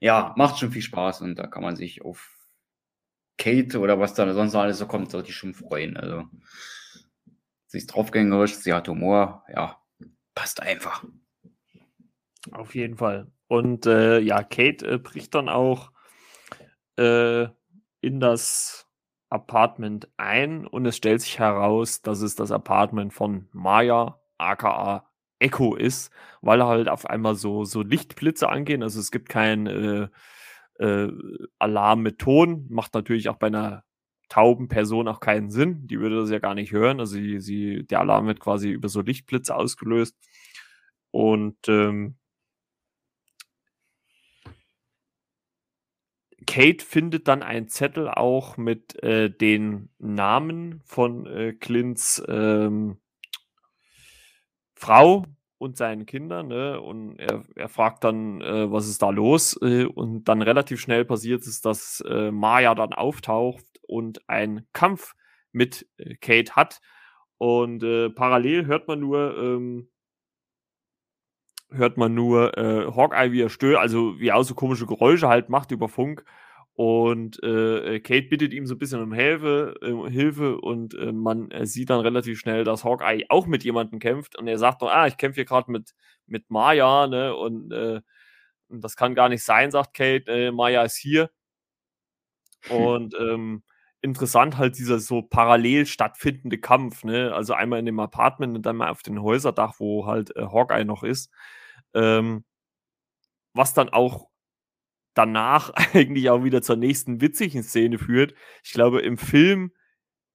Ja, 0.00 0.34
macht 0.36 0.58
schon 0.58 0.72
viel 0.72 0.82
Spaß 0.82 1.20
und 1.22 1.36
da 1.38 1.46
kann 1.46 1.62
man 1.62 1.76
sich 1.76 2.02
auf 2.02 2.36
Kate 3.38 3.78
oder 3.78 3.98
was 3.98 4.14
da 4.14 4.32
sonst 4.32 4.54
alles 4.54 4.78
so 4.78 4.86
kommt, 4.86 5.10
sollte 5.10 5.30
ich 5.30 5.36
schon 5.36 5.54
freuen. 5.54 5.96
Also, 5.96 6.24
sie 7.66 7.78
ist 7.78 7.86
draufgängerisch, 7.86 8.54
sie 8.56 8.72
hat 8.72 8.88
Humor, 8.88 9.44
ja, 9.52 9.80
passt 10.34 10.62
einfach. 10.62 11.04
Auf 12.52 12.74
jeden 12.74 12.96
Fall. 12.96 13.30
Und 13.48 13.86
äh, 13.86 14.20
ja, 14.20 14.42
Kate 14.42 14.86
äh, 14.86 14.98
bricht 14.98 15.34
dann 15.34 15.48
auch 15.48 15.90
äh, 16.96 17.46
in 18.00 18.20
das 18.20 18.89
Apartment 19.30 20.08
ein 20.16 20.66
und 20.66 20.84
es 20.86 20.96
stellt 20.96 21.22
sich 21.22 21.38
heraus, 21.38 22.02
dass 22.02 22.20
es 22.20 22.34
das 22.34 22.50
Apartment 22.52 23.12
von 23.14 23.48
Maya, 23.52 24.20
aka 24.38 25.06
Echo 25.38 25.74
ist, 25.74 26.12
weil 26.42 26.62
halt 26.64 26.88
auf 26.88 27.06
einmal 27.06 27.34
so, 27.34 27.64
so 27.64 27.82
Lichtblitze 27.82 28.48
angehen. 28.48 28.82
Also 28.82 29.00
es 29.00 29.10
gibt 29.10 29.28
kein 29.30 29.66
äh, 29.66 30.08
äh, 30.78 31.10
Alarm 31.58 32.02
mit 32.02 32.18
Ton. 32.18 32.66
Macht 32.68 32.94
natürlich 32.94 33.28
auch 33.30 33.36
bei 33.36 33.46
einer 33.46 33.84
tauben 34.28 34.68
Person 34.68 35.08
auch 35.08 35.20
keinen 35.20 35.50
Sinn. 35.50 35.86
Die 35.86 35.98
würde 35.98 36.20
das 36.20 36.30
ja 36.30 36.40
gar 36.40 36.54
nicht 36.54 36.72
hören. 36.72 37.00
Also 37.00 37.14
sie, 37.14 37.40
sie, 37.40 37.86
der 37.86 38.00
Alarm 38.00 38.26
wird 38.26 38.40
quasi 38.40 38.70
über 38.70 38.88
so 38.88 39.00
Lichtblitze 39.00 39.54
ausgelöst. 39.54 40.16
Und 41.10 41.56
ähm, 41.68 42.16
Kate 46.46 46.84
findet 46.84 47.28
dann 47.28 47.42
einen 47.42 47.68
Zettel 47.68 48.08
auch 48.08 48.56
mit 48.56 49.02
äh, 49.02 49.30
den 49.30 49.90
Namen 49.98 50.80
von 50.84 51.26
äh, 51.26 51.52
Clints 51.52 52.22
ähm, 52.28 52.98
Frau, 54.74 55.26
und 55.60 55.76
seinen 55.76 56.06
Kindern. 56.06 56.48
Ne? 56.48 56.80
Und 56.80 57.18
er, 57.18 57.44
er 57.54 57.68
fragt 57.68 58.02
dann, 58.02 58.40
äh, 58.40 58.72
was 58.72 58.88
ist 58.88 59.02
da 59.02 59.10
los? 59.10 59.58
Äh, 59.62 59.84
und 59.84 60.24
dann 60.24 60.40
relativ 60.40 60.80
schnell 60.80 61.04
passiert 61.04 61.46
es, 61.46 61.60
dass 61.60 62.02
äh, 62.08 62.30
Maya 62.30 62.74
dann 62.74 62.94
auftaucht 62.94 63.64
und 63.82 64.26
einen 64.28 64.66
Kampf 64.72 65.12
mit 65.52 65.86
äh, 65.98 66.14
Kate 66.16 66.56
hat. 66.56 66.80
Und 67.36 67.80
parallel 68.16 68.66
hört 68.66 68.86
man 68.86 69.00
nur, 69.00 69.34
ähm, 69.38 69.88
hört 71.72 71.96
man 71.96 72.14
nur 72.14 72.56
äh, 72.58 72.86
Hawkeye, 72.94 73.32
wie 73.32 73.42
er 73.42 73.50
stört, 73.50 73.78
also 73.78 74.18
wie 74.18 74.28
er 74.28 74.36
auch 74.36 74.42
so 74.42 74.54
komische 74.54 74.86
Geräusche 74.86 75.28
halt 75.28 75.48
macht 75.48 75.70
über 75.70 75.88
Funk. 75.88 76.24
Und 76.74 77.42
äh, 77.42 77.96
äh, 77.96 78.00
Kate 78.00 78.28
bittet 78.28 78.54
ihm 78.54 78.66
so 78.66 78.74
ein 78.74 78.78
bisschen 78.78 79.02
um 79.02 79.12
Hilfe, 79.12 79.74
äh, 79.82 80.10
Hilfe 80.10 80.58
und 80.58 80.94
äh, 80.94 81.12
man 81.12 81.50
sieht 81.66 81.90
dann 81.90 82.00
relativ 82.00 82.38
schnell, 82.38 82.64
dass 82.64 82.84
Hawkeye 82.84 83.26
auch 83.28 83.46
mit 83.46 83.64
jemandem 83.64 83.98
kämpft 83.98 84.38
und 84.38 84.46
er 84.48 84.58
sagt 84.58 84.80
noch, 84.80 84.90
ah, 84.90 85.06
ich 85.06 85.18
kämpfe 85.18 85.36
hier 85.36 85.44
gerade 85.44 85.70
mit, 85.70 85.94
mit 86.26 86.50
Maya, 86.50 87.06
ne? 87.06 87.34
Und, 87.36 87.72
äh, 87.72 88.00
und 88.68 88.82
das 88.84 88.96
kann 88.96 89.14
gar 89.14 89.28
nicht 89.28 89.44
sein, 89.44 89.70
sagt 89.70 89.94
Kate, 89.94 90.24
äh, 90.32 90.52
Maya 90.52 90.82
ist 90.84 90.96
hier. 90.96 91.30
Und 92.70 93.14
ähm, 93.20 93.62
interessant 94.02 94.56
halt 94.56 94.78
dieser 94.78 94.98
so 95.00 95.22
parallel 95.22 95.86
stattfindende 95.86 96.58
Kampf, 96.58 97.04
ne? 97.04 97.34
Also 97.34 97.54
einmal 97.54 97.80
in 97.80 97.86
dem 97.86 98.00
Apartment 98.00 98.56
und 98.56 98.64
dann 98.66 98.76
mal 98.76 98.90
auf 98.90 99.02
dem 99.02 99.22
Häuserdach, 99.22 99.74
wo 99.78 100.06
halt 100.06 100.32
Hawkeye 100.36 100.84
noch 100.84 101.02
ist. 101.02 101.30
Ähm, 101.94 102.44
was 103.54 103.74
dann 103.74 103.88
auch 103.88 104.28
danach 105.14 105.72
eigentlich 105.94 106.30
auch 106.30 106.44
wieder 106.44 106.62
zur 106.62 106.76
nächsten 106.76 107.20
witzigen 107.20 107.62
Szene 107.62 107.98
führt. 107.98 108.34
Ich 108.64 108.72
glaube, 108.72 109.00
im 109.02 109.18
Film 109.18 109.72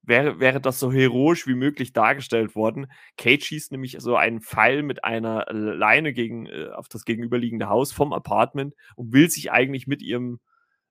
wäre, 0.02 0.40
wäre 0.40 0.60
das 0.60 0.78
so 0.78 0.92
heroisch 0.92 1.46
wie 1.46 1.54
möglich 1.54 1.92
dargestellt 1.92 2.54
worden. 2.54 2.86
Kate 3.16 3.44
schießt 3.44 3.72
nämlich 3.72 3.96
so 3.98 4.16
einen 4.16 4.40
Pfeil 4.40 4.82
mit 4.82 5.04
einer 5.04 5.46
Leine 5.50 6.12
gegen, 6.12 6.46
äh, 6.46 6.68
auf 6.74 6.88
das 6.88 7.04
gegenüberliegende 7.04 7.68
Haus 7.68 7.92
vom 7.92 8.12
Apartment 8.12 8.74
und 8.94 9.12
will 9.12 9.28
sich 9.30 9.50
eigentlich 9.50 9.86
mit 9.86 10.02
ihrem 10.02 10.38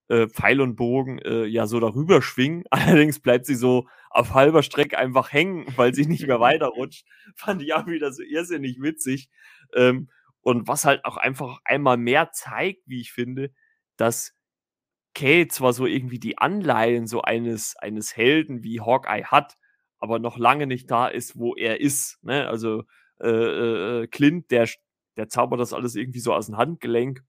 äh, 0.09 0.27
Pfeil 0.27 0.61
und 0.61 0.75
Bogen 0.75 1.19
äh, 1.19 1.45
ja 1.45 1.65
so 1.65 1.79
darüber 1.79 2.21
schwingen. 2.21 2.65
Allerdings 2.71 3.19
bleibt 3.19 3.45
sie 3.45 3.55
so 3.55 3.87
auf 4.09 4.33
halber 4.33 4.63
Strecke 4.63 4.97
einfach 4.97 5.31
hängen, 5.31 5.65
weil 5.75 5.93
sie 5.93 6.05
nicht 6.05 6.27
mehr 6.27 6.39
weiterrutscht. 6.39 7.05
Fand 7.35 7.61
ich 7.61 7.73
auch 7.73 7.87
wieder 7.87 8.11
so 8.11 8.21
irrsinnig 8.23 8.81
witzig. 8.81 9.29
Ähm, 9.73 10.09
und 10.45 10.67
was 10.67 10.85
halt 10.85 11.03
auch 11.05 11.17
einfach 11.17 11.59
einmal 11.65 11.97
mehr 11.97 12.31
zeigt, 12.31 12.83
wie 12.85 13.01
ich 13.01 13.11
finde, 13.11 13.51
dass 13.97 14.35
Kate 15.15 15.47
zwar 15.47 15.73
so 15.73 15.87
irgendwie 15.87 16.19
die 16.19 16.37
Anleihen 16.37 17.07
so 17.07 17.23
eines, 17.23 17.75
eines 17.77 18.15
Helden 18.15 18.63
wie 18.63 18.79
Hawkeye 18.79 19.23
hat, 19.23 19.57
aber 19.97 20.19
noch 20.19 20.37
lange 20.37 20.67
nicht 20.67 20.91
da 20.91 21.07
ist, 21.07 21.35
wo 21.35 21.55
er 21.55 21.81
ist. 21.81 22.19
Ne? 22.21 22.47
Also 22.47 22.83
äh, 23.19 23.27
äh, 23.27 24.03
äh, 24.03 24.07
Clint, 24.07 24.51
der, 24.51 24.69
der 25.17 25.29
zaubert 25.29 25.59
das 25.59 25.73
alles 25.73 25.95
irgendwie 25.95 26.19
so 26.19 26.31
aus 26.31 26.45
dem 26.45 26.57
Handgelenk. 26.57 27.23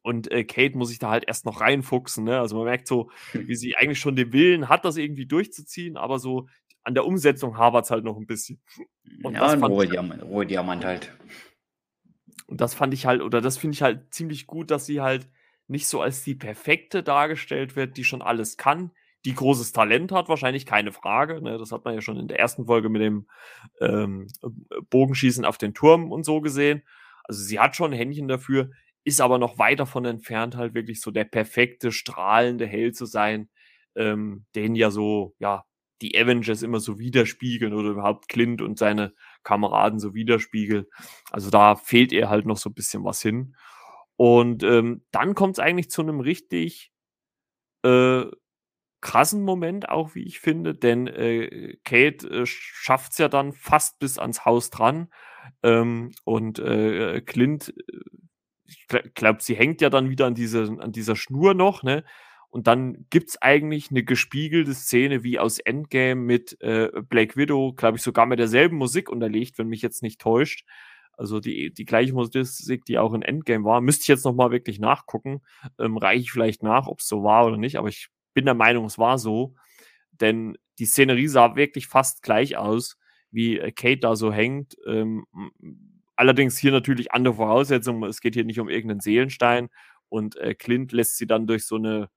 Und 0.00 0.30
äh, 0.30 0.44
Kate 0.44 0.78
muss 0.78 0.88
sich 0.88 0.98
da 0.98 1.10
halt 1.10 1.24
erst 1.26 1.44
noch 1.44 1.60
reinfuchsen. 1.60 2.24
Ne? 2.24 2.40
Also 2.40 2.56
man 2.56 2.64
merkt 2.64 2.86
so, 2.86 3.10
wie 3.34 3.56
sie 3.56 3.76
eigentlich 3.76 4.00
schon 4.00 4.16
den 4.16 4.32
Willen 4.32 4.70
hat, 4.70 4.86
das 4.86 4.96
irgendwie 4.96 5.26
durchzuziehen, 5.26 5.98
aber 5.98 6.18
so 6.18 6.48
an 6.82 6.94
der 6.94 7.04
Umsetzung 7.04 7.58
habert 7.58 7.84
es 7.84 7.90
halt 7.90 8.04
noch 8.04 8.16
ein 8.16 8.26
bisschen. 8.26 8.62
Und 9.22 9.34
ja, 9.34 9.54
das 9.54 9.68
Ruhe 9.68 9.86
Diamant, 9.86 10.22
Ruhe 10.22 10.46
Diamant 10.46 10.82
halt. 10.82 11.12
Und 12.46 12.60
das 12.60 12.74
fand 12.74 12.94
ich 12.94 13.06
halt, 13.06 13.22
oder 13.22 13.40
das 13.40 13.58
finde 13.58 13.74
ich 13.74 13.82
halt 13.82 14.12
ziemlich 14.14 14.46
gut, 14.46 14.70
dass 14.70 14.86
sie 14.86 15.00
halt 15.00 15.28
nicht 15.68 15.88
so 15.88 16.00
als 16.00 16.22
die 16.22 16.34
perfekte 16.34 17.02
dargestellt 17.02 17.76
wird, 17.76 17.96
die 17.96 18.04
schon 18.04 18.22
alles 18.22 18.56
kann, 18.56 18.92
die 19.24 19.34
großes 19.34 19.72
Talent 19.72 20.12
hat, 20.12 20.28
wahrscheinlich 20.28 20.66
keine 20.66 20.92
Frage. 20.92 21.42
Ne? 21.42 21.58
Das 21.58 21.72
hat 21.72 21.84
man 21.84 21.94
ja 21.94 22.00
schon 22.00 22.18
in 22.18 22.28
der 22.28 22.38
ersten 22.38 22.66
Folge 22.66 22.88
mit 22.88 23.02
dem 23.02 23.26
ähm, 23.80 24.28
Bogenschießen 24.90 25.44
auf 25.44 25.58
den 25.58 25.74
Turm 25.74 26.12
und 26.12 26.24
so 26.24 26.40
gesehen. 26.40 26.82
Also 27.24 27.42
sie 27.42 27.58
hat 27.58 27.74
schon 27.74 27.92
ein 27.92 27.98
Händchen 27.98 28.28
dafür, 28.28 28.70
ist 29.02 29.20
aber 29.20 29.38
noch 29.38 29.58
weit 29.58 29.80
davon 29.80 30.04
entfernt, 30.04 30.56
halt 30.56 30.74
wirklich 30.74 31.00
so 31.00 31.10
der 31.10 31.24
perfekte, 31.24 31.90
strahlende 31.90 32.66
Held 32.66 32.96
zu 32.96 33.04
sein, 33.06 33.48
ähm, 33.96 34.46
den 34.54 34.76
ja 34.76 34.92
so, 34.92 35.34
ja, 35.40 35.64
die 36.02 36.16
Avengers 36.16 36.62
immer 36.62 36.78
so 36.78 36.98
widerspiegeln 36.98 37.72
oder 37.72 37.90
überhaupt 37.90 38.28
Clint 38.28 38.60
und 38.62 38.78
seine 38.78 39.14
Kameraden 39.46 39.98
so 39.98 40.12
widerspiegeln. 40.14 40.86
Also 41.30 41.50
da 41.50 41.76
fehlt 41.76 42.12
ihr 42.12 42.28
halt 42.28 42.46
noch 42.46 42.56
so 42.56 42.70
ein 42.70 42.74
bisschen 42.74 43.04
was 43.04 43.22
hin. 43.22 43.54
Und 44.16 44.62
ähm, 44.62 45.04
dann 45.12 45.34
kommt 45.34 45.56
es 45.56 45.60
eigentlich 45.60 45.90
zu 45.90 46.02
einem 46.02 46.20
richtig 46.20 46.92
äh, 47.82 48.24
krassen 49.00 49.42
Moment 49.42 49.88
auch, 49.88 50.14
wie 50.14 50.24
ich 50.24 50.40
finde, 50.40 50.74
denn 50.74 51.06
äh, 51.06 51.76
Kate 51.84 52.26
äh, 52.28 52.46
schafft 52.46 53.12
es 53.12 53.18
ja 53.18 53.28
dann 53.28 53.52
fast 53.52 53.98
bis 54.00 54.18
ans 54.18 54.44
Haus 54.44 54.70
dran 54.70 55.08
ähm, 55.62 56.10
und 56.24 56.58
äh, 56.58 57.20
Clint 57.20 57.72
äh, 57.76 58.16
ich 58.68 59.14
glaube, 59.14 59.42
sie 59.42 59.54
hängt 59.54 59.80
ja 59.80 59.90
dann 59.90 60.10
wieder 60.10 60.26
an, 60.26 60.34
diese, 60.34 60.76
an 60.80 60.90
dieser 60.90 61.14
Schnur 61.14 61.54
noch, 61.54 61.84
ne? 61.84 62.04
Und 62.50 62.66
dann 62.66 63.06
gibt 63.10 63.30
es 63.30 63.42
eigentlich 63.42 63.90
eine 63.90 64.04
gespiegelte 64.04 64.74
Szene 64.74 65.22
wie 65.22 65.38
aus 65.38 65.58
Endgame 65.58 66.20
mit 66.20 66.60
äh, 66.60 66.90
Black 67.08 67.36
Widow, 67.36 67.72
glaube 67.74 67.98
ich, 67.98 68.02
sogar 68.02 68.26
mit 68.26 68.38
derselben 68.38 68.76
Musik 68.76 69.10
unterlegt, 69.10 69.58
wenn 69.58 69.68
mich 69.68 69.82
jetzt 69.82 70.02
nicht 70.02 70.20
täuscht. 70.20 70.64
Also 71.12 71.40
die, 71.40 71.72
die 71.72 71.84
gleiche 71.84 72.12
Musik, 72.12 72.84
die 72.84 72.98
auch 72.98 73.14
in 73.14 73.22
Endgame 73.22 73.64
war. 73.64 73.80
Müsste 73.80 74.02
ich 74.02 74.08
jetzt 74.08 74.24
nochmal 74.24 74.50
wirklich 74.50 74.78
nachgucken. 74.78 75.42
Ähm, 75.78 75.96
Reiche 75.96 76.22
ich 76.22 76.32
vielleicht 76.32 76.62
nach, 76.62 76.86
ob 76.86 77.00
es 77.00 77.08
so 77.08 77.22
war 77.22 77.46
oder 77.46 77.56
nicht, 77.56 77.76
aber 77.76 77.88
ich 77.88 78.08
bin 78.34 78.44
der 78.44 78.54
Meinung, 78.54 78.84
es 78.84 78.98
war 78.98 79.18
so. 79.18 79.54
Denn 80.12 80.56
die 80.78 80.86
Szenerie 80.86 81.28
sah 81.28 81.56
wirklich 81.56 81.88
fast 81.88 82.22
gleich 82.22 82.56
aus, 82.56 82.98
wie 83.30 83.58
äh, 83.58 83.72
Kate 83.72 84.00
da 84.00 84.16
so 84.16 84.32
hängt. 84.32 84.76
Ähm, 84.86 85.26
Allerdings 86.16 86.56
hier 86.56 86.72
natürlich 86.72 87.12
andere 87.12 87.34
Voraussetzungen. 87.34 88.02
Es 88.08 88.22
geht 88.22 88.34
hier 88.34 88.44
nicht 88.44 88.58
um 88.58 88.70
irgendeinen 88.70 89.00
Seelenstein. 89.00 89.68
Und 90.08 90.36
äh, 90.36 90.54
Clint 90.54 90.92
lässt 90.92 91.18
sie 91.18 91.26
dann 91.26 91.46
durch 91.46 91.66
so 91.66 91.76
eine, 91.76 92.08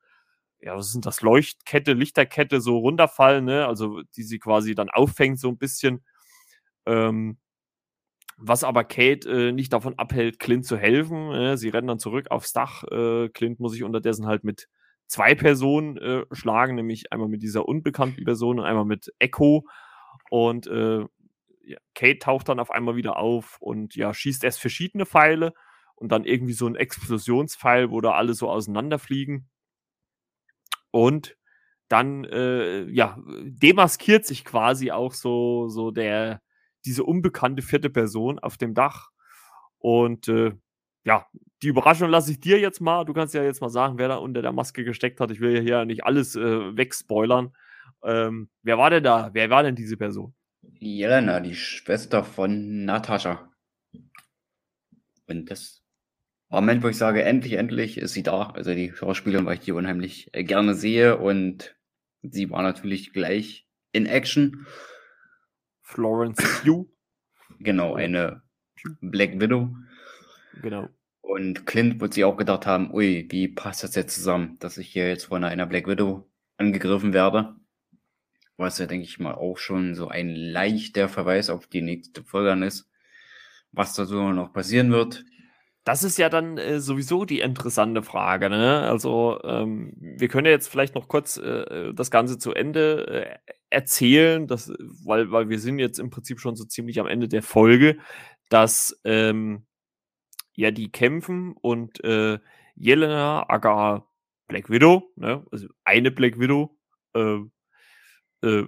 ja, 0.62 0.76
was 0.76 0.92
sind 0.92 1.06
das, 1.06 1.22
Leuchtkette, 1.22 1.94
Lichterkette 1.94 2.62
so 2.62 2.78
runterfallen, 2.80 3.46
ne? 3.46 3.66
Also 3.68 4.02
die 4.16 4.24
sie 4.24 4.40
quasi 4.40 4.76
dann 4.76 4.90
auffängt, 4.90 5.40
so 5.40 5.50
ein 5.50 5.58
bisschen. 5.58 6.04
Ähm, 6.86 7.38
was 8.38 8.64
aber 8.64 8.86
Kate 8.86 9.30
äh, 9.30 9.52
nicht 9.52 9.74
davon 9.74 9.96
abhält, 10.00 10.40
Clint 10.40 10.66
zu 10.66 10.78
helfen. 10.78 11.32
Äh, 11.34 11.58
sie 11.58 11.70
rennen 11.70 11.88
dann 11.88 12.00
zurück 12.00 12.32
aufs 12.32 12.54
Dach. 12.54 12.84
Äh, 12.86 13.30
Clint 13.30 13.60
muss 13.60 13.74
sich 13.74 13.84
unterdessen 13.84 14.28
halt 14.28 14.44
mit 14.44 14.70
zwei 15.08 15.36
Personen 15.36 15.98
äh, 15.98 16.26
schlagen, 16.32 16.76
nämlich 16.76 17.12
einmal 17.12 17.28
mit 17.28 17.42
dieser 17.44 17.68
unbekannten 17.68 18.24
Person 18.24 18.60
und 18.60 18.66
einmal 18.66 18.86
mit 18.86 19.14
Echo. 19.20 19.66
Und 20.30 20.68
äh, 20.68 21.06
ja, 21.64 21.78
Kate 21.96 22.20
taucht 22.20 22.50
dann 22.50 22.60
auf 22.60 22.72
einmal 22.72 22.96
wieder 22.96 23.18
auf 23.18 23.58
und 23.60 23.96
ja, 23.96 24.14
schießt 24.14 24.44
erst 24.44 24.62
verschiedene 24.62 25.06
Pfeile 25.06 25.54
und 25.96 26.12
dann 26.12 26.24
irgendwie 26.24 26.54
so 26.54 26.66
ein 26.66 26.76
Explosionspfeil, 26.76 27.92
wo 27.92 28.00
da 28.00 28.12
alle 28.12 28.34
so 28.34 28.50
auseinanderfliegen. 28.50 29.50
Und 30.92 31.38
dann, 31.88 32.24
äh, 32.26 32.84
ja, 32.90 33.18
demaskiert 33.44 34.26
sich 34.26 34.46
quasi 34.46 34.92
auch 34.92 35.14
so, 35.14 35.70
so 35.70 35.92
der, 35.92 36.42
diese 36.86 37.04
unbekannte 37.04 37.62
vierte 37.62 37.90
Person 37.90 38.40
auf 38.40 38.58
dem 38.58 38.74
Dach. 38.74 39.10
Und 39.80 40.28
äh, 40.28 40.54
ja, 41.04 41.26
die 41.64 41.68
Überraschung 41.68 42.10
lasse 42.10 42.32
ich 42.32 42.40
dir 42.40 42.60
jetzt 42.60 42.82
mal. 42.82 43.06
Du 43.06 43.14
kannst 43.14 43.34
ja 43.34 43.44
jetzt 43.44 43.62
mal 43.62 43.70
sagen, 43.70 43.98
wer 43.98 44.08
da 44.08 44.16
unter 44.16 44.42
der 44.42 44.52
Maske 44.52 44.84
gesteckt 44.84 45.20
hat. 45.20 45.32
Ich 45.32 45.40
will 45.40 45.56
ja 45.56 45.62
hier 45.62 45.86
nicht 45.86 46.04
alles 46.04 46.36
äh, 46.36 46.78
wegspoilern. 46.78 47.54
Ähm, 48.04 48.50
wer 48.62 48.78
war 48.78 48.90
denn 48.90 49.04
da? 49.04 49.30
Wer 49.34 49.50
war 49.50 49.64
denn 49.64 49.76
diese 49.76 49.98
Person? 49.98 50.34
Jelena, 50.62 51.40
die 51.40 51.56
Schwester 51.56 52.24
von 52.24 52.86
Natascha. 52.86 53.50
Und 55.28 55.50
das 55.50 55.79
war 56.50 56.60
ein 56.60 56.66
Moment, 56.66 56.84
wo 56.84 56.88
ich 56.88 56.98
sage, 56.98 57.24
endlich, 57.24 57.54
endlich 57.54 57.98
ist 57.98 58.14
sie 58.14 58.24
da. 58.24 58.50
Also 58.50 58.74
die 58.74 58.92
Schauspielerin, 58.92 59.46
weil 59.46 59.56
ich 59.56 59.62
die 59.62 59.72
unheimlich 59.72 60.30
äh, 60.34 60.44
gerne 60.44 60.74
sehe. 60.74 61.18
Und 61.18 61.76
sie 62.22 62.50
war 62.50 62.62
natürlich 62.62 63.14
gleich 63.14 63.68
in 63.92 64.06
Action. 64.06 64.66
Florence 65.82 66.38
Pugh. 66.64 66.88
Genau, 67.60 67.96
eine 67.96 68.42
Black 69.02 69.40
Widow. 69.40 69.76
Genau. 70.62 70.90
Und 71.22 71.66
Clint 71.66 72.02
wird 72.02 72.14
sich 72.14 72.24
auch 72.24 72.38
gedacht 72.38 72.66
haben, 72.66 72.92
ui, 72.94 73.28
wie 73.30 73.48
passt 73.48 73.84
das 73.84 73.96
jetzt 73.96 74.16
zusammen, 74.16 74.58
dass 74.60 74.78
ich 74.78 74.90
hier 74.90 75.08
jetzt 75.08 75.26
von 75.26 75.44
einer 75.44 75.68
Black 75.68 75.88
Widow 75.88 76.28
angegriffen 76.58 77.14
werde 77.14 77.56
was 78.60 78.78
ja, 78.78 78.86
denke 78.86 79.06
ich 79.06 79.20
mal, 79.20 79.36
auch 79.36 79.58
schon 79.58 79.96
so 79.96 80.10
ein 80.10 80.36
leichter 80.36 81.08
Verweis 81.08 81.50
auf 81.50 81.66
die 81.68 81.82
nächste 81.82 82.24
Folge 82.24 82.66
ist, 82.66 82.90
was 83.72 83.94
da 83.94 84.06
so 84.06 84.34
noch 84.34 84.52
passieren 84.52 84.92
wird. 84.92 85.24
Das 85.90 86.04
ist 86.04 86.20
ja 86.20 86.30
dann 86.30 86.60
äh, 86.60 86.80
sowieso 86.80 87.26
die 87.26 87.40
interessante 87.40 88.04
Frage. 88.04 88.52
Ne? 88.52 88.82
Also 88.82 89.42
ähm, 89.44 89.92
wir 89.98 90.28
können 90.28 90.46
ja 90.46 90.52
jetzt 90.52 90.68
vielleicht 90.68 90.94
noch 90.94 91.08
kurz 91.08 91.38
äh, 91.38 91.96
das 91.96 92.12
Ganze 92.12 92.38
zu 92.38 92.54
Ende 92.54 93.08
äh, 93.08 93.54
erzählen, 93.72 94.46
dass, 94.46 94.72
weil, 95.04 95.32
weil 95.32 95.50
wir 95.50 95.58
sind 95.58 95.80
jetzt 95.80 95.98
im 95.98 96.12
Prinzip 96.12 96.40
schon 96.40 96.56
so 96.56 96.64
ziemlich 96.64 97.00
am 97.00 97.08
Ende 97.08 97.28
der 97.28 97.42
Folge, 97.42 97.98
dass 98.50 99.02
ähm, 99.04 99.66
ja 100.54 100.70
die 100.70 100.92
kämpfen 100.92 101.56
und 101.60 102.04
äh, 102.04 102.38
Jelena, 102.76 103.50
Aga 103.50 104.06
Black 104.48 104.70
Widow, 104.70 105.12
ne? 105.16 105.44
also 105.52 105.70
eine 105.86 106.12
Black 106.12 106.40
Widow, 106.40 106.78
äh, 107.16 107.40
äh, 108.44 108.68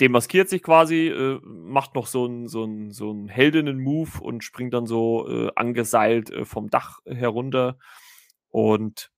demaskiert 0.00 0.48
sich 0.48 0.62
quasi, 0.62 1.08
äh, 1.08 1.40
macht 1.44 1.94
noch 1.94 2.06
so 2.06 2.26
einen 2.26 2.48
so 2.48 2.68
so 2.90 3.12
ein 3.12 3.28
Heldinnen-Move 3.28 4.20
und 4.20 4.44
springt 4.44 4.74
dann 4.74 4.86
so 4.86 5.28
äh, 5.28 5.50
angeseilt 5.56 6.30
äh, 6.30 6.44
vom 6.44 6.68
Dach 6.70 7.00
herunter. 7.06 7.78
Und 8.50 9.10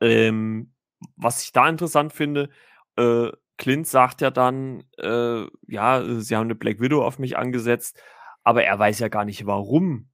ähm, 0.00 0.72
was 1.16 1.42
ich 1.44 1.52
da 1.52 1.68
interessant 1.68 2.12
finde, 2.12 2.50
äh, 2.96 3.30
Clint 3.58 3.86
sagt 3.86 4.20
ja 4.20 4.30
dann, 4.30 4.84
äh, 4.98 5.46
ja, 5.66 6.20
sie 6.20 6.36
haben 6.36 6.44
eine 6.46 6.54
Black 6.54 6.80
Widow 6.80 7.02
auf 7.04 7.18
mich 7.18 7.38
angesetzt, 7.38 7.98
aber 8.44 8.64
er 8.64 8.78
weiß 8.78 8.98
ja 8.98 9.08
gar 9.08 9.24
nicht, 9.24 9.46
warum 9.46 10.10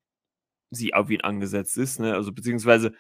sie 0.70 0.94
auf 0.94 1.10
ihn 1.10 1.22
angesetzt 1.22 1.76
ist, 1.78 2.00
ne? 2.00 2.14
Also 2.14 2.32
beziehungsweise 2.32 2.94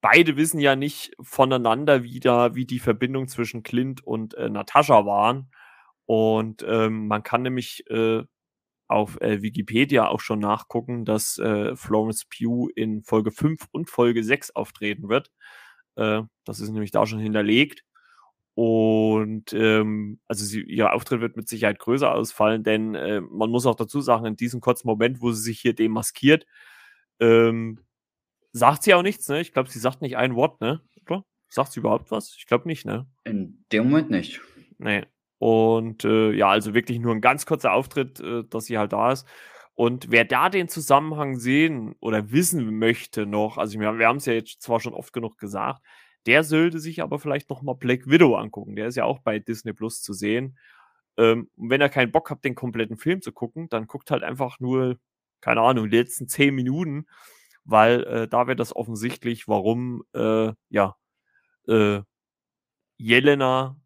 beide 0.00 0.36
wissen 0.36 0.60
ja 0.60 0.76
nicht 0.76 1.12
voneinander 1.20 2.02
wieder, 2.04 2.54
wie 2.54 2.66
die 2.66 2.78
Verbindung 2.78 3.28
zwischen 3.28 3.62
Clint 3.62 4.04
und 4.04 4.34
äh, 4.34 4.48
Natascha 4.48 5.04
waren. 5.06 5.50
Und 6.08 6.64
ähm, 6.66 7.06
man 7.06 7.22
kann 7.22 7.42
nämlich 7.42 7.84
äh, 7.90 8.22
auf 8.86 9.20
äh, 9.20 9.42
Wikipedia 9.42 10.08
auch 10.08 10.20
schon 10.20 10.38
nachgucken, 10.38 11.04
dass 11.04 11.36
äh, 11.36 11.76
Florence 11.76 12.24
Pugh 12.24 12.70
in 12.74 13.02
Folge 13.02 13.30
5 13.30 13.66
und 13.72 13.90
Folge 13.90 14.24
6 14.24 14.52
auftreten 14.56 15.10
wird. 15.10 15.30
Äh, 15.96 16.22
das 16.46 16.60
ist 16.60 16.70
nämlich 16.70 16.92
da 16.92 17.06
schon 17.06 17.18
hinterlegt. 17.18 17.84
Und 18.54 19.52
ähm, 19.52 20.18
also 20.28 20.46
sie, 20.46 20.62
ihr 20.62 20.94
Auftritt 20.94 21.20
wird 21.20 21.36
mit 21.36 21.46
Sicherheit 21.46 21.78
größer 21.78 22.10
ausfallen, 22.10 22.64
denn 22.64 22.94
äh, 22.94 23.20
man 23.20 23.50
muss 23.50 23.66
auch 23.66 23.76
dazu 23.76 24.00
sagen, 24.00 24.24
in 24.24 24.36
diesem 24.36 24.62
kurzen 24.62 24.88
Moment, 24.88 25.20
wo 25.20 25.30
sie 25.32 25.42
sich 25.42 25.60
hier 25.60 25.74
demaskiert, 25.74 26.46
ähm, 27.20 27.80
sagt 28.52 28.82
sie 28.82 28.94
auch 28.94 29.02
nichts, 29.02 29.28
ne? 29.28 29.42
Ich 29.42 29.52
glaube, 29.52 29.68
sie 29.68 29.78
sagt 29.78 30.00
nicht 30.00 30.16
ein 30.16 30.34
Wort, 30.34 30.62
ne? 30.62 30.80
Oder? 31.02 31.26
Sagt 31.50 31.72
sie 31.72 31.80
überhaupt 31.80 32.10
was? 32.10 32.34
Ich 32.38 32.46
glaube 32.46 32.66
nicht, 32.66 32.86
ne? 32.86 33.06
In 33.24 33.62
dem 33.70 33.90
Moment 33.90 34.08
nicht. 34.08 34.40
Nee. 34.78 35.04
Und 35.38 36.04
äh, 36.04 36.32
ja, 36.32 36.48
also 36.48 36.74
wirklich 36.74 36.98
nur 36.98 37.14
ein 37.14 37.20
ganz 37.20 37.46
kurzer 37.46 37.72
Auftritt, 37.72 38.20
äh, 38.20 38.44
dass 38.48 38.66
sie 38.66 38.78
halt 38.78 38.92
da 38.92 39.12
ist. 39.12 39.26
Und 39.74 40.10
wer 40.10 40.24
da 40.24 40.48
den 40.48 40.68
Zusammenhang 40.68 41.36
sehen 41.36 41.94
oder 42.00 42.32
wissen 42.32 42.78
möchte 42.78 43.26
noch, 43.26 43.58
also 43.58 43.78
wir, 43.78 43.98
wir 43.98 44.08
haben 44.08 44.16
es 44.16 44.26
ja 44.26 44.32
jetzt 44.32 44.60
zwar 44.62 44.80
schon 44.80 44.94
oft 44.94 45.12
genug 45.12 45.38
gesagt, 45.38 45.82
der 46.26 46.42
sollte 46.42 46.80
sich 46.80 47.00
aber 47.02 47.18
vielleicht 47.20 47.48
noch 47.50 47.62
mal 47.62 47.74
Black 47.74 48.08
Widow 48.08 48.34
angucken. 48.36 48.74
Der 48.76 48.88
ist 48.88 48.96
ja 48.96 49.04
auch 49.04 49.20
bei 49.20 49.38
Disney 49.38 49.72
Plus 49.72 50.02
zu 50.02 50.12
sehen. 50.12 50.58
Ähm, 51.16 51.48
und 51.56 51.70
wenn 51.70 51.80
ihr 51.80 51.88
keinen 51.88 52.12
Bock 52.12 52.30
habt, 52.30 52.44
den 52.44 52.56
kompletten 52.56 52.96
Film 52.96 53.22
zu 53.22 53.32
gucken, 53.32 53.68
dann 53.68 53.86
guckt 53.86 54.10
halt 54.10 54.24
einfach 54.24 54.58
nur, 54.60 54.98
keine 55.40 55.60
Ahnung, 55.60 55.88
die 55.88 55.96
letzten 55.96 56.28
zehn 56.28 56.54
Minuten 56.54 57.06
weil 57.68 58.02
äh, 58.04 58.28
da 58.28 58.46
wird 58.46 58.60
das 58.60 58.74
offensichtlich, 58.74 59.46
warum 59.46 60.02
äh, 60.14 60.52
ja 60.70 60.96
äh, 61.68 62.00
Jelena 62.96 63.76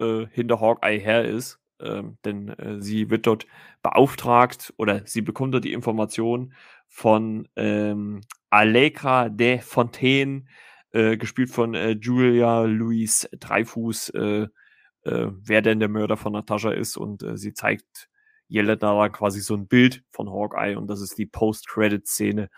äh, 0.00 0.26
hinter 0.32 0.60
Hawkeye 0.60 0.98
her 0.98 1.24
ist. 1.24 1.58
Ähm, 1.80 2.18
denn 2.24 2.48
äh, 2.48 2.80
sie 2.80 3.08
wird 3.10 3.26
dort 3.26 3.46
beauftragt 3.82 4.74
oder 4.76 5.06
sie 5.06 5.22
bekommt 5.22 5.54
dort 5.54 5.64
die 5.64 5.72
Information 5.72 6.52
von 6.88 7.48
ähm, 7.56 8.20
Allegra 8.50 9.28
de 9.28 9.60
Fontaine, 9.60 10.44
äh, 10.92 11.16
gespielt 11.16 11.50
von 11.50 11.74
äh, 11.74 11.92
Julia 11.92 12.64
Louise 12.64 13.28
Dreifuß, 13.32 14.10
äh, 14.10 14.48
äh, 15.04 15.26
wer 15.30 15.62
denn 15.62 15.80
der 15.80 15.88
Mörder 15.88 16.16
von 16.18 16.34
Natascha 16.34 16.72
ist 16.72 16.96
und 16.98 17.22
äh, 17.22 17.38
sie 17.38 17.54
zeigt 17.54 18.08
Jelena 18.48 18.76
da 18.76 19.08
quasi 19.08 19.40
so 19.40 19.54
ein 19.54 19.68
Bild 19.68 20.02
von 20.10 20.28
Hawkeye 20.28 20.76
und 20.76 20.88
das 20.88 21.00
ist 21.00 21.16
die 21.16 21.26
Post-Credit-Szene, 21.26 22.50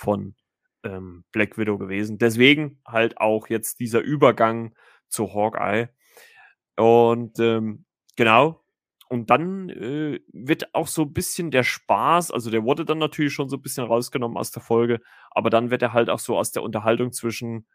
von 0.00 0.34
ähm, 0.82 1.24
Black 1.30 1.58
Widow 1.58 1.78
gewesen. 1.78 2.18
Deswegen 2.18 2.80
halt 2.86 3.18
auch 3.18 3.48
jetzt 3.48 3.80
dieser 3.80 4.00
Übergang 4.00 4.74
zu 5.08 5.34
Hawkeye. 5.34 5.90
Und 6.76 7.38
ähm, 7.38 7.84
genau. 8.16 8.64
Und 9.08 9.28
dann 9.30 9.68
äh, 9.70 10.20
wird 10.32 10.72
auch 10.74 10.86
so 10.86 11.02
ein 11.02 11.12
bisschen 11.12 11.50
der 11.50 11.64
Spaß, 11.64 12.30
also 12.30 12.48
der 12.48 12.62
wurde 12.62 12.84
dann 12.84 12.98
natürlich 12.98 13.32
schon 13.32 13.48
so 13.48 13.56
ein 13.56 13.62
bisschen 13.62 13.84
rausgenommen 13.84 14.36
aus 14.38 14.52
der 14.52 14.62
Folge, 14.62 15.00
aber 15.32 15.50
dann 15.50 15.70
wird 15.70 15.82
er 15.82 15.92
halt 15.92 16.08
auch 16.10 16.20
so 16.20 16.38
aus 16.38 16.52
der 16.52 16.62
Unterhaltung 16.62 17.12
zwischen 17.12 17.66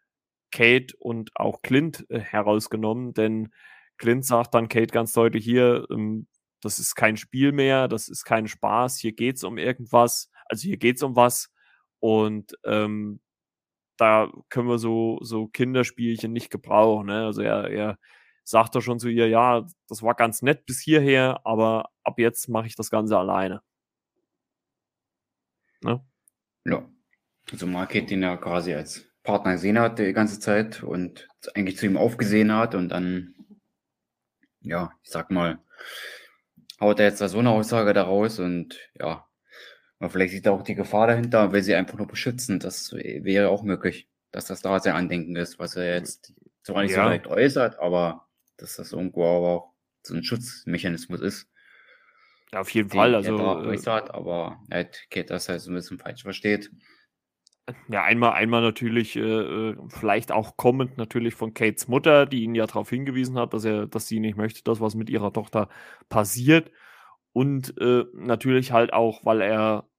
Kate 0.52 0.96
und 0.98 1.32
auch 1.36 1.62
Clint 1.62 2.06
äh, 2.10 2.20
herausgenommen, 2.22 3.14
denn 3.14 3.50
Clint 3.98 4.26
sagt 4.26 4.54
dann 4.56 4.70
Kate 4.70 4.94
ganz 4.94 5.12
deutlich 5.12 5.44
hier, 5.44 5.86
ähm, 5.92 6.28
das 6.62 6.80
ist 6.80 6.96
kein 6.96 7.18
Spiel 7.18 7.52
mehr, 7.52 7.90
das 7.90 8.08
ist 8.08 8.24
kein 8.24 8.48
Spaß, 8.48 8.98
hier 8.98 9.12
geht's 9.12 9.44
um 9.44 9.58
irgendwas, 9.58 10.32
also 10.46 10.64
hier 10.64 10.78
geht's 10.78 11.04
um 11.04 11.18
was 11.18 11.52
und 12.00 12.58
ähm, 12.64 13.20
da 13.98 14.32
können 14.50 14.70
wir 14.70 14.78
so, 14.78 15.20
so 15.22 15.48
Kinderspielchen 15.48 16.32
nicht 16.32 16.50
gebrauchen. 16.50 17.08
Ne? 17.08 17.26
Also 17.26 17.42
er, 17.42 17.70
er 17.70 17.98
sagt 18.46 18.76
da 18.76 18.82
schon 18.82 19.00
zu 19.00 19.10
ihr, 19.10 19.28
ja, 19.28 19.66
das 19.90 20.02
war 20.04 20.14
ganz 20.14 20.42
nett 20.42 20.66
bis 20.66 20.80
hierher, 20.80 21.42
aber 21.44 21.90
ab 22.04 22.20
jetzt 22.20 22.48
mache 22.48 22.68
ich 22.68 22.76
das 22.76 22.90
Ganze 22.92 23.18
alleine. 23.18 23.62
Ne? 25.82 26.02
Ja. 26.66 26.88
Also 27.52 27.68
Market 27.68 28.10
den 28.10 28.24
ja 28.24 28.38
quasi 28.38 28.74
als 28.74 29.06
Partner 29.24 29.54
gesehen 29.54 29.80
hat 29.80 30.00
die 30.00 30.14
ganze 30.14 30.40
Zeit 30.40 30.84
und 30.84 31.28
eigentlich 31.54 31.78
zu 31.78 31.86
ihm 31.86 31.98
aufgesehen 31.98 32.54
hat 32.54 32.76
und 32.76 32.90
dann, 32.90 33.36
ja, 34.62 34.92
ich 35.04 35.10
sag 35.10 35.32
mal, 35.32 35.60
haut 36.80 37.00
er 37.00 37.08
jetzt 37.08 37.22
da 37.22 37.28
so 37.28 37.40
eine 37.40 37.50
Aussage 37.50 37.94
daraus 37.94 38.40
und 38.40 38.80
ja, 39.00 39.28
vielleicht 40.08 40.34
sieht 40.34 40.46
er 40.46 40.54
auch 40.54 40.64
die 40.64 40.76
Gefahr 40.76 41.08
dahinter, 41.08 41.52
will 41.52 41.64
sie 41.64 41.76
einfach 41.76 41.98
nur 41.98 42.08
beschützen. 42.08 42.60
Das 42.60 42.94
wäre 42.94 43.50
auch 43.50 43.64
möglich, 43.64 44.08
dass 44.32 44.46
das 44.46 44.62
da 44.62 44.80
sein 44.80 44.96
Andenken 44.96 45.36
ist, 45.36 45.58
was 45.60 45.76
er 45.76 45.96
jetzt 45.96 46.34
zwar 46.64 46.84
nicht 46.84 46.92
ja. 46.92 46.98
so 46.98 47.04
direkt 47.04 47.28
äußert, 47.28 47.80
aber 47.80 48.25
dass 48.58 48.76
das 48.76 48.92
irgendwo 48.92 49.24
aber 49.24 49.48
auch 49.50 49.74
so 50.02 50.14
ein 50.16 50.24
Schutzmechanismus 50.24 51.22
ist. 51.22 51.50
Ja, 52.52 52.62
auf 52.62 52.70
jeden 52.70 52.90
Fall. 52.90 53.16
Also, 53.16 53.38
er 53.38 53.64
äh, 53.64 53.68
äußert, 53.68 54.14
aber 54.14 54.62
halt 54.72 55.08
Kate 55.10 55.28
das 55.28 55.50
halt 55.50 55.62
so 55.62 55.72
ein 55.72 55.76
bisschen 55.76 56.00
falsch 56.00 56.24
versteht. 56.24 56.72
Ja, 57.90 58.04
einmal, 58.04 58.34
einmal 58.34 58.62
natürlich, 58.62 59.16
äh, 59.16 59.22
äh, 59.22 59.76
vielleicht 59.88 60.32
auch 60.32 60.56
kommend 60.56 60.98
natürlich 60.98 61.34
von 61.34 61.56
Kates 61.56 61.88
Mutter, 61.88 62.28
die 62.28 62.44
ihn 62.44 62.54
ja 62.54 62.68
darauf 62.68 62.90
hingewiesen 62.92 63.40
hat, 63.40 63.54
dass 63.56 63.66
er, 63.66 63.88
dass 63.88 64.08
sie 64.08 64.20
nicht 64.20 64.38
möchte, 64.38 64.64
dass 64.64 64.82
was 64.82 64.94
mit 64.94 65.10
ihrer 65.10 65.34
Tochter 65.34 65.70
passiert. 66.08 66.72
Und 67.34 67.76
äh, 67.82 68.06
natürlich 68.14 68.72
halt 68.72 68.94
auch, 68.94 69.26
weil 69.26 69.42
er 69.42 69.90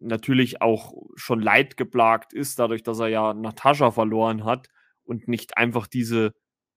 natürlich 0.00 0.62
auch 0.62 0.94
schon 1.14 1.40
leidgeplagt 1.40 2.32
ist, 2.32 2.58
dadurch, 2.58 2.82
dass 2.82 2.98
er 3.00 3.08
ja 3.08 3.34
Natascha 3.34 3.90
verloren 3.90 4.44
hat 4.44 4.68
und 5.04 5.28
nicht 5.28 5.58
einfach 5.58 5.86
diese, 5.86 6.32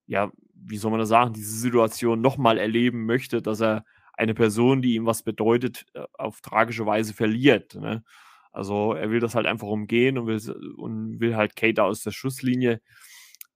ja, 0.08 0.32
wie 0.68 0.78
soll 0.78 0.92
man 0.92 1.00
das 1.00 1.10
sagen, 1.10 1.34
diese 1.34 1.58
Situation 1.58 2.22
nochmal 2.22 2.58
erleben 2.58 3.06
möchte, 3.06 3.42
dass 3.42 3.62
er 3.62 3.86
eine 4.14 4.34
Person, 4.34 4.82
die 4.82 4.96
ihm 4.96 5.06
was 5.06 5.24
bedeutet, 5.24 5.86
äh, 5.94 6.04
auf 6.14 6.42
tragische 6.42 6.86
Weise 6.86 7.14
verliert. 7.14 7.76
Ne? 7.76 8.04
Also 8.52 8.94
er 8.94 9.10
will 9.10 9.20
das 9.20 9.36
halt 9.36 9.46
einfach 9.46 9.68
umgehen 9.68 10.18
und 10.18 10.28
will, 10.28 10.74
und 10.78 11.20
will 11.20 11.36
halt 11.36 11.56
Kate 11.56 11.84
aus 11.84 12.02
der 12.02 12.12
Schusslinie 12.12 12.82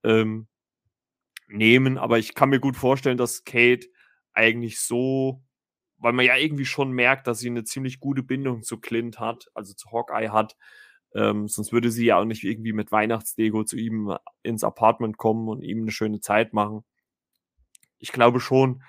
ähm, 0.04 0.46
nehmen. 1.48 1.98
Aber 1.98 2.18
ich 2.18 2.34
kann 2.34 2.50
mir 2.50 2.60
gut 2.60 2.76
vorstellen, 2.76 3.16
dass 3.16 3.44
Kate 3.44 3.86
eigentlich 4.32 4.80
so, 4.80 5.42
weil 5.96 6.12
man 6.12 6.26
ja 6.26 6.36
irgendwie 6.36 6.66
schon 6.66 6.92
merkt, 6.92 7.26
dass 7.26 7.40
sie 7.40 7.48
eine 7.48 7.64
ziemlich 7.64 8.00
gute 8.00 8.22
Bindung 8.22 8.62
zu 8.62 8.78
Clint 8.78 9.18
hat, 9.18 9.46
also 9.54 9.74
zu 9.74 9.90
Hawkeye 9.90 10.30
hat. 10.30 10.56
Ähm, 11.14 11.48
sonst 11.48 11.72
würde 11.72 11.90
sie 11.90 12.06
ja 12.06 12.18
auch 12.18 12.24
nicht 12.24 12.44
irgendwie 12.44 12.72
mit 12.72 12.92
Weihnachtsdego 12.92 13.64
zu 13.64 13.76
ihm 13.76 14.14
ins 14.42 14.62
Apartment 14.62 15.16
kommen 15.16 15.48
und 15.48 15.62
ihm 15.62 15.82
eine 15.82 15.90
schöne 15.90 16.20
Zeit 16.20 16.52
machen. 16.52 16.84
Ich 18.00 18.12
glaube 18.12 18.40
schon, 18.40 18.82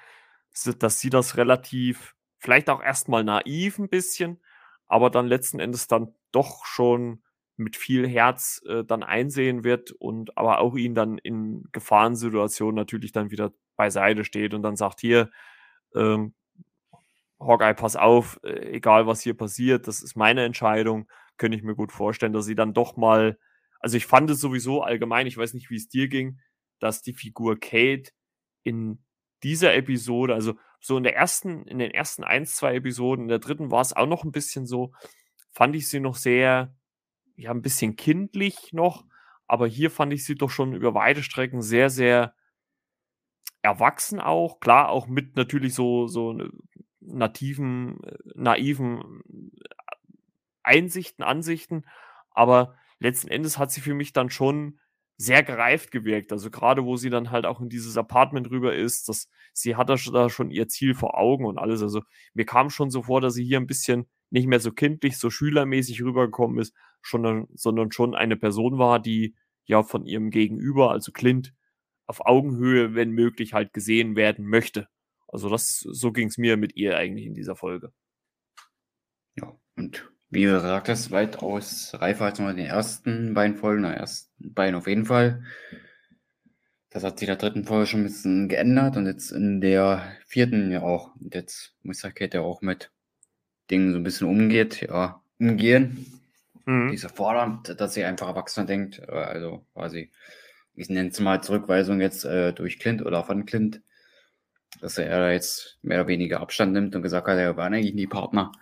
dass 0.79 0.99
sie 0.99 1.09
das 1.09 1.37
relativ, 1.37 2.15
vielleicht 2.39 2.69
auch 2.69 2.81
erstmal 2.81 3.23
naiv 3.23 3.77
ein 3.79 3.89
bisschen, 3.89 4.41
aber 4.87 5.09
dann 5.09 5.27
letzten 5.27 5.59
Endes 5.59 5.87
dann 5.87 6.13
doch 6.31 6.65
schon 6.65 7.23
mit 7.57 7.75
viel 7.77 8.07
Herz 8.07 8.61
äh, 8.67 8.83
dann 8.83 9.03
einsehen 9.03 9.63
wird 9.63 9.91
und 9.91 10.37
aber 10.37 10.59
auch 10.59 10.75
ihn 10.75 10.95
dann 10.95 11.17
in 11.19 11.65
Gefahrensituationen 11.71 12.75
natürlich 12.75 13.11
dann 13.11 13.31
wieder 13.31 13.53
beiseite 13.75 14.25
steht 14.25 14.53
und 14.53 14.63
dann 14.63 14.75
sagt 14.75 14.99
hier, 15.01 15.29
ähm, 15.95 16.33
Hawkeye, 17.39 17.73
pass 17.73 17.95
auf, 17.95 18.39
äh, 18.43 18.71
egal 18.75 19.07
was 19.07 19.21
hier 19.21 19.35
passiert, 19.35 19.87
das 19.87 20.01
ist 20.01 20.15
meine 20.15 20.43
Entscheidung, 20.45 21.09
könnte 21.37 21.57
ich 21.57 21.63
mir 21.63 21.75
gut 21.75 21.91
vorstellen, 21.91 22.33
dass 22.33 22.45
sie 22.45 22.55
dann 22.55 22.73
doch 22.73 22.97
mal, 22.97 23.37
also 23.79 23.97
ich 23.97 24.05
fand 24.05 24.29
es 24.29 24.39
sowieso 24.39 24.83
allgemein, 24.83 25.27
ich 25.27 25.37
weiß 25.37 25.53
nicht, 25.53 25.69
wie 25.69 25.75
es 25.75 25.89
dir 25.89 26.07
ging, 26.07 26.39
dass 26.79 27.01
die 27.01 27.13
Figur 27.13 27.59
Kate 27.59 28.11
in 28.63 29.03
dieser 29.43 29.73
Episode, 29.73 30.33
also 30.33 30.55
so 30.79 30.97
in 30.97 31.03
der 31.03 31.15
ersten, 31.15 31.63
in 31.63 31.79
den 31.79 31.91
ersten 31.91 32.23
ein, 32.23 32.45
zwei 32.45 32.75
Episoden, 32.75 33.23
in 33.23 33.29
der 33.29 33.39
dritten 33.39 33.71
war 33.71 33.81
es 33.81 33.93
auch 33.93 34.07
noch 34.07 34.23
ein 34.23 34.31
bisschen 34.31 34.65
so, 34.65 34.93
fand 35.51 35.75
ich 35.75 35.89
sie 35.89 35.99
noch 35.99 36.15
sehr, 36.15 36.75
ja, 37.35 37.51
ein 37.51 37.61
bisschen 37.61 37.95
kindlich 37.95 38.73
noch, 38.73 39.05
aber 39.47 39.67
hier 39.67 39.91
fand 39.91 40.13
ich 40.13 40.25
sie 40.25 40.35
doch 40.35 40.49
schon 40.49 40.73
über 40.73 40.93
weite 40.93 41.23
Strecken 41.23 41.61
sehr, 41.61 41.89
sehr 41.89 42.33
erwachsen 43.61 44.19
auch, 44.19 44.59
klar, 44.59 44.89
auch 44.89 45.07
mit 45.07 45.35
natürlich 45.35 45.75
so, 45.75 46.07
so 46.07 46.37
nativen, 46.99 47.99
naiven 48.33 49.21
Einsichten, 50.63 51.23
Ansichten, 51.23 51.85
aber 52.31 52.75
letzten 52.99 53.29
Endes 53.29 53.57
hat 53.57 53.71
sie 53.71 53.81
für 53.81 53.93
mich 53.93 54.13
dann 54.13 54.29
schon 54.29 54.79
sehr 55.21 55.43
gereift 55.43 55.91
gewirkt. 55.91 56.31
Also 56.31 56.49
gerade 56.49 56.83
wo 56.83 56.97
sie 56.97 57.11
dann 57.11 57.29
halt 57.29 57.45
auch 57.45 57.61
in 57.61 57.69
dieses 57.69 57.95
Apartment 57.95 58.49
rüber 58.49 58.75
ist, 58.75 59.07
dass 59.07 59.29
sie 59.53 59.75
hat 59.75 59.89
da 59.89 60.29
schon 60.29 60.49
ihr 60.49 60.67
Ziel 60.67 60.95
vor 60.95 61.17
Augen 61.17 61.45
und 61.45 61.59
alles. 61.59 61.83
Also 61.83 62.01
mir 62.33 62.45
kam 62.45 62.71
schon 62.71 62.89
so 62.89 63.03
vor, 63.03 63.21
dass 63.21 63.35
sie 63.35 63.45
hier 63.45 63.59
ein 63.59 63.67
bisschen 63.67 64.07
nicht 64.31 64.47
mehr 64.47 64.59
so 64.59 64.71
kindlich, 64.71 65.17
so 65.17 65.29
schülermäßig 65.29 66.01
rübergekommen 66.01 66.57
ist, 66.57 66.73
schon, 67.01 67.47
sondern 67.53 67.91
schon 67.91 68.15
eine 68.15 68.35
Person 68.35 68.79
war, 68.79 68.99
die 68.99 69.35
ja 69.65 69.83
von 69.83 70.05
ihrem 70.05 70.31
Gegenüber, 70.31 70.89
also 70.91 71.11
Clint, 71.11 71.53
auf 72.07 72.25
Augenhöhe, 72.25 72.95
wenn 72.95 73.11
möglich, 73.11 73.53
halt 73.53 73.73
gesehen 73.73 74.15
werden 74.15 74.47
möchte. 74.47 74.87
Also 75.27 75.49
das, 75.49 75.79
so 75.79 76.11
ging 76.11 76.29
es 76.29 76.39
mir 76.39 76.57
mit 76.57 76.75
ihr 76.75 76.97
eigentlich 76.97 77.27
in 77.27 77.35
dieser 77.35 77.55
Folge. 77.55 77.93
Ja, 79.35 79.55
und 79.75 80.11
wie 80.31 80.45
du 80.45 80.59
sagtest, 80.61 81.11
weitaus 81.11 81.91
reifer 81.93 82.25
als 82.25 82.39
nur 82.39 82.49
in 82.49 82.57
den 82.57 82.65
ersten 82.65 83.33
beiden 83.33 83.57
Folgen, 83.57 83.81
na, 83.81 83.93
ersten 83.93 84.53
beiden 84.53 84.75
auf 84.75 84.87
jeden 84.87 85.05
Fall. 85.05 85.43
Das 86.89 87.03
hat 87.03 87.19
sich 87.19 87.27
in 87.27 87.37
der 87.37 87.49
dritten 87.49 87.65
Folge 87.65 87.85
schon 87.85 87.99
ein 88.01 88.05
bisschen 88.05 88.47
geändert 88.47 88.95
und 88.95 89.05
jetzt 89.05 89.31
in 89.31 89.59
der 89.59 90.13
vierten 90.25 90.71
ja 90.71 90.81
auch. 90.81 91.15
Und 91.17 91.35
jetzt 91.35 91.75
muss 91.83 91.99
der 91.99 92.11
Kate 92.11 92.37
ja 92.37 92.43
auch 92.43 92.61
mit 92.61 92.91
Dingen 93.69 93.91
so 93.91 93.97
ein 93.97 94.03
bisschen 94.03 94.27
umgeht, 94.27 94.81
ja, 94.81 95.21
umgehen. 95.37 96.21
Mhm. 96.65 96.91
Diese 96.91 97.09
fordernd, 97.09 97.79
dass 97.79 97.93
sie 97.93 98.05
einfach 98.05 98.29
Erwachsener 98.29 98.65
denkt, 98.65 98.99
äh, 98.99 99.11
also 99.11 99.65
quasi, 99.73 100.11
ich 100.75 100.89
nenne 100.89 101.09
es 101.09 101.19
mal 101.19 101.43
Zurückweisung 101.43 101.99
jetzt 101.99 102.23
äh, 102.23 102.53
durch 102.53 102.79
Clint 102.79 103.05
oder 103.05 103.25
von 103.25 103.45
Clint, 103.45 103.81
dass 104.79 104.97
er 104.97 105.09
da 105.19 105.31
jetzt 105.31 105.77
mehr 105.81 105.99
oder 105.99 106.07
weniger 106.07 106.39
Abstand 106.39 106.71
nimmt 106.71 106.95
und 106.95 107.01
gesagt 107.01 107.27
hat, 107.27 107.37
er 107.37 107.57
war 107.57 107.67
eigentlich 107.67 107.93
nie 107.93 108.07
Partner 108.07 108.53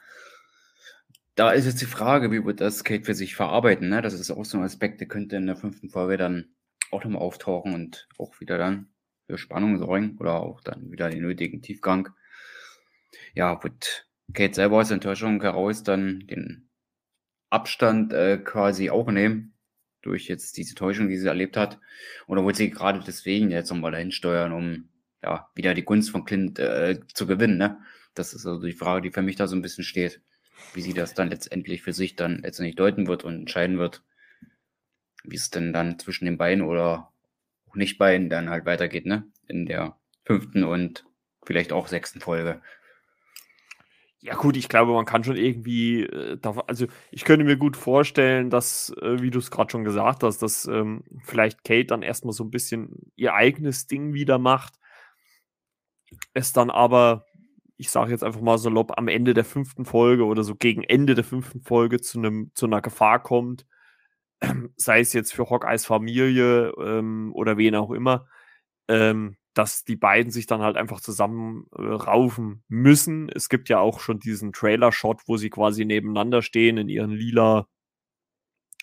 da 1.35 1.51
ist 1.51 1.65
jetzt 1.65 1.81
die 1.81 1.85
Frage, 1.85 2.31
wie 2.31 2.43
wird 2.43 2.61
das 2.61 2.83
Kate 2.83 3.05
für 3.05 3.13
sich 3.13 3.35
verarbeiten. 3.35 3.89
Ne? 3.89 4.01
Das 4.01 4.13
ist 4.13 4.31
auch 4.31 4.45
so 4.45 4.57
ein 4.57 4.63
Aspekt, 4.63 4.99
der 4.99 5.07
könnte 5.07 5.37
in 5.37 5.47
der 5.47 5.55
fünften 5.55 5.89
Folge 5.89 6.17
dann 6.17 6.55
auch 6.91 7.03
nochmal 7.03 7.21
auftauchen 7.21 7.73
und 7.73 8.07
auch 8.17 8.39
wieder 8.39 8.57
dann 8.57 8.89
für 9.25 9.37
Spannung 9.37 9.77
sorgen 9.77 10.17
oder 10.19 10.41
auch 10.41 10.61
dann 10.61 10.91
wieder 10.91 11.09
den 11.09 11.21
nötigen 11.21 11.61
Tiefgang. 11.61 12.09
Ja, 13.35 13.63
wird 13.63 14.07
Kate 14.33 14.53
selber 14.53 14.77
aus 14.77 14.91
Enttäuschung 14.91 15.41
heraus 15.41 15.83
dann 15.83 16.27
den 16.27 16.69
Abstand 17.49 18.13
äh, 18.13 18.37
quasi 18.37 18.89
auch 18.89 19.09
nehmen 19.09 19.53
durch 20.01 20.27
jetzt 20.27 20.57
diese 20.57 20.75
Täuschung, 20.75 21.09
die 21.09 21.17
sie 21.17 21.27
erlebt 21.27 21.57
hat. 21.57 21.79
Oder 22.27 22.45
wird 22.45 22.55
sie 22.55 22.69
gerade 22.69 23.01
deswegen 23.05 23.51
jetzt 23.51 23.69
nochmal 23.69 23.91
dahin 23.91 24.11
steuern, 24.11 24.51
um 24.51 24.89
ja 25.21 25.49
wieder 25.55 25.73
die 25.73 25.83
Gunst 25.83 26.11
von 26.11 26.25
Clint 26.25 26.59
äh, 26.59 26.99
zu 27.13 27.27
gewinnen. 27.27 27.57
Ne? 27.57 27.79
Das 28.13 28.33
ist 28.33 28.45
also 28.45 28.65
die 28.65 28.73
Frage, 28.73 29.01
die 29.01 29.11
für 29.11 29.21
mich 29.21 29.35
da 29.35 29.47
so 29.47 29.55
ein 29.55 29.61
bisschen 29.61 29.83
steht 29.83 30.21
wie 30.73 30.81
sie 30.81 30.93
das 30.93 31.13
dann 31.13 31.29
letztendlich 31.29 31.81
für 31.81 31.93
sich 31.93 32.15
dann 32.15 32.39
letztendlich 32.39 32.75
deuten 32.75 33.07
wird 33.07 33.23
und 33.23 33.35
entscheiden 33.35 33.77
wird, 33.79 34.03
wie 35.23 35.35
es 35.35 35.49
denn 35.49 35.73
dann 35.73 35.99
zwischen 35.99 36.25
den 36.25 36.37
beiden 36.37 36.63
oder 36.63 37.11
auch 37.67 37.75
nicht 37.75 37.97
beiden 37.97 38.29
dann 38.29 38.49
halt 38.49 38.65
weitergeht, 38.65 39.05
ne? 39.05 39.27
In 39.47 39.65
der 39.65 39.97
fünften 40.25 40.63
und 40.63 41.05
vielleicht 41.43 41.71
auch 41.71 41.87
sechsten 41.87 42.19
Folge. 42.19 42.61
Ja, 44.21 44.35
gut, 44.35 44.57
ich 44.57 44.67
glaube, 44.67 44.91
man 44.91 45.05
kann 45.05 45.23
schon 45.23 45.37
irgendwie, 45.37 46.03
äh, 46.03 46.37
also 46.67 46.87
ich 47.09 47.23
könnte 47.23 47.45
mir 47.45 47.55
gut 47.55 47.77
vorstellen, 47.77 48.49
dass, 48.49 48.93
äh, 49.01 49.21
wie 49.21 49.31
du 49.31 49.39
es 49.39 49.49
gerade 49.49 49.71
schon 49.71 49.85
gesagt 49.85 50.23
hast, 50.23 50.39
dass 50.39 50.65
ähm, 50.65 51.03
vielleicht 51.23 51.63
Kate 51.63 51.85
dann 51.85 52.01
erstmal 52.01 52.33
so 52.33 52.43
ein 52.43 52.51
bisschen 52.51 53.11
ihr 53.15 53.33
eigenes 53.33 53.87
Ding 53.87 54.13
wieder 54.13 54.37
macht, 54.37 54.73
es 56.33 56.51
dann 56.51 56.69
aber 56.69 57.25
ich 57.79 57.91
sage 57.91 58.11
jetzt 58.11 58.25
einfach 58.25 58.41
mal 58.41 58.57
salopp, 58.57 58.97
am 58.97 59.07
Ende 59.07 59.33
der 59.33 59.45
fünften 59.45 59.85
Folge 59.85 60.25
oder 60.25 60.43
so 60.43 60.53
gegen 60.53 60.83
Ende 60.83 61.15
der 61.15 61.23
fünften 61.23 61.61
Folge 61.61 62.01
zu, 62.01 62.19
einem, 62.19 62.51
zu 62.53 62.65
einer 62.65 62.81
Gefahr 62.81 63.23
kommt, 63.23 63.65
sei 64.75 64.99
es 64.99 65.13
jetzt 65.13 65.33
für 65.33 65.49
Hawkeyes 65.49 65.85
Familie 65.85 66.73
ähm, 66.77 67.31
oder 67.33 67.57
wen 67.57 67.75
auch 67.75 67.91
immer, 67.91 68.27
ähm, 68.89 69.37
dass 69.53 69.85
die 69.85 69.95
beiden 69.95 70.29
sich 70.29 70.45
dann 70.45 70.61
halt 70.61 70.75
einfach 70.75 70.99
zusammen 70.99 71.67
äh, 71.73 71.81
raufen 71.81 72.63
müssen. 72.67 73.29
Es 73.29 73.47
gibt 73.47 73.69
ja 73.69 73.79
auch 73.79 74.01
schon 74.01 74.19
diesen 74.19 74.51
Trailer-Shot, 74.51 75.21
wo 75.27 75.37
sie 75.37 75.49
quasi 75.49 75.85
nebeneinander 75.85 76.41
stehen 76.41 76.77
in 76.77 76.89
ihren 76.89 77.11
lila 77.11 77.65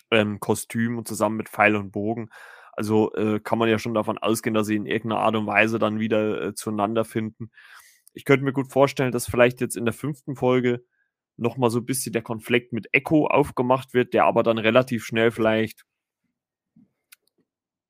ähm, 0.09 0.39
Kostümen 0.39 0.97
und 0.97 1.07
zusammen 1.07 1.37
mit 1.37 1.49
Pfeil 1.49 1.75
und 1.75 1.91
Bogen. 1.91 2.29
Also 2.71 3.13
äh, 3.13 3.39
kann 3.39 3.59
man 3.59 3.69
ja 3.69 3.77
schon 3.77 3.93
davon 3.93 4.17
ausgehen, 4.17 4.55
dass 4.55 4.67
sie 4.67 4.75
in 4.75 4.87
irgendeiner 4.87 5.21
Art 5.21 5.35
und 5.35 5.45
Weise 5.47 5.77
dann 5.77 5.99
wieder 5.99 6.41
äh, 6.41 6.55
zueinander 6.55 7.05
finden. 7.05 7.51
Ich 8.17 8.25
könnte 8.25 8.43
mir 8.43 8.53
gut 8.53 8.71
vorstellen, 8.71 9.11
dass 9.11 9.27
vielleicht 9.27 9.61
jetzt 9.61 9.77
in 9.77 9.85
der 9.85 9.93
fünften 9.93 10.35
Folge 10.35 10.83
nochmal 11.37 11.69
so 11.69 11.79
ein 11.79 11.85
bisschen 11.85 12.13
der 12.13 12.23
Konflikt 12.23 12.73
mit 12.73 12.87
Echo 12.93 13.27
aufgemacht 13.27 13.93
wird, 13.93 14.13
der 14.13 14.25
aber 14.25 14.43
dann 14.43 14.57
relativ 14.57 15.05
schnell 15.05 15.31
vielleicht 15.31 15.85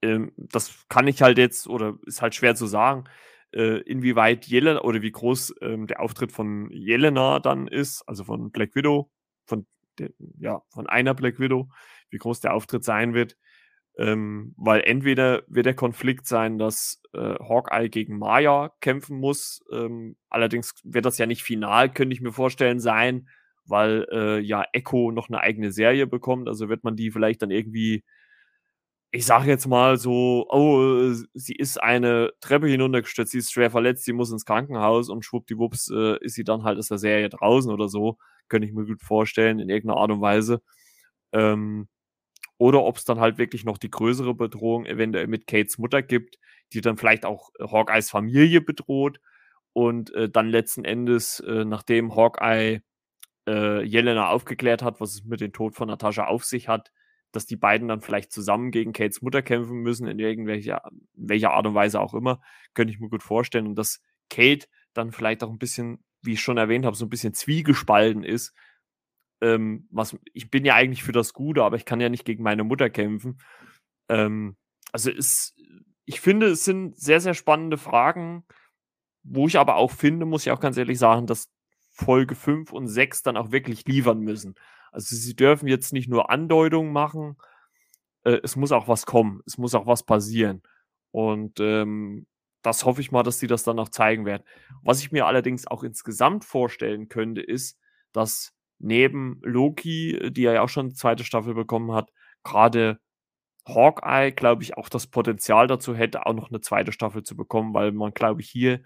ähm, 0.02 0.32
das 0.38 0.86
kann 0.90 1.08
ich 1.08 1.22
halt 1.22 1.38
jetzt, 1.38 1.68
oder 1.68 1.98
ist 2.06 2.22
halt 2.22 2.36
schwer 2.36 2.56
zu 2.56 2.68
sagen, 2.68 3.06
äh, 3.54 3.82
inwieweit 3.82 4.46
Jelena 4.46 4.82
oder 4.82 5.02
wie 5.02 5.12
groß 5.12 5.56
ähm, 5.62 5.88
der 5.88 6.02
Auftritt 6.02 6.32
von 6.32 6.70
Jelena 6.72 7.40
dann 7.40 7.68
ist, 7.68 8.04
also 8.08 8.24
von 8.24 8.52
Black 8.52 8.76
Widow, 8.76 9.10
von 9.46 9.66
der, 9.98 10.12
ja, 10.40 10.62
von 10.70 10.88
einer 10.88 11.14
Black 11.14 11.40
Widow, 11.40 11.70
wie 12.10 12.18
groß 12.18 12.42
der 12.42 12.54
Auftritt 12.54 12.84
sein 12.84 13.14
wird. 13.14 13.38
Ähm, 13.98 14.54
weil 14.58 14.82
entweder 14.82 15.44
wird 15.48 15.66
der 15.66 15.74
Konflikt 15.74 16.28
sein, 16.28 16.60
dass 16.60 17.02
äh, 17.14 17.20
Hawkeye 17.20 17.90
gegen 17.90 18.20
Maya 18.20 18.72
kämpfen 18.80 19.20
muss. 19.20 19.64
Ähm, 19.72 20.18
allerdings 20.30 20.76
wird 20.84 21.06
das 21.06 21.18
ja 21.18 21.26
nicht 21.26 21.44
final, 21.44 21.92
könnte 21.92 22.14
ich 22.14 22.22
mir 22.22 22.32
vorstellen, 22.32 22.80
sein, 22.80 23.28
weil 23.66 24.06
äh, 24.12 24.40
ja 24.40 24.64
Echo 24.74 25.12
noch 25.12 25.30
eine 25.30 25.40
eigene 25.42 25.72
Serie 25.72 26.06
bekommt. 26.08 26.48
Also 26.48 26.70
wird 26.70 26.84
man 26.84 26.96
die 26.96 27.12
vielleicht 27.12 27.42
dann 27.42 27.52
irgendwie 27.52 28.04
ich 29.12 29.26
sage 29.26 29.50
jetzt 29.50 29.68
mal 29.68 29.98
so, 29.98 30.46
oh, 30.50 31.14
sie 31.34 31.56
ist 31.56 31.82
eine 31.82 32.32
Treppe 32.42 32.68
hinuntergestürzt, 32.68 33.32
sie 33.32 33.38
ist 33.40 33.52
schwer 33.52 33.72
verletzt, 33.72 34.04
sie 34.06 34.14
muss 34.14 34.32
ins 34.32 34.46
Krankenhaus 34.46 35.10
und 35.10 35.24
schwuppdiwupps 35.24 35.90
äh, 35.92 36.18
ist 36.22 36.36
sie 36.36 36.44
dann 36.44 36.64
halt 36.64 36.78
aus 36.78 36.90
der 36.90 36.98
Serie 36.98 37.30
draußen 37.30 37.72
oder 37.72 37.88
so. 37.88 38.18
Könnte 38.50 38.68
ich 38.68 38.74
mir 38.74 38.86
gut 38.86 39.02
vorstellen, 39.02 39.60
in 39.60 39.70
irgendeiner 39.70 40.00
Art 40.02 40.12
und 40.12 40.22
Weise. 40.22 40.62
Ähm, 41.34 41.88
oder 42.58 42.84
ob 42.84 42.98
es 42.98 43.06
dann 43.06 43.20
halt 43.20 43.38
wirklich 43.38 43.66
noch 43.66 43.78
die 43.78 43.92
größere 43.92 44.34
Bedrohung 44.34 44.86
eventuell 44.86 45.28
mit 45.28 45.48
Kates 45.48 45.78
Mutter 45.78 46.02
gibt, 46.02 46.38
die 46.74 46.82
dann 46.82 46.98
vielleicht 46.98 47.26
auch 47.26 47.50
äh, 47.60 47.68
Hawkeyes 47.68 48.10
Familie 48.10 48.62
bedroht 48.62 49.20
und 49.74 50.14
äh, 50.16 50.30
dann 50.30 50.50
letzten 50.50 50.86
Endes, 50.86 51.40
äh, 51.42 51.66
nachdem 51.66 52.16
Hawkeye 52.16 52.82
äh, 53.48 53.84
Jelena 53.84 54.30
aufgeklärt 54.30 54.82
hat, 54.82 55.00
was 55.00 55.16
es 55.16 55.24
mit 55.24 55.42
dem 55.42 55.54
Tod 55.54 55.76
von 55.76 55.88
Natascha 55.88 56.26
auf 56.26 56.44
sich 56.44 56.68
hat, 56.68 56.92
dass 57.32 57.46
die 57.46 57.56
beiden 57.56 57.88
dann 57.88 58.02
vielleicht 58.02 58.32
zusammen 58.32 58.72
gegen 58.72 58.94
Kates 58.94 59.22
Mutter 59.22 59.42
kämpfen 59.42 59.78
müssen, 59.78 60.08
in 60.08 60.20
irgendwelcher 60.20 60.82
welcher 61.14 61.52
Art 61.52 61.68
und 61.68 61.76
Weise 61.76 62.00
auch 62.00 62.14
immer, 62.14 62.42
könnte 62.74 62.94
ich 62.94 63.00
mir 63.00 63.10
gut 63.10 63.24
vorstellen. 63.24 63.68
Und 63.68 63.76
dass 63.76 64.02
Kate 64.30 64.68
dann 64.94 65.12
vielleicht 65.12 65.44
auch 65.44 65.50
ein 65.50 65.60
bisschen, 65.60 66.04
wie 66.22 66.34
ich 66.34 66.42
schon 66.42 66.58
erwähnt 66.58 66.86
habe, 66.86 66.96
so 66.96 67.06
ein 67.06 67.10
bisschen 67.10 67.34
zwiegespalten 67.34 68.24
ist. 68.24 68.54
Ähm, 69.42 69.88
was, 69.92 70.18
ich 70.34 70.50
bin 70.50 70.66
ja 70.66 70.76
eigentlich 70.76 71.04
für 71.04 71.12
das 71.12 71.34
Gute, 71.34 71.64
aber 71.64 71.76
ich 71.76 71.86
kann 71.86 72.02
ja 72.02 72.10
nicht 72.10 72.26
gegen 72.26 72.44
meine 72.44 72.64
Mutter 72.64 72.90
kämpfen. 72.90 73.40
Ähm, 74.10 74.58
also 74.92 75.12
ist, 75.12 75.56
ich 76.06 76.22
finde, 76.22 76.48
es 76.48 76.64
sind 76.64 77.00
sehr, 77.00 77.20
sehr 77.20 77.34
spannende 77.34 77.78
Fragen, 77.78 78.46
wo 79.24 79.48
ich 79.48 79.60
aber 79.60 79.76
auch 79.76 79.92
finde, 79.92 80.26
muss 80.26 80.46
ich 80.46 80.52
auch 80.52 80.60
ganz 80.60 80.78
ehrlich 80.78 80.98
sagen, 80.98 81.28
dass 81.28 81.50
Folge 81.92 82.36
5 82.36 82.72
und 82.72 82.88
6 82.88 83.24
dann 83.24 83.38
auch 83.38 83.52
wirklich 83.52 83.86
liefern 83.86 84.20
müssen. 84.20 84.56
Also 84.92 85.16
sie 85.16 85.36
dürfen 85.36 85.68
jetzt 85.68 85.94
nicht 85.94 86.10
nur 86.10 86.30
Andeutungen 86.30 86.94
machen, 86.94 87.38
äh, 88.24 88.40
es 88.44 88.56
muss 88.56 88.72
auch 88.72 88.88
was 88.88 89.06
kommen, 89.06 89.42
es 89.46 89.58
muss 89.58 89.76
auch 89.76 89.86
was 89.86 90.04
passieren. 90.04 90.62
Und 91.12 91.60
ähm, 91.60 92.28
das 92.62 92.86
hoffe 92.86 93.02
ich 93.02 93.12
mal, 93.12 93.24
dass 93.24 93.40
sie 93.40 93.48
das 93.48 93.64
dann 93.64 93.80
auch 93.80 93.90
zeigen 93.90 94.26
werden. 94.26 94.44
Was 94.84 95.00
ich 95.00 95.12
mir 95.12 95.26
allerdings 95.26 95.68
auch 95.68 95.84
insgesamt 95.84 96.46
vorstellen 96.46 97.08
könnte, 97.10 97.42
ist, 97.42 97.80
dass 98.12 98.54
neben 98.80 99.40
Loki, 99.44 100.32
die 100.32 100.44
ja 100.44 100.62
auch 100.62 100.70
schon 100.70 100.96
zweite 100.96 101.24
Staffel 101.24 101.54
bekommen 101.54 101.92
hat, 101.94 102.12
gerade 102.44 103.00
Hawkeye, 103.68 104.32
glaube 104.32 104.64
ich, 104.64 104.78
auch 104.78 104.90
das 104.90 105.08
Potenzial 105.08 105.68
dazu 105.68 105.96
hätte, 105.96 106.26
auch 106.26 106.34
noch 106.34 106.50
eine 106.50 106.62
zweite 106.62 106.92
Staffel 106.92 107.24
zu 107.24 107.36
bekommen, 107.36 107.74
weil 107.74 107.92
man, 107.92 108.14
glaube 108.14 108.42
ich, 108.42 108.50
hier 108.50 108.82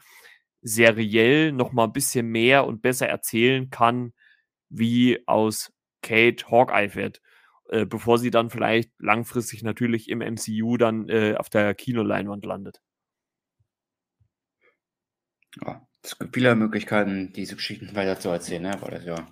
seriell 0.61 1.51
noch 1.51 1.71
mal 1.71 1.85
ein 1.85 1.93
bisschen 1.93 2.27
mehr 2.27 2.65
und 2.65 2.81
besser 2.81 3.07
erzählen 3.07 3.69
kann, 3.69 4.13
wie 4.69 5.27
aus 5.27 5.71
Kate 6.01 6.45
Hawkeye 6.49 6.95
wird, 6.95 7.21
äh, 7.69 7.85
bevor 7.85 8.17
sie 8.17 8.31
dann 8.31 8.49
vielleicht 8.49 8.91
langfristig 8.99 9.63
natürlich 9.63 10.09
im 10.09 10.19
MCU 10.19 10.77
dann 10.77 11.09
äh, 11.09 11.35
auf 11.35 11.49
der 11.49 11.75
Kinoleinwand 11.75 12.45
landet. 12.45 12.81
Ja, 15.63 15.85
es 16.01 16.17
gibt 16.17 16.33
viele 16.33 16.55
Möglichkeiten, 16.55 17.33
diese 17.33 17.55
Geschichten 17.55 17.93
weiter 17.95 18.19
zu 18.19 18.29
erzählen, 18.29 18.63
ne? 18.63 18.77
weil 18.81 18.91
das 18.91 19.05
ja 19.05 19.27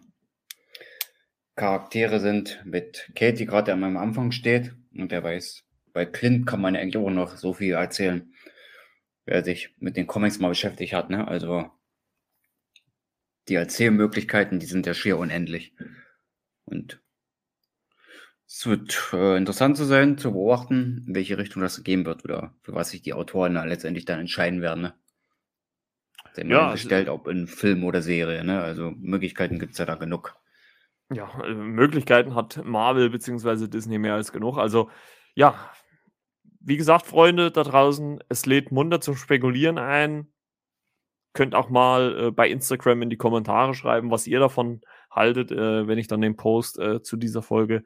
Charaktere 1.60 2.22
sind 2.22 2.62
mit 2.64 3.12
Kate, 3.16 3.34
die 3.34 3.46
gerade 3.46 3.74
am 3.74 3.98
Anfang 3.98 4.32
steht 4.32 4.74
und 4.96 5.12
wer 5.12 5.24
weiß, 5.26 5.66
bei 5.92 6.06
Clint 6.06 6.48
kann 6.48 6.62
man 6.62 6.78
eigentlich 6.78 6.96
auch 6.96 7.10
noch 7.10 7.36
so 7.36 7.54
viel 7.54 7.74
erzählen, 7.74 8.34
wer 9.26 9.44
sich 9.44 9.76
mit 9.78 9.98
den 9.98 10.08
Comics 10.08 10.40
mal 10.40 10.48
beschäftigt 10.48 10.94
hat, 10.94 11.10
ne? 11.10 11.28
Also 11.28 11.70
die 13.50 13.56
Erzählmöglichkeiten, 13.56 14.60
die 14.60 14.68
sind 14.68 14.86
ja 14.86 14.94
schier 14.94 15.18
unendlich. 15.18 15.74
Und 16.64 17.02
es 18.48 18.66
wird 18.66 19.10
äh, 19.12 19.36
interessant 19.36 19.76
zu 19.76 19.84
sein, 19.84 20.18
zu 20.18 20.32
beobachten, 20.32 21.04
in 21.08 21.16
welche 21.16 21.38
Richtung 21.38 21.62
das 21.62 21.84
gehen 21.84 22.06
wird 22.06 22.24
oder 22.24 22.56
für 22.62 22.74
was 22.74 22.92
sich 22.92 23.02
die 23.02 23.14
Autoren 23.14 23.56
da 23.56 23.66
letztendlich 23.66 24.06
dann 24.06 24.22
entscheiden 24.22 24.62
werden. 24.62 24.84
Ne? 24.84 24.94
Ja, 26.46 26.72
gestellt, 26.72 27.10
ob 27.10 27.28
in 27.28 27.48
Film 27.48 27.84
oder 27.84 28.02
Serie. 28.02 28.46
Ne? 28.46 28.62
Also 28.62 28.92
Möglichkeiten 28.92 29.60
gibt 29.60 29.74
es 29.74 29.78
ja 29.80 29.86
da 29.86 29.96
genug. 29.96 30.40
Ja, 31.12 31.30
äh, 31.44 31.54
Möglichkeiten 31.54 32.36
hat 32.36 32.64
Marvel 32.64 33.10
bzw. 33.10 33.68
Disney 33.68 33.98
mehr 33.98 34.14
als 34.14 34.32
genug. 34.32 34.58
Also 34.58 34.90
ja, 35.36 35.72
wie 36.60 36.78
gesagt, 36.78 37.06
Freunde 37.06 37.52
da 37.52 37.64
draußen, 37.64 38.20
es 38.30 38.46
lädt 38.46 38.72
munter 38.72 39.02
zum 39.02 39.16
Spekulieren 39.16 39.78
ein. 39.78 40.32
Könnt 41.34 41.56
auch 41.56 41.70
mal 41.70 42.28
äh, 42.28 42.32
bei 42.32 42.50
Instagram 42.50 43.04
in 43.04 43.10
die 43.10 43.18
Kommentare 43.18 43.74
schreiben, 43.74 44.12
was 44.12 44.28
ihr 44.28 44.40
davon 44.40 44.82
haltet, 45.10 45.52
äh, 45.52 45.88
wenn 45.88 45.98
ich 45.98 46.08
dann 46.08 46.22
den 46.22 46.36
Post 46.36 46.80
äh, 46.80 47.02
zu 47.02 47.18
dieser 47.18 47.42
Folge 47.42 47.84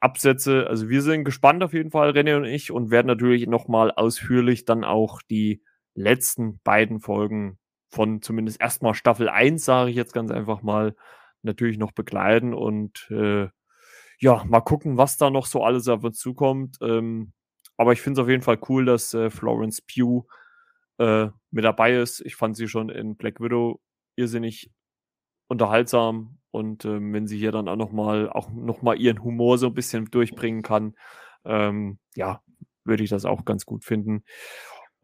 absetze. 0.00 0.66
Also 0.66 0.88
wir 0.88 1.00
sind 1.00 1.24
gespannt 1.24 1.62
auf 1.62 1.72
jeden 1.72 1.90
Fall, 1.90 2.10
René 2.10 2.36
und 2.36 2.44
ich, 2.44 2.70
und 2.72 2.90
werden 2.90 3.06
natürlich 3.06 3.46
nochmal 3.46 3.92
ausführlich 3.92 4.64
dann 4.64 4.84
auch 4.84 5.22
die 5.22 5.62
letzten 5.94 6.60
beiden 6.64 7.00
Folgen 7.00 7.58
von 7.88 8.20
zumindest 8.22 8.60
erstmal 8.60 8.94
Staffel 8.94 9.28
1, 9.28 9.64
sage 9.64 9.90
ich 9.90 9.96
jetzt 9.96 10.14
ganz 10.14 10.30
einfach 10.30 10.62
mal, 10.62 10.96
natürlich 11.42 11.78
noch 11.78 11.92
begleiten 11.92 12.54
und 12.54 13.08
äh, 13.10 13.48
ja, 14.18 14.44
mal 14.44 14.60
gucken, 14.60 14.96
was 14.96 15.16
da 15.16 15.30
noch 15.30 15.46
so 15.46 15.64
alles 15.64 15.88
auf 15.88 16.04
uns 16.04 16.18
zukommt. 16.18 16.78
Ähm, 16.80 17.32
aber 17.76 17.92
ich 17.92 18.00
finde 18.00 18.20
es 18.20 18.24
auf 18.24 18.30
jeden 18.30 18.42
Fall 18.42 18.58
cool, 18.68 18.84
dass 18.84 19.14
äh, 19.14 19.30
Florence 19.30 19.82
Pugh 19.82 20.26
äh, 20.98 21.28
mit 21.50 21.64
dabei 21.64 21.96
ist. 21.96 22.20
Ich 22.20 22.36
fand 22.36 22.56
sie 22.56 22.68
schon 22.68 22.88
in 22.88 23.16
Black 23.16 23.40
Widow 23.40 23.80
irrsinnig 24.16 24.70
unterhaltsam 25.48 26.38
und 26.50 26.84
ähm, 26.84 27.12
wenn 27.12 27.26
sie 27.26 27.38
hier 27.38 27.52
dann 27.52 27.68
auch 27.68 27.76
nochmal 27.76 28.28
auch 28.30 28.50
noch 28.50 28.82
mal 28.82 28.98
ihren 29.00 29.22
Humor 29.24 29.58
so 29.58 29.66
ein 29.66 29.74
bisschen 29.74 30.06
durchbringen 30.10 30.62
kann, 30.62 30.94
ähm, 31.44 31.98
ja, 32.14 32.42
würde 32.84 33.02
ich 33.02 33.10
das 33.10 33.24
auch 33.24 33.44
ganz 33.44 33.66
gut 33.66 33.84
finden. 33.84 34.24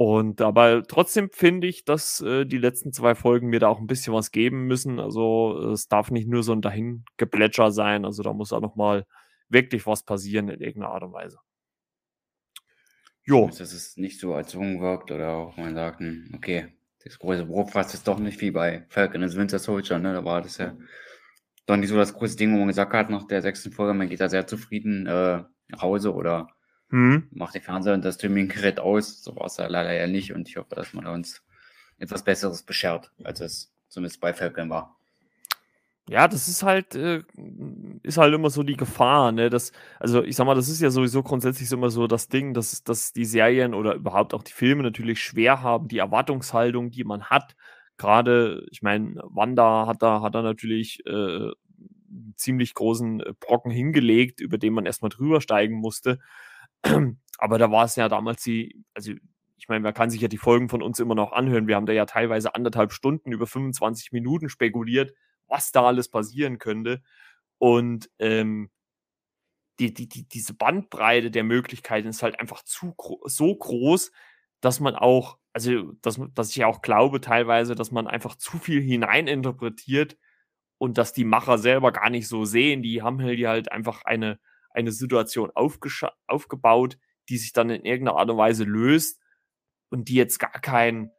Und 0.01 0.41
aber 0.43 0.85
trotzdem 0.85 1.29
finde 1.33 1.66
ich, 1.66 1.85
dass 1.85 2.20
äh, 2.20 2.47
die 2.47 2.59
letzten 2.59 2.93
zwei 2.93 3.16
Folgen 3.16 3.49
mir 3.49 3.59
da 3.59 3.66
auch 3.66 3.81
ein 3.81 3.89
bisschen 3.89 4.15
was 4.15 4.31
geben 4.31 4.69
müssen. 4.69 5.01
Also 5.01 5.73
es 5.73 5.89
darf 5.89 6.12
nicht 6.12 6.29
nur 6.29 6.45
so 6.45 6.53
ein 6.53 6.62
Dahingeplätscher 6.62 7.73
sein. 7.73 8.05
Also 8.05 8.23
da 8.23 8.33
muss 8.33 8.53
auch 8.53 8.61
nochmal 8.61 9.07
wirklich 9.49 9.89
was 9.89 10.05
passieren 10.05 10.51
in 10.51 10.61
irgendeiner 10.61 10.95
Art 10.95 11.03
und 11.03 11.15
Weise. 11.15 11.39
Jo. 13.25 13.49
Dass 13.49 13.73
es 13.73 13.97
nicht 13.97 14.20
so 14.20 14.35
erzwungen 14.35 14.81
wirkt 14.81 15.11
oder 15.11 15.31
auch 15.31 15.57
man 15.57 15.75
sagt, 15.75 15.99
hm, 15.99 16.31
okay, 16.33 16.69
das 17.03 17.19
große 17.19 17.47
Brotfass 17.47 17.93
ist 17.93 18.07
doch 18.07 18.20
nicht 18.20 18.41
wie 18.41 18.53
bei 18.53 18.87
Falcon 18.91 19.25
and 19.25 19.35
Winter 19.35 19.59
Soldier, 19.59 19.99
ne? 19.99 20.12
Da 20.12 20.25
war 20.25 20.43
das 20.43 20.59
ja 20.59 20.77
doch 21.66 21.77
nicht 21.77 21.89
so 21.89 21.97
das 21.97 22.15
große 22.15 22.37
Ding, 22.37 22.55
wo 22.55 22.59
man 22.59 22.69
gesagt 22.69 22.93
hat, 22.93 23.11
nach 23.11 23.27
der 23.27 23.43
sechsten 23.43 23.73
Folge, 23.73 23.95
man 23.95 24.09
geht 24.09 24.20
da 24.20 24.29
sehr 24.29 24.47
zufrieden 24.47 25.07
äh, 25.07 25.43
nach 25.69 25.83
Hause 25.83 26.15
oder 26.15 26.49
hm. 26.90 27.28
macht 27.31 27.55
den 27.55 27.62
Fernseher 27.62 27.94
und 27.94 28.05
das 28.05 28.16
Streaming-Gerät 28.16 28.81
aus. 28.81 29.23
So 29.23 29.36
war 29.36 29.47
es 29.47 29.56
ja 29.56 29.66
leider 29.66 29.93
ja 29.93 30.06
nicht 30.06 30.32
und 30.32 30.48
ich 30.48 30.56
hoffe, 30.56 30.74
dass 30.74 30.94
man 30.94 31.06
uns 31.06 31.43
etwas 31.98 32.23
Besseres 32.23 32.62
beschert, 32.62 33.12
als 33.24 33.40
es 33.40 33.73
zumindest 33.89 34.20
bei 34.20 34.32
Falcon 34.32 34.70
war. 34.70 34.98
Ja, 36.09 36.27
das 36.27 36.48
ist 36.48 36.62
halt, 36.62 36.94
äh, 36.94 37.23
ist 38.02 38.16
halt 38.16 38.32
immer 38.32 38.48
so 38.48 38.62
die 38.62 38.78
Gefahr, 38.78 39.31
ne? 39.31 39.51
Das, 39.51 39.73
also 40.01 40.23
ich 40.24 40.36
sag 40.36 40.47
mal, 40.47 40.55
das 40.55 40.69
ist 40.69 40.81
ja 40.81 40.89
sowieso 40.89 41.23
grundsätzlich 41.23 41.70
immer 41.70 41.90
so 41.90 42.06
das 42.06 42.28
Ding, 42.28 42.55
dass, 42.55 42.82
dass 42.82 43.12
die 43.12 43.27
Serien 43.27 43.74
oder 43.74 43.94
überhaupt 43.94 44.32
auch 44.32 44.43
die 44.43 44.52
Filme 44.52 44.82
natürlich 44.82 45.23
schwer 45.23 45.60
haben, 45.60 45.89
die 45.89 45.98
Erwartungshaltung, 45.98 46.90
die 46.90 47.05
man 47.05 47.24
hat. 47.24 47.56
Gerade, 47.98 48.66
ich 48.70 48.81
meine, 48.81 49.20
Wanda 49.24 49.86
hat 49.86 50.02
da, 50.02 50.23
hat 50.23 50.35
da 50.35 50.40
natürlich 50.40 51.05
äh, 51.05 51.51
ziemlich 52.36 52.73
großen 52.73 53.20
äh, 53.20 53.35
Brocken 53.39 53.70
hingelegt, 53.70 54.40
über 54.40 54.56
den 54.56 54.73
man 54.73 54.86
erstmal 54.86 55.10
drüber 55.10 55.43
steigen 55.43 55.74
musste. 55.74 56.20
Aber 57.38 57.59
da 57.59 57.70
war 57.70 57.84
es 57.84 57.96
ja 57.96 58.09
damals 58.09 58.42
die, 58.42 58.84
also 58.94 59.12
ich 59.56 59.68
meine, 59.68 59.80
man 59.80 59.94
kann 59.94 60.10
sich 60.10 60.20
ja 60.20 60.28
die 60.28 60.38
Folgen 60.38 60.68
von 60.68 60.82
uns 60.82 61.00
immer 61.00 61.14
noch 61.14 61.32
anhören. 61.32 61.66
Wir 61.66 61.76
haben 61.76 61.86
da 61.86 61.92
ja 61.92 62.06
teilweise 62.06 62.55
anderthalb 62.55 62.92
Stunden 62.92 63.32
über 63.32 63.46
25 63.46 64.12
Minuten 64.12 64.48
spekuliert, 64.48 65.12
was 65.46 65.72
da 65.72 65.84
alles 65.84 66.09
passieren 66.10 66.59
könnte. 66.59 67.02
Und 67.59 68.09
ähm, 68.18 68.70
die, 69.78 69.92
die, 69.94 70.09
die, 70.09 70.28
diese 70.28 70.55
Bandbreite 70.55 71.30
der 71.30 71.44
Möglichkeiten 71.44 72.09
ist 72.09 72.22
halt 72.22 72.40
einfach 72.40 72.62
zu 72.64 72.94
so 73.24 73.55
groß, 73.55 74.10
dass 74.60 74.80
man 74.80 74.96
auch, 74.96 75.38
also 75.52 75.92
dass, 76.02 76.20
dass 76.34 76.50
ich 76.50 76.64
auch 76.64 76.82
glaube 76.82 77.20
teilweise, 77.20 77.74
dass 77.74 77.90
man 77.90 78.06
einfach 78.06 78.36
zu 78.36 78.59
viel 78.59 78.80
hineininterpretiert 78.82 80.16
und 80.78 80.98
dass 80.98 81.12
die 81.12 81.24
Macher 81.24 81.59
selber 81.59 81.92
gar 81.92 82.10
nicht 82.10 82.28
so 82.28 82.44
sehen. 82.44 82.82
Die 82.82 83.02
haben 83.02 83.22
halt, 83.22 83.38
halt 83.46 83.72
einfach 83.72 84.05
eine, 84.05 84.38
eine 84.78 84.92
Situation 84.92 85.50
aufgebaut, 85.55 86.98
die 87.28 87.36
sich 87.36 87.52
dann 87.52 87.70
in 87.70 87.84
irgendeiner 87.84 88.18
Art 88.18 88.30
und 88.30 88.36
Weise 88.38 88.64
löst 88.64 89.20
und 89.90 90.09
die 90.09 90.14
jetzt 90.14 90.38
gar 90.38 90.60
kein, 90.60 91.10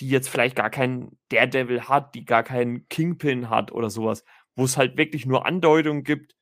die 0.00 0.08
jetzt 0.08 0.28
vielleicht 0.28 0.56
gar 0.56 0.70
keinen 0.70 1.18
Daredevil 1.28 1.82
hat, 1.82 2.14
die 2.14 2.24
gar 2.24 2.42
keinen 2.42 2.88
Kingpin 2.88 3.50
hat 3.50 3.72
oder 3.72 3.90
sowas, 3.90 4.24
wo 4.56 4.64
es 4.64 4.76
halt 4.76 4.96
wirklich 4.96 5.26
nur 5.26 5.46
Andeutungen 5.46 6.04
gibt, 6.04 6.34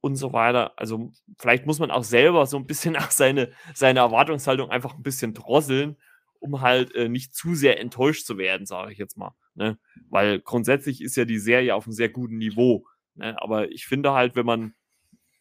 und 0.00 0.16
so 0.16 0.32
weiter. 0.32 0.72
Also 0.76 1.12
vielleicht 1.38 1.66
muss 1.66 1.78
man 1.78 1.90
auch 1.90 2.04
selber 2.04 2.46
so 2.46 2.56
ein 2.56 2.66
bisschen 2.66 2.96
auch 2.96 3.10
seine, 3.10 3.52
seine 3.74 4.00
Erwartungshaltung 4.00 4.70
einfach 4.70 4.94
ein 4.94 5.02
bisschen 5.02 5.34
drosseln, 5.34 5.96
um 6.38 6.60
halt 6.60 6.94
äh, 6.94 7.08
nicht 7.08 7.34
zu 7.34 7.54
sehr 7.54 7.78
enttäuscht 7.80 8.26
zu 8.26 8.38
werden, 8.38 8.66
sage 8.66 8.92
ich 8.92 8.98
jetzt 8.98 9.16
mal. 9.16 9.34
Ne? 9.54 9.78
Weil 10.08 10.40
grundsätzlich 10.40 11.02
ist 11.02 11.16
ja 11.16 11.24
die 11.24 11.38
Serie 11.38 11.74
auf 11.74 11.86
einem 11.86 11.92
sehr 11.92 12.08
guten 12.08 12.38
Niveau. 12.38 12.86
Ne? 13.14 13.40
Aber 13.40 13.70
ich 13.70 13.86
finde 13.86 14.12
halt, 14.12 14.36
wenn 14.36 14.46
man 14.46 14.74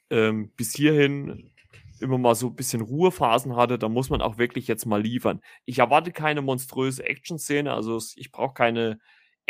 ähm, 0.10 0.52
bis 0.56 0.74
hierhin 0.76 1.52
immer 2.00 2.18
mal 2.18 2.36
so 2.36 2.48
ein 2.48 2.56
bisschen 2.56 2.82
Ruhephasen 2.82 3.56
hatte, 3.56 3.78
dann 3.78 3.92
muss 3.92 4.10
man 4.10 4.22
auch 4.22 4.38
wirklich 4.38 4.68
jetzt 4.68 4.86
mal 4.86 5.02
liefern. 5.02 5.42
Ich 5.66 5.80
erwarte 5.80 6.12
keine 6.12 6.42
monströse 6.42 7.04
Action-Szene, 7.06 7.74
also 7.74 8.00
ich 8.16 8.32
brauche 8.32 8.54
keine 8.54 9.00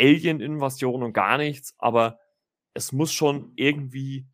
Alien-Invasion 0.00 1.02
und 1.02 1.12
gar 1.12 1.38
nichts, 1.38 1.74
aber 1.78 2.18
es 2.74 2.92
muss 2.92 3.12
schon 3.12 3.52
irgendwie 3.56 4.26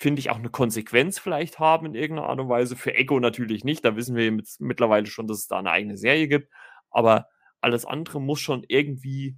finde 0.00 0.20
ich, 0.20 0.30
auch 0.30 0.38
eine 0.38 0.48
Konsequenz 0.48 1.18
vielleicht 1.18 1.58
haben 1.58 1.84
in 1.84 1.94
irgendeiner 1.94 2.30
Art 2.30 2.40
und 2.40 2.48
Weise. 2.48 2.74
Für 2.74 2.94
Echo 2.94 3.20
natürlich 3.20 3.64
nicht. 3.64 3.84
Da 3.84 3.96
wissen 3.96 4.16
wir 4.16 4.32
mit, 4.32 4.48
mittlerweile 4.58 5.04
schon, 5.06 5.26
dass 5.26 5.40
es 5.40 5.46
da 5.46 5.58
eine 5.58 5.70
eigene 5.70 5.98
Serie 5.98 6.26
gibt. 6.26 6.50
Aber 6.88 7.26
alles 7.60 7.84
andere 7.84 8.18
muss 8.18 8.40
schon 8.40 8.64
irgendwie 8.66 9.36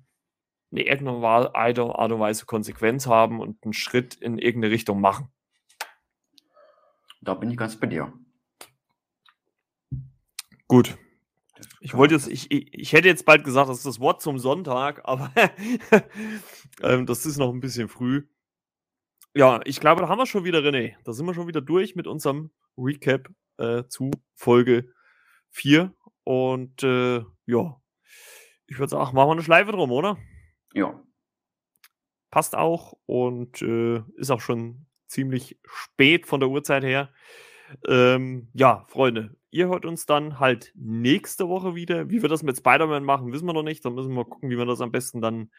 in 0.71 0.79
irgendeiner 0.79 1.25
Art 1.57 1.79
und 1.81 2.21
Weise 2.21 2.47
Konsequenz 2.47 3.09
haben 3.09 3.41
und 3.41 3.65
einen 3.65 3.73
Schritt 3.73 4.15
in 4.15 4.39
irgendeine 4.39 4.73
Richtung 4.73 5.01
machen. 5.01 5.33
Da 7.23 7.35
bin 7.35 7.51
ich 7.51 7.57
ganz 7.57 7.77
bei 7.77 7.87
dir. 7.87 8.13
Gut. 10.67 10.99
Ich 11.81 11.95
wollte 11.95 12.15
jetzt, 12.15 12.29
ich, 12.29 12.51
ich 12.51 12.93
hätte 12.93 13.09
jetzt 13.09 13.25
bald 13.25 13.45
gesagt, 13.45 13.69
das 13.69 13.79
ist 13.79 13.87
das 13.87 14.01
Wort 14.01 14.21
zum 14.21 14.39
Sonntag, 14.39 15.01
aber 15.05 15.33
ähm, 16.83 17.07
das 17.07 17.25
ist 17.25 17.39
noch 17.39 17.53
ein 17.53 17.61
bisschen 17.61 17.89
früh. 17.89 18.27
Ja, 19.35 19.61
ich 19.65 19.81
glaube, 19.81 20.03
da 20.03 20.09
haben 20.09 20.19
wir 20.19 20.27
schon 20.27 20.45
wieder, 20.45 20.59
René. 20.59 20.97
Da 21.05 21.13
sind 21.13 21.27
wir 21.27 21.35
schon 21.35 21.47
wieder 21.47 21.61
durch 21.61 21.95
mit 21.95 22.07
unserem 22.07 22.51
Recap 22.77 23.31
äh, 23.59 23.85
zu 23.87 24.11
Folge 24.35 24.93
4. 25.51 25.95
Und 26.25 26.83
äh, 26.83 27.25
ja, 27.47 27.81
ich 28.67 28.79
würde 28.79 28.91
sagen, 28.91 29.15
machen 29.15 29.29
wir 29.29 29.33
eine 29.33 29.43
Schleife 29.43 29.73
drum, 29.73 29.93
oder? 29.93 30.19
Ja. 30.75 31.03
Passt 32.31 32.57
auch 32.57 32.95
und 33.07 33.63
äh, 33.63 34.03
ist 34.17 34.31
auch 34.31 34.41
schon 34.41 34.87
ziemlich 35.13 35.59
spät 35.65 36.27
von 36.27 36.41
der 36.41 36.49
Uhrzeit 36.49 36.83
her. 36.83 37.11
Ähm, 37.89 38.49
ja, 38.55 38.85
Freunde, 38.89 39.37
ihr 39.51 39.69
hört 39.69 39.85
uns 39.85 40.07
dann 40.07 40.41
halt 40.41 40.73
nächste 40.75 41.49
Woche 41.49 41.75
wieder. 41.75 42.11
Wie 42.11 42.23
wir 42.23 42.29
das 42.29 42.43
mit 42.43 42.57
Spider-Man 42.57 43.05
machen, 43.05 43.33
wissen 43.33 43.47
wir 43.47 43.53
noch 43.53 43.63
nicht. 43.63 43.85
Da 43.85 43.91
müssen 43.91 44.15
wir 44.15 44.25
gucken, 44.25 44.51
wie 44.51 44.59
wir 44.59 44.67
das 44.67 44.81
am 44.81 44.91
besten 44.91 45.21
dann 45.21 45.51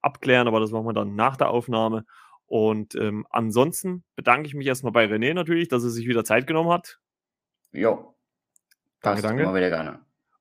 abklären, 0.00 0.48
aber 0.48 0.60
das 0.60 0.70
machen 0.70 0.86
wir 0.86 0.92
dann 0.92 1.14
nach 1.14 1.36
der 1.36 1.50
Aufnahme. 1.50 2.04
Und 2.46 2.94
ähm, 2.94 3.26
ansonsten 3.30 4.04
bedanke 4.16 4.48
ich 4.48 4.54
mich 4.54 4.66
erstmal 4.66 4.92
bei 4.92 5.04
René 5.04 5.34
natürlich, 5.34 5.68
dass 5.68 5.84
er 5.84 5.90
sich 5.90 6.08
wieder 6.08 6.24
Zeit 6.24 6.46
genommen 6.46 6.70
hat. 6.70 6.98
Jo. 7.72 8.16
Danke, 9.02 9.22
danke. 9.22 9.42
Immer 9.42 9.54
wieder 9.54 9.70
gerne. 9.70 10.00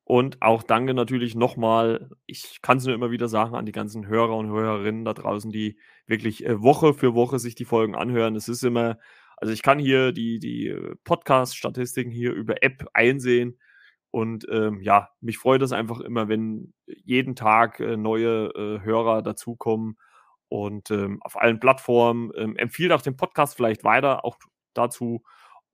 Und 0.10 0.42
auch 0.42 0.64
danke 0.64 0.96
natürlich 0.96 1.36
nochmal, 1.36 2.10
ich 2.26 2.64
kann 2.64 2.80
es 2.80 2.86
nur 2.86 2.96
immer 2.96 3.12
wieder 3.12 3.28
sagen, 3.28 3.54
an 3.54 3.68
die 3.68 3.72
ganzen 3.72 4.08
Hörer 4.08 4.36
und 4.36 4.50
Hörerinnen 4.50 5.06
da 5.06 5.14
draußen, 5.14 5.52
die 5.52 5.78
wirklich 6.08 6.44
äh, 6.48 6.60
Woche 6.64 6.96
für 6.96 7.14
Woche 7.14 7.38
sich 7.38 7.54
die 7.54 7.64
Folgen 7.64 7.94
anhören. 7.94 8.36
Es 8.36 8.50
ist 8.50 8.64
immer, 8.64 8.98
also 9.38 9.54
ich 9.54 9.62
kann 9.62 9.78
hier 9.78 10.12
die, 10.12 10.40
die 10.40 10.70
äh, 10.70 10.96
Podcast-Statistiken 11.04 12.10
hier 12.10 12.34
über 12.34 12.64
App 12.64 12.88
einsehen. 12.96 13.60
Und 14.10 14.48
ähm, 14.50 14.82
ja, 14.82 15.10
mich 15.22 15.38
freut 15.38 15.62
es 15.62 15.74
einfach 15.74 16.00
immer, 16.00 16.28
wenn 16.28 16.74
jeden 16.88 17.36
Tag 17.36 17.80
äh, 17.80 17.96
neue 17.96 18.48
äh, 18.56 18.84
Hörer 18.84 19.22
dazukommen 19.22 20.00
und 20.48 20.90
ähm, 20.90 21.20
auf 21.22 21.40
allen 21.40 21.60
Plattformen. 21.60 22.32
Ähm, 22.36 22.56
empfiehlt 22.56 22.94
auch 22.94 23.04
den 23.04 23.16
Podcast 23.16 23.56
vielleicht 23.56 23.84
weiter. 23.84 24.26
Auch 24.26 24.40
dazu 24.74 25.22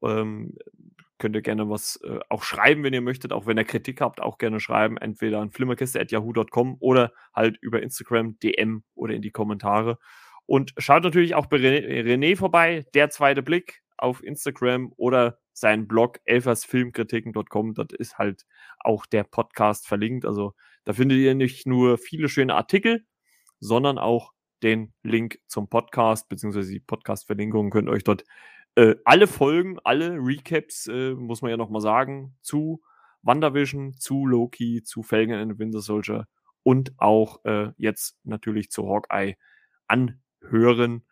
ähm, 0.04 0.58
könnt 1.18 1.36
ihr 1.36 1.42
gerne 1.42 1.70
was 1.70 2.00
äh, 2.04 2.20
auch 2.30 2.44
schreiben, 2.44 2.84
wenn 2.84 2.94
ihr 2.94 3.02
möchtet. 3.02 3.32
Auch 3.32 3.46
wenn 3.46 3.58
ihr 3.58 3.64
Kritik 3.64 4.02
habt, 4.02 4.22
auch 4.22 4.38
gerne 4.38 4.60
schreiben. 4.60 4.98
Entweder 4.98 5.40
an 5.40 5.52
flimmerkiste.yahoo.com 5.52 6.78
oder 6.80 7.12
halt 7.34 7.58
über 7.62 7.82
Instagram, 7.82 8.38
DM 8.40 8.84
oder 8.96 9.14
in 9.14 9.22
die 9.22 9.32
Kommentare. 9.32 9.98
Und 10.46 10.74
schaut 10.78 11.04
natürlich 11.04 11.36
auch 11.36 11.48
bei 11.48 11.58
René 11.58 12.36
vorbei, 12.36 12.86
der 12.94 13.10
zweite 13.10 13.42
Blick 13.42 13.82
auf 13.98 14.24
Instagram 14.24 14.92
oder 14.98 15.40
sein 15.54 15.88
Blog 15.88 16.20
elfersfilmkritiken.com. 16.26 17.74
Dort 17.74 17.94
ist 17.94 18.18
halt 18.18 18.46
auch 18.80 19.06
der 19.06 19.24
Podcast 19.24 19.88
verlinkt. 19.88 20.26
Also 20.26 20.54
da 20.84 20.94
findet 20.94 21.18
ihr 21.18 21.34
nicht 21.34 21.66
nur 21.66 21.98
viele 21.98 22.30
schöne 22.30 22.56
Artikel, 22.56 23.06
sondern 23.60 23.98
auch 23.98 24.34
den 24.64 24.94
Link 25.04 25.40
zum 25.48 25.70
Podcast, 25.70 26.30
beziehungsweise 26.30 26.72
die 26.72 26.80
Podcast-Verlinkungen 26.80 27.72
könnt 27.72 27.88
ihr 27.88 27.94
euch 27.94 28.04
dort 28.04 28.24
äh, 28.76 28.96
alle 29.06 29.28
Folgen, 29.28 29.78
alle 29.84 30.18
Recaps, 30.18 30.88
äh, 30.88 31.14
muss 31.14 31.42
man 31.42 31.52
ja 31.52 31.58
nochmal 31.58 31.82
sagen, 31.82 32.36
zu 32.42 32.82
WandaVision, 33.24 33.94
zu 33.98 34.26
Loki, 34.26 34.84
zu 34.84 35.02
Falcon 35.02 35.36
and 35.36 35.60
Winter 35.60 35.80
Soldier 35.80 36.28
und 36.64 36.94
auch 36.98 37.44
äh, 37.46 37.72
jetzt 37.78 38.18
natürlich 38.24 38.70
zu 38.72 38.88
Hawkeye 38.88 39.36
anhören 39.88 41.06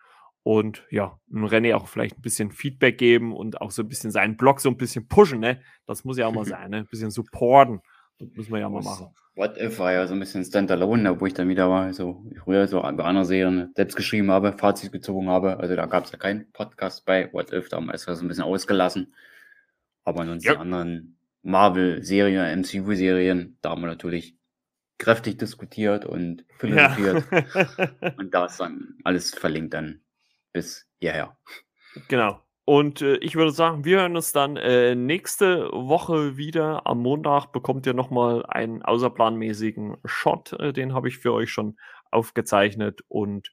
und 0.43 0.85
ja, 0.89 1.17
René 1.31 1.75
auch 1.75 1.87
vielleicht 1.87 2.17
ein 2.17 2.21
bisschen 2.21 2.51
Feedback 2.51 2.97
geben 2.97 3.33
und 3.33 3.61
auch 3.61 3.71
so 3.71 3.81
ein 3.81 3.87
bisschen 3.87 4.11
seinen 4.11 4.35
Blog 4.35 4.59
so 4.59 4.69
ein 4.69 4.77
bisschen 4.77 5.07
pushen, 5.07 5.39
ne? 5.39 5.61
Das 5.85 6.03
muss 6.03 6.17
ja 6.17 6.27
auch 6.27 6.33
mal 6.33 6.45
sein, 6.45 6.71
ne? 6.71 6.77
Ein 6.77 6.87
bisschen 6.87 7.11
supporten. 7.11 7.79
Das 8.27 8.37
müssen 8.37 8.53
wir 8.53 8.59
ja 8.59 8.69
mal 8.69 8.81
machen. 8.81 9.07
What 9.35 9.57
If 9.57 9.79
war 9.79 9.91
ja 9.91 10.05
so 10.05 10.13
ein 10.13 10.19
bisschen 10.19 10.43
Standalone, 10.45 11.19
wo 11.19 11.25
ich 11.25 11.33
dann 11.33 11.49
wieder 11.49 11.69
war, 11.69 11.91
so 11.93 12.23
früher 12.43 12.67
so 12.67 12.81
bei 12.81 12.87
anderen 12.87 13.25
Serien 13.25 13.71
selbst 13.75 13.95
geschrieben 13.95 14.29
habe, 14.29 14.53
Fazit 14.53 14.91
gezogen 14.91 15.29
habe. 15.29 15.57
Also 15.57 15.75
da 15.75 15.87
gab 15.87 16.05
es 16.05 16.11
ja 16.11 16.17
keinen 16.17 16.51
Podcast 16.51 17.05
bei 17.05 17.31
What 17.33 17.51
If, 17.51 17.69
damals 17.69 18.05
war 18.05 18.13
es 18.13 18.21
ein 18.21 18.27
bisschen 18.27 18.43
ausgelassen. 18.43 19.13
Aber 20.03 20.21
ansonsten 20.21 20.51
ja. 20.51 20.59
anderen 20.59 21.17
Marvel-Serien, 21.41 22.59
MCU-Serien, 22.59 23.57
da 23.61 23.71
haben 23.71 23.81
wir 23.81 23.87
natürlich 23.87 24.37
kräftig 24.97 25.37
diskutiert 25.37 26.05
und 26.05 26.45
philosophiert. 26.59 27.25
Ja. 27.31 28.13
und 28.17 28.33
da 28.33 28.45
ist 28.45 28.59
dann 28.59 28.95
alles 29.03 29.33
verlinkt 29.33 29.73
dann 29.73 30.01
bis 30.53 30.87
hierher. 30.99 31.37
Genau. 32.07 32.41
Und 32.65 33.01
äh, 33.01 33.15
ich 33.17 33.35
würde 33.35 33.51
sagen, 33.51 33.83
wir 33.83 33.99
hören 33.99 34.15
uns 34.15 34.31
dann 34.31 34.55
äh, 34.55 34.95
nächste 34.95 35.69
Woche 35.73 36.37
wieder. 36.37 36.87
Am 36.87 36.99
Montag 37.01 37.51
bekommt 37.51 37.85
ihr 37.85 37.93
nochmal 37.93 38.45
einen 38.45 38.81
außerplanmäßigen 38.83 39.97
Shot. 40.05 40.53
Äh, 40.53 40.71
den 40.71 40.93
habe 40.93 41.09
ich 41.09 41.17
für 41.17 41.33
euch 41.33 41.51
schon 41.51 41.77
aufgezeichnet. 42.09 43.01
Und 43.09 43.51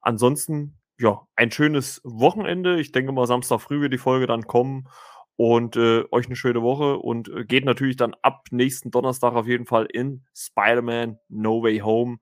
ansonsten, 0.00 0.78
ja, 0.98 1.22
ein 1.34 1.50
schönes 1.50 2.00
Wochenende. 2.04 2.78
Ich 2.78 2.92
denke 2.92 3.10
mal, 3.12 3.26
Samstag 3.26 3.60
früh 3.60 3.80
wird 3.80 3.92
die 3.92 3.98
Folge 3.98 4.26
dann 4.26 4.46
kommen. 4.46 4.88
Und 5.36 5.76
äh, 5.76 6.04
euch 6.12 6.26
eine 6.26 6.36
schöne 6.36 6.62
Woche 6.62 6.98
und 6.98 7.28
äh, 7.30 7.44
geht 7.44 7.64
natürlich 7.64 7.96
dann 7.96 8.14
ab 8.22 8.44
nächsten 8.50 8.90
Donnerstag 8.90 9.32
auf 9.34 9.48
jeden 9.48 9.66
Fall 9.66 9.86
in 9.86 10.24
Spider-Man 10.36 11.18
No 11.28 11.62
Way 11.62 11.78
Home 11.78 12.18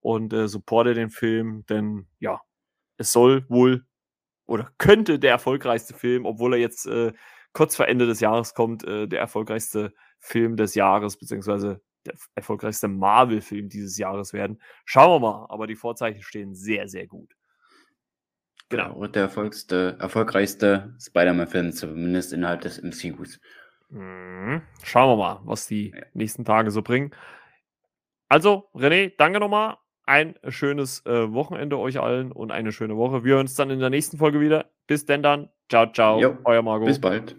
und 0.00 0.32
äh, 0.32 0.48
supporte 0.48 0.92
den 0.92 1.08
Film, 1.08 1.64
denn 1.66 2.08
ja, 2.18 2.40
es 2.96 3.12
soll 3.12 3.46
wohl 3.48 3.86
oder 4.48 4.72
könnte 4.78 5.18
der 5.18 5.30
erfolgreichste 5.30 5.94
Film, 5.94 6.24
obwohl 6.24 6.54
er 6.54 6.58
jetzt 6.58 6.86
äh, 6.86 7.12
kurz 7.52 7.76
vor 7.76 7.86
Ende 7.86 8.06
des 8.06 8.20
Jahres 8.20 8.54
kommt, 8.54 8.82
äh, 8.84 9.06
der 9.06 9.20
erfolgreichste 9.20 9.92
Film 10.18 10.56
des 10.56 10.74
Jahres, 10.74 11.18
beziehungsweise 11.18 11.80
der 12.06 12.14
erfolgreichste 12.34 12.88
Marvel-Film 12.88 13.68
dieses 13.68 13.98
Jahres 13.98 14.32
werden. 14.32 14.60
Schauen 14.86 15.10
wir 15.10 15.20
mal, 15.20 15.46
aber 15.50 15.66
die 15.66 15.76
Vorzeichen 15.76 16.22
stehen 16.22 16.54
sehr, 16.54 16.88
sehr 16.88 17.06
gut. 17.06 17.34
Genau. 18.70 18.94
Und 18.94 19.16
der 19.16 19.24
erfolgreichste 19.24 20.94
Spider-Man-Film, 20.98 21.72
zumindest 21.72 22.32
innerhalb 22.32 22.62
des 22.62 22.82
MCUs. 22.82 23.40
Mhm. 23.90 24.62
Schauen 24.82 25.10
wir 25.10 25.16
mal, 25.16 25.40
was 25.44 25.66
die 25.66 25.90
ja. 25.90 26.04
nächsten 26.14 26.44
Tage 26.44 26.70
so 26.70 26.82
bringen. 26.82 27.14
Also, 28.28 28.68
René, 28.74 29.12
danke 29.16 29.40
nochmal 29.40 29.76
ein 30.08 30.34
schönes 30.48 31.04
äh, 31.04 31.32
Wochenende 31.32 31.78
euch 31.78 32.00
allen 32.00 32.32
und 32.32 32.50
eine 32.50 32.72
schöne 32.72 32.96
Woche. 32.96 33.24
Wir 33.24 33.34
hören 33.34 33.42
uns 33.42 33.54
dann 33.54 33.70
in 33.70 33.78
der 33.78 33.90
nächsten 33.90 34.16
Folge 34.16 34.40
wieder. 34.40 34.66
Bis 34.86 35.04
denn 35.04 35.22
dann. 35.22 35.50
Ciao, 35.68 35.92
ciao. 35.92 36.18
Jo, 36.18 36.38
Euer 36.44 36.62
Margot. 36.62 36.88
Bis 36.88 36.98
bald. 36.98 37.36